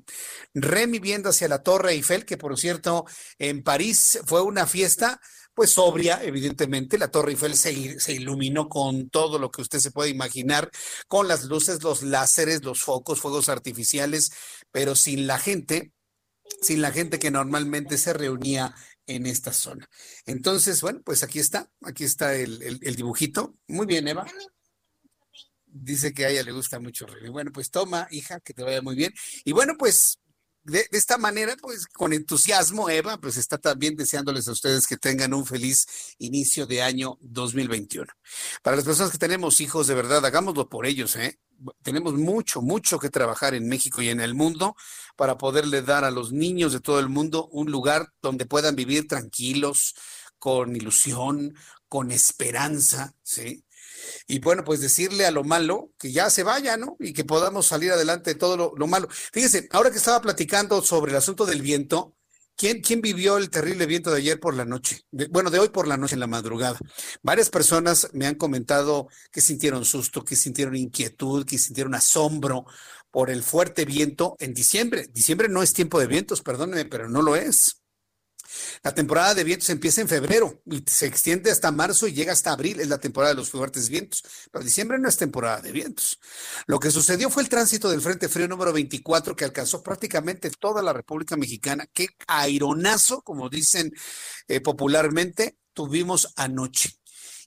Remy 0.55 1.01
viendo 1.01 1.31
hacia 1.31 1.49
la 1.49 1.65
Torre 1.65 1.95
Eiffel, 1.95 2.25
que 2.25 2.37
por 2.37 2.57
cierto 2.57 3.07
en 3.41 3.65
París 3.65 4.21
fue 4.25 4.41
una 4.41 4.69
fiesta 4.69 5.21
pues 5.55 5.71
sobria, 5.71 6.23
evidentemente. 6.23 6.99
La 6.99 7.11
Torre 7.11 7.33
Eiffel 7.33 7.57
se, 7.57 8.01
se, 8.01 8.13
iluminó 8.13 8.69
con 8.69 9.11
todo 9.11 9.39
lo 9.39 9.51
que 9.51 9.63
usted 9.63 9.79
se 9.79 9.91
puede 9.91 10.11
imaginar, 10.11 10.71
con 11.09 11.29
las 11.29 11.45
luces, 11.45 11.83
los 11.83 12.03
láseres, 12.03 12.65
los 12.65 12.83
focos, 12.83 13.21
fuegos 13.21 13.49
artificiales, 13.49 14.33
pero 14.71 14.95
sin 14.95 15.27
la 15.27 15.39
gente, 15.39 15.93
sin 16.61 16.83
la 16.83 16.93
gente 16.93 17.19
que 17.19 17.31
normalmente 17.31 17.99
se 17.99 18.13
reunía 18.13 18.75
en 19.07 19.27
esta 19.27 19.53
zona. 19.53 19.89
Entonces, 20.27 20.81
bueno, 20.81 21.01
pues 21.05 21.23
aquí 21.23 21.39
está, 21.39 21.71
aquí 21.83 22.05
está 22.05 22.35
el, 22.35 22.63
el, 22.63 22.97
dibujito. 22.97 23.57
Muy 23.69 23.87
bien, 23.87 24.09
Eva. 24.09 24.27
Dice 25.67 26.13
que 26.13 26.27
a 26.27 26.29
ella 26.29 26.43
le 26.43 26.53
gusta 26.53 26.79
mucho. 26.79 27.07
Bueno, 27.31 27.51
pues 27.53 27.71
toma, 27.71 28.07
hija, 28.11 28.41
que 28.41 28.55
te 28.55 28.63
vaya 28.63 28.83
muy 28.83 28.95
bien. 28.95 29.13
Y 29.45 29.53
bueno, 29.53 29.75
pues 29.79 30.21
de, 30.65 30.87
esta 30.93 31.19
manera, 31.19 31.57
pues 31.61 31.87
con 31.87 32.13
entusiasmo, 32.13 32.89
Eva, 32.89 33.19
pues 33.19 33.37
está 33.37 33.59
también 33.59 33.97
deseándoles 33.97 34.49
a 34.49 34.53
ustedes 34.53 34.87
que 34.87 34.97
tengan 34.97 35.35
un 35.35 35.45
feliz 35.45 35.87
inicio 36.19 36.67
de 36.67 36.83
año 36.83 37.19
2021. 37.21 38.07
Para 38.63 38.77
las 38.77 38.85
personas 38.85 39.11
que 39.11 39.19
tenemos 39.19 39.61
hijos, 39.61 39.87
de 39.87 39.95
verdad, 39.95 40.25
hagámoslo 40.25 40.69
por 40.69 40.87
ellos, 40.87 41.17
¿eh? 41.17 41.39
Tenemos 41.83 42.15
mucho, 42.15 42.61
mucho 42.61 42.99
que 42.99 43.11
trabajar 43.11 43.55
en 43.55 43.69
México 43.69 44.03
y 44.03 44.09
en 44.09 44.21
el 44.21 44.35
mundo 44.35 44.75
para 45.17 45.39
poderle 45.39 45.83
dar 45.83 46.05
a 46.05 46.11
los 46.11 46.33
niños 46.33 46.73
de 46.73 46.81
todo 46.81 46.99
el 46.99 47.09
mundo 47.09 47.49
un 47.53 47.71
lugar 47.71 48.13
donde 48.21 48.47
puedan 48.47 48.75
vivir 48.75 49.07
tranquilos, 49.07 49.95
con 50.39 50.75
ilusión, 50.75 51.55
con 51.89 52.11
esperanza, 52.11 53.15
¿sí? 53.23 53.65
Y 54.27 54.39
bueno, 54.41 54.65
pues 54.65 54.81
decirle 54.81 55.27
a 55.27 55.31
lo 55.31 55.45
malo 55.45 55.91
que 55.99 56.13
ya 56.13 56.31
se 56.31 56.43
vaya, 56.43 56.77
¿no? 56.77 56.97
Y 57.01 57.13
que 57.13 57.25
podamos 57.25 57.67
salir 57.67 57.93
adelante 57.93 58.35
de 58.35 58.39
todo 58.39 58.57
lo, 58.57 58.73
lo 58.77 58.87
malo. 58.87 59.09
Fíjese, 59.33 59.69
ahora 59.73 59.91
que 59.91 59.99
estaba 59.99 60.21
platicando 60.21 60.83
sobre 60.83 61.13
el 61.13 61.19
asunto 61.19 61.47
del 61.47 61.63
viento, 61.63 62.17
¿quién, 62.57 62.81
quién 62.81 63.01
vivió 63.01 63.39
el 63.39 63.51
terrible 63.51 63.87
viento 63.87 64.11
de 64.11 64.19
ayer 64.19 64.41
por 64.41 64.55
la 64.55 64.65
noche? 64.65 65.01
Bueno, 65.31 65.51
de 65.51 65.59
hoy 65.59 65.69
por 65.69 65.89
la 65.89 65.97
noche, 65.97 66.15
en 66.15 66.21
la 66.21 66.27
madrugada. 66.27 66.79
Varias 67.23 67.51
personas 67.51 68.09
me 68.13 68.27
han 68.27 68.37
comentado 68.37 69.09
que 69.31 69.41
sintieron 69.41 69.85
susto, 69.85 70.25
que 70.25 70.37
sintieron 70.37 70.77
inquietud, 70.77 71.45
que 71.45 71.59
sintieron 71.59 71.95
asombro 71.95 72.65
por 73.11 73.31
el 73.31 73.43
fuerte 73.43 73.85
viento 73.85 74.37
en 74.41 74.55
diciembre. 74.55 75.09
Diciembre 75.13 75.49
no 75.49 75.63
es 75.63 75.73
tiempo 75.73 76.01
de 76.01 76.07
vientos, 76.07 76.43
perdónenme, 76.43 76.87
pero 76.87 77.09
no 77.09 77.23
lo 77.23 77.37
es. 77.37 77.82
La 78.83 78.95
temporada 78.95 79.35
de 79.35 79.45
vientos 79.45 79.69
empieza 79.71 80.01
en 80.01 80.09
febrero 80.09 80.63
y 80.67 80.83
se 80.87 81.07
extiende 81.07 81.51
hasta 81.51 81.71
marzo 81.71 82.07
y 82.07 82.13
llega 82.13 82.33
hasta 82.33 82.53
abril, 82.53 82.81
es 82.81 82.89
la 82.89 82.99
temporada 82.99 83.35
de 83.35 83.41
los 83.41 83.51
fuertes 83.51 83.89
vientos, 83.89 84.23
pero 84.51 84.65
diciembre 84.65 84.99
no 84.99 85.09
es 85.09 85.17
temporada 85.17 85.61
de 85.61 85.73
vientos. 85.73 86.19
Lo 86.67 86.79
que 86.79 86.91
sucedió 86.91 87.31
fue 87.31 87.43
el 87.43 87.49
tránsito 87.49 87.91
del 87.91 88.01
Frente 88.01 88.29
Frío 88.29 88.49
número 88.49 88.73
24 88.73 89.37
que 89.37 89.45
alcanzó 89.45 89.83
prácticamente 89.83 90.51
toda 90.51 90.83
la 90.83 90.93
República 90.93 91.37
Mexicana. 91.37 91.87
Qué 91.93 92.09
aironazo, 92.27 93.23
como 93.23 93.49
dicen 93.49 93.93
eh, 94.49 94.61
popularmente, 94.61 95.57
tuvimos 95.73 96.33
anoche. 96.37 96.91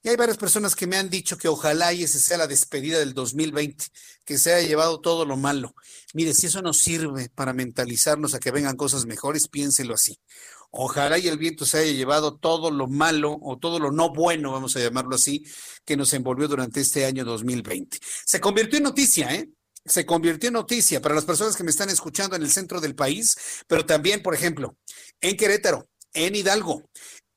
Y 0.05 0.09
hay 0.09 0.17
varias 0.17 0.37
personas 0.37 0.75
que 0.75 0.85
me 0.85 0.97
han 0.97 1.09
dicho 1.09 1.35
que 1.35 1.47
ojalá 1.47 1.91
y 1.91 2.03
esa 2.03 2.19
sea 2.19 2.37
la 2.37 2.45
despedida 2.45 2.99
del 2.99 3.15
2020, 3.15 3.85
que 4.23 4.37
se 4.37 4.53
haya 4.53 4.67
llevado 4.67 5.01
todo 5.01 5.25
lo 5.25 5.35
malo. 5.35 5.73
Mire, 6.13 6.35
si 6.35 6.45
eso 6.45 6.61
nos 6.61 6.77
sirve 6.77 7.29
para 7.33 7.53
mentalizarnos 7.53 8.35
a 8.35 8.39
que 8.39 8.51
vengan 8.51 8.77
cosas 8.77 9.07
mejores, 9.07 9.47
piénselo 9.47 9.95
así. 9.95 10.19
Ojalá 10.77 11.17
y 11.17 11.29
el 11.29 11.37
viento 11.37 11.65
se 11.65 11.77
haya 11.77 11.93
llevado 11.93 12.35
todo 12.35 12.69
lo 12.69 12.87
malo 12.87 13.37
o 13.41 13.57
todo 13.57 13.79
lo 13.79 13.91
no 13.91 14.11
bueno, 14.11 14.51
vamos 14.51 14.75
a 14.75 14.81
llamarlo 14.81 15.15
así, 15.15 15.45
que 15.85 15.95
nos 15.95 16.13
envolvió 16.13 16.49
durante 16.49 16.81
este 16.81 17.05
año 17.05 17.23
2020. 17.23 17.97
Se 18.25 18.41
convirtió 18.41 18.77
en 18.77 18.83
noticia, 18.83 19.33
¿eh? 19.33 19.49
Se 19.85 20.05
convirtió 20.05 20.49
en 20.49 20.55
noticia 20.55 21.01
para 21.01 21.15
las 21.15 21.23
personas 21.23 21.55
que 21.55 21.63
me 21.63 21.71
están 21.71 21.89
escuchando 21.89 22.35
en 22.35 22.41
el 22.41 22.51
centro 22.51 22.81
del 22.81 22.93
país, 22.93 23.37
pero 23.67 23.85
también, 23.85 24.21
por 24.21 24.33
ejemplo, 24.35 24.75
en 25.21 25.37
Querétaro, 25.37 25.87
en 26.13 26.35
Hidalgo, 26.35 26.83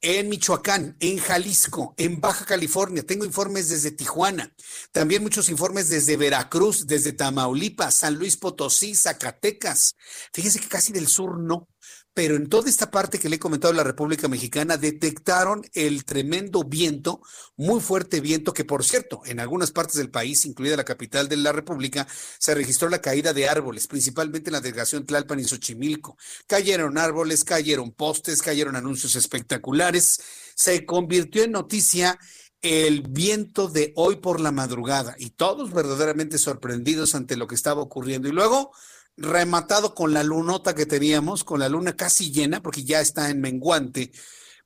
en 0.00 0.28
Michoacán, 0.28 0.96
en 0.98 1.18
Jalisco, 1.18 1.94
en 1.96 2.20
Baja 2.20 2.44
California. 2.44 3.04
Tengo 3.04 3.24
informes 3.24 3.68
desde 3.68 3.92
Tijuana, 3.92 4.52
también 4.90 5.22
muchos 5.22 5.48
informes 5.48 5.88
desde 5.90 6.16
Veracruz, 6.16 6.86
desde 6.86 7.12
Tamaulipas, 7.12 7.94
San 7.96 8.16
Luis 8.16 8.36
Potosí, 8.36 8.96
Zacatecas. 8.96 9.94
Fíjense 10.32 10.58
que 10.58 10.68
casi 10.68 10.92
del 10.92 11.06
sur 11.06 11.38
no 11.38 11.68
pero 12.14 12.36
en 12.36 12.48
toda 12.48 12.68
esta 12.68 12.90
parte 12.90 13.18
que 13.18 13.28
le 13.28 13.36
he 13.36 13.38
comentado 13.38 13.72
de 13.72 13.76
la 13.76 13.84
República 13.84 14.26
Mexicana 14.26 14.76
detectaron 14.76 15.64
el 15.72 16.04
tremendo 16.04 16.64
viento, 16.64 17.20
muy 17.56 17.80
fuerte 17.80 18.20
viento, 18.20 18.52
que 18.52 18.64
por 18.64 18.84
cierto, 18.84 19.22
en 19.24 19.40
algunas 19.40 19.70
partes 19.70 19.96
del 19.96 20.10
país, 20.10 20.44
incluida 20.44 20.76
la 20.76 20.84
capital 20.84 21.28
de 21.28 21.36
la 21.36 21.52
República, 21.52 22.06
se 22.38 22.54
registró 22.54 22.88
la 22.88 23.00
caída 23.00 23.32
de 23.32 23.48
árboles, 23.48 23.86
principalmente 23.86 24.50
en 24.50 24.54
la 24.54 24.60
delegación 24.60 25.06
Tlalpan 25.06 25.40
y 25.40 25.44
Xochimilco. 25.44 26.16
Cayeron 26.46 26.98
árboles, 26.98 27.44
cayeron 27.44 27.92
postes, 27.92 28.42
cayeron 28.42 28.74
anuncios 28.74 29.14
espectaculares. 29.14 30.20
Se 30.54 30.84
convirtió 30.84 31.44
en 31.44 31.52
noticia 31.52 32.18
el 32.60 33.02
viento 33.02 33.68
de 33.68 33.92
hoy 33.94 34.16
por 34.16 34.40
la 34.40 34.50
madrugada 34.50 35.14
y 35.18 35.30
todos 35.30 35.72
verdaderamente 35.72 36.38
sorprendidos 36.38 37.14
ante 37.14 37.36
lo 37.36 37.46
que 37.46 37.54
estaba 37.54 37.82
ocurriendo. 37.82 38.28
Y 38.28 38.32
luego 38.32 38.72
rematado 39.18 39.94
con 39.94 40.14
la 40.14 40.22
lunota 40.22 40.74
que 40.74 40.86
teníamos, 40.86 41.44
con 41.44 41.58
la 41.60 41.68
luna 41.68 41.96
casi 41.96 42.30
llena, 42.32 42.62
porque 42.62 42.84
ya 42.84 43.00
está 43.00 43.30
en 43.30 43.40
menguante. 43.40 44.12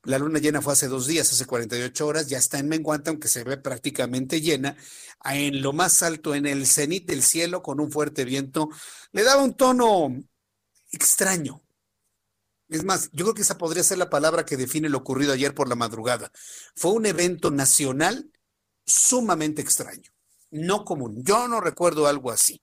La 0.03 0.19
luna 0.19 0.39
llena 0.39 0.61
fue 0.61 0.73
hace 0.73 0.87
dos 0.87 1.07
días, 1.07 1.31
hace 1.31 1.45
48 1.45 2.05
horas, 2.05 2.27
ya 2.27 2.37
está 2.37 2.59
en 2.59 2.69
menguante, 2.69 3.09
aunque 3.09 3.27
se 3.27 3.43
ve 3.43 3.57
prácticamente 3.57 4.41
llena. 4.41 4.77
En 5.25 5.61
lo 5.61 5.73
más 5.73 6.03
alto, 6.03 6.35
en 6.35 6.45
el 6.45 6.67
cenit 6.67 7.07
del 7.07 7.23
cielo, 7.23 7.63
con 7.63 7.79
un 7.79 7.91
fuerte 7.91 8.25
viento, 8.25 8.69
le 9.11 9.23
daba 9.23 9.43
un 9.43 9.55
tono 9.55 10.09
extraño. 10.91 11.63
Es 12.69 12.83
más, 12.83 13.09
yo 13.11 13.25
creo 13.25 13.33
que 13.33 13.41
esa 13.43 13.57
podría 13.57 13.83
ser 13.83 13.97
la 13.97 14.09
palabra 14.09 14.45
que 14.45 14.57
define 14.57 14.89
lo 14.89 14.99
ocurrido 14.99 15.33
ayer 15.33 15.53
por 15.53 15.67
la 15.69 15.75
madrugada. 15.75 16.31
Fue 16.75 16.91
un 16.91 17.05
evento 17.05 17.51
nacional 17.51 18.31
sumamente 18.85 19.61
extraño, 19.61 20.11
no 20.51 20.85
común. 20.85 21.23
Yo 21.23 21.47
no 21.47 21.61
recuerdo 21.61 22.07
algo 22.07 22.31
así. 22.31 22.62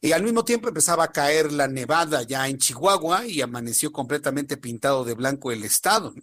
Y 0.00 0.12
al 0.12 0.22
mismo 0.22 0.44
tiempo 0.44 0.68
empezaba 0.68 1.04
a 1.04 1.12
caer 1.12 1.52
la 1.52 1.66
nevada 1.66 2.22
ya 2.22 2.48
en 2.48 2.58
Chihuahua 2.58 3.26
y 3.26 3.40
amaneció 3.40 3.92
completamente 3.92 4.56
pintado 4.56 5.04
de 5.04 5.14
blanco 5.14 5.50
el 5.50 5.64
estado. 5.64 6.14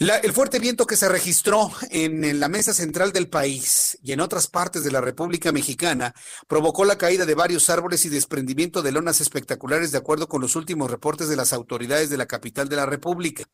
El 0.00 0.32
fuerte 0.32 0.58
viento 0.58 0.86
que 0.86 0.96
se 0.96 1.08
registró 1.08 1.70
en, 1.90 2.40
la 2.40 2.48
mesa 2.48 2.74
central 2.74 3.12
del 3.12 3.28
país 3.28 3.96
y 4.02 4.10
en 4.10 4.18
otras 4.18 4.48
partes 4.48 4.82
de 4.82 4.90
la 4.90 5.00
República 5.00 5.52
Mexicana 5.52 6.12
provocó 6.48 6.84
la 6.84 6.98
caída 6.98 7.24
de 7.24 7.36
varios 7.36 7.70
árboles 7.70 8.04
y 8.04 8.08
desprendimiento 8.08 8.82
de 8.82 8.90
lonas 8.90 9.20
espectaculares 9.20 9.92
de 9.92 9.98
acuerdo 9.98 10.26
con 10.26 10.40
los 10.40 10.56
últimos 10.56 10.90
reportes 10.90 11.28
de 11.28 11.36
las 11.36 11.52
autoridades 11.52 12.10
de 12.10 12.16
la 12.16 12.26
capital 12.26 12.68
de 12.68 12.74
la 12.74 12.86
República. 12.86 13.44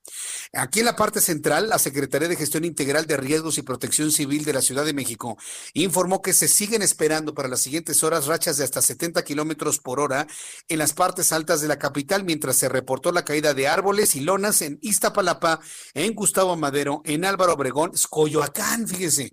Aquí 0.55 0.79
en 0.81 0.87
la 0.87 0.97
parte 0.97 1.21
central, 1.21 1.69
la 1.69 1.79
Secretaría 1.79 2.27
de 2.27 2.37
Gestión 2.37 2.65
Integral 2.65 3.05
de 3.07 3.19
Riesgos 3.19 3.59
y 3.59 3.63
Protección 3.63 4.11
Civil 4.11 4.43
de 4.47 4.55
la 4.55 4.63
Ciudad 4.63 4.87
de 4.87 4.95
México 4.95 5.37
informó 5.75 6.23
que 6.23 6.33
se 6.33 6.49
siguen 6.49 6.81
esperando 6.81 7.35
para 7.35 7.49
las 7.49 7.61
siguientes 7.61 8.03
horas 8.03 8.27
rachas 8.27 8.57
de 8.57 8.65
hasta 8.65 8.81
70 8.81 9.23
kilómetros 9.25 9.79
por 9.79 10.01
hora 10.01 10.27
en 10.69 10.79
las 10.79 10.95
partes 10.95 11.33
altas 11.33 11.61
de 11.61 11.69
la 11.69 11.79
capital, 11.79 12.25
mientras 12.25 12.57
se 12.57 12.71
reportó 12.71 13.13
la 13.13 13.27
caída 13.27 13.53
de 13.53 13.69
árboles 13.69 14.17
y 14.17 14.21
lonas 14.21 14.63
en 14.63 14.79
Iztapalapa, 14.81 15.61
en 15.93 16.15
Madero, 16.57 17.03
en 17.05 17.25
Álvaro 17.25 17.55
Obregón, 17.55 17.93
Coyoacán, 18.09 18.87
fíjese. 18.87 19.33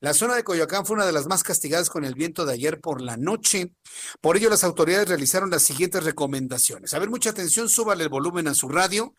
La 0.00 0.14
zona 0.14 0.36
de 0.36 0.44
Coyoacán 0.44 0.86
fue 0.86 0.94
una 0.94 1.06
de 1.06 1.12
las 1.12 1.26
más 1.26 1.42
castigadas 1.42 1.90
con 1.90 2.04
el 2.04 2.14
viento 2.14 2.46
de 2.46 2.52
ayer 2.52 2.80
por 2.80 3.00
la 3.00 3.16
noche. 3.16 3.72
Por 4.20 4.36
ello, 4.36 4.48
las 4.48 4.62
autoridades 4.62 5.08
realizaron 5.08 5.50
las 5.50 5.62
siguientes 5.62 6.04
recomendaciones. 6.04 6.94
A 6.94 7.00
ver, 7.00 7.10
mucha 7.10 7.30
atención, 7.30 7.68
súbale 7.68 8.04
el 8.04 8.08
volumen 8.08 8.46
a 8.46 8.54
su 8.54 8.68
radio. 8.68 9.14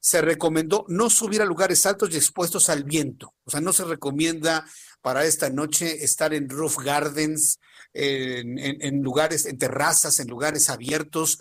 Se 0.00 0.20
recomendó 0.20 0.84
no 0.88 1.08
subir 1.08 1.40
a 1.40 1.46
lugares 1.46 1.86
altos 1.86 2.10
y 2.12 2.16
expuestos 2.16 2.68
al 2.68 2.84
viento. 2.84 3.34
O 3.44 3.50
sea, 3.50 3.60
no 3.60 3.72
se 3.72 3.84
recomienda 3.84 4.66
para 5.00 5.24
esta 5.24 5.48
noche 5.48 6.04
estar 6.04 6.34
en 6.34 6.50
roof 6.50 6.76
gardens, 6.78 7.58
en, 7.94 9.02
lugares, 9.02 9.46
en 9.46 9.56
terrazas, 9.56 10.20
en 10.20 10.28
lugares 10.28 10.68
abiertos 10.68 11.40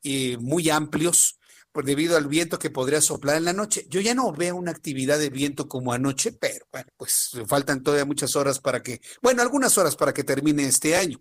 y 0.00 0.36
muy 0.38 0.70
amplios 0.70 1.37
debido 1.84 2.16
al 2.16 2.26
viento 2.28 2.58
que 2.58 2.70
podría 2.70 3.00
soplar 3.00 3.36
en 3.36 3.44
la 3.44 3.52
noche. 3.52 3.86
Yo 3.88 4.00
ya 4.00 4.14
no 4.14 4.32
veo 4.32 4.56
una 4.56 4.70
actividad 4.72 5.18
de 5.18 5.30
viento 5.30 5.68
como 5.68 5.92
anoche, 5.92 6.32
pero 6.32 6.66
bueno, 6.72 6.88
pues 6.96 7.30
faltan 7.46 7.82
todavía 7.82 8.04
muchas 8.04 8.34
horas 8.36 8.60
para 8.60 8.82
que, 8.82 9.00
bueno, 9.22 9.42
algunas 9.42 9.76
horas 9.78 9.96
para 9.96 10.12
que 10.12 10.24
termine 10.24 10.64
este 10.64 10.96
año. 10.96 11.18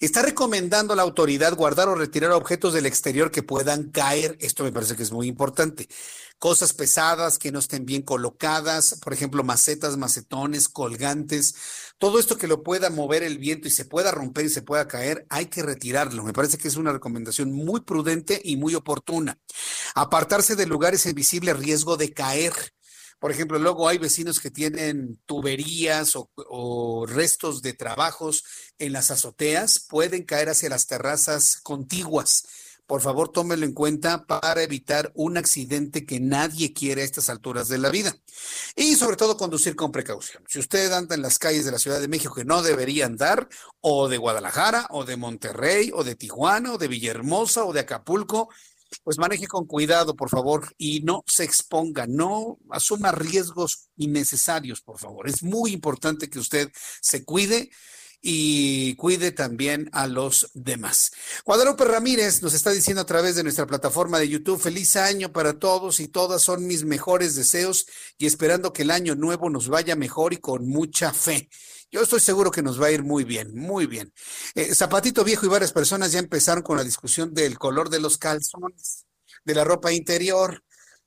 Está 0.00 0.22
recomendando 0.22 0.92
a 0.92 0.96
la 0.96 1.02
autoridad 1.02 1.54
guardar 1.54 1.88
o 1.88 1.94
retirar 1.94 2.32
objetos 2.32 2.72
del 2.72 2.86
exterior 2.86 3.30
que 3.30 3.42
puedan 3.42 3.90
caer. 3.90 4.36
Esto 4.40 4.64
me 4.64 4.72
parece 4.72 4.96
que 4.96 5.02
es 5.02 5.12
muy 5.12 5.28
importante. 5.28 5.88
Cosas 6.38 6.72
pesadas 6.72 7.38
que 7.38 7.52
no 7.52 7.60
estén 7.60 7.86
bien 7.86 8.02
colocadas, 8.02 8.98
por 9.02 9.12
ejemplo, 9.12 9.44
macetas, 9.44 9.96
macetones, 9.96 10.68
colgantes, 10.68 11.54
todo 11.98 12.18
esto 12.18 12.36
que 12.36 12.48
lo 12.48 12.62
pueda 12.62 12.90
mover 12.90 13.22
el 13.22 13.38
viento 13.38 13.68
y 13.68 13.70
se 13.70 13.84
pueda 13.84 14.10
romper 14.10 14.46
y 14.46 14.50
se 14.50 14.62
pueda 14.62 14.88
caer, 14.88 15.26
hay 15.30 15.46
que 15.46 15.62
retirarlo. 15.62 16.24
Me 16.24 16.32
parece 16.32 16.58
que 16.58 16.68
es 16.68 16.76
una 16.76 16.92
recomendación 16.92 17.52
muy 17.52 17.80
prudente 17.80 18.40
y 18.44 18.56
muy 18.56 18.74
oportuna. 18.74 19.38
Apartarse 19.94 20.56
de 20.56 20.66
lugares 20.66 21.06
en 21.06 21.14
visible 21.14 21.54
riesgo 21.54 21.96
de 21.96 22.12
caer. 22.12 22.52
Por 23.18 23.30
ejemplo, 23.30 23.58
luego 23.58 23.88
hay 23.88 23.98
vecinos 23.98 24.40
que 24.40 24.50
tienen 24.50 25.20
tuberías 25.26 26.14
o, 26.16 27.06
restos 27.06 27.62
de 27.62 27.72
trabajos 27.72 28.44
en 28.78 28.92
las 28.92 29.10
azoteas, 29.10 29.78
pueden 29.78 30.24
caer 30.24 30.48
hacia 30.48 30.68
las 30.68 30.86
terrazas 30.86 31.56
contiguas 31.62 32.44
por 32.86 33.00
favor 33.00 33.30
tómelo 33.30 33.64
en 33.64 33.72
cuenta 33.72 34.26
para 34.26 34.62
evitar 34.62 35.10
un 35.14 35.38
accidente 35.38 36.04
que 36.04 36.20
nadie 36.20 36.74
quiere 36.74 37.00
a 37.00 37.04
estas 37.04 37.30
alturas 37.30 37.68
de 37.68 37.78
la 37.78 37.88
vida. 37.88 38.14
Y 38.76 38.96
sobre 38.96 39.16
todo 39.16 39.38
conducir 39.38 39.74
con 39.74 39.90
precaución. 39.90 40.44
Si 40.48 40.58
usted 40.58 40.92
anda 40.92 41.14
en 41.14 41.22
las 41.22 41.38
calles 41.38 41.64
de 41.64 41.72
la 41.72 41.78
Ciudad 41.78 42.00
de 42.00 42.08
México 42.08 42.34
que 42.34 42.44
no 42.44 42.62
debería 42.62 43.06
andar, 43.06 43.48
o 43.80 44.08
de 44.08 44.18
Guadalajara, 44.18 44.86
o 44.90 45.04
de 45.04 45.16
Monterrey, 45.16 45.92
o 45.94 46.04
de 46.04 46.14
Tijuana, 46.14 46.74
o 46.74 46.78
de 46.78 46.88
Villahermosa, 46.88 47.64
o 47.64 47.72
de 47.72 47.80
Acapulco, 47.80 48.50
pues 49.02 49.18
maneje 49.18 49.46
con 49.46 49.66
cuidado, 49.66 50.14
por 50.14 50.30
favor, 50.30 50.74
y 50.78 51.00
no 51.00 51.24
se 51.26 51.44
exponga, 51.44 52.06
no 52.06 52.58
asuma 52.70 53.12
riesgos 53.12 53.88
innecesarios, 53.96 54.80
por 54.80 54.98
favor. 54.98 55.28
Es 55.28 55.42
muy 55.42 55.72
importante 55.72 56.28
que 56.28 56.38
usted 56.38 56.70
se 57.00 57.24
cuide 57.24 57.70
y 58.26 58.94
cuide 58.96 59.32
también 59.32 59.90
a 59.92 60.06
los 60.06 60.50
demás. 60.54 61.12
Guadalupe 61.44 61.84
Ramírez 61.84 62.40
nos 62.40 62.54
está 62.54 62.70
diciendo 62.70 63.02
a 63.02 63.06
través 63.06 63.36
de 63.36 63.42
nuestra 63.42 63.66
plataforma 63.66 64.18
de 64.18 64.30
YouTube, 64.30 64.58
feliz 64.58 64.96
año 64.96 65.30
para 65.30 65.58
todos 65.58 66.00
y 66.00 66.08
todas 66.08 66.40
son 66.40 66.66
mis 66.66 66.84
mejores 66.84 67.34
deseos 67.34 67.86
y 68.16 68.24
esperando 68.24 68.72
que 68.72 68.82
el 68.82 68.92
año 68.92 69.14
nuevo 69.14 69.50
nos 69.50 69.68
vaya 69.68 69.94
mejor 69.94 70.32
y 70.32 70.38
con 70.38 70.66
mucha 70.66 71.12
fe. 71.12 71.50
Yo 71.94 72.02
estoy 72.02 72.18
seguro 72.18 72.50
que 72.50 72.60
nos 72.60 72.82
va 72.82 72.86
a 72.86 72.90
ir 72.90 73.04
muy 73.04 73.22
bien, 73.22 73.54
muy 73.54 73.86
bien. 73.86 74.12
Eh, 74.56 74.74
Zapatito 74.74 75.22
Viejo 75.22 75.46
y 75.46 75.48
varias 75.48 75.72
personas 75.72 76.10
ya 76.10 76.18
empezaron 76.18 76.64
con 76.64 76.76
la 76.76 76.82
discusión 76.82 77.32
del 77.32 77.56
color 77.56 77.88
de 77.88 78.00
los 78.00 78.18
calzones, 78.18 79.06
de 79.44 79.54
la 79.54 79.62
ropa 79.62 79.92
interior. 79.92 80.64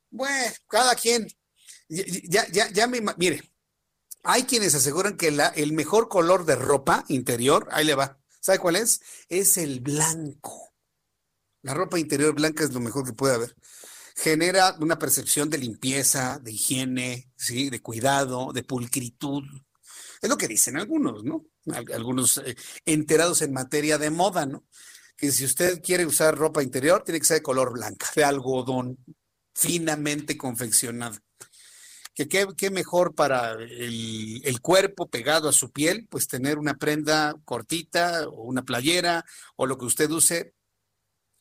Bueno, 0.09 0.49
cada 0.69 0.95
quien. 0.95 1.27
Ya, 1.89 2.47
ya, 2.53 2.72
ya 2.72 2.88
me, 2.88 3.01
mire, 3.18 3.51
hay 4.23 4.43
quienes 4.43 4.76
aseguran 4.76 5.18
que 5.18 5.27
el 5.27 5.73
mejor 5.73 6.07
color 6.07 6.45
de 6.45 6.55
ropa 6.55 7.03
interior, 7.09 7.68
ahí 7.72 7.84
le 7.84 7.95
va, 7.95 8.18
¿sabe 8.39 8.59
cuál 8.59 8.77
es? 8.77 9.01
Es 9.27 9.57
el 9.57 9.81
blanco. 9.81 10.73
La 11.64 11.73
ropa 11.73 11.99
interior 11.99 12.34
blanca 12.34 12.64
es 12.64 12.72
lo 12.72 12.80
mejor 12.80 13.05
que 13.05 13.11
puede 13.11 13.35
haber. 13.35 13.57
Genera 14.15 14.77
una 14.80 14.97
percepción 14.97 15.49
de 15.49 15.57
limpieza, 15.57 16.39
de 16.39 16.53
higiene, 16.53 17.30
¿sí? 17.35 17.69
de 17.69 17.81
cuidado, 17.81 18.53
de 18.53 18.64
pulcritud. 18.64 19.43
Es 20.22 20.30
lo 20.30 20.38
que 20.38 20.48
dicen 20.48 20.77
algunos, 20.77 21.23
¿no? 21.23 21.45
Algunos 21.94 22.38
eh, 22.39 22.56
enterados 22.85 23.41
en 23.41 23.53
materia 23.53 23.98
de 23.98 24.10
moda, 24.10 24.45
¿no? 24.45 24.65
Que 25.15 25.31
si 25.31 25.45
usted 25.45 25.81
quiere 25.81 26.06
usar 26.06 26.38
ropa 26.38 26.64
interior, 26.64 27.03
tiene 27.03 27.19
que 27.19 27.26
ser 27.26 27.38
de 27.38 27.44
color 27.44 27.73
blanca, 27.73 28.07
de 28.15 28.23
algodón, 28.23 28.98
finamente 29.53 30.38
confeccionado 30.38 31.18
que 32.26 32.56
qué, 32.56 32.72
mejor 32.72 33.14
para 33.14 33.52
el, 33.53 34.60
cuerpo 34.60 35.07
pegado 35.07 35.49
a 35.49 35.53
su 35.53 35.72
piel, 35.72 36.07
pues 36.10 36.27
tener 36.27 36.57
una 36.57 36.76
prenda 36.77 37.35
cortita 37.45 38.27
o 38.27 38.41
una 38.44 38.64
playera 38.64 39.23
o 39.56 39.68
lo 39.68 39.77
que 39.77 39.85
usted 39.85 40.10
use 40.10 40.56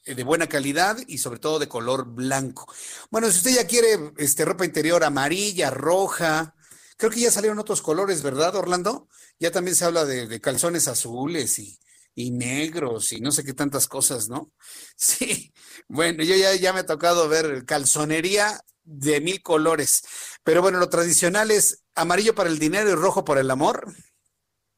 eh, 0.05 0.15
de 0.15 0.23
buena 0.23 0.49
calidad 0.49 0.99
y 1.07 1.17
sobre 1.17 1.41
todo 1.41 1.59
de 1.59 1.69
color 1.69 2.05
blanco. 2.05 2.71
Bueno, 3.11 3.31
si 3.31 3.39
usted 3.39 3.55
ya 3.55 3.67
quiere 3.67 4.13
este, 4.19 4.45
ropa 4.45 4.67
interior 4.67 5.03
amarilla, 5.03 5.71
roja, 5.71 6.55
creo 6.97 7.11
que 7.11 7.21
ya 7.21 7.31
salieron 7.31 7.59
otros 7.59 7.83
colores, 7.83 8.23
¿verdad, 8.23 8.55
Orlando? 8.57 9.09
Ya 9.39 9.51
también 9.51 9.77
se 9.77 9.85
habla 9.85 10.05
de, 10.05 10.41
calzones 10.41 10.89
azules 10.89 11.59
y, 11.59 11.79
y 12.15 12.31
negros 12.31 13.13
y 13.13 13.21
no 13.21 13.33
sé 13.33 13.45
qué 13.45 13.53
tantas 13.53 13.89
cosas, 13.89 14.29
¿no? 14.29 14.53
Sí, 14.97 15.53
bueno, 15.89 16.25
yo 16.25 16.35
ya, 16.37 16.55
ya 16.57 16.73
me 16.73 16.81
ha 16.81 16.87
tocado 16.87 17.29
ver 17.29 17.65
calzonería 17.67 18.61
de 18.87 19.21
mil 19.21 19.43
colores. 19.43 20.03
Pero 20.43 20.63
bueno, 20.63 20.79
lo 20.79 20.89
tradicional 20.89 21.51
es 21.51 21.83
amarillo 21.95 22.35
para 22.35 22.49
el 22.49 22.59
dinero 22.59 22.91
y 22.91 22.95
rojo 22.95 23.25
para 23.25 23.41
el 23.41 23.51
amor. 23.51 23.95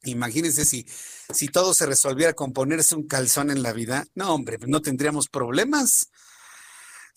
Imagínense 0.03 0.65
si, 0.65 0.87
si 1.33 1.49
todo 1.49 1.75
se 1.75 1.87
resolviera 1.87 2.33
con 2.33 2.53
ponerse 2.53 2.97
un 2.97 3.07
calzón 3.07 3.51
en 3.51 3.63
la 3.63 3.73
vida. 3.73 4.07
No, 4.15 4.35
hombre, 4.35 4.59
no 4.67 4.81
tendríamos 4.81 5.29
problemas. 5.29 6.11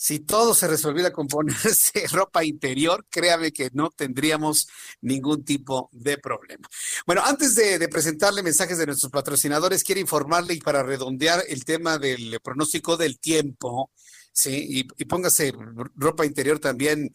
Si 0.04 0.18
todo 0.22 0.56
se 0.56 0.68
resolviera 0.68 1.12
con 1.12 1.28
ponerse 1.28 2.08
ropa 2.12 2.44
interior, 2.44 3.06
créame 3.08 3.52
que 3.52 3.70
no 3.74 3.92
tendríamos 3.92 4.68
ningún 5.02 5.46
tipo 5.46 5.92
de 5.92 6.18
problema. 6.18 6.68
Bueno, 7.06 7.22
antes 7.24 7.54
de, 7.54 7.88
presentarle 7.88 8.42
mensajes 8.42 8.80
de 8.80 8.88
nuestros 8.88 9.12
patrocinadores, 9.12 9.84
quiero 9.84 10.02
informarle 10.02 10.56
y 10.56 10.60
para 10.60 10.82
redondear 10.82 11.44
el 11.48 11.66
tema 11.66 12.00
del 12.00 12.40
pronóstico 12.42 12.98
del 12.98 13.20
tiempo, 13.20 13.92
Sí, 14.34 14.88
y, 14.98 15.06
póngase 15.06 15.52
ropa 15.96 16.26
interior 16.26 16.58
también 16.58 17.12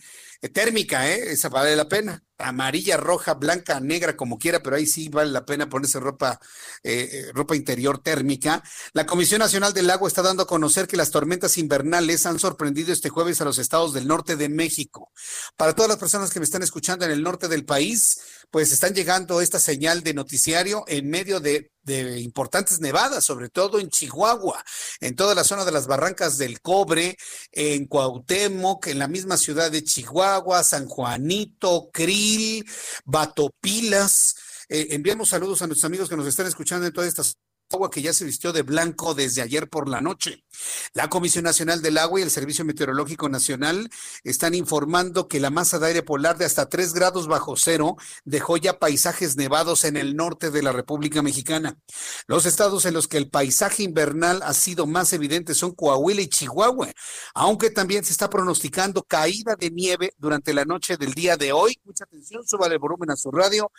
térmica, 0.53 1.11
¿eh? 1.11 1.33
Esa 1.33 1.49
vale 1.49 1.77
la 1.77 1.89
pena. 1.89 2.23
Amarilla, 2.39 2.99
roja, 2.99 3.35
blanca, 3.35 3.81
negra, 3.81 4.17
como 4.17 4.39
quiera, 4.39 4.63
pero 4.63 4.77
ahí 4.77 4.87
sí 4.87 5.09
vale 5.09 5.31
la 5.31 5.47
pena 5.47 5.69
ponerse 5.69 5.99
ropa, 5.99 6.39
eh, 6.83 7.09
eh, 7.11 7.33
ropa 7.33 7.57
interior 7.57 7.99
térmica. 7.99 8.63
La 8.93 9.07
Comisión 9.07 9.39
Nacional 9.39 9.73
del 9.73 9.89
Agua 9.89 10.09
está 10.09 10.21
dando 10.23 10.43
a 10.43 10.47
conocer 10.47 10.87
que 10.87 10.99
las 10.99 11.11
tormentas 11.11 11.57
invernales 11.57 12.27
han 12.27 12.39
sorprendido 12.39 12.93
este 12.93 13.09
jueves 13.09 13.41
a 13.41 13.45
los 13.47 13.59
estados 13.59 13.95
del 13.95 14.07
norte 14.07 14.37
de 14.37 14.51
México. 14.51 15.11
Para 15.57 15.75
todas 15.75 15.89
las 15.89 15.99
personas 15.99 16.31
que 16.31 16.41
me 16.41 16.45
están 16.45 16.63
escuchando 16.63 17.07
en 17.07 17.11
el 17.11 17.23
norte 17.23 17.49
del 17.49 17.65
país, 17.65 18.21
pues 18.51 18.71
están 18.71 18.95
llegando 18.95 19.41
esta 19.41 19.59
señal 19.59 20.03
de 20.03 20.15
noticiario 20.15 20.85
en 20.89 21.09
medio 21.09 21.41
de 21.41 21.71
de 21.87 22.19
importantes 22.21 22.81
nevadas, 22.81 23.25
sobre 23.25 23.49
todo 23.49 23.79
en 23.79 23.89
Chihuahua, 23.89 24.63
en 25.01 25.15
toda 25.15 25.37
la 25.37 25.45
zona 25.45 25.65
de 25.65 25.71
las 25.71 25.87
barrancas 25.87 26.37
del 26.37 26.61
Cobre, 26.61 27.17
en 27.53 27.87
Cuauhtémoc, 27.87 28.89
en 28.89 28.99
la 28.99 29.07
misma 29.07 29.37
ciudad 29.37 29.71
de 29.71 29.85
Chihuahua, 29.85 30.26
San 30.63 30.87
Juanito, 30.87 31.91
Krill, 31.93 32.65
Batopilas. 33.05 34.37
Eh, 34.69 34.89
enviamos 34.91 35.29
saludos 35.29 35.63
a 35.63 35.67
nuestros 35.67 35.85
amigos 35.85 36.09
que 36.09 36.17
nos 36.17 36.27
están 36.27 36.47
escuchando 36.47 36.87
en 36.87 36.93
todas 36.93 37.09
estas 37.09 37.39
agua 37.73 37.91
que 37.91 38.03
ya 38.03 38.13
se 38.13 38.25
vistió 38.25 38.53
de 38.53 38.63
blanco 38.63 39.15
desde 39.15 39.43
ayer 39.43 39.69
por 39.69 39.89
la 39.89 40.01
noche. 40.01 40.45
La 40.95 41.11
Comisión 41.11 41.45
Nacional 41.45 41.83
del 41.83 41.99
Agua 41.99 42.21
y 42.21 42.23
el 42.23 42.31
Servicio 42.31 42.65
Meteorológico 42.65 43.29
Nacional 43.29 43.91
están 44.25 44.55
informando 44.55 45.29
que 45.29 45.41
la 45.41 45.51
masa 45.51 45.79
de 45.79 45.89
aire 45.89 46.03
polar 46.03 46.39
de 46.39 46.45
hasta 46.45 46.69
3 46.69 46.95
grados 46.95 47.27
bajo 47.27 47.57
cero 47.57 47.97
dejó 48.25 48.57
ya 48.57 48.79
paisajes 48.79 49.37
nevados 49.37 49.85
en 49.85 49.97
el 49.97 50.17
norte 50.17 50.51
de 50.51 50.63
la 50.63 50.73
República 50.73 51.23
Mexicana. 51.23 51.77
Los 52.27 52.47
estados 52.47 52.87
en 52.87 52.95
los 52.95 53.09
que 53.09 53.19
el 53.19 53.29
paisaje 53.29 53.83
invernal 53.83 54.43
ha 54.43 54.55
sido 54.55 54.87
más 54.87 55.13
evidente 55.13 55.55
son 55.55 55.73
Coahuila 55.75 56.23
y 56.23 56.29
Chihuahua, 56.29 56.93
aunque 57.35 57.71
también 57.71 58.05
se 58.05 58.13
está 58.13 58.31
pronosticando 58.31 59.03
caída 59.03 59.57
de 59.59 59.71
nieve 59.71 60.15
durante 60.19 60.55
la 60.55 60.65
noche 60.65 60.97
del 60.97 61.15
día 61.15 61.37
de 61.37 61.53
hoy. 61.53 61.79
Mucha 61.85 62.05
atención, 62.05 62.47
suba 62.47 62.69
el 62.69 62.79
volumen 62.79 63.11
a 63.11 63.17
su 63.17 63.31
radio. 63.31 63.71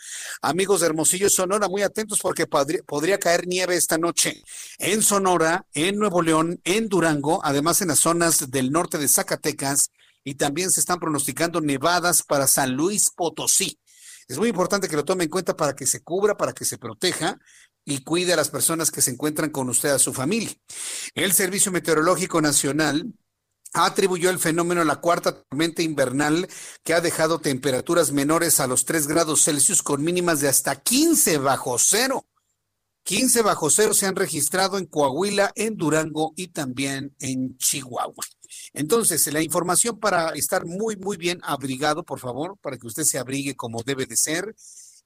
Amigos 0.42 0.80
de 0.80 0.86
Hermosillo, 0.86 1.30
Sonora, 1.30 1.68
muy 1.68 1.82
atentos 1.82 2.18
porque 2.20 2.46
podría, 2.46 2.82
podría 2.82 3.18
caer 3.18 3.46
nieve 3.46 3.77
esta 3.78 3.98
noche 3.98 4.42
en 4.78 5.02
Sonora, 5.02 5.66
en 5.72 5.96
Nuevo 5.96 6.22
León, 6.22 6.60
en 6.64 6.88
Durango, 6.88 7.40
además 7.44 7.80
en 7.80 7.88
las 7.88 8.00
zonas 8.00 8.50
del 8.50 8.70
norte 8.70 8.98
de 8.98 9.08
Zacatecas 9.08 9.90
y 10.24 10.34
también 10.34 10.70
se 10.70 10.80
están 10.80 10.98
pronosticando 10.98 11.60
nevadas 11.60 12.22
para 12.22 12.46
San 12.46 12.74
Luis 12.74 13.10
Potosí. 13.10 13.78
Es 14.28 14.36
muy 14.36 14.48
importante 14.50 14.88
que 14.88 14.96
lo 14.96 15.04
tome 15.04 15.24
en 15.24 15.30
cuenta 15.30 15.56
para 15.56 15.74
que 15.74 15.86
se 15.86 16.02
cubra, 16.02 16.36
para 16.36 16.52
que 16.52 16.66
se 16.66 16.76
proteja 16.76 17.38
y 17.84 18.04
cuide 18.04 18.34
a 18.34 18.36
las 18.36 18.50
personas 18.50 18.90
que 18.90 19.00
se 19.00 19.10
encuentran 19.10 19.48
con 19.48 19.70
usted, 19.70 19.88
a 19.88 19.98
su 19.98 20.12
familia. 20.12 20.52
El 21.14 21.32
Servicio 21.32 21.72
Meteorológico 21.72 22.42
Nacional 22.42 23.14
atribuyó 23.72 24.30
el 24.30 24.38
fenómeno 24.38 24.82
a 24.82 24.84
la 24.84 24.96
cuarta 24.96 25.42
tormenta 25.42 25.82
invernal 25.82 26.48
que 26.84 26.94
ha 26.94 27.00
dejado 27.00 27.40
temperaturas 27.40 28.12
menores 28.12 28.60
a 28.60 28.66
los 28.66 28.84
3 28.84 29.06
grados 29.06 29.44
Celsius 29.44 29.82
con 29.82 30.02
mínimas 30.02 30.40
de 30.40 30.48
hasta 30.48 30.76
15 30.76 31.38
bajo 31.38 31.78
cero. 31.78 32.26
15 33.08 33.40
bajo 33.40 33.70
cero 33.70 33.94
se 33.94 34.04
han 34.04 34.16
registrado 34.16 34.76
en 34.76 34.84
Coahuila, 34.84 35.50
en 35.54 35.78
Durango 35.78 36.34
y 36.36 36.48
también 36.48 37.16
en 37.20 37.56
Chihuahua. 37.56 38.22
Entonces, 38.74 39.26
la 39.32 39.40
información 39.40 39.98
para 39.98 40.28
estar 40.32 40.66
muy, 40.66 40.96
muy 40.96 41.16
bien 41.16 41.40
abrigado, 41.42 42.04
por 42.04 42.20
favor, 42.20 42.58
para 42.60 42.76
que 42.76 42.86
usted 42.86 43.04
se 43.04 43.16
abrigue 43.16 43.56
como 43.56 43.82
debe 43.82 44.04
de 44.04 44.14
ser 44.14 44.54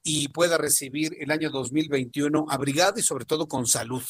y 0.02 0.26
pueda 0.30 0.58
recibir 0.58 1.16
el 1.20 1.30
año 1.30 1.50
2021 1.50 2.46
abrigado 2.48 2.98
y 2.98 3.04
sobre 3.04 3.24
todo 3.24 3.46
con 3.46 3.68
salud. 3.68 4.02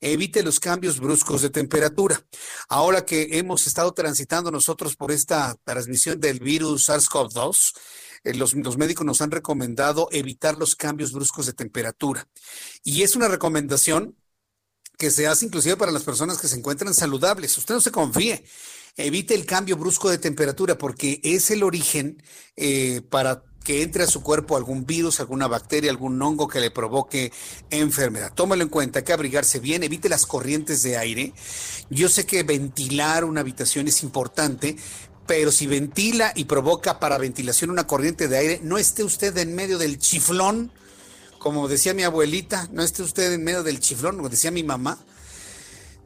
Evite 0.00 0.42
los 0.42 0.58
cambios 0.58 0.98
bruscos 0.98 1.40
de 1.40 1.50
temperatura. 1.50 2.20
Ahora 2.68 3.04
que 3.04 3.38
hemos 3.38 3.68
estado 3.68 3.92
transitando 3.92 4.50
nosotros 4.50 4.96
por 4.96 5.12
esta 5.12 5.56
transmisión 5.62 6.18
del 6.18 6.40
virus 6.40 6.88
SARS-CoV-2, 6.88 7.72
eh, 7.72 7.78
los, 8.34 8.54
los, 8.54 8.76
médicos 8.76 9.06
nos 9.06 9.20
han 9.20 9.30
recomendado 9.30 10.08
evitar 10.12 10.58
los 10.58 10.76
cambios 10.76 11.12
bruscos 11.12 11.46
de 11.46 11.52
temperatura. 11.52 12.28
Y 12.84 13.02
es 13.02 13.16
una 13.16 13.28
recomendación 13.28 14.16
que 14.98 15.10
se 15.10 15.26
hace 15.26 15.46
inclusive 15.46 15.76
para 15.76 15.92
las 15.92 16.02
personas 16.02 16.38
que 16.38 16.48
se 16.48 16.56
encuentran 16.56 16.92
saludables. 16.92 17.56
Usted 17.56 17.74
no 17.74 17.80
se 17.80 17.92
confíe. 17.92 18.44
Evite 18.96 19.34
el 19.34 19.46
cambio 19.46 19.76
brusco 19.76 20.10
de 20.10 20.18
temperatura 20.18 20.76
porque 20.76 21.20
es 21.22 21.52
el 21.52 21.62
origen 21.62 22.20
eh, 22.56 23.00
para 23.08 23.44
que 23.68 23.82
entre 23.82 24.04
a 24.04 24.06
su 24.06 24.22
cuerpo 24.22 24.56
algún 24.56 24.86
virus, 24.86 25.20
alguna 25.20 25.46
bacteria, 25.46 25.90
algún 25.90 26.20
hongo 26.22 26.48
que 26.48 26.58
le 26.58 26.70
provoque 26.70 27.30
enfermedad. 27.68 28.32
Tómalo 28.34 28.62
en 28.62 28.70
cuenta, 28.70 29.00
hay 29.00 29.04
que 29.04 29.12
abrigarse 29.12 29.60
bien, 29.60 29.82
evite 29.82 30.08
las 30.08 30.24
corrientes 30.24 30.82
de 30.82 30.96
aire. 30.96 31.34
Yo 31.90 32.08
sé 32.08 32.24
que 32.24 32.42
ventilar 32.44 33.24
una 33.26 33.42
habitación 33.42 33.86
es 33.86 34.02
importante, 34.02 34.76
pero 35.28 35.52
si 35.52 35.66
ventila 35.66 36.32
y 36.34 36.46
provoca 36.46 36.98
para 36.98 37.18
ventilación 37.18 37.70
una 37.70 37.86
corriente 37.86 38.28
de 38.28 38.38
aire, 38.38 38.60
no 38.62 38.78
esté 38.78 39.04
usted 39.04 39.36
en 39.36 39.54
medio 39.54 39.76
del 39.76 39.98
chiflón, 39.98 40.72
como 41.38 41.68
decía 41.68 41.92
mi 41.92 42.02
abuelita, 42.02 42.66
no 42.72 42.82
esté 42.82 43.02
usted 43.02 43.30
en 43.34 43.44
medio 43.44 43.62
del 43.62 43.78
chiflón, 43.78 44.16
como 44.16 44.30
decía 44.30 44.50
mi 44.50 44.64
mamá. 44.64 44.98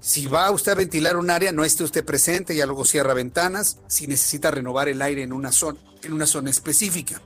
Si 0.00 0.26
va 0.26 0.50
usted 0.50 0.72
a 0.72 0.74
ventilar 0.74 1.16
un 1.16 1.30
área, 1.30 1.52
no 1.52 1.64
esté 1.64 1.84
usted 1.84 2.04
presente, 2.04 2.56
ya 2.56 2.66
luego 2.66 2.84
cierra 2.84 3.14
ventanas, 3.14 3.78
si 3.86 4.08
necesita 4.08 4.50
renovar 4.50 4.88
el 4.88 5.00
aire 5.00 5.22
en 5.22 5.32
una 5.32 5.52
zona, 5.52 5.78
en 6.02 6.12
una 6.12 6.26
zona 6.26 6.50
específica. 6.50 7.22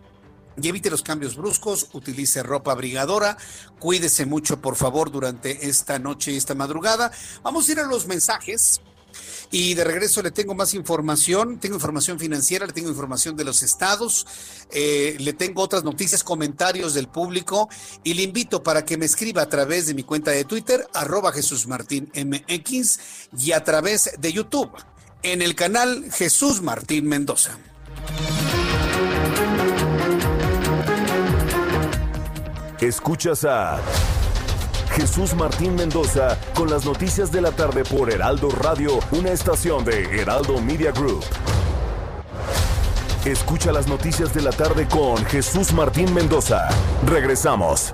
Y 0.60 0.68
evite 0.68 0.90
los 0.90 1.02
cambios 1.02 1.34
bruscos, 1.34 1.88
utilice 1.94 2.42
ropa 2.42 2.72
abrigadora, 2.72 3.38
cuídese 3.78 4.26
mucho 4.26 4.60
por 4.60 4.76
favor 4.76 5.10
durante 5.10 5.66
esta 5.66 5.98
noche 5.98 6.32
y 6.32 6.36
esta 6.36 6.54
madrugada. 6.54 7.10
Vamos 7.42 7.66
a 7.66 7.72
ir 7.72 7.80
a 7.80 7.86
los 7.86 8.06
mensajes. 8.06 8.82
Y 9.50 9.74
de 9.74 9.84
regreso 9.84 10.22
le 10.22 10.30
tengo 10.30 10.54
más 10.54 10.74
información, 10.74 11.58
tengo 11.58 11.76
información 11.76 12.18
financiera, 12.18 12.66
le 12.66 12.72
tengo 12.72 12.88
información 12.88 13.36
de 13.36 13.44
los 13.44 13.62
estados, 13.62 14.26
eh, 14.70 15.16
le 15.20 15.32
tengo 15.32 15.62
otras 15.62 15.84
noticias, 15.84 16.24
comentarios 16.24 16.94
del 16.94 17.08
público 17.08 17.68
y 18.02 18.14
le 18.14 18.22
invito 18.22 18.62
para 18.62 18.84
que 18.84 18.96
me 18.96 19.06
escriba 19.06 19.42
a 19.42 19.48
través 19.48 19.86
de 19.86 19.94
mi 19.94 20.02
cuenta 20.02 20.30
de 20.32 20.44
Twitter, 20.44 20.86
arroba 20.94 21.32
Jesús 21.32 21.66
Martín 21.66 22.10
MX 22.14 22.98
y 23.38 23.52
a 23.52 23.62
través 23.62 24.10
de 24.18 24.32
YouTube 24.32 24.70
en 25.22 25.42
el 25.42 25.54
canal 25.54 26.10
Jesús 26.12 26.62
Martín 26.62 27.06
Mendoza. 27.06 27.58
Escuchas 32.80 33.44
a... 33.44 33.80
Jesús 34.96 35.34
Martín 35.34 35.74
Mendoza 35.74 36.38
con 36.54 36.70
las 36.70 36.86
noticias 36.86 37.30
de 37.30 37.42
la 37.42 37.52
tarde 37.52 37.84
por 37.84 38.10
Heraldo 38.10 38.48
Radio, 38.48 38.98
una 39.10 39.30
estación 39.30 39.84
de 39.84 40.04
Heraldo 40.04 40.58
Media 40.58 40.90
Group. 40.90 41.22
Escucha 43.26 43.72
las 43.72 43.88
noticias 43.88 44.32
de 44.32 44.40
la 44.40 44.52
tarde 44.52 44.88
con 44.88 45.22
Jesús 45.26 45.74
Martín 45.74 46.14
Mendoza. 46.14 46.70
Regresamos. 47.06 47.92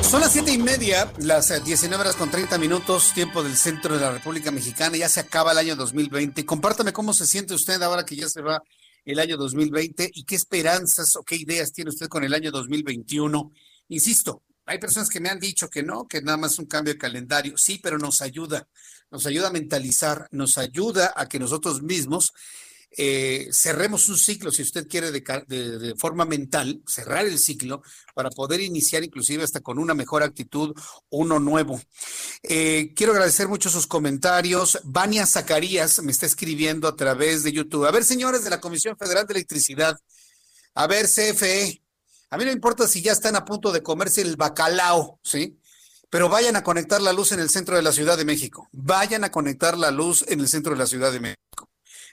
Son 0.00 0.20
las 0.20 0.30
siete 0.30 0.52
y 0.52 0.58
media, 0.58 1.10
las 1.18 1.64
19 1.64 2.00
horas 2.00 2.14
con 2.14 2.30
30 2.30 2.56
minutos, 2.58 3.10
tiempo 3.14 3.42
del 3.42 3.56
centro 3.56 3.96
de 3.96 4.00
la 4.00 4.12
República 4.12 4.52
Mexicana. 4.52 4.96
Ya 4.96 5.08
se 5.08 5.18
acaba 5.18 5.50
el 5.50 5.58
año 5.58 5.74
2020. 5.74 6.46
Compártame 6.46 6.92
cómo 6.92 7.12
se 7.12 7.26
siente 7.26 7.52
usted 7.52 7.82
ahora 7.82 8.06
que 8.06 8.14
ya 8.14 8.28
se 8.28 8.42
va 8.42 8.62
el 9.04 9.18
año 9.18 9.36
2020 9.36 10.10
y 10.14 10.24
qué 10.24 10.34
esperanzas 10.34 11.16
o 11.16 11.22
qué 11.22 11.36
ideas 11.36 11.72
tiene 11.72 11.90
usted 11.90 12.08
con 12.08 12.24
el 12.24 12.34
año 12.34 12.50
2021. 12.50 13.52
Insisto, 13.88 14.42
hay 14.66 14.78
personas 14.78 15.08
que 15.08 15.20
me 15.20 15.28
han 15.28 15.38
dicho 15.38 15.68
que 15.68 15.82
no, 15.82 16.08
que 16.08 16.22
nada 16.22 16.38
más 16.38 16.58
un 16.58 16.66
cambio 16.66 16.94
de 16.94 16.98
calendario. 16.98 17.56
Sí, 17.58 17.80
pero 17.82 17.98
nos 17.98 18.22
ayuda, 18.22 18.68
nos 19.10 19.26
ayuda 19.26 19.48
a 19.48 19.52
mentalizar, 19.52 20.28
nos 20.32 20.56
ayuda 20.58 21.12
a 21.16 21.28
que 21.28 21.38
nosotros 21.38 21.82
mismos 21.82 22.32
eh, 22.96 23.48
cerremos 23.52 24.08
un 24.08 24.16
ciclo, 24.16 24.52
si 24.52 24.62
usted 24.62 24.86
quiere, 24.86 25.10
de, 25.10 25.94
forma 25.98 26.24
mental, 26.24 26.80
cerrar 26.86 27.26
el 27.26 27.38
ciclo 27.38 27.82
para 28.14 28.30
poder 28.30 28.60
iniciar 28.60 29.02
inclusive 29.02 29.42
hasta 29.42 29.60
con 29.60 29.78
una 29.78 29.94
mejor 29.94 30.22
actitud, 30.22 30.74
uno 31.10 31.40
nuevo. 31.40 31.80
Eh, 32.42 32.92
quiero 32.94 33.12
agradecer 33.12 33.48
mucho 33.48 33.68
sus 33.68 33.86
comentarios. 33.86 34.78
Vania 34.84 35.26
Zacarías 35.26 36.02
me 36.02 36.12
está 36.12 36.26
escribiendo 36.26 36.86
a 36.86 36.94
través 36.94 37.42
de 37.42 37.52
YouTube. 37.52 37.86
A 37.86 37.90
ver, 37.90 38.04
señores 38.04 38.44
de 38.44 38.50
la 38.50 38.60
Comisión 38.60 38.96
Federal 38.96 39.26
de 39.26 39.34
Electricidad, 39.34 39.98
a 40.74 40.86
ver, 40.86 41.06
CFE, 41.06 41.82
a 42.30 42.36
mí 42.36 42.44
no 42.44 42.52
importa 42.52 42.86
si 42.86 43.02
ya 43.02 43.12
están 43.12 43.36
a 43.36 43.44
punto 43.44 43.72
de 43.72 43.82
comerse 43.82 44.20
el 44.20 44.36
bacalao, 44.36 45.18
¿sí? 45.22 45.58
Pero 46.10 46.28
vayan 46.28 46.56
a 46.56 46.62
conectar 46.62 47.00
la 47.00 47.12
luz 47.12 47.32
en 47.32 47.40
el 47.40 47.50
centro 47.50 47.76
de 47.76 47.82
la 47.82 47.92
Ciudad 47.92 48.16
de 48.16 48.24
México. 48.24 48.68
Vayan 48.72 49.24
a 49.24 49.30
conectar 49.30 49.76
la 49.76 49.90
luz 49.90 50.24
en 50.28 50.40
el 50.40 50.48
centro 50.48 50.72
de 50.72 50.78
la 50.78 50.86
Ciudad 50.86 51.12
de 51.12 51.20
México. 51.20 51.63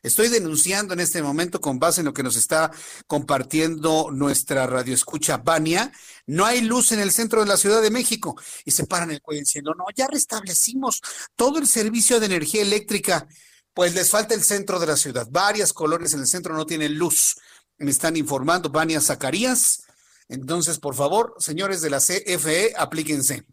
Estoy 0.03 0.29
denunciando 0.29 0.95
en 0.95 0.99
este 0.99 1.21
momento, 1.21 1.61
con 1.61 1.77
base 1.77 2.01
en 2.01 2.05
lo 2.05 2.13
que 2.13 2.23
nos 2.23 2.35
está 2.35 2.71
compartiendo 3.05 4.09
nuestra 4.11 4.65
radioescucha 4.65 5.37
Bania, 5.37 5.91
no 6.25 6.45
hay 6.45 6.61
luz 6.61 6.91
en 6.91 6.99
el 6.99 7.11
centro 7.11 7.41
de 7.41 7.47
la 7.47 7.57
Ciudad 7.57 7.83
de 7.83 7.91
México. 7.91 8.35
Y 8.65 8.71
se 8.71 8.87
paran 8.87 9.11
el 9.11 9.21
cuello 9.21 9.41
diciendo, 9.41 9.75
no, 9.75 9.85
ya 9.95 10.07
restablecimos 10.07 11.01
todo 11.35 11.59
el 11.59 11.67
servicio 11.67 12.19
de 12.19 12.25
energía 12.25 12.63
eléctrica. 12.63 13.27
Pues 13.73 13.93
les 13.93 14.09
falta 14.09 14.33
el 14.33 14.43
centro 14.43 14.79
de 14.79 14.87
la 14.87 14.97
ciudad. 14.97 15.27
Varias 15.29 15.71
colonias 15.71 16.13
en 16.13 16.21
el 16.21 16.27
centro 16.27 16.55
no 16.55 16.65
tienen 16.65 16.97
luz. 16.97 17.35
Me 17.77 17.91
están 17.91 18.17
informando, 18.17 18.69
Bania 18.69 19.01
Zacarías. 19.01 19.83
Entonces, 20.27 20.79
por 20.79 20.95
favor, 20.95 21.35
señores 21.37 21.81
de 21.81 21.89
la 21.91 21.99
CFE, 21.99 22.73
aplíquense. 22.75 23.45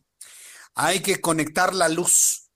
Hay 0.75 1.01
que 1.01 1.21
conectar 1.21 1.75
la 1.75 1.89
luz 1.89 2.48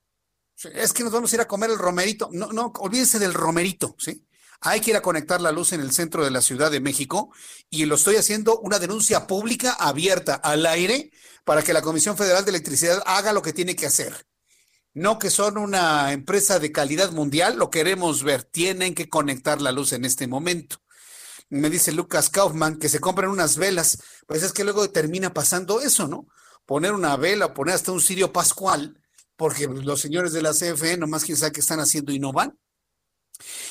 es 0.65 0.93
que 0.93 1.05
nos 1.05 1.13
vamos 1.13 1.33
a 1.33 1.37
ir 1.37 1.41
a 1.41 1.49
comer 1.49 1.71
el 1.71 1.79
romerito. 1.79 2.29
No, 2.33 2.53
no, 2.53 2.73
olvídense 2.79 3.19
del 3.19 3.35
romerito, 3.35 3.97
¿sí? 3.99 4.27
Hay 4.61 4.81
que 4.81 4.91
ir 4.91 4.97
a 4.97 5.03
conectar 5.03 5.41
la 5.41 5.51
luz 5.51 5.73
en 5.73 5.81
el 5.81 5.91
centro 5.93 6.25
de 6.25 6.31
la 6.31 6.41
Ciudad 6.41 6.71
de 6.71 6.81
México 6.81 7.33
y 7.69 7.85
lo 7.85 7.97
estoy 7.97 8.15
haciendo 8.17 8.61
una 8.61 8.79
denuncia 8.79 9.27
pública 9.27 9.73
abierta 9.73 10.35
al 10.35 10.67
aire 10.67 11.11
para 11.45 11.63
que 11.63 11.73
la 11.73 11.83
Comisión 11.83 12.17
Federal 12.17 12.45
de 12.45 12.51
Electricidad 12.51 13.03
haga 13.05 13.33
lo 13.33 13.43
que 13.43 13.53
tiene 13.53 13.75
que 13.75 13.87
hacer. 13.87 14.27
No 14.95 15.19
que 15.19 15.31
son 15.31 15.59
una 15.59 16.13
empresa 16.13 16.61
de 16.61 16.71
calidad 16.71 17.11
mundial, 17.11 17.57
lo 17.57 17.71
queremos 17.71 18.23
ver. 18.23 18.45
Tienen 18.45 18.95
que 18.95 19.09
conectar 19.09 19.61
la 19.61 19.73
luz 19.73 19.93
en 19.93 20.05
este 20.05 20.29
momento. 20.29 20.77
Me 21.49 21.69
dice 21.69 21.91
Lucas 21.91 22.31
Kaufman 22.31 22.79
que 22.79 22.89
se 22.89 23.01
compren 23.01 23.31
unas 23.31 23.57
velas. 23.57 23.99
Pues 24.29 24.45
es 24.45 24.53
que 24.53 24.65
luego 24.65 24.89
termina 24.91 25.35
pasando 25.35 25.81
eso, 25.81 26.07
¿no? 26.07 26.29
Poner 26.67 26.93
una 26.93 27.17
vela, 27.17 27.53
poner 27.53 27.75
hasta 27.75 27.91
un 27.91 28.01
cirio 28.01 28.33
pascual 28.33 29.02
porque 29.37 29.67
los 29.67 30.01
señores 30.01 30.33
de 30.33 30.43
la 30.43 30.53
CFE, 30.53 30.97
nomás 30.97 31.25
quién 31.25 31.37
sabe 31.37 31.53
qué 31.53 31.61
están 31.61 31.81
haciendo 31.81 32.13
y 32.13 32.19
no 32.19 32.33
van. 32.33 32.59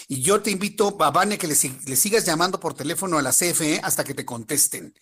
Y 0.08 0.22
yo 0.22 0.42
te 0.42 0.52
invito, 0.52 0.98
a 1.02 1.12
Vane, 1.12 1.38
que 1.38 1.48
le, 1.48 1.56
le 1.86 1.96
sigas 1.96 2.26
llamando 2.26 2.60
por 2.60 2.74
teléfono 2.74 3.18
a 3.18 3.22
la 3.22 3.32
CFE 3.32 3.80
hasta 3.84 4.04
que 4.04 4.14
te 4.14 4.26
contesten. 4.26 4.94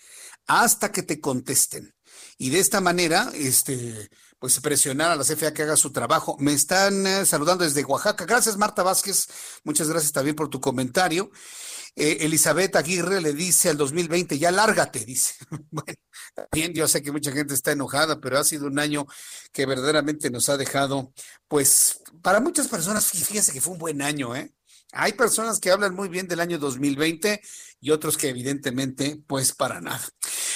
Hasta 0.47 0.91
que 0.91 1.03
te 1.03 1.19
contesten. 1.19 1.93
Y 2.37 2.49
de 2.49 2.59
esta 2.59 2.81
manera, 2.81 3.31
este, 3.33 4.09
pues 4.39 4.59
presionar 4.61 5.11
a 5.11 5.15
la 5.15 5.23
CFA 5.23 5.53
que 5.53 5.63
haga 5.63 5.75
su 5.75 5.91
trabajo. 5.91 6.37
Me 6.39 6.53
están 6.53 7.05
eh, 7.05 7.25
saludando 7.25 7.63
desde 7.63 7.83
Oaxaca. 7.83 8.25
Gracias, 8.25 8.57
Marta 8.57 8.83
Vázquez. 8.83 9.27
Muchas 9.63 9.89
gracias 9.89 10.11
también 10.11 10.35
por 10.35 10.49
tu 10.49 10.61
comentario. 10.61 11.31
Eh, 12.01 12.25
Elizabeth 12.25 12.77
Aguirre 12.77 13.19
le 13.19 13.33
dice 13.33 13.67
al 13.69 13.75
2020, 13.75 14.39
ya 14.39 14.51
lárgate, 14.51 15.03
dice. 15.03 15.33
bueno, 15.69 15.93
bien, 16.49 16.73
yo 16.73 16.87
sé 16.87 17.01
que 17.01 17.11
mucha 17.11 17.33
gente 17.33 17.53
está 17.53 17.73
enojada, 17.73 18.21
pero 18.21 18.39
ha 18.39 18.45
sido 18.45 18.67
un 18.67 18.79
año 18.79 19.05
que 19.51 19.65
verdaderamente 19.65 20.29
nos 20.29 20.47
ha 20.47 20.55
dejado, 20.55 21.11
pues, 21.49 22.01
para 22.21 22.39
muchas 22.39 22.69
personas, 22.69 23.05
fíjense 23.05 23.51
que 23.51 23.59
fue 23.59 23.73
un 23.73 23.79
buen 23.79 24.01
año, 24.01 24.33
¿eh? 24.33 24.53
Hay 24.93 25.11
personas 25.13 25.59
que 25.59 25.71
hablan 25.71 25.93
muy 25.93 26.07
bien 26.07 26.27
del 26.27 26.39
año 26.39 26.57
2020 26.57 27.41
y 27.81 27.91
otros 27.91 28.17
que 28.17 28.29
evidentemente, 28.29 29.21
pues 29.27 29.51
para 29.51 29.81
nada. 29.81 30.01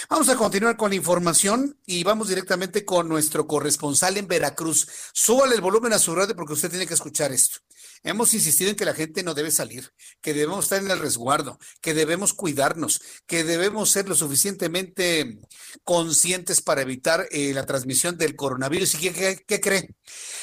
Vamos 0.10 0.30
a 0.30 0.38
continuar 0.38 0.78
con 0.78 0.90
la 0.90 0.96
información 0.96 1.78
y 1.86 2.04
vamos 2.04 2.30
directamente 2.30 2.84
con 2.84 3.10
nuestro 3.10 3.46
corresponsal 3.46 4.16
en 4.18 4.28
Veracruz. 4.28 4.88
Súbale 5.12 5.56
el 5.56 5.62
volumen 5.62 5.94
a 5.94 6.00
su 6.00 6.16
radio 6.16 6.36
porque 6.36 6.54
usted 6.54 6.70
tiene 6.70 6.88
que 6.88 6.96
escuchar 6.96 7.32
esto. 7.32 7.60
Hemos 8.04 8.34
insistido 8.34 8.70
en 8.70 8.76
que 8.76 8.84
la 8.84 8.94
gente 8.94 9.24
no 9.24 9.34
debe 9.34 9.50
salir, 9.50 9.90
que 10.22 10.34
debemos 10.34 10.66
estar 10.66 10.84
en 10.84 10.92
el 10.92 11.00
resguardo, 11.00 11.58
que 11.82 11.94
debemos 11.94 12.34
cuidarnos, 12.34 13.02
que 13.26 13.46
debemos 13.46 13.92
ser 13.92 14.10
lo 14.10 14.16
suficientemente 14.16 15.40
conscientes 15.86 16.62
para 16.62 16.82
evitar 16.82 17.26
eh, 17.32 17.54
la 17.54 17.66
transmisión 17.66 18.18
del 18.18 18.36
coronavirus. 18.36 18.96
¿Y 18.96 19.10
qué, 19.12 19.44
qué 19.48 19.60
cree? 19.62 19.96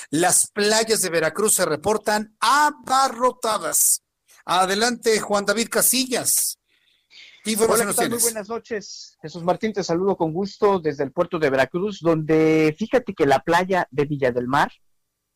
Las 0.08 0.50
playas 0.50 1.02
de 1.02 1.10
Veracruz 1.10 1.54
se 1.54 1.66
reportan 1.66 2.34
abarrotadas. 2.40 4.02
Adelante, 4.46 5.20
Juan 5.20 5.44
David 5.44 5.68
Casillas. 5.70 6.60
Hola, 7.46 7.84
Muy 8.08 8.20
buenas 8.20 8.48
noches. 8.48 9.16
Jesús 9.22 9.42
Martín, 9.42 9.72
te 9.72 9.82
saludo 9.82 10.16
con 10.16 10.32
gusto 10.32 10.78
desde 10.78 11.04
el 11.04 11.12
puerto 11.12 11.38
de 11.38 11.48
Veracruz, 11.48 12.00
donde 12.00 12.74
fíjate 12.78 13.14
que 13.14 13.24
la 13.24 13.40
playa 13.40 13.88
de 13.90 14.04
Villa 14.04 14.30
del 14.30 14.46
Mar 14.46 14.70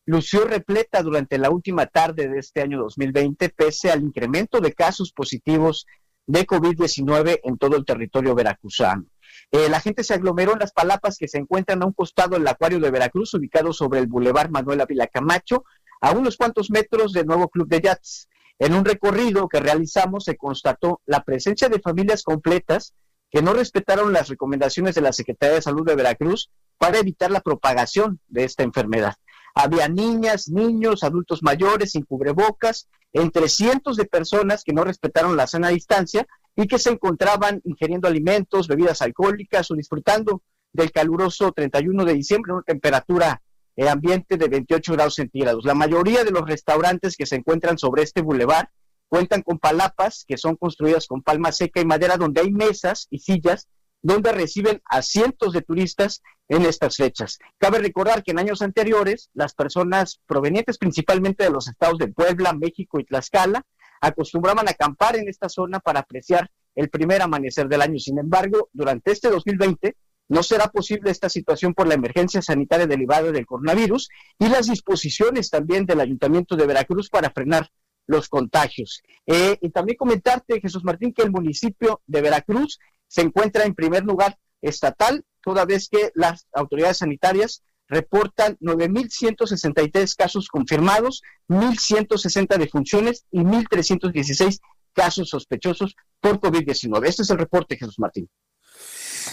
lució 0.07 0.45
repleta 0.45 1.03
durante 1.03 1.39
la 1.39 1.51
última 1.51 1.87
tarde 1.87 2.29
de 2.29 2.39
este 2.39 2.61
año 2.61 2.79
2020, 2.79 3.49
pese 3.51 3.91
al 3.91 4.03
incremento 4.03 4.61
de 4.61 4.73
casos 4.73 5.13
positivos 5.13 5.87
de 6.27 6.47
COVID-19 6.47 7.41
en 7.43 7.59
todo 7.59 7.77
el 7.77 7.85
territorio 7.85 8.35
veracruzano. 8.35 9.07
Eh, 9.51 9.69
la 9.69 9.81
gente 9.81 10.05
se 10.05 10.15
aglomeró 10.15 10.53
en 10.53 10.59
las 10.61 10.73
palapas 10.73 11.17
que 11.19 11.29
se 11.29 11.39
encuentran 11.39 11.83
a 11.83 11.87
un 11.87 11.93
costado 11.93 12.37
del 12.37 12.47
acuario 12.47 12.81
de 12.81 12.91
Veracruz, 12.91 13.35
ubicado 13.35 13.73
sobre 13.73 14.01
el 14.01 14.07
Boulevard 14.07 14.51
Manuel 14.51 14.81
Ávila 14.81 15.07
Camacho, 15.07 15.65
a 16.01 16.13
unos 16.13 16.37
cuantos 16.37 16.71
metros 16.71 17.13
del 17.13 17.27
nuevo 17.27 17.49
Club 17.49 17.69
de 17.69 17.81
Yachts. 17.81 18.29
En 18.59 18.75
un 18.75 18.85
recorrido 18.85 19.49
que 19.49 19.61
realizamos 19.61 20.25
se 20.25 20.37
constató 20.37 21.01
la 21.07 21.25
presencia 21.25 21.69
de 21.69 21.81
familias 21.81 22.23
completas 22.23 22.95
que 23.31 23.43
no 23.43 23.53
respetaron 23.53 24.13
las 24.13 24.29
recomendaciones 24.29 24.95
de 24.95 25.01
la 25.01 25.13
Secretaría 25.13 25.57
de 25.57 25.63
Salud 25.63 25.85
de 25.85 25.97
Veracruz 25.97 26.51
para 26.79 26.99
evitar 26.99 27.31
la 27.31 27.41
propagación 27.41 28.21
de 28.29 28.45
esta 28.45 28.63
enfermedad. 28.63 29.15
Había 29.55 29.89
niñas, 29.89 30.49
niños, 30.49 31.05
adultos 31.05 31.43
mayores 31.43 31.93
sin 31.93 32.05
cubrebocas, 32.05 32.89
entre 33.13 33.49
cientos 33.49 33.97
de 33.97 34.05
personas 34.05 34.65
que 34.65 34.73
no 34.73 34.85
respetaron 34.85 35.37
la 35.37 35.47
sana 35.47 35.69
distancia 35.69 36.27
y 36.57 36.67
que 36.67 36.79
se 36.79 36.91
encontraban 36.91 37.61
ingiriendo 37.65 38.09
alimentos, 38.09 38.69
bebidas 38.69 39.01
alcohólicas 39.03 39.71
o 39.71 39.75
disfrutando 39.75 40.43
del 40.73 40.91
caluroso 40.91 41.53
31 41.53 42.05
de 42.05 42.15
diciembre, 42.15 42.53
una 42.53 42.63
temperatura 42.63 43.41
el 43.77 43.89
ambiente 43.89 44.37
de 44.37 44.49
28 44.49 44.93
grados 44.93 45.15
centígrados. 45.17 45.65
La 45.65 45.75
mayoría 45.75 46.25
de 46.25 46.31
los 46.31 46.47
restaurantes 46.47 47.17
que 47.17 47.27
se 47.27 47.37
encuentran 47.37 47.79
sobre 47.79 48.03
este 48.03 48.23
bulevar 48.23 48.71
cuentan 49.09 49.43
con 49.43 49.59
palapas 49.59 50.25
que 50.27 50.37
son 50.37 50.57
construidas 50.57 51.07
con 51.07 51.23
palma 51.23 51.53
seca 51.53 51.81
y 51.81 51.85
madera 51.85 52.17
donde 52.17 52.41
hay 52.41 52.51
mesas 52.51 53.07
y 53.11 53.19
sillas 53.19 53.69
donde 54.05 54.33
reciben 54.33 54.83
a 54.85 55.01
cientos 55.01 55.55
de 55.55 55.63
turistas 55.63 56.23
en 56.49 56.67
estas 56.67 56.97
fechas. 56.97 57.39
Cabe 57.57 57.79
recordar 57.79 58.23
que 58.23 58.33
en 58.33 58.39
años 58.39 58.61
anteriores 58.61 59.31
las 59.33 59.55
personas 59.55 60.21
provenientes 60.27 60.77
principalmente 60.77 61.45
de 61.45 61.51
los 61.51 61.69
estados 61.69 61.97
de 61.99 62.09
Puebla, 62.09 62.53
México 62.53 63.01
y 63.01 63.05
Tlaxcala 63.05 63.65
acostumbraban 64.03 64.69
acampar 64.69 65.17
en 65.17 65.27
esta 65.27 65.49
zona 65.49 65.81
para 65.81 66.01
apreciar 66.01 66.51
el 66.75 66.91
primer 66.91 67.23
amanecer 67.23 67.67
del 67.67 67.81
año. 67.81 67.99
Sin 67.99 68.19
embargo, 68.19 68.69
durante 68.75 69.11
este 69.11 69.31
2020 69.31 69.97
no 70.29 70.43
será 70.43 70.69
posible 70.69 71.11
esta 71.11 71.31
situación 71.31 71.73
por 71.73 71.87
la 71.87 71.95
emergencia 71.95 72.43
sanitaria 72.43 72.87
derivada 72.87 73.33
del 73.33 73.47
coronavirus 73.47 74.11
y 74.39 74.49
las 74.49 74.67
disposiciones 74.67 75.49
también 75.49 75.87
del 75.87 76.01
Ayuntamiento 76.01 76.57
de 76.57 76.67
Veracruz 76.67 77.09
para 77.09 77.31
frenar 77.31 77.71
los 78.07 78.29
contagios. 78.29 79.03
Eh, 79.27 79.57
y 79.63 79.71
también 79.71 79.97
comentarte, 79.97 80.61
Jesús 80.61 80.85
Martín, 80.85 81.15
que 81.15 81.23
el 81.23 81.31
municipio 81.31 82.03
de 82.07 82.21
Veracruz 82.21 82.79
se 83.15 83.21
encuentra 83.21 83.65
en 83.65 83.77
primer 83.77 84.03
lugar 84.03 84.37
estatal, 84.61 85.25
toda 85.41 85.65
vez 85.65 85.89
que 85.89 86.11
las 86.17 86.49
autoridades 86.53 86.99
sanitarias 86.99 87.63
reportan 87.87 88.57
9.163 88.61 90.17
casos 90.17 90.49
confirmados, 90.49 91.23
1.160 91.47 92.59
defunciones 92.59 93.25
y 93.31 93.39
1.316 93.39 94.59
casos 94.93 95.29
sospechosos 95.29 95.95
por 96.21 96.41
COVID-19. 96.41 97.07
Este 97.07 97.23
es 97.23 97.31
el 97.31 97.39
reporte, 97.39 97.77
Jesús 97.77 98.01
Martín. 98.01 98.29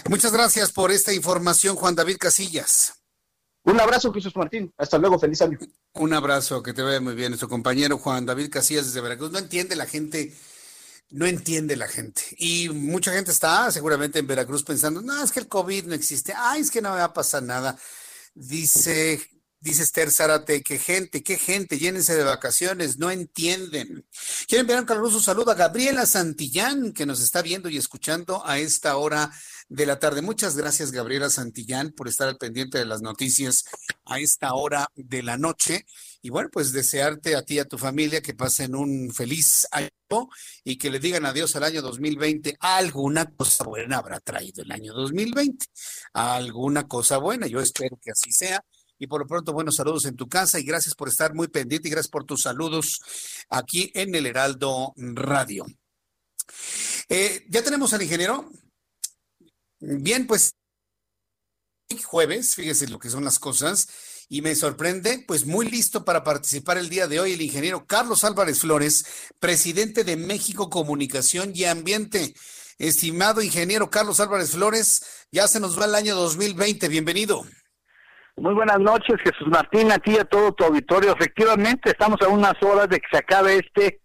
Muchas 0.08 0.32
gracias 0.32 0.72
por 0.72 0.92
esta 0.92 1.12
información, 1.12 1.76
Juan 1.76 1.96
David 1.96 2.18
Casillas. 2.20 2.94
Un 3.64 3.80
abrazo, 3.80 4.14
Jesús 4.14 4.36
Martín. 4.36 4.72
Hasta 4.78 5.00
luego, 5.00 5.18
feliz 5.18 5.42
año. 5.42 5.58
Un 5.94 6.14
abrazo, 6.14 6.62
que 6.62 6.74
te 6.74 6.84
vea 6.84 7.02
muy 7.02 7.16
bien. 7.16 7.36
Su 7.36 7.50
compañero 7.50 7.98
Juan 7.98 8.28
David 8.28 8.52
Casillas 8.52 8.86
desde 8.86 9.02
Veracruz. 9.02 9.32
No 9.32 9.40
entiende 9.40 9.76
la 9.76 9.88
gente, 9.88 10.36
no 11.12 11.26
entiende 11.26 11.76
la 11.76 11.88
gente. 11.88 12.24
Y 12.38 12.70
mucha 12.70 13.14
gente 13.14 13.32
está 13.32 13.70
seguramente 13.72 14.20
en 14.20 14.28
Veracruz 14.28 14.64
pensando, 14.64 15.02
no, 15.02 15.24
es 15.24 15.32
que 15.32 15.40
el 15.40 15.48
COVID 15.48 15.86
no 15.86 15.94
existe. 15.96 16.34
Ay, 16.36 16.62
es 16.62 16.72
que 16.72 16.82
no 16.82 16.92
me 16.92 16.98
va 16.98 17.06
a 17.06 17.14
pasar 17.14 17.44
nada. 17.44 17.78
Dice 18.34 19.20
Dice 19.62 19.84
Esther 19.84 20.10
Zárate, 20.10 20.64
qué 20.64 20.80
gente, 20.80 21.22
qué 21.22 21.38
gente, 21.38 21.78
llénense 21.78 22.16
de 22.16 22.24
vacaciones, 22.24 22.98
no 22.98 23.12
entienden. 23.12 24.08
Quiero 24.48 24.62
enviar 24.62 24.80
un 24.80 24.88
caluroso 24.88 25.22
saludo 25.22 25.52
a 25.52 25.56
Gabriela 25.56 26.08
Santillán, 26.08 26.94
que 26.94 27.06
nos 27.06 27.22
está 27.22 27.44
viendo 27.44 27.70
y 27.70 27.78
escuchando 27.78 28.44
a 28.44 28.58
esta 28.58 28.98
hora 28.98 29.32
de 29.70 29.86
la 29.86 30.00
tarde. 30.00 30.24
Muchas 30.24 30.58
gracias, 30.58 30.92
Gabriela 30.92 31.30
Santillán, 31.30 31.92
por 31.92 32.08
estar 32.08 32.28
al 32.28 32.40
pendiente 32.40 32.80
de 32.80 32.86
las 32.86 33.04
noticias 33.04 33.66
a 34.04 34.20
esta 34.20 34.56
hora 34.56 34.88
de 34.96 35.22
la 35.22 35.38
noche. 35.38 35.86
Y 36.22 36.30
bueno, 36.30 36.50
pues 36.52 36.72
desearte 36.72 37.36
a 37.36 37.44
ti 37.44 37.56
y 37.56 37.60
a 37.60 37.66
tu 37.66 37.78
familia 37.78 38.22
que 38.22 38.34
pasen 38.34 38.76
un 38.76 39.12
feliz 39.14 39.68
año 39.72 39.90
y 40.64 40.78
que 40.78 40.92
le 40.92 41.00
digan 41.00 41.26
adiós 41.26 41.56
al 41.56 41.64
año 41.64 41.82
2020. 41.82 42.58
Alguna 42.60 43.26
cosa 43.34 43.64
buena 43.64 43.98
habrá 43.98 44.20
traído 44.20 44.62
el 44.64 44.72
año 44.72 44.94
2020. 44.94 45.66
Alguna 46.14 46.88
cosa 46.88 47.18
buena, 47.18 47.48
yo 47.48 47.60
espero 47.60 47.98
que 48.02 48.12
así 48.12 48.32
sea 48.32 48.64
y 49.02 49.08
por 49.08 49.22
lo 49.22 49.26
pronto, 49.26 49.52
buenos 49.52 49.78
saludos 49.78 50.06
en 50.06 50.16
tu 50.16 50.30
casa 50.30 50.60
y 50.60 50.64
gracias 50.64 50.94
por 50.94 51.08
estar 51.08 51.34
muy 51.34 51.48
pendiente 51.48 51.88
y 51.88 51.92
gracias 51.92 52.12
por 52.12 52.24
tus 52.24 52.44
saludos 52.44 53.02
aquí 53.50 53.92
en 53.96 54.14
el 54.14 54.28
Heraldo 54.28 54.94
Radio. 54.96 55.66
Eh, 57.10 57.44
ya 57.50 57.64
tenemos 57.64 57.94
al 57.94 58.04
ingeniero. 58.04 58.48
Bien, 59.80 60.28
pues 60.28 60.54
jueves, 62.04 62.54
fíjese 62.54 62.90
lo 62.90 63.00
que 63.00 63.10
son 63.10 63.24
las 63.24 63.40
cosas, 63.40 63.88
y 64.32 64.42
me 64.42 64.56
sorprende, 64.56 65.26
pues 65.28 65.46
muy 65.46 65.70
listo 65.70 66.06
para 66.06 66.24
participar 66.24 66.78
el 66.78 66.88
día 66.88 67.06
de 67.06 67.20
hoy 67.20 67.34
el 67.34 67.42
ingeniero 67.42 67.86
Carlos 67.86 68.24
Álvarez 68.24 68.62
Flores, 68.62 69.30
presidente 69.42 70.06
de 70.06 70.16
México 70.16 70.70
Comunicación 70.70 71.52
y 71.54 71.66
Ambiente. 71.66 72.34
Estimado 72.80 73.42
ingeniero 73.42 73.90
Carlos 73.90 74.22
Álvarez 74.22 74.54
Flores, 74.54 75.28
ya 75.34 75.48
se 75.48 75.60
nos 75.60 75.78
va 75.78 75.84
el 75.84 75.96
año 75.96 76.16
2020, 76.16 76.88
bienvenido. 76.88 77.44
Muy 78.38 78.54
buenas 78.54 78.80
noches, 78.80 79.18
Jesús 79.22 79.50
Martín, 79.50 79.92
a 79.92 79.98
ti 79.98 80.12
y 80.12 80.20
a 80.20 80.24
todo 80.24 80.54
tu 80.54 80.64
auditorio. 80.64 81.12
Efectivamente, 81.12 81.90
estamos 81.90 82.22
a 82.22 82.30
unas 82.30 82.54
horas 82.64 82.88
de 82.88 83.02
que 83.02 83.08
se 83.12 83.18
acabe 83.18 83.58
este, 83.58 84.00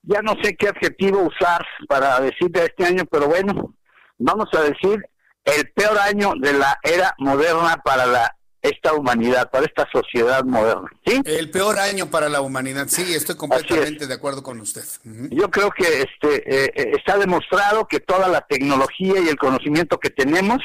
ya 0.00 0.22
no 0.22 0.36
sé 0.42 0.56
qué 0.56 0.68
adjetivo 0.68 1.20
usar 1.20 1.60
para 1.86 2.18
decir 2.18 2.48
de 2.48 2.64
este 2.64 2.86
año, 2.86 3.04
pero 3.10 3.28
bueno, 3.28 3.74
vamos 4.16 4.48
a 4.54 4.62
decir 4.62 5.04
el 5.44 5.70
peor 5.72 5.98
año 5.98 6.32
de 6.40 6.54
la 6.54 6.78
era 6.82 7.14
moderna 7.18 7.76
para 7.84 8.06
la 8.06 8.34
esta 8.64 8.94
humanidad, 8.94 9.50
para 9.50 9.66
esta 9.66 9.86
sociedad 9.92 10.44
moderna. 10.44 10.90
¿sí? 11.06 11.20
El 11.24 11.50
peor 11.50 11.78
año 11.78 12.10
para 12.10 12.28
la 12.28 12.40
humanidad, 12.40 12.86
sí, 12.88 13.14
estoy 13.14 13.36
completamente 13.36 14.06
de 14.06 14.14
acuerdo 14.14 14.42
con 14.42 14.60
usted. 14.60 14.84
Yo 15.30 15.50
creo 15.50 15.70
que 15.70 15.84
este 15.84 16.64
eh, 16.64 16.72
eh, 16.74 16.92
está 16.96 17.18
demostrado 17.18 17.86
que 17.86 18.00
toda 18.00 18.28
la 18.28 18.40
tecnología 18.40 19.20
y 19.20 19.28
el 19.28 19.36
conocimiento 19.36 19.98
que 19.98 20.10
tenemos 20.10 20.58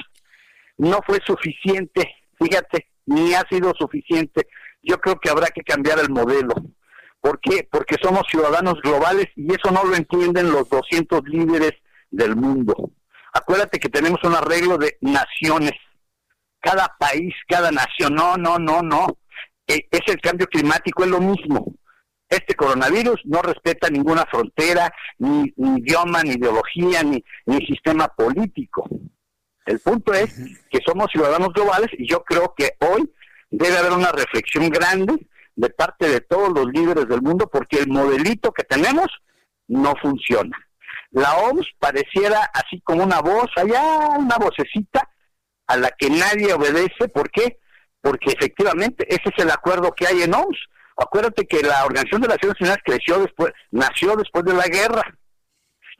no 0.78 1.00
fue 1.06 1.20
suficiente 1.28 2.16
fíjate, 2.40 2.88
ni 3.06 3.34
ha 3.34 3.44
sido 3.50 3.74
suficiente. 3.78 4.48
Yo 4.82 5.00
creo 5.00 5.20
que 5.20 5.30
habrá 5.30 5.48
que 5.48 5.62
cambiar 5.62 6.00
el 6.00 6.10
modelo. 6.10 6.56
¿Por 7.20 7.40
qué? 7.42 7.68
Porque 7.70 7.98
somos 8.02 8.24
ciudadanos 8.30 8.76
globales 8.82 9.28
y 9.36 9.54
eso 9.54 9.72
no 9.72 9.84
lo 9.84 9.96
entienden 9.96 10.52
los 10.52 10.70
200 10.70 11.22
líderes 11.26 11.74
del 12.10 12.36
mundo. 12.36 12.92
Acuérdate 13.34 13.80
que 13.80 13.90
tenemos 13.90 14.24
un 14.24 14.36
arreglo 14.36 14.78
de 14.78 14.98
naciones. 15.02 15.74
Cada 16.60 16.96
país, 17.00 17.34
cada 17.48 17.72
nación. 17.72 18.16
No, 18.16 18.38
no, 18.38 18.58
no, 18.58 18.82
no. 18.82 19.08
E, 19.68 19.88
es 19.92 20.02
el 20.08 20.20
cambio 20.20 20.48
climático, 20.48 21.04
es 21.04 21.10
lo 21.10 21.20
mismo. 21.20 21.74
Este 22.28 22.56
coronavirus 22.56 23.22
no 23.26 23.42
respeta 23.42 23.90
ninguna 23.90 24.26
frontera, 24.30 24.92
ni, 25.18 25.52
idioma, 25.58 26.22
ni 26.24 26.32
ideología, 26.32 27.02
ni, 27.04 27.24
ni 27.46 27.66
sistema 27.66 28.08
político. 28.08 28.88
El 29.66 29.80
punto 29.80 30.14
es 30.14 30.36
que 30.70 30.80
somos 30.86 31.08
ciudadanos 31.12 31.54
globales 31.54 31.90
y 31.98 32.08
yo 32.08 32.24
creo 32.24 32.54
que 32.56 32.72
hoy 32.80 33.12
debe 33.50 33.78
haber 33.78 33.94
una 33.94 34.12
reflexión 34.12 34.70
grande 34.70 35.28
de 35.56 35.70
parte 35.70 36.08
de 36.08 36.22
todos 36.22 36.50
los 36.50 36.68
líderes 36.68 37.08
del 37.08 37.22
mundo 37.22 37.50
porque 37.52 37.78
el 37.78 37.88
modelito 37.88 38.52
que 38.52 38.64
tenemos 38.64 39.08
no 39.68 39.94
funciona. 40.02 40.58
La 41.12 41.36
OMS 41.38 41.68
pareciera 41.80 42.50
así 42.54 42.80
como 42.82 43.04
una 43.04 43.22
voz, 43.22 43.50
allá 43.56 43.82
una 44.18 44.38
vocecita 44.38 45.10
a 45.70 45.78
la 45.78 45.92
que 45.92 46.10
nadie 46.10 46.52
obedece. 46.54 47.08
¿Por 47.14 47.30
qué? 47.30 47.60
Porque 48.02 48.32
efectivamente 48.32 49.06
ese 49.08 49.30
es 49.30 49.44
el 49.44 49.52
acuerdo 49.52 49.94
que 49.94 50.08
hay 50.08 50.24
en 50.24 50.34
OMS. 50.34 50.58
Acuérdate 50.98 51.46
que 51.46 51.62
la 51.62 51.86
Organización 51.86 52.22
de 52.22 52.28
las 52.28 52.38
Naciones 52.38 52.60
Unidas 52.60 52.80
creció 52.84 53.20
después, 53.20 53.54
nació 53.72 54.16
después 54.16 54.44
de 54.44 54.54
la 54.54 54.66
guerra. 54.66 55.04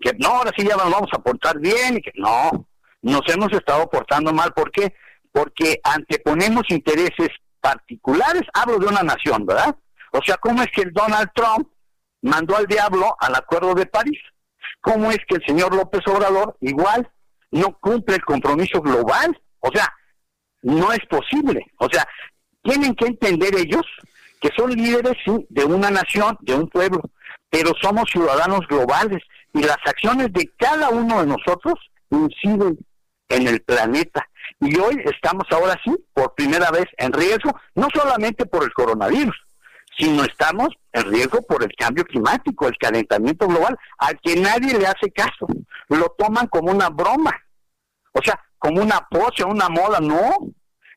Que 0.02 0.12
no, 0.18 0.30
ahora 0.30 0.52
sí 0.58 0.66
ya 0.68 0.76
nos 0.76 0.92
vamos 0.92 1.10
a 1.14 1.20
portar 1.20 1.60
bien 1.60 1.98
y 1.98 2.02
que 2.02 2.12
no, 2.16 2.68
nos 3.02 3.22
hemos 3.28 3.52
estado 3.54 3.90
portando 3.90 4.34
mal. 4.34 4.52
¿Por 4.54 4.72
qué? 4.72 4.94
Porque 5.32 5.80
anteponemos 5.84 6.64
intereses 6.70 7.30
particulares, 7.62 8.44
hablo 8.54 8.80
de 8.80 8.88
una 8.88 9.04
nación, 9.04 9.46
¿verdad? 9.46 9.76
O 10.12 10.22
sea, 10.26 10.38
¿cómo 10.38 10.64
es 10.64 10.70
que 10.74 10.82
el 10.82 10.94
Donald 10.94 11.30
Trump 11.36 11.70
mandó 12.22 12.58
al 12.58 12.66
diablo 12.66 13.16
al 13.20 13.36
Acuerdo 13.36 13.76
de 13.76 13.86
París? 13.86 14.20
¿Cómo 14.82 15.12
es 15.12 15.20
que 15.28 15.36
el 15.36 15.46
señor 15.46 15.76
López 15.76 16.02
Obrador 16.08 16.58
igual 16.62 17.10
no 17.52 17.78
cumple 17.80 18.16
el 18.16 18.26
compromiso 18.26 18.82
global? 18.82 19.40
O 19.60 19.72
sea, 19.74 19.92
no 20.62 20.92
es 20.92 21.06
posible. 21.10 21.66
O 21.78 21.88
sea, 21.92 22.08
tienen 22.62 22.96
que 22.96 23.08
entender 23.08 23.56
ellos 23.56 23.86
que 24.42 24.50
son 24.56 24.72
líderes 24.72 25.18
sí, 25.26 25.46
de 25.50 25.66
una 25.66 25.90
nación, 25.90 26.38
de 26.42 26.56
un 26.56 26.68
pueblo, 26.70 27.02
pero 27.50 27.74
somos 27.82 28.10
ciudadanos 28.10 28.62
globales 28.68 29.22
y 29.54 29.64
las 29.64 29.78
acciones 29.86 30.32
de 30.34 30.50
cada 30.58 30.90
uno 30.90 31.22
de 31.22 31.28
nosotros 31.28 31.76
inciden 32.10 32.78
en 33.28 33.48
el 33.48 33.62
planeta. 33.62 34.28
Y 34.60 34.78
hoy 34.80 35.02
estamos 35.06 35.44
ahora 35.52 35.80
sí, 35.84 35.96
por 36.14 36.34
primera 36.36 36.72
vez, 36.72 36.86
en 36.98 37.14
riesgo, 37.14 37.52
no 37.76 37.88
solamente 37.94 38.46
por 38.46 38.64
el 38.64 38.74
coronavirus, 38.74 39.36
sino 39.98 40.24
estamos 40.24 40.70
en 40.94 41.12
riesgo 41.12 41.42
por 41.42 41.64
el 41.64 41.74
cambio 41.76 42.06
climático, 42.06 42.68
el 42.68 42.78
calentamiento 42.78 43.48
global, 43.48 43.78
al 43.98 44.20
que 44.22 44.36
nadie 44.36 44.78
le 44.78 44.88
hace 44.88 45.12
caso. 45.12 45.48
Lo 45.90 46.16
toman 46.18 46.48
como 46.48 46.72
una 46.72 46.90
broma, 46.90 47.34
o 48.14 48.22
sea, 48.24 48.40
como 48.58 48.82
una 48.82 49.08
pose, 49.10 49.44
una 49.44 49.70
moda. 49.70 50.00
No, 50.00 50.32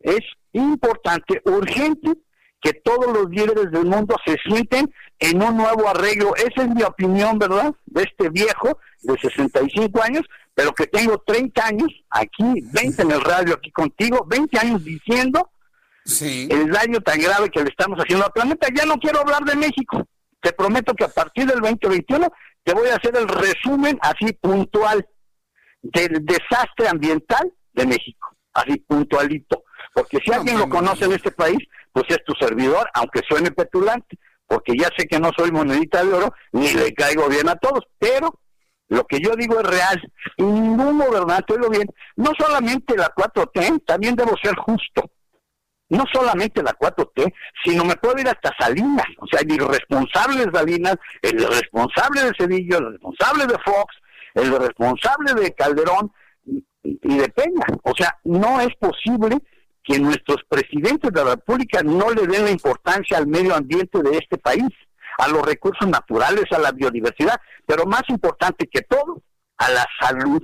es 0.00 0.20
importante, 0.52 1.40
urgente, 1.44 2.12
que 2.60 2.74
todos 2.74 3.12
los 3.12 3.28
líderes 3.30 3.70
del 3.70 3.86
mundo 3.86 4.16
se 4.24 4.36
sienten 4.46 4.92
en 5.18 5.42
un 5.42 5.56
nuevo 5.56 5.88
arreglo. 5.88 6.34
Esa 6.36 6.62
es 6.62 6.68
mi 6.68 6.82
opinión, 6.82 7.38
¿verdad? 7.38 7.74
De 7.86 8.02
este 8.02 8.28
viejo 8.30 8.78
de 9.02 9.18
65 9.18 10.02
años 10.02 10.24
pero 10.54 10.72
que 10.72 10.86
tengo 10.86 11.18
30 11.26 11.66
años 11.66 11.88
aquí, 12.10 12.62
20 12.72 13.02
en 13.02 13.10
el 13.10 13.20
radio 13.20 13.54
aquí 13.54 13.70
contigo, 13.70 14.26
20 14.28 14.58
años 14.58 14.84
diciendo 14.84 15.50
el 16.20 16.70
daño 16.70 17.00
tan 17.00 17.20
grave 17.20 17.48
que 17.48 17.62
le 17.62 17.70
estamos 17.70 17.98
haciendo 17.98 18.26
al 18.26 18.32
planeta. 18.32 18.66
Ya 18.74 18.84
no 18.84 18.98
quiero 18.98 19.20
hablar 19.20 19.44
de 19.44 19.54
México. 19.54 20.06
Te 20.40 20.52
prometo 20.52 20.94
que 20.94 21.04
a 21.04 21.08
partir 21.08 21.46
del 21.46 21.60
2021 21.60 22.28
te 22.64 22.74
voy 22.74 22.88
a 22.88 22.96
hacer 22.96 23.16
el 23.16 23.28
resumen 23.28 23.98
así 24.02 24.32
puntual 24.32 25.06
del 25.82 26.24
desastre 26.24 26.88
ambiental 26.88 27.52
de 27.72 27.86
México, 27.86 28.34
así 28.54 28.76
puntualito. 28.78 29.64
Porque 29.92 30.18
si 30.24 30.32
alguien 30.32 30.58
lo 30.58 30.68
conoce 30.68 31.04
en 31.04 31.12
este 31.12 31.32
país, 31.32 31.58
pues 31.92 32.06
es 32.08 32.24
tu 32.24 32.32
servidor, 32.34 32.88
aunque 32.94 33.20
suene 33.28 33.50
petulante, 33.50 34.18
porque 34.46 34.74
ya 34.78 34.88
sé 34.96 35.06
que 35.06 35.18
no 35.18 35.30
soy 35.36 35.50
monedita 35.50 36.04
de 36.04 36.12
oro, 36.12 36.34
ni 36.52 36.72
le 36.72 36.94
caigo 36.94 37.28
bien 37.28 37.48
a 37.48 37.56
todos, 37.56 37.84
pero 37.98 38.38
lo 38.88 39.04
que 39.06 39.20
yo 39.20 39.34
digo 39.36 39.60
es 39.60 39.66
real. 39.66 40.12
Y 40.36 40.42
ningún 40.42 40.98
gobernante, 40.98 41.54
oigo 41.54 41.68
bien, 41.70 41.88
no 42.16 42.30
solamente 42.38 42.96
la 42.96 43.12
4T, 43.14 43.84
también 43.86 44.14
debo 44.14 44.34
ser 44.42 44.54
justo. 44.56 45.02
No 45.88 46.04
solamente 46.10 46.62
la 46.62 46.72
4T, 46.72 47.34
sino 47.64 47.84
me 47.84 47.96
puedo 47.96 48.18
ir 48.18 48.28
hasta 48.28 48.50
Salinas. 48.58 49.06
O 49.18 49.26
sea, 49.26 49.40
el 49.40 49.52
irresponsable 49.52 50.46
de 50.46 50.52
Salinas, 50.52 50.96
el 51.20 51.38
responsable 51.46 52.22
de 52.22 52.32
Cedillo, 52.38 52.78
el 52.78 52.92
responsable 52.92 53.46
de 53.46 53.58
Fox, 53.64 53.94
el 54.34 54.56
responsable 54.58 55.34
de 55.34 55.54
Calderón 55.54 56.12
y 56.84 57.16
de 57.16 57.28
Peña. 57.28 57.64
O 57.82 57.92
sea, 57.96 58.18
no 58.24 58.60
es 58.60 58.74
posible 58.76 59.38
que 59.84 59.98
nuestros 59.98 60.38
presidentes 60.48 61.12
de 61.12 61.24
la 61.24 61.34
República 61.34 61.82
no 61.82 62.10
le 62.10 62.26
den 62.26 62.44
la 62.44 62.50
importancia 62.50 63.18
al 63.18 63.26
medio 63.26 63.54
ambiente 63.54 64.02
de 64.02 64.18
este 64.18 64.38
país 64.38 64.68
a 65.18 65.28
los 65.28 65.44
recursos 65.44 65.88
naturales, 65.88 66.44
a 66.52 66.58
la 66.58 66.72
biodiversidad, 66.72 67.40
pero 67.66 67.84
más 67.84 68.02
importante 68.08 68.68
que 68.72 68.82
todo, 68.82 69.22
a 69.58 69.70
la 69.70 69.86
salud, 70.00 70.42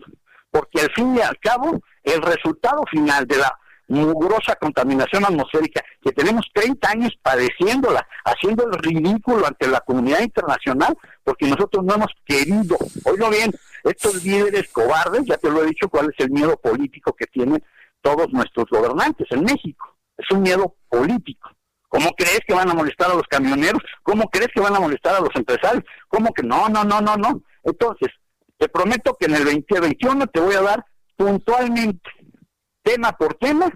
porque 0.50 0.80
al 0.80 0.92
fin 0.92 1.16
y 1.16 1.20
al 1.20 1.38
cabo 1.38 1.80
el 2.02 2.22
resultado 2.22 2.82
final 2.90 3.26
de 3.26 3.38
la 3.38 3.58
mugrosa 3.88 4.54
contaminación 4.56 5.24
atmosférica 5.24 5.82
que 6.02 6.12
tenemos 6.12 6.46
30 6.52 6.90
años 6.90 7.12
padeciéndola, 7.22 8.06
haciendo 8.24 8.66
el 8.66 8.74
ridículo 8.74 9.46
ante 9.46 9.66
la 9.66 9.80
comunidad 9.80 10.20
internacional, 10.20 10.96
porque 11.24 11.46
nosotros 11.46 11.84
no 11.84 11.94
hemos 11.94 12.12
querido, 12.26 12.76
oigo 13.04 13.30
bien, 13.30 13.50
estos 13.88 14.24
líderes 14.24 14.68
cobardes, 14.72 15.24
ya 15.26 15.36
te 15.36 15.50
lo 15.50 15.62
he 15.62 15.66
dicho 15.66 15.88
cuál 15.88 16.10
es 16.10 16.24
el 16.24 16.30
miedo 16.30 16.56
político 16.56 17.14
que 17.14 17.26
tienen 17.26 17.62
todos 18.00 18.28
nuestros 18.32 18.66
gobernantes 18.70 19.26
en 19.30 19.44
México, 19.44 19.96
es 20.16 20.30
un 20.30 20.42
miedo 20.42 20.74
político. 20.88 21.50
¿Cómo 21.88 22.10
crees 22.12 22.40
que 22.46 22.54
van 22.54 22.68
a 22.68 22.74
molestar 22.74 23.10
a 23.10 23.14
los 23.14 23.26
camioneros? 23.28 23.82
¿Cómo 24.02 24.28
crees 24.28 24.48
que 24.54 24.60
van 24.60 24.76
a 24.76 24.80
molestar 24.80 25.16
a 25.16 25.20
los 25.20 25.34
empresarios? 25.34 25.84
¿Cómo 26.08 26.32
que 26.34 26.42
no, 26.42 26.68
no, 26.68 26.84
no, 26.84 27.00
no, 27.00 27.16
no? 27.16 27.42
Entonces, 27.64 28.08
te 28.58 28.68
prometo 28.68 29.16
que 29.18 29.26
en 29.26 29.36
el 29.36 29.44
2021 29.44 30.26
te 30.26 30.40
voy 30.40 30.54
a 30.54 30.62
dar 30.62 30.84
puntualmente, 31.16 32.10
tema 32.82 33.12
por 33.12 33.34
tema, 33.34 33.72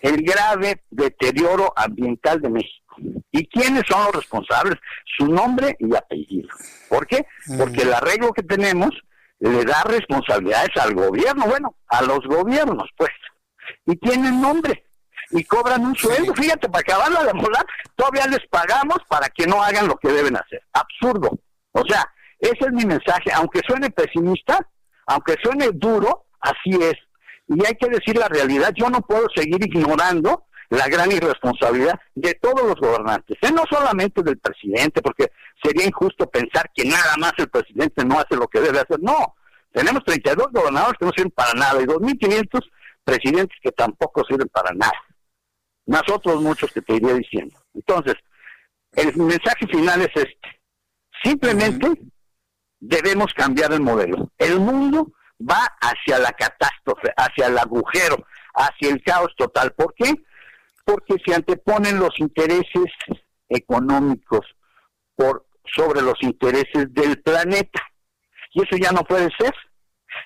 el 0.00 0.22
grave 0.22 0.82
deterioro 0.90 1.72
ambiental 1.76 2.40
de 2.40 2.48
México. 2.48 2.96
¿Y 3.32 3.46
quiénes 3.46 3.82
son 3.88 4.04
los 4.04 4.14
responsables? 4.14 4.76
Su 5.18 5.26
nombre 5.26 5.76
y 5.78 5.94
apellido. 5.94 6.48
¿Por 6.88 7.06
qué? 7.06 7.26
Porque 7.58 7.82
el 7.82 7.92
arreglo 7.92 8.32
que 8.32 8.42
tenemos 8.42 8.90
le 9.40 9.64
da 9.64 9.82
responsabilidades 9.84 10.76
al 10.76 10.94
gobierno, 10.94 11.46
bueno, 11.46 11.76
a 11.88 12.02
los 12.02 12.20
gobiernos, 12.20 12.88
pues. 12.96 13.10
Y 13.86 13.96
tienen 13.96 14.40
nombre 14.40 14.84
y 15.30 15.44
cobran 15.44 15.84
un 15.84 15.96
sueldo. 15.96 16.34
Fíjate, 16.34 16.68
para 16.68 16.80
acabarla 16.80 17.24
de 17.24 17.34
molar, 17.34 17.66
todavía 17.96 18.26
les 18.26 18.46
pagamos 18.48 18.98
para 19.08 19.28
que 19.28 19.46
no 19.46 19.62
hagan 19.62 19.88
lo 19.88 19.96
que 19.96 20.08
deben 20.08 20.36
hacer. 20.36 20.62
Absurdo. 20.72 21.38
O 21.72 21.82
sea, 21.86 22.08
ese 22.38 22.58
es 22.60 22.72
mi 22.72 22.84
mensaje. 22.84 23.32
Aunque 23.32 23.60
suene 23.66 23.90
pesimista, 23.90 24.58
aunque 25.06 25.36
suene 25.42 25.70
duro, 25.72 26.26
así 26.40 26.78
es. 26.80 26.94
Y 27.48 27.64
hay 27.66 27.74
que 27.74 27.88
decir 27.88 28.16
la 28.16 28.28
realidad. 28.28 28.72
Yo 28.74 28.88
no 28.88 29.00
puedo 29.00 29.26
seguir 29.34 29.64
ignorando 29.66 30.46
la 30.76 30.88
gran 30.88 31.10
irresponsabilidad 31.12 31.98
de 32.14 32.34
todos 32.34 32.62
los 32.62 32.76
gobernantes, 32.76 33.36
¿eh? 33.42 33.52
no 33.52 33.64
solamente 33.70 34.22
del 34.22 34.38
presidente, 34.38 35.02
porque 35.02 35.30
sería 35.62 35.86
injusto 35.86 36.28
pensar 36.28 36.70
que 36.74 36.84
nada 36.84 37.16
más 37.18 37.32
el 37.38 37.48
presidente 37.48 38.04
no 38.04 38.18
hace 38.18 38.36
lo 38.36 38.48
que 38.48 38.60
debe 38.60 38.80
hacer. 38.80 39.00
No, 39.00 39.34
tenemos 39.72 40.04
32 40.04 40.48
gobernadores 40.52 40.98
que 40.98 41.06
no 41.06 41.12
sirven 41.12 41.32
para 41.32 41.52
nada 41.54 41.80
y 41.80 41.84
2.500 41.84 42.60
presidentes 43.04 43.58
que 43.62 43.72
tampoco 43.72 44.24
sirven 44.24 44.48
para 44.48 44.72
nada 44.74 44.92
más 45.86 46.02
otros 46.10 46.40
muchos 46.40 46.72
que 46.72 46.82
te 46.82 46.94
iría 46.94 47.14
diciendo. 47.14 47.58
Entonces, 47.74 48.14
el 48.92 49.16
mensaje 49.16 49.66
final 49.66 50.00
es 50.02 50.10
este. 50.14 50.60
Simplemente 51.22 51.88
debemos 52.80 53.32
cambiar 53.34 53.72
el 53.72 53.80
modelo. 53.80 54.30
El 54.38 54.60
mundo 54.60 55.12
va 55.40 55.66
hacia 55.80 56.18
la 56.18 56.32
catástrofe, 56.32 57.12
hacia 57.16 57.46
el 57.46 57.58
agujero, 57.58 58.24
hacia 58.54 58.90
el 58.90 59.02
caos 59.02 59.34
total. 59.36 59.72
¿Por 59.72 59.94
qué? 59.94 60.12
Porque 60.84 61.14
se 61.24 61.34
anteponen 61.34 61.98
los 61.98 62.18
intereses 62.18 62.92
económicos 63.48 64.40
por 65.16 65.46
sobre 65.64 66.02
los 66.02 66.22
intereses 66.22 66.92
del 66.92 67.20
planeta. 67.22 67.82
Y 68.52 68.62
eso 68.62 68.76
ya 68.76 68.92
no 68.92 69.02
puede 69.04 69.30
ser. 69.38 69.54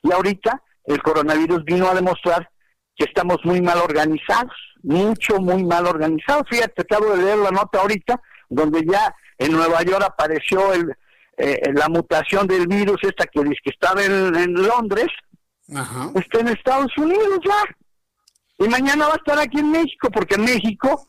Y 0.02 0.12
ahorita 0.12 0.62
el 0.84 1.02
coronavirus 1.02 1.64
vino 1.64 1.88
a 1.88 1.94
demostrar 1.94 2.50
que 2.96 3.04
estamos 3.04 3.38
muy 3.44 3.60
mal 3.60 3.78
organizados 3.78 4.52
mucho, 4.82 5.40
muy 5.40 5.64
mal 5.64 5.86
organizado. 5.86 6.44
Fíjate, 6.50 6.82
acabo 6.82 7.16
de 7.16 7.22
leer 7.22 7.38
la 7.38 7.50
nota 7.50 7.80
ahorita, 7.80 8.20
donde 8.48 8.84
ya 8.84 9.14
en 9.38 9.52
Nueva 9.52 9.82
York 9.82 10.04
apareció 10.04 10.72
el, 10.72 10.94
eh, 11.36 11.72
la 11.74 11.88
mutación 11.88 12.46
del 12.46 12.66
virus, 12.66 12.98
esta 13.02 13.26
que 13.26 13.42
dice 13.42 13.60
que 13.62 13.70
estaba 13.70 14.02
en, 14.02 14.54
Londres, 14.54 15.08
está 16.14 16.40
en 16.40 16.48
Estados 16.48 16.96
Unidos 16.96 17.38
ya. 17.44 17.76
Y 18.58 18.68
mañana 18.68 19.06
va 19.06 19.14
a 19.14 19.16
estar 19.16 19.38
aquí 19.38 19.58
en 19.58 19.70
México, 19.70 20.10
porque 20.10 20.34
en 20.34 20.44
México, 20.44 21.06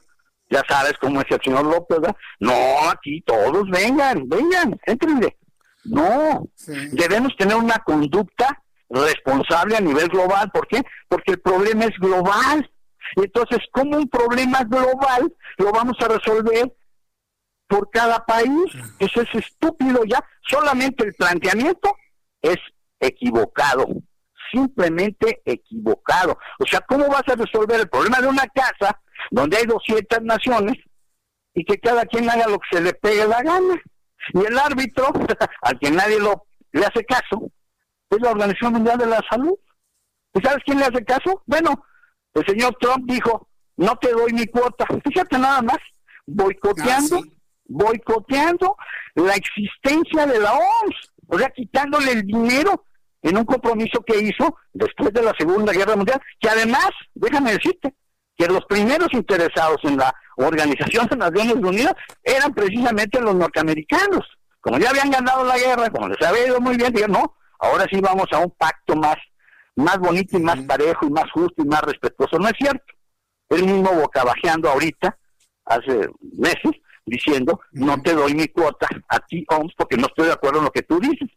ya 0.50 0.64
sabes 0.68 0.94
cómo 1.00 1.22
es 1.22 1.28
el 1.30 1.42
señor 1.44 1.66
López, 1.66 2.00
¿verdad? 2.00 2.16
No, 2.40 2.90
aquí 2.90 3.22
todos 3.22 3.70
vengan, 3.70 4.28
vengan, 4.28 4.80
entrenle. 4.86 5.38
No, 5.86 6.48
debemos 6.92 7.36
tener 7.38 7.56
una 7.56 7.80
conducta 7.80 8.62
responsable 8.90 9.78
a 9.78 9.82
nivel 9.82 10.08
global. 10.10 10.52
¿Por 10.52 10.68
qué? 10.68 10.84
Porque 11.08 11.32
el 11.34 11.40
problema 11.40 11.86
es 11.86 11.98
global. 12.00 12.70
Entonces, 13.16 13.60
¿cómo 13.72 13.98
un 13.98 14.08
problema 14.08 14.64
global 14.64 15.34
lo 15.58 15.72
vamos 15.72 15.98
a 16.02 16.08
resolver 16.08 16.72
por 17.70 17.90
cada 17.92 18.26
país. 18.26 18.74
Eso 18.98 19.22
es 19.22 19.34
estúpido 19.36 20.04
ya. 20.04 20.22
Solamente 20.42 21.06
el 21.06 21.14
planteamiento 21.14 21.96
es 22.42 22.58
equivocado, 23.00 23.86
simplemente 24.52 25.42
equivocado. 25.46 26.38
O 26.60 26.66
sea, 26.66 26.82
¿cómo 26.82 27.08
vas 27.08 27.24
a 27.28 27.36
resolver 27.36 27.80
el 27.80 27.90
problema 27.90 28.22
de 28.22 28.28
una 28.28 28.48
casa 28.48 29.00
donde 29.32 29.58
hay 29.58 29.66
200 29.66 30.22
naciones 30.24 30.78
y 31.54 31.64
que 31.66 31.78
cada 31.80 32.06
quien 32.06 32.30
haga 32.30 32.48
lo 32.48 32.60
que 32.60 32.78
se 32.78 32.82
le 32.82 32.94
pegue 32.94 33.28
la 33.28 33.42
gana? 33.42 33.82
Y 34.34 34.46
el 34.46 34.58
árbitro, 34.58 35.12
al 35.62 35.80
que 35.80 35.92
nadie 35.92 36.20
lo, 36.20 36.46
le 36.72 36.86
hace 36.86 37.04
caso, 37.06 37.52
es 38.10 38.22
la 38.22 38.32
Organización 38.32 38.74
Mundial 38.74 38.98
de 38.98 39.06
la 39.08 39.22
Salud. 39.30 39.58
¿Y 40.34 40.42
sabes 40.42 40.64
quién 40.66 40.80
le 40.80 40.86
hace 40.86 41.04
caso? 41.04 41.42
Bueno, 41.46 41.84
el 42.34 42.46
señor 42.46 42.76
Trump 42.80 43.10
dijo, 43.10 43.48
no 43.78 43.96
te 43.98 44.12
doy 44.12 44.34
mi 44.34 44.46
cuota. 44.48 44.86
Fíjate 45.06 45.38
nada 45.38 45.62
más, 45.62 45.78
boicoteando, 46.26 47.18
ah, 47.18 47.34
boicoteando 47.66 48.76
la 49.16 49.34
existencia 49.36 50.26
de 50.26 50.40
la 50.40 50.54
OMS, 50.54 51.12
o 51.28 51.38
sea, 51.40 51.50
quitándole 51.50 52.12
el 52.12 52.24
dinero 52.26 52.84
en 53.22 53.38
un 53.38 53.46
compromiso 53.46 54.02
que 54.02 54.20
hizo 54.20 54.56
después 54.74 55.14
de 55.14 55.22
la 55.22 55.34
Segunda 55.38 55.74
Guerra 55.74 55.96
Mundial, 55.96 56.22
que 56.40 56.50
además, 56.50 56.90
déjame 57.14 57.54
decirte, 57.54 57.94
que 58.38 58.48
los 58.48 58.66
primeros 58.66 59.10
interesados 59.12 59.80
en 59.84 59.98
la 59.98 60.14
Organización 60.38 61.08
de 61.08 61.18
Naciones 61.18 61.56
Unidas 61.56 61.94
eran 62.24 62.54
precisamente 62.54 63.20
los 63.20 63.36
norteamericanos. 63.36 64.26
Como 64.62 64.78
ya 64.78 64.90
habían 64.92 65.12
ganado 65.12 65.44
la 65.44 65.58
guerra, 65.58 65.90
como 65.90 66.08
les 66.08 66.26
había 66.26 66.48
ido 66.48 66.62
muy 66.62 66.78
bien, 66.78 66.94
dijeron, 66.94 67.14
no, 67.14 67.36
ahora 67.60 67.86
sí 67.92 68.00
vamos 68.00 68.28
a 68.32 68.40
un 68.40 68.52
pacto 68.52 68.96
más, 68.96 69.18
más 69.76 70.00
bonito 70.00 70.38
y 70.38 70.42
más 70.42 70.58
parejo 70.62 71.06
y 71.06 71.10
más 71.10 71.30
justo 71.34 71.62
y 71.62 71.68
más 71.68 71.82
respetuoso. 71.82 72.40
No 72.40 72.48
es 72.48 72.54
cierto. 72.58 72.86
Él 73.50 73.66
mismo 73.66 73.92
bocabajeando 73.92 74.70
ahorita, 74.70 75.18
hace 75.66 76.08
meses, 76.38 76.72
diciendo, 77.06 77.60
no 77.72 78.02
te 78.02 78.14
doy 78.14 78.36
mi 78.36 78.48
cuota 78.48 78.88
a 79.10 79.20
ti, 79.20 79.46
OMS, 79.50 79.74
porque 79.78 79.98
no 79.98 80.08
estoy 80.08 80.28
de 80.28 80.34
acuerdo 80.34 80.60
en 80.60 80.66
lo 80.66 80.72
que 80.72 80.84
tú 80.84 81.00
dices. 81.00 81.30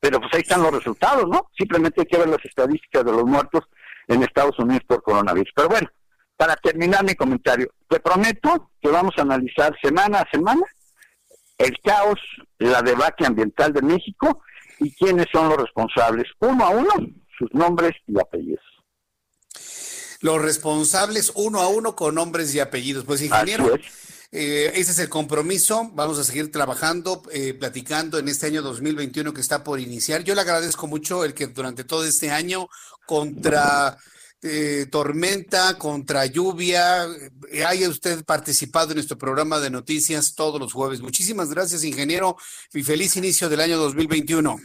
Pero 0.00 0.20
pues 0.20 0.32
ahí 0.34 0.40
están 0.40 0.62
los 0.62 0.72
resultados, 0.72 1.28
¿no? 1.28 1.50
Simplemente 1.56 2.02
hay 2.02 2.06
que 2.06 2.18
ver 2.18 2.28
las 2.28 2.44
estadísticas 2.44 3.04
de 3.04 3.12
los 3.12 3.24
muertos 3.24 3.64
en 4.06 4.22
Estados 4.22 4.58
Unidos 4.58 4.82
por 4.86 5.02
coronavirus. 5.02 5.50
Pero 5.54 5.68
bueno, 5.68 5.88
para 6.36 6.56
terminar 6.56 7.04
mi 7.04 7.14
comentario, 7.14 7.68
te 7.88 8.00
prometo 8.00 8.70
que 8.80 8.88
vamos 8.88 9.14
a 9.18 9.22
analizar 9.22 9.76
semana 9.82 10.20
a 10.20 10.30
semana 10.30 10.62
el 11.58 11.76
caos, 11.82 12.20
la 12.58 12.82
debacle 12.82 13.26
ambiental 13.26 13.72
de 13.72 13.82
México 13.82 14.42
y 14.78 14.92
quiénes 14.92 15.26
son 15.32 15.48
los 15.48 15.58
responsables, 15.58 16.26
uno 16.38 16.64
a 16.64 16.70
uno, 16.70 16.92
sus 17.36 17.52
nombres 17.52 17.92
y 18.06 18.18
apellidos. 18.18 18.64
Los 20.20 20.40
responsables 20.42 21.32
uno 21.34 21.60
a 21.60 21.68
uno 21.68 21.94
con 21.94 22.14
nombres 22.14 22.54
y 22.54 22.60
apellidos. 22.60 23.04
Pues 23.04 23.22
ingeniero, 23.22 23.70
eh, 24.30 24.72
ese 24.74 24.92
es 24.92 24.98
el 24.98 25.08
compromiso. 25.08 25.90
Vamos 25.94 26.18
a 26.18 26.24
seguir 26.24 26.52
trabajando, 26.52 27.22
eh, 27.32 27.54
platicando 27.54 28.18
en 28.18 28.28
este 28.28 28.46
año 28.46 28.62
2021 28.62 29.32
que 29.32 29.40
está 29.40 29.64
por 29.64 29.80
iniciar. 29.80 30.22
Yo 30.22 30.34
le 30.34 30.42
agradezco 30.42 30.86
mucho 30.86 31.24
el 31.24 31.34
que 31.34 31.46
durante 31.46 31.84
todo 31.84 32.04
este 32.04 32.30
año 32.30 32.68
contra 33.06 33.96
eh, 34.42 34.86
tormenta, 34.90 35.76
contra 35.78 36.24
lluvia. 36.26 37.06
Eh, 37.50 37.64
haya 37.64 37.88
usted 37.88 38.24
participado 38.24 38.90
en 38.90 38.96
nuestro 38.96 39.18
programa 39.18 39.58
de 39.58 39.70
noticias 39.70 40.34
todos 40.34 40.60
los 40.60 40.72
jueves. 40.72 41.00
Muchísimas 41.00 41.50
gracias, 41.50 41.82
ingeniero, 41.82 42.36
y 42.72 42.82
feliz 42.82 43.16
inicio 43.16 43.48
del 43.48 43.60
año 43.60 43.78
2021. 43.78 44.56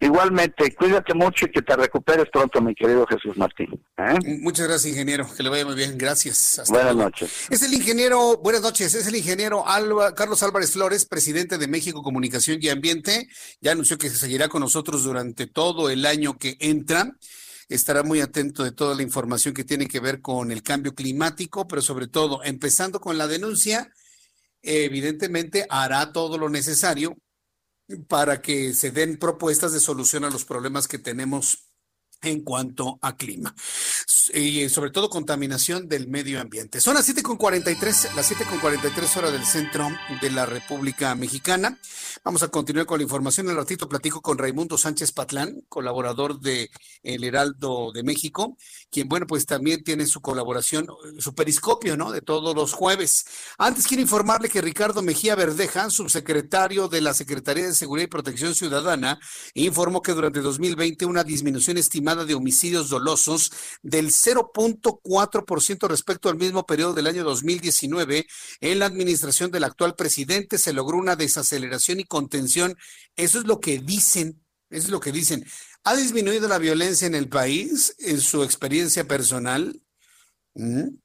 Igualmente, 0.00 0.74
cuídate 0.74 1.14
mucho 1.14 1.46
y 1.46 1.50
que 1.50 1.62
te 1.62 1.74
recuperes 1.74 2.26
pronto, 2.30 2.60
mi 2.60 2.74
querido 2.74 3.06
Jesús 3.06 3.36
Martín. 3.36 3.80
¿eh? 3.96 4.38
Muchas 4.40 4.68
gracias, 4.68 4.92
ingeniero. 4.92 5.26
Que 5.34 5.42
le 5.42 5.48
vaya 5.48 5.64
muy 5.64 5.74
bien. 5.74 5.96
Gracias. 5.96 6.62
buenas 6.68 6.94
noches. 6.94 7.30
Es 7.48 7.62
el 7.62 7.72
ingeniero, 7.72 8.36
buenas 8.36 8.62
noches, 8.62 8.94
es 8.94 9.06
el 9.06 9.16
ingeniero 9.16 9.64
Carlos 10.14 10.42
Álvarez 10.42 10.72
Flores, 10.72 11.06
presidente 11.06 11.58
de 11.58 11.66
México 11.66 12.02
Comunicación 12.02 12.58
y 12.60 12.68
Ambiente. 12.68 13.28
Ya 13.60 13.72
anunció 13.72 13.96
que 13.96 14.10
se 14.10 14.16
seguirá 14.16 14.48
con 14.48 14.60
nosotros 14.60 15.02
durante 15.04 15.46
todo 15.46 15.88
el 15.88 16.04
año 16.04 16.38
que 16.38 16.56
entra 16.60 17.16
estará 17.68 18.02
muy 18.02 18.20
atento 18.20 18.64
de 18.64 18.72
toda 18.72 18.94
la 18.94 19.02
información 19.02 19.54
que 19.54 19.64
tiene 19.64 19.86
que 19.86 20.00
ver 20.00 20.20
con 20.20 20.50
el 20.50 20.62
cambio 20.62 20.94
climático, 20.94 21.66
pero 21.66 21.82
sobre 21.82 22.06
todo, 22.06 22.42
empezando 22.44 23.00
con 23.00 23.18
la 23.18 23.26
denuncia, 23.26 23.90
evidentemente 24.62 25.66
hará 25.70 26.12
todo 26.12 26.38
lo 26.38 26.48
necesario 26.48 27.16
para 28.08 28.40
que 28.40 28.72
se 28.74 28.90
den 28.90 29.18
propuestas 29.18 29.72
de 29.72 29.80
solución 29.80 30.24
a 30.24 30.30
los 30.30 30.44
problemas 30.44 30.88
que 30.88 30.98
tenemos 30.98 31.73
en 32.26 32.42
cuanto 32.42 32.98
a 33.02 33.16
clima 33.16 33.54
y 34.32 34.68
sobre 34.68 34.90
todo 34.90 35.10
contaminación 35.10 35.88
del 35.88 36.08
medio 36.08 36.40
ambiente. 36.40 36.80
Son 36.80 36.94
las 36.94 37.08
7.43, 37.08 38.14
las 38.14 38.30
7.43 38.32 39.16
horas 39.16 39.32
del 39.32 39.44
centro 39.44 39.88
de 40.20 40.30
la 40.30 40.46
República 40.46 41.14
Mexicana. 41.14 41.78
Vamos 42.24 42.42
a 42.42 42.48
continuar 42.48 42.86
con 42.86 42.98
la 42.98 43.04
información. 43.04 43.48
El 43.48 43.56
ratito 43.56 43.88
platico 43.88 44.22
con 44.22 44.38
Raimundo 44.38 44.78
Sánchez 44.78 45.12
Patlán, 45.12 45.62
colaborador 45.68 46.40
de 46.40 46.70
El 47.02 47.24
Heraldo 47.24 47.92
de 47.92 48.02
México, 48.02 48.56
quien, 48.90 49.08
bueno, 49.08 49.26
pues 49.26 49.46
también 49.46 49.82
tiene 49.82 50.06
su 50.06 50.20
colaboración, 50.20 50.86
su 51.18 51.34
periscopio, 51.34 51.96
¿no? 51.96 52.10
De 52.10 52.22
todos 52.22 52.54
los 52.54 52.72
jueves. 52.72 53.26
Antes 53.58 53.86
quiero 53.86 54.02
informarle 54.02 54.48
que 54.48 54.62
Ricardo 54.62 55.02
Mejía 55.02 55.34
Verdeja, 55.34 55.90
subsecretario 55.90 56.88
de 56.88 57.00
la 57.00 57.14
Secretaría 57.14 57.66
de 57.66 57.74
Seguridad 57.74 58.06
y 58.06 58.10
Protección 58.10 58.54
Ciudadana, 58.54 59.18
informó 59.54 60.00
que 60.00 60.12
durante 60.12 60.40
2020 60.40 61.06
una 61.06 61.24
disminución 61.24 61.76
estimada 61.76 62.13
de 62.14 62.34
homicidios 62.34 62.88
dolosos 62.88 63.50
del 63.82 64.10
0.4% 64.10 65.88
respecto 65.88 66.28
al 66.28 66.36
mismo 66.36 66.64
periodo 66.66 66.94
del 66.94 67.08
año 67.08 67.24
2019. 67.24 68.26
En 68.60 68.78
la 68.78 68.86
administración 68.86 69.50
del 69.50 69.64
actual 69.64 69.96
presidente 69.96 70.58
se 70.58 70.72
logró 70.72 70.96
una 70.98 71.16
desaceleración 71.16 71.98
y 71.98 72.04
contención. 72.04 72.76
Eso 73.16 73.38
es 73.38 73.46
lo 73.46 73.58
que 73.60 73.78
dicen, 73.78 74.40
eso 74.70 74.86
es 74.86 74.90
lo 74.90 75.00
que 75.00 75.12
dicen. 75.12 75.44
¿Ha 75.82 75.96
disminuido 75.96 76.48
la 76.48 76.58
violencia 76.58 77.06
en 77.06 77.14
el 77.14 77.28
país 77.28 77.94
en 77.98 78.20
su 78.20 78.42
experiencia 78.42 79.06
personal? 79.06 79.82
¿Mm? 80.54 81.03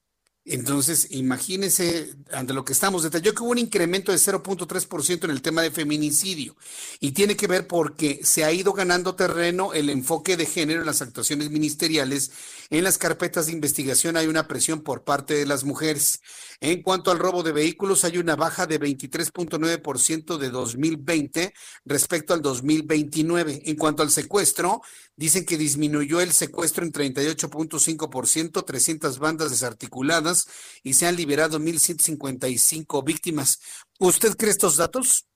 Entonces, 0.52 1.06
imagínese 1.10 2.12
ante 2.32 2.52
lo 2.52 2.64
que 2.64 2.72
estamos. 2.72 3.04
Detalló 3.04 3.32
que 3.32 3.42
hubo 3.44 3.52
un 3.52 3.58
incremento 3.58 4.10
de 4.10 4.18
0.3% 4.18 5.24
en 5.24 5.30
el 5.30 5.42
tema 5.42 5.62
de 5.62 5.70
feminicidio 5.70 6.56
y 6.98 7.12
tiene 7.12 7.36
que 7.36 7.46
ver 7.46 7.68
porque 7.68 8.18
se 8.24 8.44
ha 8.44 8.50
ido 8.50 8.72
ganando 8.72 9.14
terreno 9.14 9.72
el 9.74 9.88
enfoque 9.90 10.36
de 10.36 10.46
género 10.46 10.80
en 10.80 10.86
las 10.86 11.02
actuaciones 11.02 11.50
ministeriales. 11.50 12.32
En 12.72 12.84
las 12.84 12.98
carpetas 12.98 13.46
de 13.46 13.52
investigación 13.52 14.16
hay 14.16 14.28
una 14.28 14.46
presión 14.46 14.82
por 14.82 15.02
parte 15.02 15.34
de 15.34 15.44
las 15.44 15.64
mujeres. 15.64 16.20
En 16.60 16.82
cuanto 16.82 17.10
al 17.10 17.18
robo 17.18 17.42
de 17.42 17.50
vehículos, 17.50 18.04
hay 18.04 18.18
una 18.18 18.36
baja 18.36 18.64
de 18.68 18.78
23.9% 18.78 20.38
de 20.38 20.50
2020 20.50 21.52
respecto 21.84 22.32
al 22.32 22.42
2029. 22.42 23.62
En 23.64 23.74
cuanto 23.76 24.04
al 24.04 24.10
secuestro, 24.10 24.82
dicen 25.16 25.44
que 25.44 25.58
disminuyó 25.58 26.20
el 26.20 26.32
secuestro 26.32 26.84
en 26.84 26.92
38.5%, 26.92 28.64
300 28.64 29.18
bandas 29.18 29.50
desarticuladas 29.50 30.46
y 30.84 30.94
se 30.94 31.08
han 31.08 31.16
liberado 31.16 31.58
1.155 31.58 33.04
víctimas. 33.04 33.58
¿Usted 33.98 34.36
cree 34.36 34.52
estos 34.52 34.76
datos? 34.76 35.26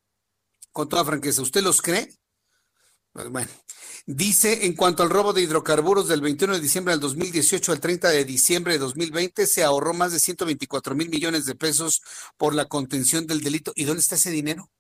Con 0.71 0.89
toda 0.89 1.05
franqueza, 1.05 1.43
¿usted 1.43 1.63
los 1.63 1.83
cree? 1.83 2.17
Pues 3.13 3.29
bueno, 3.29 3.51
Dice, 4.07 4.67
en 4.67 4.75
cuanto 4.75 5.03
al 5.03 5.09
robo 5.09 5.33
de 5.33 5.41
hidrocarburos 5.41 6.09
del 6.09 6.21
21 6.21 6.55
de 6.55 6.61
diciembre 6.61 6.93
del 6.93 7.01
2018 7.01 7.73
al 7.73 7.81
30 7.81 8.11
de 8.11 8.25
diciembre 8.27 8.75
de 8.75 8.79
2020, 8.81 9.47
se 9.47 9.65
ahorró 9.65 9.95
más 9.95 10.13
de 10.13 10.21
124 10.21 10.95
mil 10.95 11.09
millones 11.09 11.47
de 11.47 11.55
pesos 11.55 12.03
por 12.37 12.55
la 12.55 12.67
contención 12.67 13.27
del 13.27 13.41
delito. 13.41 13.73
¿Y 13.75 13.85
dónde 13.85 14.01
está 14.01 14.17
ese 14.17 14.31
dinero? 14.31 14.71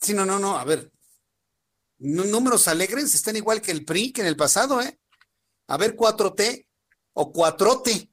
Sí, 0.00 0.12
no, 0.12 0.26
no, 0.26 0.40
no, 0.40 0.58
a 0.58 0.64
ver. 0.64 0.90
Números 1.98 2.66
alegres 2.66 3.14
están 3.14 3.36
igual 3.36 3.62
que 3.62 3.70
el 3.70 3.84
PRI, 3.84 4.12
que 4.12 4.22
en 4.22 4.26
el 4.26 4.36
pasado, 4.36 4.80
¿eh? 4.80 4.98
A 5.68 5.76
ver, 5.76 5.96
4T 5.96 6.66
o 7.12 7.32
4T. 7.32 8.10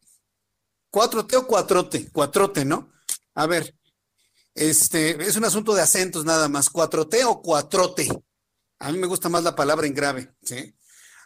4T 0.91 1.35
o 1.37 1.47
4T, 1.47 2.11
4T, 2.11 2.65
¿no? 2.65 2.91
A 3.33 3.47
ver, 3.47 3.75
este, 4.53 5.21
es 5.27 5.35
un 5.35 5.45
asunto 5.45 5.73
de 5.73 5.81
acentos 5.81 6.23
nada 6.23 6.47
más, 6.49 6.71
4T 6.71 7.25
o 7.25 7.41
4T. 7.41 8.24
A 8.85 8.91
mí 8.91 8.99
me 8.99 9.07
gusta 9.07 9.29
más 9.29 9.43
la 9.43 9.55
palabra 9.55 9.87
en 9.87 9.95
grave, 9.95 10.35
¿sí? 10.43 10.75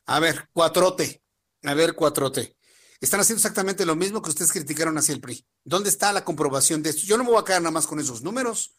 A 0.06 0.22
ver, 0.22 0.48
cuatrote. 0.54 1.22
A 1.64 1.74
ver, 1.74 1.94
cuatrote. 1.94 2.56
Están 3.02 3.20
haciendo 3.20 3.40
exactamente 3.40 3.86
lo 3.86 3.98
mismo 3.98 4.22
que 4.22 4.30
ustedes 4.30 4.54
criticaron 4.54 4.98
hacia 4.98 5.14
el 5.14 5.20
PRI. 5.20 5.46
¿Dónde 5.66 5.90
está 5.90 6.14
la 6.14 6.24
comprobación 6.24 6.82
de 6.82 6.92
esto? 6.92 7.02
Yo 7.06 7.18
no 7.18 7.26
me 7.26 7.32
voy 7.32 7.42
a 7.42 7.44
quedar 7.44 7.62
nada 7.62 7.74
más 7.74 7.86
con 7.86 8.00
esos 8.00 8.22
números, 8.22 8.76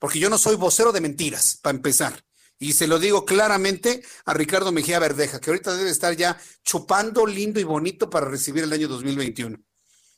porque 0.00 0.18
yo 0.18 0.28
no 0.28 0.38
soy 0.38 0.56
vocero 0.56 0.90
de 0.90 1.00
mentiras, 1.00 1.60
para 1.62 1.76
empezar. 1.76 2.24
Y 2.58 2.72
se 2.72 2.88
lo 2.88 2.98
digo 2.98 3.24
claramente 3.24 4.02
a 4.24 4.34
Ricardo 4.34 4.72
Mejía 4.72 4.98
Verdeja, 4.98 5.40
que 5.40 5.50
ahorita 5.50 5.76
debe 5.76 5.90
estar 5.90 6.16
ya 6.16 6.36
chupando 6.64 7.26
lindo 7.26 7.60
y 7.60 7.64
bonito 7.64 8.10
para 8.10 8.26
recibir 8.26 8.64
el 8.64 8.72
año 8.72 8.88
2021. 8.88 9.56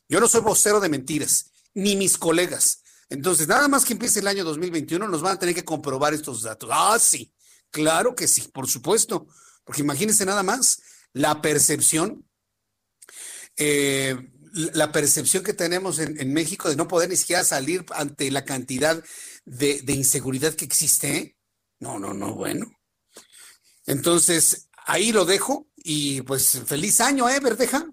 Yo 0.07 0.19
no 0.19 0.27
soy 0.27 0.41
vocero 0.41 0.79
de 0.79 0.89
mentiras, 0.89 1.51
ni 1.75 1.95
mis 1.95 2.17
colegas. 2.17 2.81
Entonces, 3.07 3.47
nada 3.47 3.67
más 3.67 3.85
que 3.85 3.93
empiece 3.93 4.19
el 4.19 4.27
año 4.27 4.43
2021, 4.45 5.07
nos 5.07 5.21
van 5.21 5.35
a 5.35 5.39
tener 5.39 5.53
que 5.53 5.63
comprobar 5.63 6.15
estos 6.15 6.41
datos. 6.41 6.71
Ah, 6.73 6.97
sí. 6.99 7.31
Claro 7.71 8.15
que 8.15 8.27
sí, 8.27 8.49
por 8.53 8.67
supuesto, 8.67 9.27
porque 9.63 9.81
imagínense 9.81 10.25
nada 10.25 10.43
más 10.43 10.81
la 11.13 11.41
percepción, 11.41 12.27
eh, 13.57 14.15
la 14.53 14.91
percepción 14.91 15.43
que 15.43 15.53
tenemos 15.53 15.99
en, 15.99 16.33
México 16.33 16.69
de 16.69 16.75
no 16.75 16.87
poder 16.87 17.09
ni 17.09 17.15
siquiera 17.15 17.43
salir 17.43 17.85
ante 17.91 18.31
la 18.31 18.45
cantidad 18.45 19.03
de, 19.45 19.81
de 19.81 19.93
inseguridad 19.93 20.53
que 20.53 20.65
existe. 20.65 21.37
No, 21.79 21.99
no, 21.99 22.13
no, 22.13 22.33
bueno. 22.33 22.71
Entonces, 23.85 24.69
ahí 24.85 25.11
lo 25.11 25.25
dejo 25.25 25.67
y 25.75 26.21
pues 26.23 26.61
feliz 26.65 26.99
año, 27.01 27.29
¿eh, 27.29 27.39
Verdeja? 27.39 27.87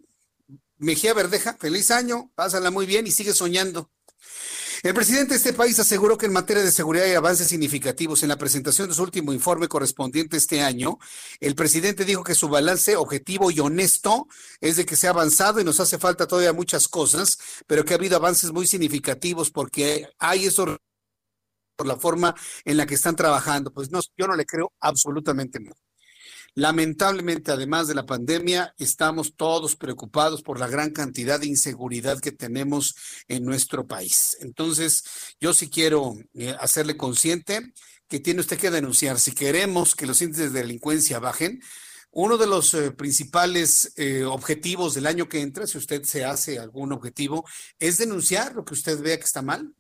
Mejía 0.79 1.15
Verdeja, 1.15 1.57
feliz 1.59 1.91
año, 1.91 2.31
pásala 2.35 2.71
muy 2.71 2.87
bien 2.87 3.07
y 3.07 3.11
sigue 3.11 3.33
soñando. 3.33 3.91
El 4.83 4.95
presidente 4.95 5.31
de 5.31 5.37
este 5.37 5.53
país 5.53 5.79
aseguró 5.79 6.19
que 6.19 6.27
en 6.27 6.33
materia 6.33 6.63
de 6.63 6.71
seguridad 6.71 7.07
hay 7.07 7.15
avances 7.15 7.49
significativos. 7.49 8.23
En 8.23 8.29
la 8.29 8.37
presentación 8.37 8.89
de 8.89 8.95
su 8.95 9.03
último 9.03 9.33
informe 9.33 9.69
correspondiente 9.69 10.37
este 10.37 10.61
año, 10.63 10.99
el 11.41 11.55
presidente 11.55 12.05
dijo 12.05 12.23
que 12.23 12.35
su 12.35 12.49
balance 12.49 12.97
objetivo 12.97 13.51
y 13.51 13.61
honesto 13.61 14.27
es 14.61 14.77
de 14.77 14.85
que 14.85 14.97
se 14.97 15.07
ha 15.07 15.11
avanzado 15.11 15.61
y 15.61 15.65
nos 15.65 15.81
hace 15.81 15.99
falta 15.99 16.27
todavía 16.27 16.53
muchas 16.53 16.89
cosas, 16.89 17.39
pero 17.67 17.85
que 17.85 17.95
ha 17.95 17.97
habido 17.97 18.17
avances 18.17 18.53
muy 18.53 18.67
significativos 18.67 19.51
porque 19.51 20.09
hay 20.19 20.47
eso 20.47 20.79
por 21.77 21.87
la 21.87 21.97
forma 21.97 22.35
en 22.65 22.77
la 22.77 22.87
que 22.87 22.95
están 22.95 23.17
trabajando. 23.17 23.73
Pues 23.73 23.91
no, 23.91 24.01
yo 24.17 24.27
no 24.27 24.37
le 24.37 24.45
creo 24.47 24.73
absolutamente 24.81 25.61
nada. 25.61 25.86
Lamentablemente, 26.59 27.53
además 27.53 27.87
de 27.87 27.95
la 27.95 28.07
pandemia, 28.07 28.75
estamos 28.79 29.35
todos 29.37 29.77
preocupados 29.77 30.41
por 30.41 30.59
la 30.59 30.67
gran 30.67 30.91
cantidad 30.91 31.39
de 31.39 31.49
inseguridad 31.49 32.19
que 32.19 32.33
tenemos 32.33 32.95
en 33.29 33.45
nuestro 33.45 33.87
país. 33.87 34.39
Entonces, 34.41 35.05
yo 35.39 35.53
sí 35.53 35.69
quiero 35.69 36.15
eh, 36.33 36.57
hacerle 36.59 36.97
consciente 36.97 37.75
que 38.09 38.21
tiene 38.21 38.41
usted 38.41 38.57
que 38.59 38.71
denunciar. 38.71 39.21
Si 39.21 39.33
queremos 39.33 39.95
que 39.95 40.07
los 40.07 40.23
índices 40.23 40.55
de 40.55 40.63
delincuencia 40.63 41.19
bajen, 41.19 41.61
uno 42.11 42.39
de 42.39 42.47
los 42.47 42.73
eh, 42.73 42.91
principales 42.91 43.93
eh, 43.97 44.25
objetivos 44.25 44.95
del 44.95 45.07
año 45.07 45.29
que 45.29 45.43
entra, 45.43 45.67
si 45.67 45.77
usted 45.77 46.05
se 46.05 46.25
hace 46.25 46.59
algún 46.59 46.91
objetivo, 46.93 47.45
es 47.79 47.99
denunciar 47.99 48.55
lo 48.55 48.65
que 48.65 48.73
usted 48.73 48.99
vea 49.03 49.19
que 49.19 49.25
está 49.25 49.43
mal. 49.43 49.75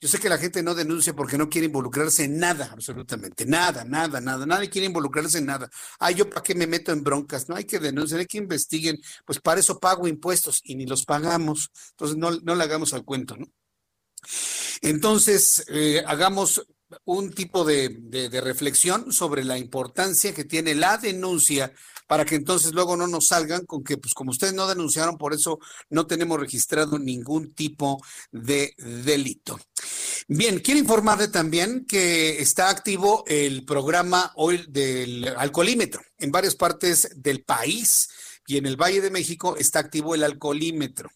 Yo 0.00 0.08
sé 0.08 0.18
que 0.18 0.28
la 0.28 0.38
gente 0.38 0.62
no 0.62 0.74
denuncia 0.74 1.14
porque 1.14 1.38
no 1.38 1.48
quiere 1.48 1.66
involucrarse 1.66 2.24
en 2.24 2.38
nada, 2.38 2.70
absolutamente, 2.72 3.46
nada, 3.46 3.84
nada, 3.84 4.20
nada, 4.20 4.44
nadie 4.44 4.68
quiere 4.68 4.86
involucrarse 4.86 5.38
en 5.38 5.46
nada. 5.46 5.70
Ay, 5.98 6.16
yo 6.16 6.28
para 6.28 6.42
qué 6.42 6.54
me 6.54 6.66
meto 6.66 6.92
en 6.92 7.02
broncas, 7.02 7.48
no 7.48 7.56
hay 7.56 7.64
que 7.64 7.78
denunciar, 7.78 8.20
hay 8.20 8.26
que 8.26 8.38
investiguen, 8.38 9.00
pues 9.24 9.40
para 9.40 9.60
eso 9.60 9.80
pago 9.80 10.06
impuestos 10.06 10.60
y 10.64 10.74
ni 10.74 10.86
los 10.86 11.04
pagamos, 11.04 11.70
entonces 11.90 12.16
no, 12.16 12.32
no 12.32 12.54
le 12.54 12.64
hagamos 12.64 12.92
al 12.92 13.04
cuento, 13.04 13.36
¿no? 13.36 13.46
Entonces, 14.82 15.64
eh, 15.68 16.02
hagamos 16.06 16.66
un 17.04 17.32
tipo 17.32 17.64
de, 17.64 17.88
de, 17.88 18.40
reflexión 18.40 19.12
sobre 19.12 19.44
la 19.44 19.58
importancia 19.58 20.34
que 20.34 20.44
tiene 20.44 20.74
la 20.74 20.98
denuncia 20.98 21.72
para 22.06 22.24
que 22.24 22.34
entonces 22.34 22.72
luego 22.72 22.96
no 22.96 23.06
nos 23.06 23.28
salgan 23.28 23.64
con 23.66 23.82
que, 23.82 23.96
pues 23.96 24.14
como 24.14 24.30
ustedes 24.30 24.54
no 24.54 24.68
denunciaron, 24.68 25.16
por 25.16 25.32
eso 25.34 25.58
no 25.90 26.06
tenemos 26.06 26.38
registrado 26.38 26.98
ningún 26.98 27.54
tipo 27.54 28.02
de 28.30 28.74
delito. 28.76 29.58
Bien, 30.28 30.60
quiero 30.60 30.80
informarle 30.80 31.28
también 31.28 31.84
que 31.86 32.40
está 32.40 32.70
activo 32.70 33.24
el 33.26 33.64
programa 33.64 34.32
hoy 34.36 34.64
del 34.68 35.28
alcoholímetro 35.36 36.02
en 36.18 36.30
varias 36.30 36.54
partes 36.54 37.10
del 37.16 37.44
país 37.44 38.08
y 38.46 38.58
en 38.58 38.66
el 38.66 38.76
Valle 38.76 39.00
de 39.00 39.10
México 39.10 39.56
está 39.56 39.78
activo 39.78 40.14
el 40.14 40.24
alcoholímetro. 40.24 41.10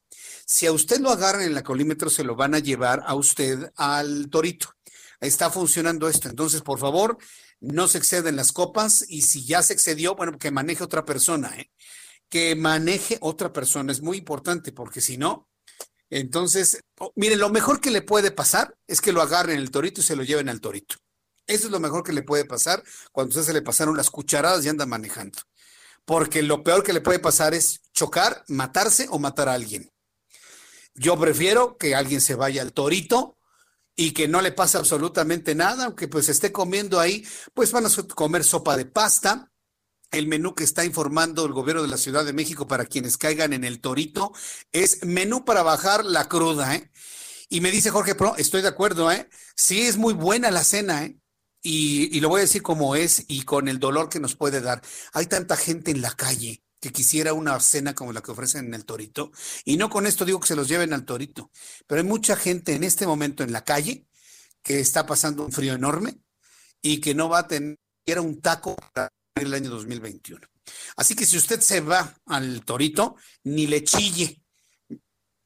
Si 0.46 0.66
a 0.66 0.72
usted 0.72 1.00
lo 1.00 1.10
agarran 1.10 1.42
en 1.42 1.50
el 1.50 1.56
alcoholímetro, 1.58 2.08
se 2.08 2.24
lo 2.24 2.34
van 2.34 2.54
a 2.54 2.58
llevar 2.58 3.02
a 3.06 3.14
usted 3.14 3.70
al 3.76 4.28
torito. 4.30 4.72
Está 5.20 5.50
funcionando 5.50 6.08
esto. 6.08 6.28
Entonces, 6.28 6.62
por 6.62 6.78
favor, 6.78 7.18
no 7.60 7.88
se 7.88 7.98
exceden 7.98 8.36
las 8.36 8.52
copas 8.52 9.04
y 9.08 9.22
si 9.22 9.44
ya 9.44 9.62
se 9.62 9.72
excedió, 9.72 10.14
bueno, 10.14 10.38
que 10.38 10.50
maneje 10.50 10.84
otra 10.84 11.04
persona, 11.04 11.54
¿eh? 11.58 11.70
que 12.28 12.54
maneje 12.54 13.18
otra 13.20 13.52
persona. 13.52 13.92
Es 13.92 14.02
muy 14.02 14.18
importante 14.18 14.72
porque 14.72 15.00
si 15.00 15.16
no, 15.16 15.48
entonces, 16.10 16.80
oh, 16.98 17.12
mire, 17.16 17.36
lo 17.36 17.50
mejor 17.50 17.80
que 17.80 17.90
le 17.90 18.02
puede 18.02 18.30
pasar 18.30 18.76
es 18.86 19.00
que 19.00 19.12
lo 19.12 19.22
agarren 19.22 19.58
el 19.58 19.70
torito 19.70 20.00
y 20.00 20.04
se 20.04 20.16
lo 20.16 20.22
lleven 20.22 20.48
al 20.48 20.60
torito. 20.60 20.96
Eso 21.46 21.66
es 21.66 21.72
lo 21.72 21.80
mejor 21.80 22.02
que 22.02 22.12
le 22.12 22.22
puede 22.22 22.44
pasar 22.44 22.82
cuando 23.10 23.30
usted 23.30 23.42
se 23.42 23.52
le 23.54 23.62
pasaron 23.62 23.96
las 23.96 24.10
cucharadas 24.10 24.64
y 24.64 24.68
anda 24.68 24.86
manejando. 24.86 25.38
Porque 26.04 26.42
lo 26.42 26.62
peor 26.62 26.82
que 26.82 26.92
le 26.92 27.00
puede 27.00 27.18
pasar 27.18 27.54
es 27.54 27.80
chocar, 27.92 28.44
matarse 28.48 29.06
o 29.10 29.18
matar 29.18 29.48
a 29.48 29.54
alguien. 29.54 29.90
Yo 30.94 31.18
prefiero 31.18 31.76
que 31.76 31.94
alguien 31.94 32.20
se 32.20 32.34
vaya 32.34 32.62
al 32.62 32.72
torito 32.72 33.37
y 33.98 34.12
que 34.12 34.28
no 34.28 34.40
le 34.40 34.52
pase 34.52 34.78
absolutamente 34.78 35.56
nada, 35.56 35.86
aunque 35.86 36.06
pues 36.06 36.28
esté 36.28 36.52
comiendo 36.52 37.00
ahí, 37.00 37.26
pues 37.52 37.72
van 37.72 37.84
a 37.84 37.90
comer 38.14 38.44
sopa 38.44 38.76
de 38.76 38.84
pasta. 38.84 39.50
El 40.12 40.28
menú 40.28 40.54
que 40.54 40.62
está 40.62 40.84
informando 40.84 41.44
el 41.44 41.52
gobierno 41.52 41.82
de 41.82 41.88
la 41.88 41.96
Ciudad 41.96 42.24
de 42.24 42.32
México 42.32 42.68
para 42.68 42.86
quienes 42.86 43.18
caigan 43.18 43.52
en 43.52 43.64
el 43.64 43.80
torito 43.80 44.32
es 44.70 45.04
menú 45.04 45.44
para 45.44 45.64
bajar 45.64 46.04
la 46.04 46.28
cruda, 46.28 46.76
¿eh? 46.76 46.92
Y 47.48 47.60
me 47.60 47.72
dice 47.72 47.90
Jorge 47.90 48.14
Pro, 48.14 48.36
estoy 48.36 48.62
de 48.62 48.68
acuerdo, 48.68 49.10
¿eh? 49.10 49.28
Sí, 49.56 49.82
es 49.82 49.96
muy 49.96 50.14
buena 50.14 50.52
la 50.52 50.62
cena, 50.62 51.04
¿eh? 51.04 51.18
Y, 51.60 52.16
y 52.16 52.20
lo 52.20 52.28
voy 52.28 52.38
a 52.38 52.42
decir 52.42 52.62
como 52.62 52.94
es 52.94 53.24
y 53.26 53.42
con 53.42 53.66
el 53.66 53.80
dolor 53.80 54.08
que 54.08 54.20
nos 54.20 54.36
puede 54.36 54.60
dar. 54.60 54.80
Hay 55.12 55.26
tanta 55.26 55.56
gente 55.56 55.90
en 55.90 56.02
la 56.02 56.12
calle 56.12 56.62
que 56.80 56.92
quisiera 56.92 57.32
una 57.32 57.58
cena 57.60 57.94
como 57.94 58.12
la 58.12 58.22
que 58.22 58.30
ofrecen 58.30 58.66
en 58.66 58.74
el 58.74 58.84
Torito. 58.84 59.32
Y 59.64 59.76
no 59.76 59.90
con 59.90 60.06
esto 60.06 60.24
digo 60.24 60.40
que 60.40 60.48
se 60.48 60.56
los 60.56 60.68
lleven 60.68 60.92
al 60.92 61.04
Torito, 61.04 61.50
pero 61.86 62.00
hay 62.00 62.06
mucha 62.06 62.36
gente 62.36 62.74
en 62.74 62.84
este 62.84 63.06
momento 63.06 63.42
en 63.42 63.52
la 63.52 63.64
calle 63.64 64.06
que 64.62 64.80
está 64.80 65.06
pasando 65.06 65.44
un 65.44 65.52
frío 65.52 65.74
enorme 65.74 66.18
y 66.82 67.00
que 67.00 67.14
no 67.14 67.28
va 67.28 67.40
a 67.40 67.48
tener 67.48 67.78
un 68.18 68.40
taco 68.40 68.76
para 68.92 69.10
el 69.34 69.54
año 69.54 69.70
2021. 69.70 70.46
Así 70.96 71.14
que 71.14 71.26
si 71.26 71.36
usted 71.36 71.60
se 71.60 71.80
va 71.80 72.14
al 72.26 72.64
Torito, 72.64 73.16
ni 73.44 73.66
le 73.66 73.84
chille. 73.84 74.42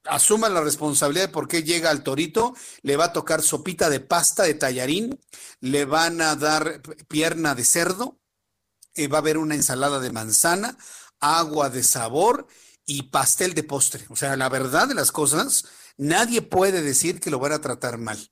Asuma 0.04 0.48
la 0.48 0.60
responsabilidad 0.60 1.26
de 1.26 1.32
por 1.32 1.46
qué 1.46 1.62
llega 1.62 1.88
al 1.88 2.02
torito, 2.02 2.56
le 2.82 2.96
va 2.96 3.06
a 3.06 3.12
tocar 3.12 3.40
sopita 3.40 3.88
de 3.88 4.00
pasta 4.00 4.42
de 4.42 4.54
tallarín, 4.54 5.16
le 5.60 5.84
van 5.84 6.20
a 6.20 6.34
dar 6.34 6.82
pierna 7.06 7.54
de 7.54 7.64
cerdo, 7.64 8.18
eh, 8.96 9.06
va 9.06 9.18
a 9.18 9.20
haber 9.20 9.38
una 9.38 9.54
ensalada 9.54 10.00
de 10.00 10.10
manzana, 10.10 10.76
agua 11.22 11.70
de 11.70 11.82
sabor 11.82 12.46
y 12.84 13.04
pastel 13.04 13.54
de 13.54 13.62
postre. 13.62 14.04
O 14.10 14.16
sea, 14.16 14.36
la 14.36 14.50
verdad 14.50 14.88
de 14.88 14.94
las 14.94 15.12
cosas, 15.12 15.64
nadie 15.96 16.42
puede 16.42 16.82
decir 16.82 17.20
que 17.20 17.30
lo 17.30 17.38
van 17.38 17.52
a 17.52 17.60
tratar 17.60 17.96
mal. 17.96 18.30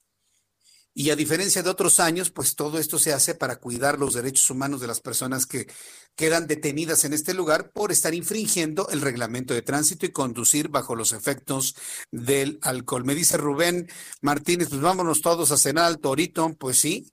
Y 0.92 1.10
a 1.10 1.16
diferencia 1.16 1.62
de 1.62 1.70
otros 1.70 2.00
años, 2.00 2.30
pues 2.30 2.56
todo 2.56 2.78
esto 2.78 2.98
se 2.98 3.12
hace 3.12 3.36
para 3.36 3.56
cuidar 3.56 3.98
los 3.98 4.12
derechos 4.14 4.50
humanos 4.50 4.80
de 4.80 4.88
las 4.88 5.00
personas 5.00 5.46
que 5.46 5.68
quedan 6.16 6.48
detenidas 6.48 7.04
en 7.04 7.12
este 7.12 7.32
lugar 7.32 7.70
por 7.70 7.92
estar 7.92 8.12
infringiendo 8.12 8.88
el 8.90 9.00
reglamento 9.00 9.54
de 9.54 9.62
tránsito 9.62 10.04
y 10.04 10.12
conducir 10.12 10.68
bajo 10.68 10.96
los 10.96 11.12
efectos 11.12 11.76
del 12.10 12.58
alcohol. 12.62 13.04
Me 13.04 13.14
dice 13.14 13.36
Rubén 13.36 13.88
Martínez, 14.20 14.68
pues 14.68 14.80
vámonos 14.80 15.20
todos 15.20 15.52
a 15.52 15.56
cenar 15.56 15.84
al 15.84 16.00
torito. 16.00 16.52
Pues 16.58 16.78
sí, 16.80 17.12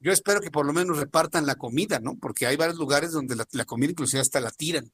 yo 0.00 0.12
espero 0.12 0.40
que 0.40 0.50
por 0.50 0.66
lo 0.66 0.72
menos 0.72 0.98
repartan 0.98 1.46
la 1.46 1.56
comida, 1.56 2.00
¿no? 2.00 2.16
Porque 2.18 2.46
hay 2.46 2.56
varios 2.56 2.78
lugares 2.78 3.12
donde 3.12 3.36
la, 3.36 3.64
comida 3.64 3.90
inclusive 3.90 4.20
hasta 4.20 4.40
la 4.40 4.50
tiran. 4.50 4.92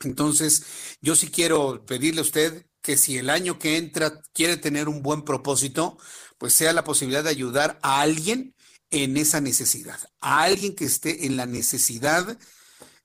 Entonces, 0.00 0.64
yo 1.00 1.14
sí 1.14 1.30
quiero 1.30 1.84
pedirle 1.86 2.20
a 2.20 2.24
usted 2.24 2.66
que 2.80 2.96
si 2.96 3.18
el 3.18 3.30
año 3.30 3.58
que 3.58 3.76
entra 3.76 4.20
quiere 4.32 4.56
tener 4.56 4.88
un 4.88 5.02
buen 5.02 5.22
propósito, 5.22 5.98
pues 6.38 6.54
sea 6.54 6.72
la 6.72 6.84
posibilidad 6.84 7.24
de 7.24 7.30
ayudar 7.30 7.78
a 7.82 8.00
alguien 8.00 8.54
en 8.90 9.16
esa 9.16 9.40
necesidad, 9.40 9.98
a 10.20 10.42
alguien 10.42 10.74
que 10.74 10.84
esté 10.84 11.26
en 11.26 11.36
la 11.36 11.46
necesidad 11.46 12.38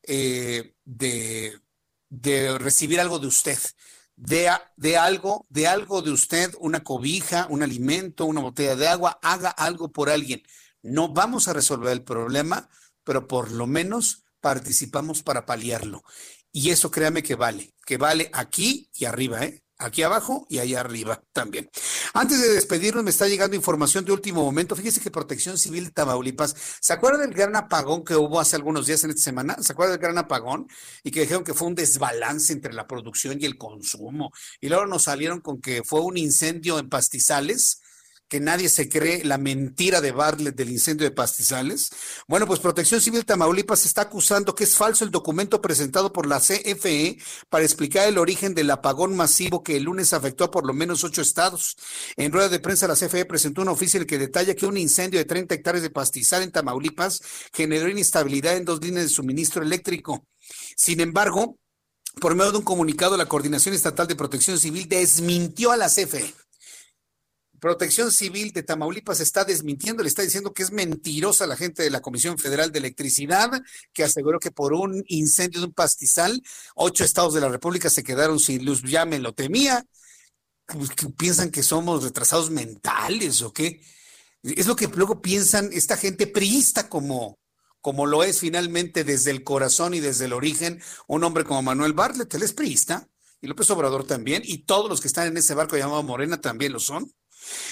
eh, 0.04 0.74
de, 0.86 1.60
recibir 2.60 3.00
algo 3.00 3.20
de 3.20 3.28
usted, 3.28 3.58
de, 4.16 4.50
algo, 4.98 5.46
de 5.50 5.68
algo 5.68 6.02
de 6.02 6.12
usted, 6.12 6.54
una 6.60 6.84
cobija, 6.84 7.48
un 7.50 7.64
alimento, 7.64 8.26
una 8.26 8.42
botella 8.42 8.76
de 8.76 8.88
agua, 8.88 9.20
haga 9.22 9.50
algo 9.50 9.92
por 9.92 10.10
alguien. 10.10 10.44
No 10.82 11.14
vamos 11.14 11.48
a 11.48 11.54
resolver 11.54 11.92
el 11.92 12.04
problema, 12.04 12.70
pero 13.04 13.28
por 13.28 13.52
lo 13.52 13.68
menos 13.68 14.26
participamos 14.42 15.24
para 15.24 15.46
paliarlo. 15.46 16.04
Y 16.52 16.72
eso 16.72 16.90
créame 16.90 17.24
que 17.24 17.36
vale, 17.36 17.74
que 17.86 17.98
vale 17.98 18.30
aquí 18.34 18.90
y 18.96 19.06
arriba, 19.06 19.44
¿eh? 19.46 19.64
Aquí 19.82 20.04
abajo 20.04 20.46
y 20.50 20.60
allá 20.60 20.82
arriba 20.82 21.24
también. 21.32 21.70
Antes 22.14 22.42
de 22.42 22.50
despedirnos, 22.50 23.02
me 23.02 23.12
está 23.12 23.30
llegando 23.30 23.56
información 23.56 24.04
de 24.04 24.12
último 24.12 24.44
momento. 24.44 24.76
Fíjese 24.76 25.00
que 25.00 25.10
Protección 25.10 25.58
Civil 25.58 25.94
Tamaulipas, 25.94 26.54
¿se 26.82 26.92
acuerda 26.92 27.20
del 27.20 27.34
gran 27.34 27.56
apagón 27.56 28.04
que 28.04 28.14
hubo 28.16 28.42
hace 28.42 28.58
algunos 28.58 28.88
días 28.88 29.06
en 29.06 29.12
esta 29.12 29.22
semana? 29.22 29.56
¿Se 29.62 29.72
acuerda 29.72 29.94
del 29.94 30.02
gran 30.02 30.18
apagón? 30.18 30.68
Y 31.02 31.12
que 31.12 31.22
dijeron 31.22 31.46
que 31.46 31.54
fue 31.54 31.70
un 31.70 31.76
desbalance 31.76 32.52
entre 32.52 32.74
la 32.74 32.88
producción 32.88 33.38
y 33.40 33.46
el 33.46 33.58
consumo. 33.58 34.34
Y 34.60 34.68
luego 34.68 34.86
nos 34.86 35.04
salieron 35.04 35.40
con 35.40 35.62
que 35.62 35.82
fue 35.86 36.02
un 36.02 36.18
incendio 36.18 36.78
en 36.78 36.90
pastizales 36.90 37.79
que 38.30 38.40
nadie 38.40 38.70
se 38.70 38.88
cree 38.88 39.24
la 39.26 39.38
mentira 39.38 40.02
de 40.02 40.12
Barlet 40.12 40.56
del 40.56 40.70
incendio 40.70 41.06
de 41.06 41.12
pastizales. 41.12 41.90
Bueno, 42.28 42.46
pues 42.46 42.60
Protección 42.60 43.02
Civil 43.02 43.26
Tamaulipas 43.26 43.86
está 43.86 44.04
acusando 44.04 44.54
que 44.56 44.64
es 44.64 44.76
falso 44.76 45.04
el 45.04 45.12
documento 45.12 45.62
presentado 45.62 46.14
por 46.14 46.28
la 46.28 46.40
CFE 46.40 47.18
para 47.50 47.66
explicar 47.66 48.08
el 48.08 48.20
origen 48.20 48.54
del 48.54 48.70
apagón 48.70 49.18
masivo 49.18 49.64
que 49.64 49.78
el 49.78 49.84
lunes 49.84 50.14
afectó 50.14 50.44
a 50.46 50.52
por 50.52 50.66
lo 50.66 50.74
menos 50.74 51.04
ocho 51.04 51.22
estados. 51.22 51.76
En 52.16 52.32
rueda 52.32 52.50
de 52.50 52.60
prensa, 52.60 52.88
la 52.88 52.96
CFE 52.96 53.26
presentó 53.26 53.64
un 53.64 53.70
oficio 53.70 54.06
que 54.06 54.20
detalla 54.20 54.56
que 54.56 54.68
un 54.68 54.78
incendio 54.78 55.20
de 55.20 55.26
30 55.26 55.56
hectáreas 55.56 55.82
de 55.82 55.90
pastizal 55.90 56.44
en 56.44 56.52
Tamaulipas 56.52 57.22
generó 57.52 57.90
inestabilidad 57.90 58.56
en 58.56 58.66
dos 58.66 58.80
líneas 58.82 59.06
de 59.06 59.10
suministro 59.10 59.64
eléctrico. 59.64 60.26
Sin 60.78 61.00
embargo, 61.02 61.58
por 62.22 62.36
medio 62.36 62.52
de 62.52 62.60
un 62.60 62.64
comunicado, 62.64 63.18
la 63.18 63.28
Coordinación 63.28 63.74
Estatal 63.74 64.08
de 64.08 64.16
Protección 64.16 64.60
Civil 64.60 64.88
desmintió 64.88 65.72
a 65.72 65.78
la 65.78 65.88
CFE. 65.88 66.34
Protección 67.60 68.12
Civil 68.12 68.52
de 68.54 68.64
Tamaulipas 68.64 69.20
está 69.20 69.44
desmintiendo, 69.44 70.04
le 70.04 70.10
está 70.10 70.22
diciendo 70.22 70.54
que 70.54 70.64
es 70.64 70.72
mentirosa 70.72 71.48
la 71.48 71.58
gente 71.58 71.84
de 71.84 71.90
la 71.90 72.02
Comisión 72.02 72.38
Federal 72.38 72.72
de 72.72 72.80
Electricidad, 72.80 73.52
que 73.94 74.04
aseguró 74.04 74.40
que 74.40 74.52
por 74.52 74.74
un 74.74 75.04
incendio 75.08 75.60
de 75.60 75.68
un 75.68 75.74
pastizal, 75.74 76.42
ocho 76.76 77.04
estados 77.04 77.34
de 77.34 77.42
la 77.42 77.50
República 77.50 77.90
se 77.90 78.04
quedaron 78.04 78.40
sin 78.40 78.66
luz. 78.66 78.82
Ya 78.84 79.06
me 79.06 79.20
lo 79.20 79.34
temía. 79.34 79.86
Pues, 80.66 80.90
¿Piensan 81.18 81.52
que 81.52 81.64
somos 81.64 82.04
retrasados 82.04 82.50
mentales 82.50 83.42
o 83.42 83.52
qué? 83.52 83.82
Es 84.44 84.68
lo 84.68 84.76
que 84.76 84.88
luego 84.88 85.22
piensan 85.22 85.70
esta 85.74 85.98
gente 85.98 86.28
priista 86.28 86.88
como, 86.88 87.40
como 87.82 88.06
lo 88.06 88.24
es 88.24 88.40
finalmente 88.40 89.04
desde 89.04 89.32
el 89.32 89.44
corazón 89.44 89.94
y 89.94 90.00
desde 90.00 90.26
el 90.26 90.34
origen 90.34 90.82
un 91.08 91.24
hombre 91.24 91.44
como 91.44 91.62
Manuel 91.62 91.94
Bartlett, 91.94 92.34
él 92.34 92.44
es 92.44 92.54
priista, 92.54 93.10
y 93.42 93.48
López 93.48 93.70
Obrador 93.72 94.06
también, 94.06 94.42
y 94.46 94.60
todos 94.60 94.90
los 94.90 95.02
que 95.02 95.08
están 95.08 95.28
en 95.28 95.38
ese 95.38 95.54
barco 95.54 95.78
llamado 95.78 96.04
Morena 96.04 96.40
también 96.42 96.74
lo 96.74 96.80
son. 96.80 97.12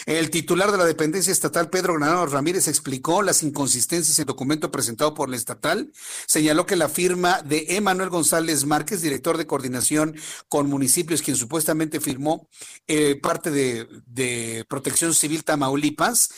El 0.06 0.30
titular 0.30 0.72
de 0.72 0.77
la 0.77 0.85
dependencia 0.85 1.31
estatal, 1.31 1.69
Pedro 1.69 1.95
Granado 1.95 2.26
Ramírez, 2.26 2.68
explicó 2.68 3.22
las 3.22 3.44
inconsistencias 3.44 4.18
en 4.18 4.23
el 4.23 4.27
documento 4.27 4.72
presentado 4.72 5.14
por 5.14 5.30
la 5.30 5.35
estatal. 5.35 5.91
Señaló 6.27 6.65
que 6.65 6.76
la 6.76 6.89
firma 6.89 7.41
de 7.41 7.65
Emanuel 7.69 8.10
González 8.10 8.65
Márquez, 8.65 9.02
director 9.02 9.38
de 9.38 9.48
coordinación 9.48 10.15
con 10.49 10.69
municipios, 10.69 11.22
quien 11.22 11.38
supuestamente 11.38 11.99
firmó 11.99 12.48
eh, 12.88 13.19
parte 13.22 13.52
de, 13.52 13.88
de 14.06 14.65
Protección 14.68 15.14
Civil 15.14 15.44
Tamaulipas, 15.44 16.30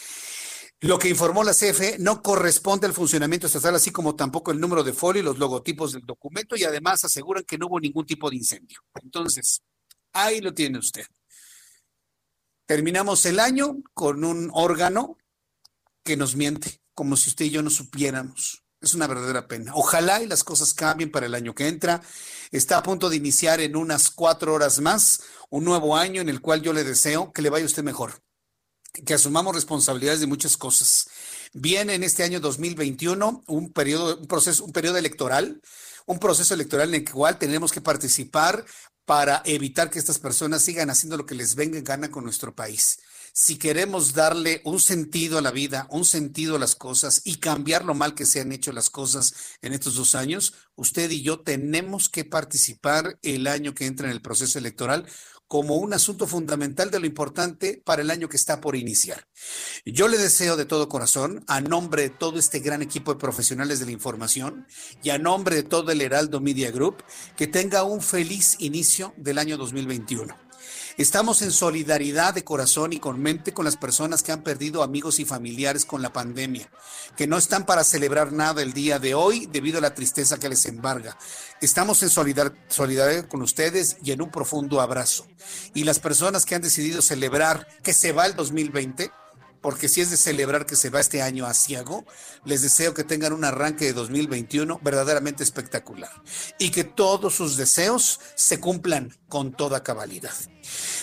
lo 0.82 0.98
que 0.98 1.10
informó 1.10 1.44
la 1.44 1.54
CFE 1.54 1.98
no 2.00 2.22
corresponde 2.22 2.88
al 2.88 2.94
funcionamiento 2.94 3.48
estatal, 3.48 3.76
así 3.76 3.92
como 3.92 4.16
tampoco 4.16 4.52
el 4.52 4.62
número 4.62 4.82
de 4.82 4.94
folio 4.94 5.22
y 5.22 5.26
los 5.26 5.38
logotipos 5.38 5.92
del 5.92 6.06
documento, 6.06 6.56
y 6.56 6.64
además 6.64 7.04
aseguran 7.04 7.44
que 7.44 7.58
no 7.58 7.68
hubo 7.68 7.82
ningún 7.82 8.06
tipo 8.06 8.30
de 8.30 8.38
incendio. 8.38 8.80
Entonces, 9.04 9.62
ahí 10.14 10.40
lo 10.40 10.54
tiene 10.54 10.80
usted. 10.80 11.06
Terminamos 12.70 13.26
el 13.26 13.40
año 13.40 13.82
con 13.96 14.24
un 14.24 14.52
órgano 14.54 15.18
que 16.04 16.16
nos 16.16 16.36
miente, 16.36 16.84
como 16.94 17.18
si 17.18 17.32
usted 17.32 17.46
y 17.46 17.50
yo 17.50 17.64
no 17.64 17.72
supiéramos. 17.72 18.64
Es 18.80 18.94
una 18.94 19.08
verdadera 19.08 19.48
pena. 19.48 19.72
Ojalá 19.74 20.22
y 20.22 20.28
las 20.28 20.44
cosas 20.44 20.76
cambien 20.76 21.10
para 21.10 21.26
el 21.26 21.34
año 21.34 21.56
que 21.56 21.68
entra. 21.68 22.00
Está 22.52 22.78
a 22.78 22.84
punto 22.84 23.10
de 23.10 23.16
iniciar 23.16 23.60
en 23.60 23.76
unas 23.76 24.12
cuatro 24.12 24.54
horas 24.54 24.82
más 24.82 25.20
un 25.50 25.66
nuevo 25.66 25.98
año 25.98 26.22
en 26.22 26.30
el 26.30 26.42
cual 26.42 26.62
yo 26.62 26.72
le 26.72 26.84
deseo 26.84 27.34
que 27.34 27.42
le 27.42 27.50
vaya 27.50 27.66
usted 27.66 27.82
mejor 27.82 28.22
que 29.06 29.14
asumamos 29.14 29.56
responsabilidades 29.56 30.20
de 30.20 30.28
muchas 30.28 30.58
cosas. 30.58 31.10
Viene 31.54 31.96
en 31.96 32.04
este 32.04 32.24
año 32.24 32.40
2021 32.40 33.44
un 33.48 33.72
periodo, 33.72 34.18
un 34.18 34.28
proceso, 34.28 34.66
un 34.66 34.72
periodo 34.72 34.98
electoral, 34.98 35.62
un 36.06 36.20
proceso 36.20 36.54
electoral 36.54 36.90
en 36.90 37.02
el 37.02 37.12
cual 37.12 37.38
tenemos 37.38 37.72
que 37.72 37.82
participar 37.82 38.66
para 39.06 39.42
evitar 39.46 39.90
que 39.90 39.98
estas 39.98 40.20
personas 40.20 40.62
sigan 40.62 40.90
haciendo 40.90 41.18
lo 41.18 41.26
que 41.26 41.34
les 41.34 41.56
venga 41.56 41.78
en 41.78 41.84
gana 41.84 42.12
con 42.12 42.24
nuestro 42.24 42.54
país. 42.54 43.00
Si 43.34 43.58
queremos 43.58 44.14
darle 44.14 44.62
un 44.66 44.80
sentido 44.80 45.38
a 45.38 45.42
la 45.42 45.52
vida, 45.52 45.88
un 45.90 46.06
sentido 46.06 46.58
a 46.58 46.60
las 46.60 46.76
cosas 46.76 47.22
y 47.24 47.36
cambiar 47.36 47.86
lo 47.86 47.94
mal 47.96 48.14
que 48.14 48.26
se 48.26 48.42
han 48.42 48.52
hecho 48.52 48.72
las 48.72 48.90
cosas 48.90 49.34
en 49.62 49.74
estos 49.74 49.96
dos 49.96 50.14
años, 50.14 50.54
usted 50.76 51.10
y 51.10 51.22
yo 51.22 51.40
tenemos 51.40 52.10
que 52.10 52.26
participar 52.26 53.18
el 53.22 53.48
año 53.48 53.74
que 53.74 53.86
entra 53.86 54.08
en 54.08 54.12
el 54.12 54.22
proceso 54.22 54.60
electoral 54.60 55.06
como 55.50 55.78
un 55.78 55.94
asunto 55.94 56.28
fundamental 56.28 56.92
de 56.92 57.00
lo 57.00 57.08
importante 57.08 57.82
para 57.84 58.04
el 58.04 58.12
año 58.12 58.30
que 58.30 58.38
está 58.38 58.62
por 58.62 58.76
iniciar. 58.76 59.28
Yo 59.84 60.08
le 60.08 60.20
deseo 60.20 60.56
de 60.56 60.66
todo 60.66 60.88
corazón, 60.88 61.44
a 61.48 61.60
nombre 61.60 62.04
de 62.04 62.10
todo 62.12 62.38
este 62.38 62.60
gran 62.60 62.84
equipo 62.84 63.12
de 63.12 63.20
profesionales 63.20 63.80
de 63.80 63.88
la 63.88 63.92
información 63.92 64.68
y 65.04 65.10
a 65.10 65.18
nombre 65.18 65.56
de 65.56 65.64
todo 65.64 65.92
el 65.92 66.02
Heraldo 66.02 66.40
Media 66.40 66.70
Group, 66.70 67.04
que 67.36 67.48
tenga 67.48 67.84
un 67.84 68.02
feliz 68.02 68.58
inicio 68.60 69.12
del 69.18 69.40
año 69.40 69.58
2021. 69.58 70.49
Estamos 71.00 71.42
en 71.44 71.54
solidaridad 71.54 72.34
de 72.34 72.44
corazón 72.44 72.92
y 72.92 73.00
con 73.00 73.22
mente 73.22 73.54
con 73.54 73.64
las 73.64 73.78
personas 73.78 74.22
que 74.22 74.34
han 74.34 74.44
perdido 74.44 74.84
amigos 74.84 75.22
y 75.22 75.24
familiares 75.24 75.86
con 75.86 76.02
la 76.02 76.12
pandemia, 76.12 76.70
que 77.16 77.26
no 77.26 77.38
están 77.38 77.66
para 77.66 77.86
celebrar 77.86 78.34
nada 78.34 78.62
el 78.62 78.74
día 78.74 79.00
de 79.00 79.16
hoy 79.16 79.46
debido 79.46 79.78
a 79.78 79.82
la 79.82 79.94
tristeza 79.94 80.40
que 80.40 80.50
les 80.50 80.66
embarga. 80.66 81.18
Estamos 81.62 82.04
en 82.04 82.10
solidaridad 82.10 83.30
con 83.30 83.42
ustedes 83.42 83.96
y 84.04 84.12
en 84.12 84.22
un 84.22 84.30
profundo 84.30 84.82
abrazo. 84.82 85.26
Y 85.74 85.86
las 85.86 86.00
personas 86.00 86.46
que 86.46 86.56
han 86.56 86.62
decidido 86.62 87.02
celebrar 87.02 87.66
que 87.82 87.94
se 87.94 88.12
va 88.12 88.26
el 88.26 88.36
2020, 88.36 89.10
porque 89.62 89.90
si 89.90 90.02
es 90.02 90.10
de 90.10 90.18
celebrar 90.18 90.66
que 90.66 90.76
se 90.76 90.90
va 90.90 91.00
este 91.00 91.22
año 91.22 91.46
a 91.46 91.54
ciego, 91.54 92.06
les 92.46 92.62
deseo 92.62 92.94
que 92.94 93.04
tengan 93.04 93.34
un 93.34 93.44
arranque 93.44 93.86
de 93.86 93.94
2021 93.94 94.80
verdaderamente 94.84 95.44
espectacular 95.44 96.12
y 96.58 96.72
que 96.72 96.84
todos 96.84 97.36
sus 97.36 97.58
deseos 97.58 98.20
se 98.36 98.60
cumplan 98.60 99.16
con 99.28 99.52
toda 99.52 99.84
cabalidad. 99.84 100.34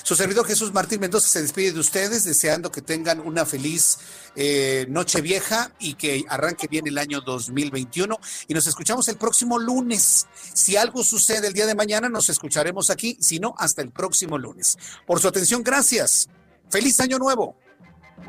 Su 0.03 0.15
servidor 0.15 0.47
Jesús 0.47 0.73
Martín 0.73 1.01
Mendoza 1.01 1.28
se 1.28 1.43
despide 1.43 1.73
de 1.73 1.81
ustedes 1.81 2.24
deseando 2.24 2.70
que 2.70 2.83
tengan 2.83 3.20
una 3.20 3.45
feliz 3.45 3.99
eh, 4.37 4.87
noche 4.89 5.20
vieja 5.20 5.73
y 5.78 5.95
que 5.95 6.24
arranque 6.28 6.69
bien 6.69 6.87
el 6.87 6.99
año 6.99 7.20
2021 7.20 8.19
y 8.49 8.55
nos 8.55 8.66
escuchamos 8.66 9.09
el 9.09 9.16
próximo 9.16 9.59
lunes. 9.59 10.27
Si 10.55 10.77
algo 10.77 11.03
sucede 11.03 11.49
el 11.49 11.53
día 11.53 11.66
de 11.66 11.74
mañana, 11.74 12.09
nos 12.09 12.28
escucharemos 12.28 12.91
aquí, 12.91 13.16
si 13.20 13.41
no, 13.41 13.55
hasta 13.59 13.83
el 13.83 13.91
próximo 13.91 14.39
lunes. 14.39 14.78
Por 15.07 15.20
su 15.20 15.28
atención, 15.28 15.62
gracias. 15.62 16.28
Feliz 16.70 17.01
año 17.01 17.19
nuevo. 17.19 17.57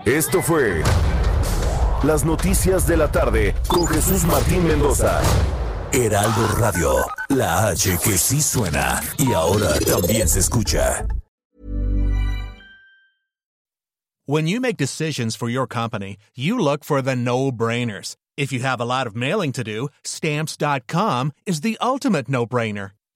Esto 0.05 0.41
fue 0.41 0.83
Las 2.03 2.23
Noticias 2.23 2.87
de 2.87 2.97
la 2.97 3.11
Tarde 3.11 3.55
con 3.67 3.87
Jesús 3.87 4.23
Martín 4.25 4.65
Mendoza. 4.67 5.21
Heraldo 5.91 6.47
Radio, 6.59 7.05
la 7.29 7.69
H 7.69 7.97
que 8.03 8.17
sí 8.17 8.41
suena 8.41 9.01
y 9.17 9.33
ahora 9.33 9.79
también 9.79 10.27
se 10.27 10.39
escucha. 10.39 11.05
When 14.25 14.45
you 14.45 14.59
make 14.59 14.75
decisions 14.75 15.37
for 15.37 15.47
your 15.47 15.67
company, 15.67 16.17
you 16.35 16.59
look 16.59 16.83
for 16.83 17.01
the 17.01 17.15
no-brainers. 17.15 18.17
If 18.35 18.51
you 18.51 18.59
have 18.59 18.81
a 18.81 18.85
lot 18.85 19.07
of 19.07 19.15
mailing 19.15 19.53
to 19.53 19.63
do, 19.63 19.87
stamps.com 20.03 21.31
is 21.45 21.61
the 21.61 21.77
ultimate 21.79 22.27
no-brainer. 22.27 22.91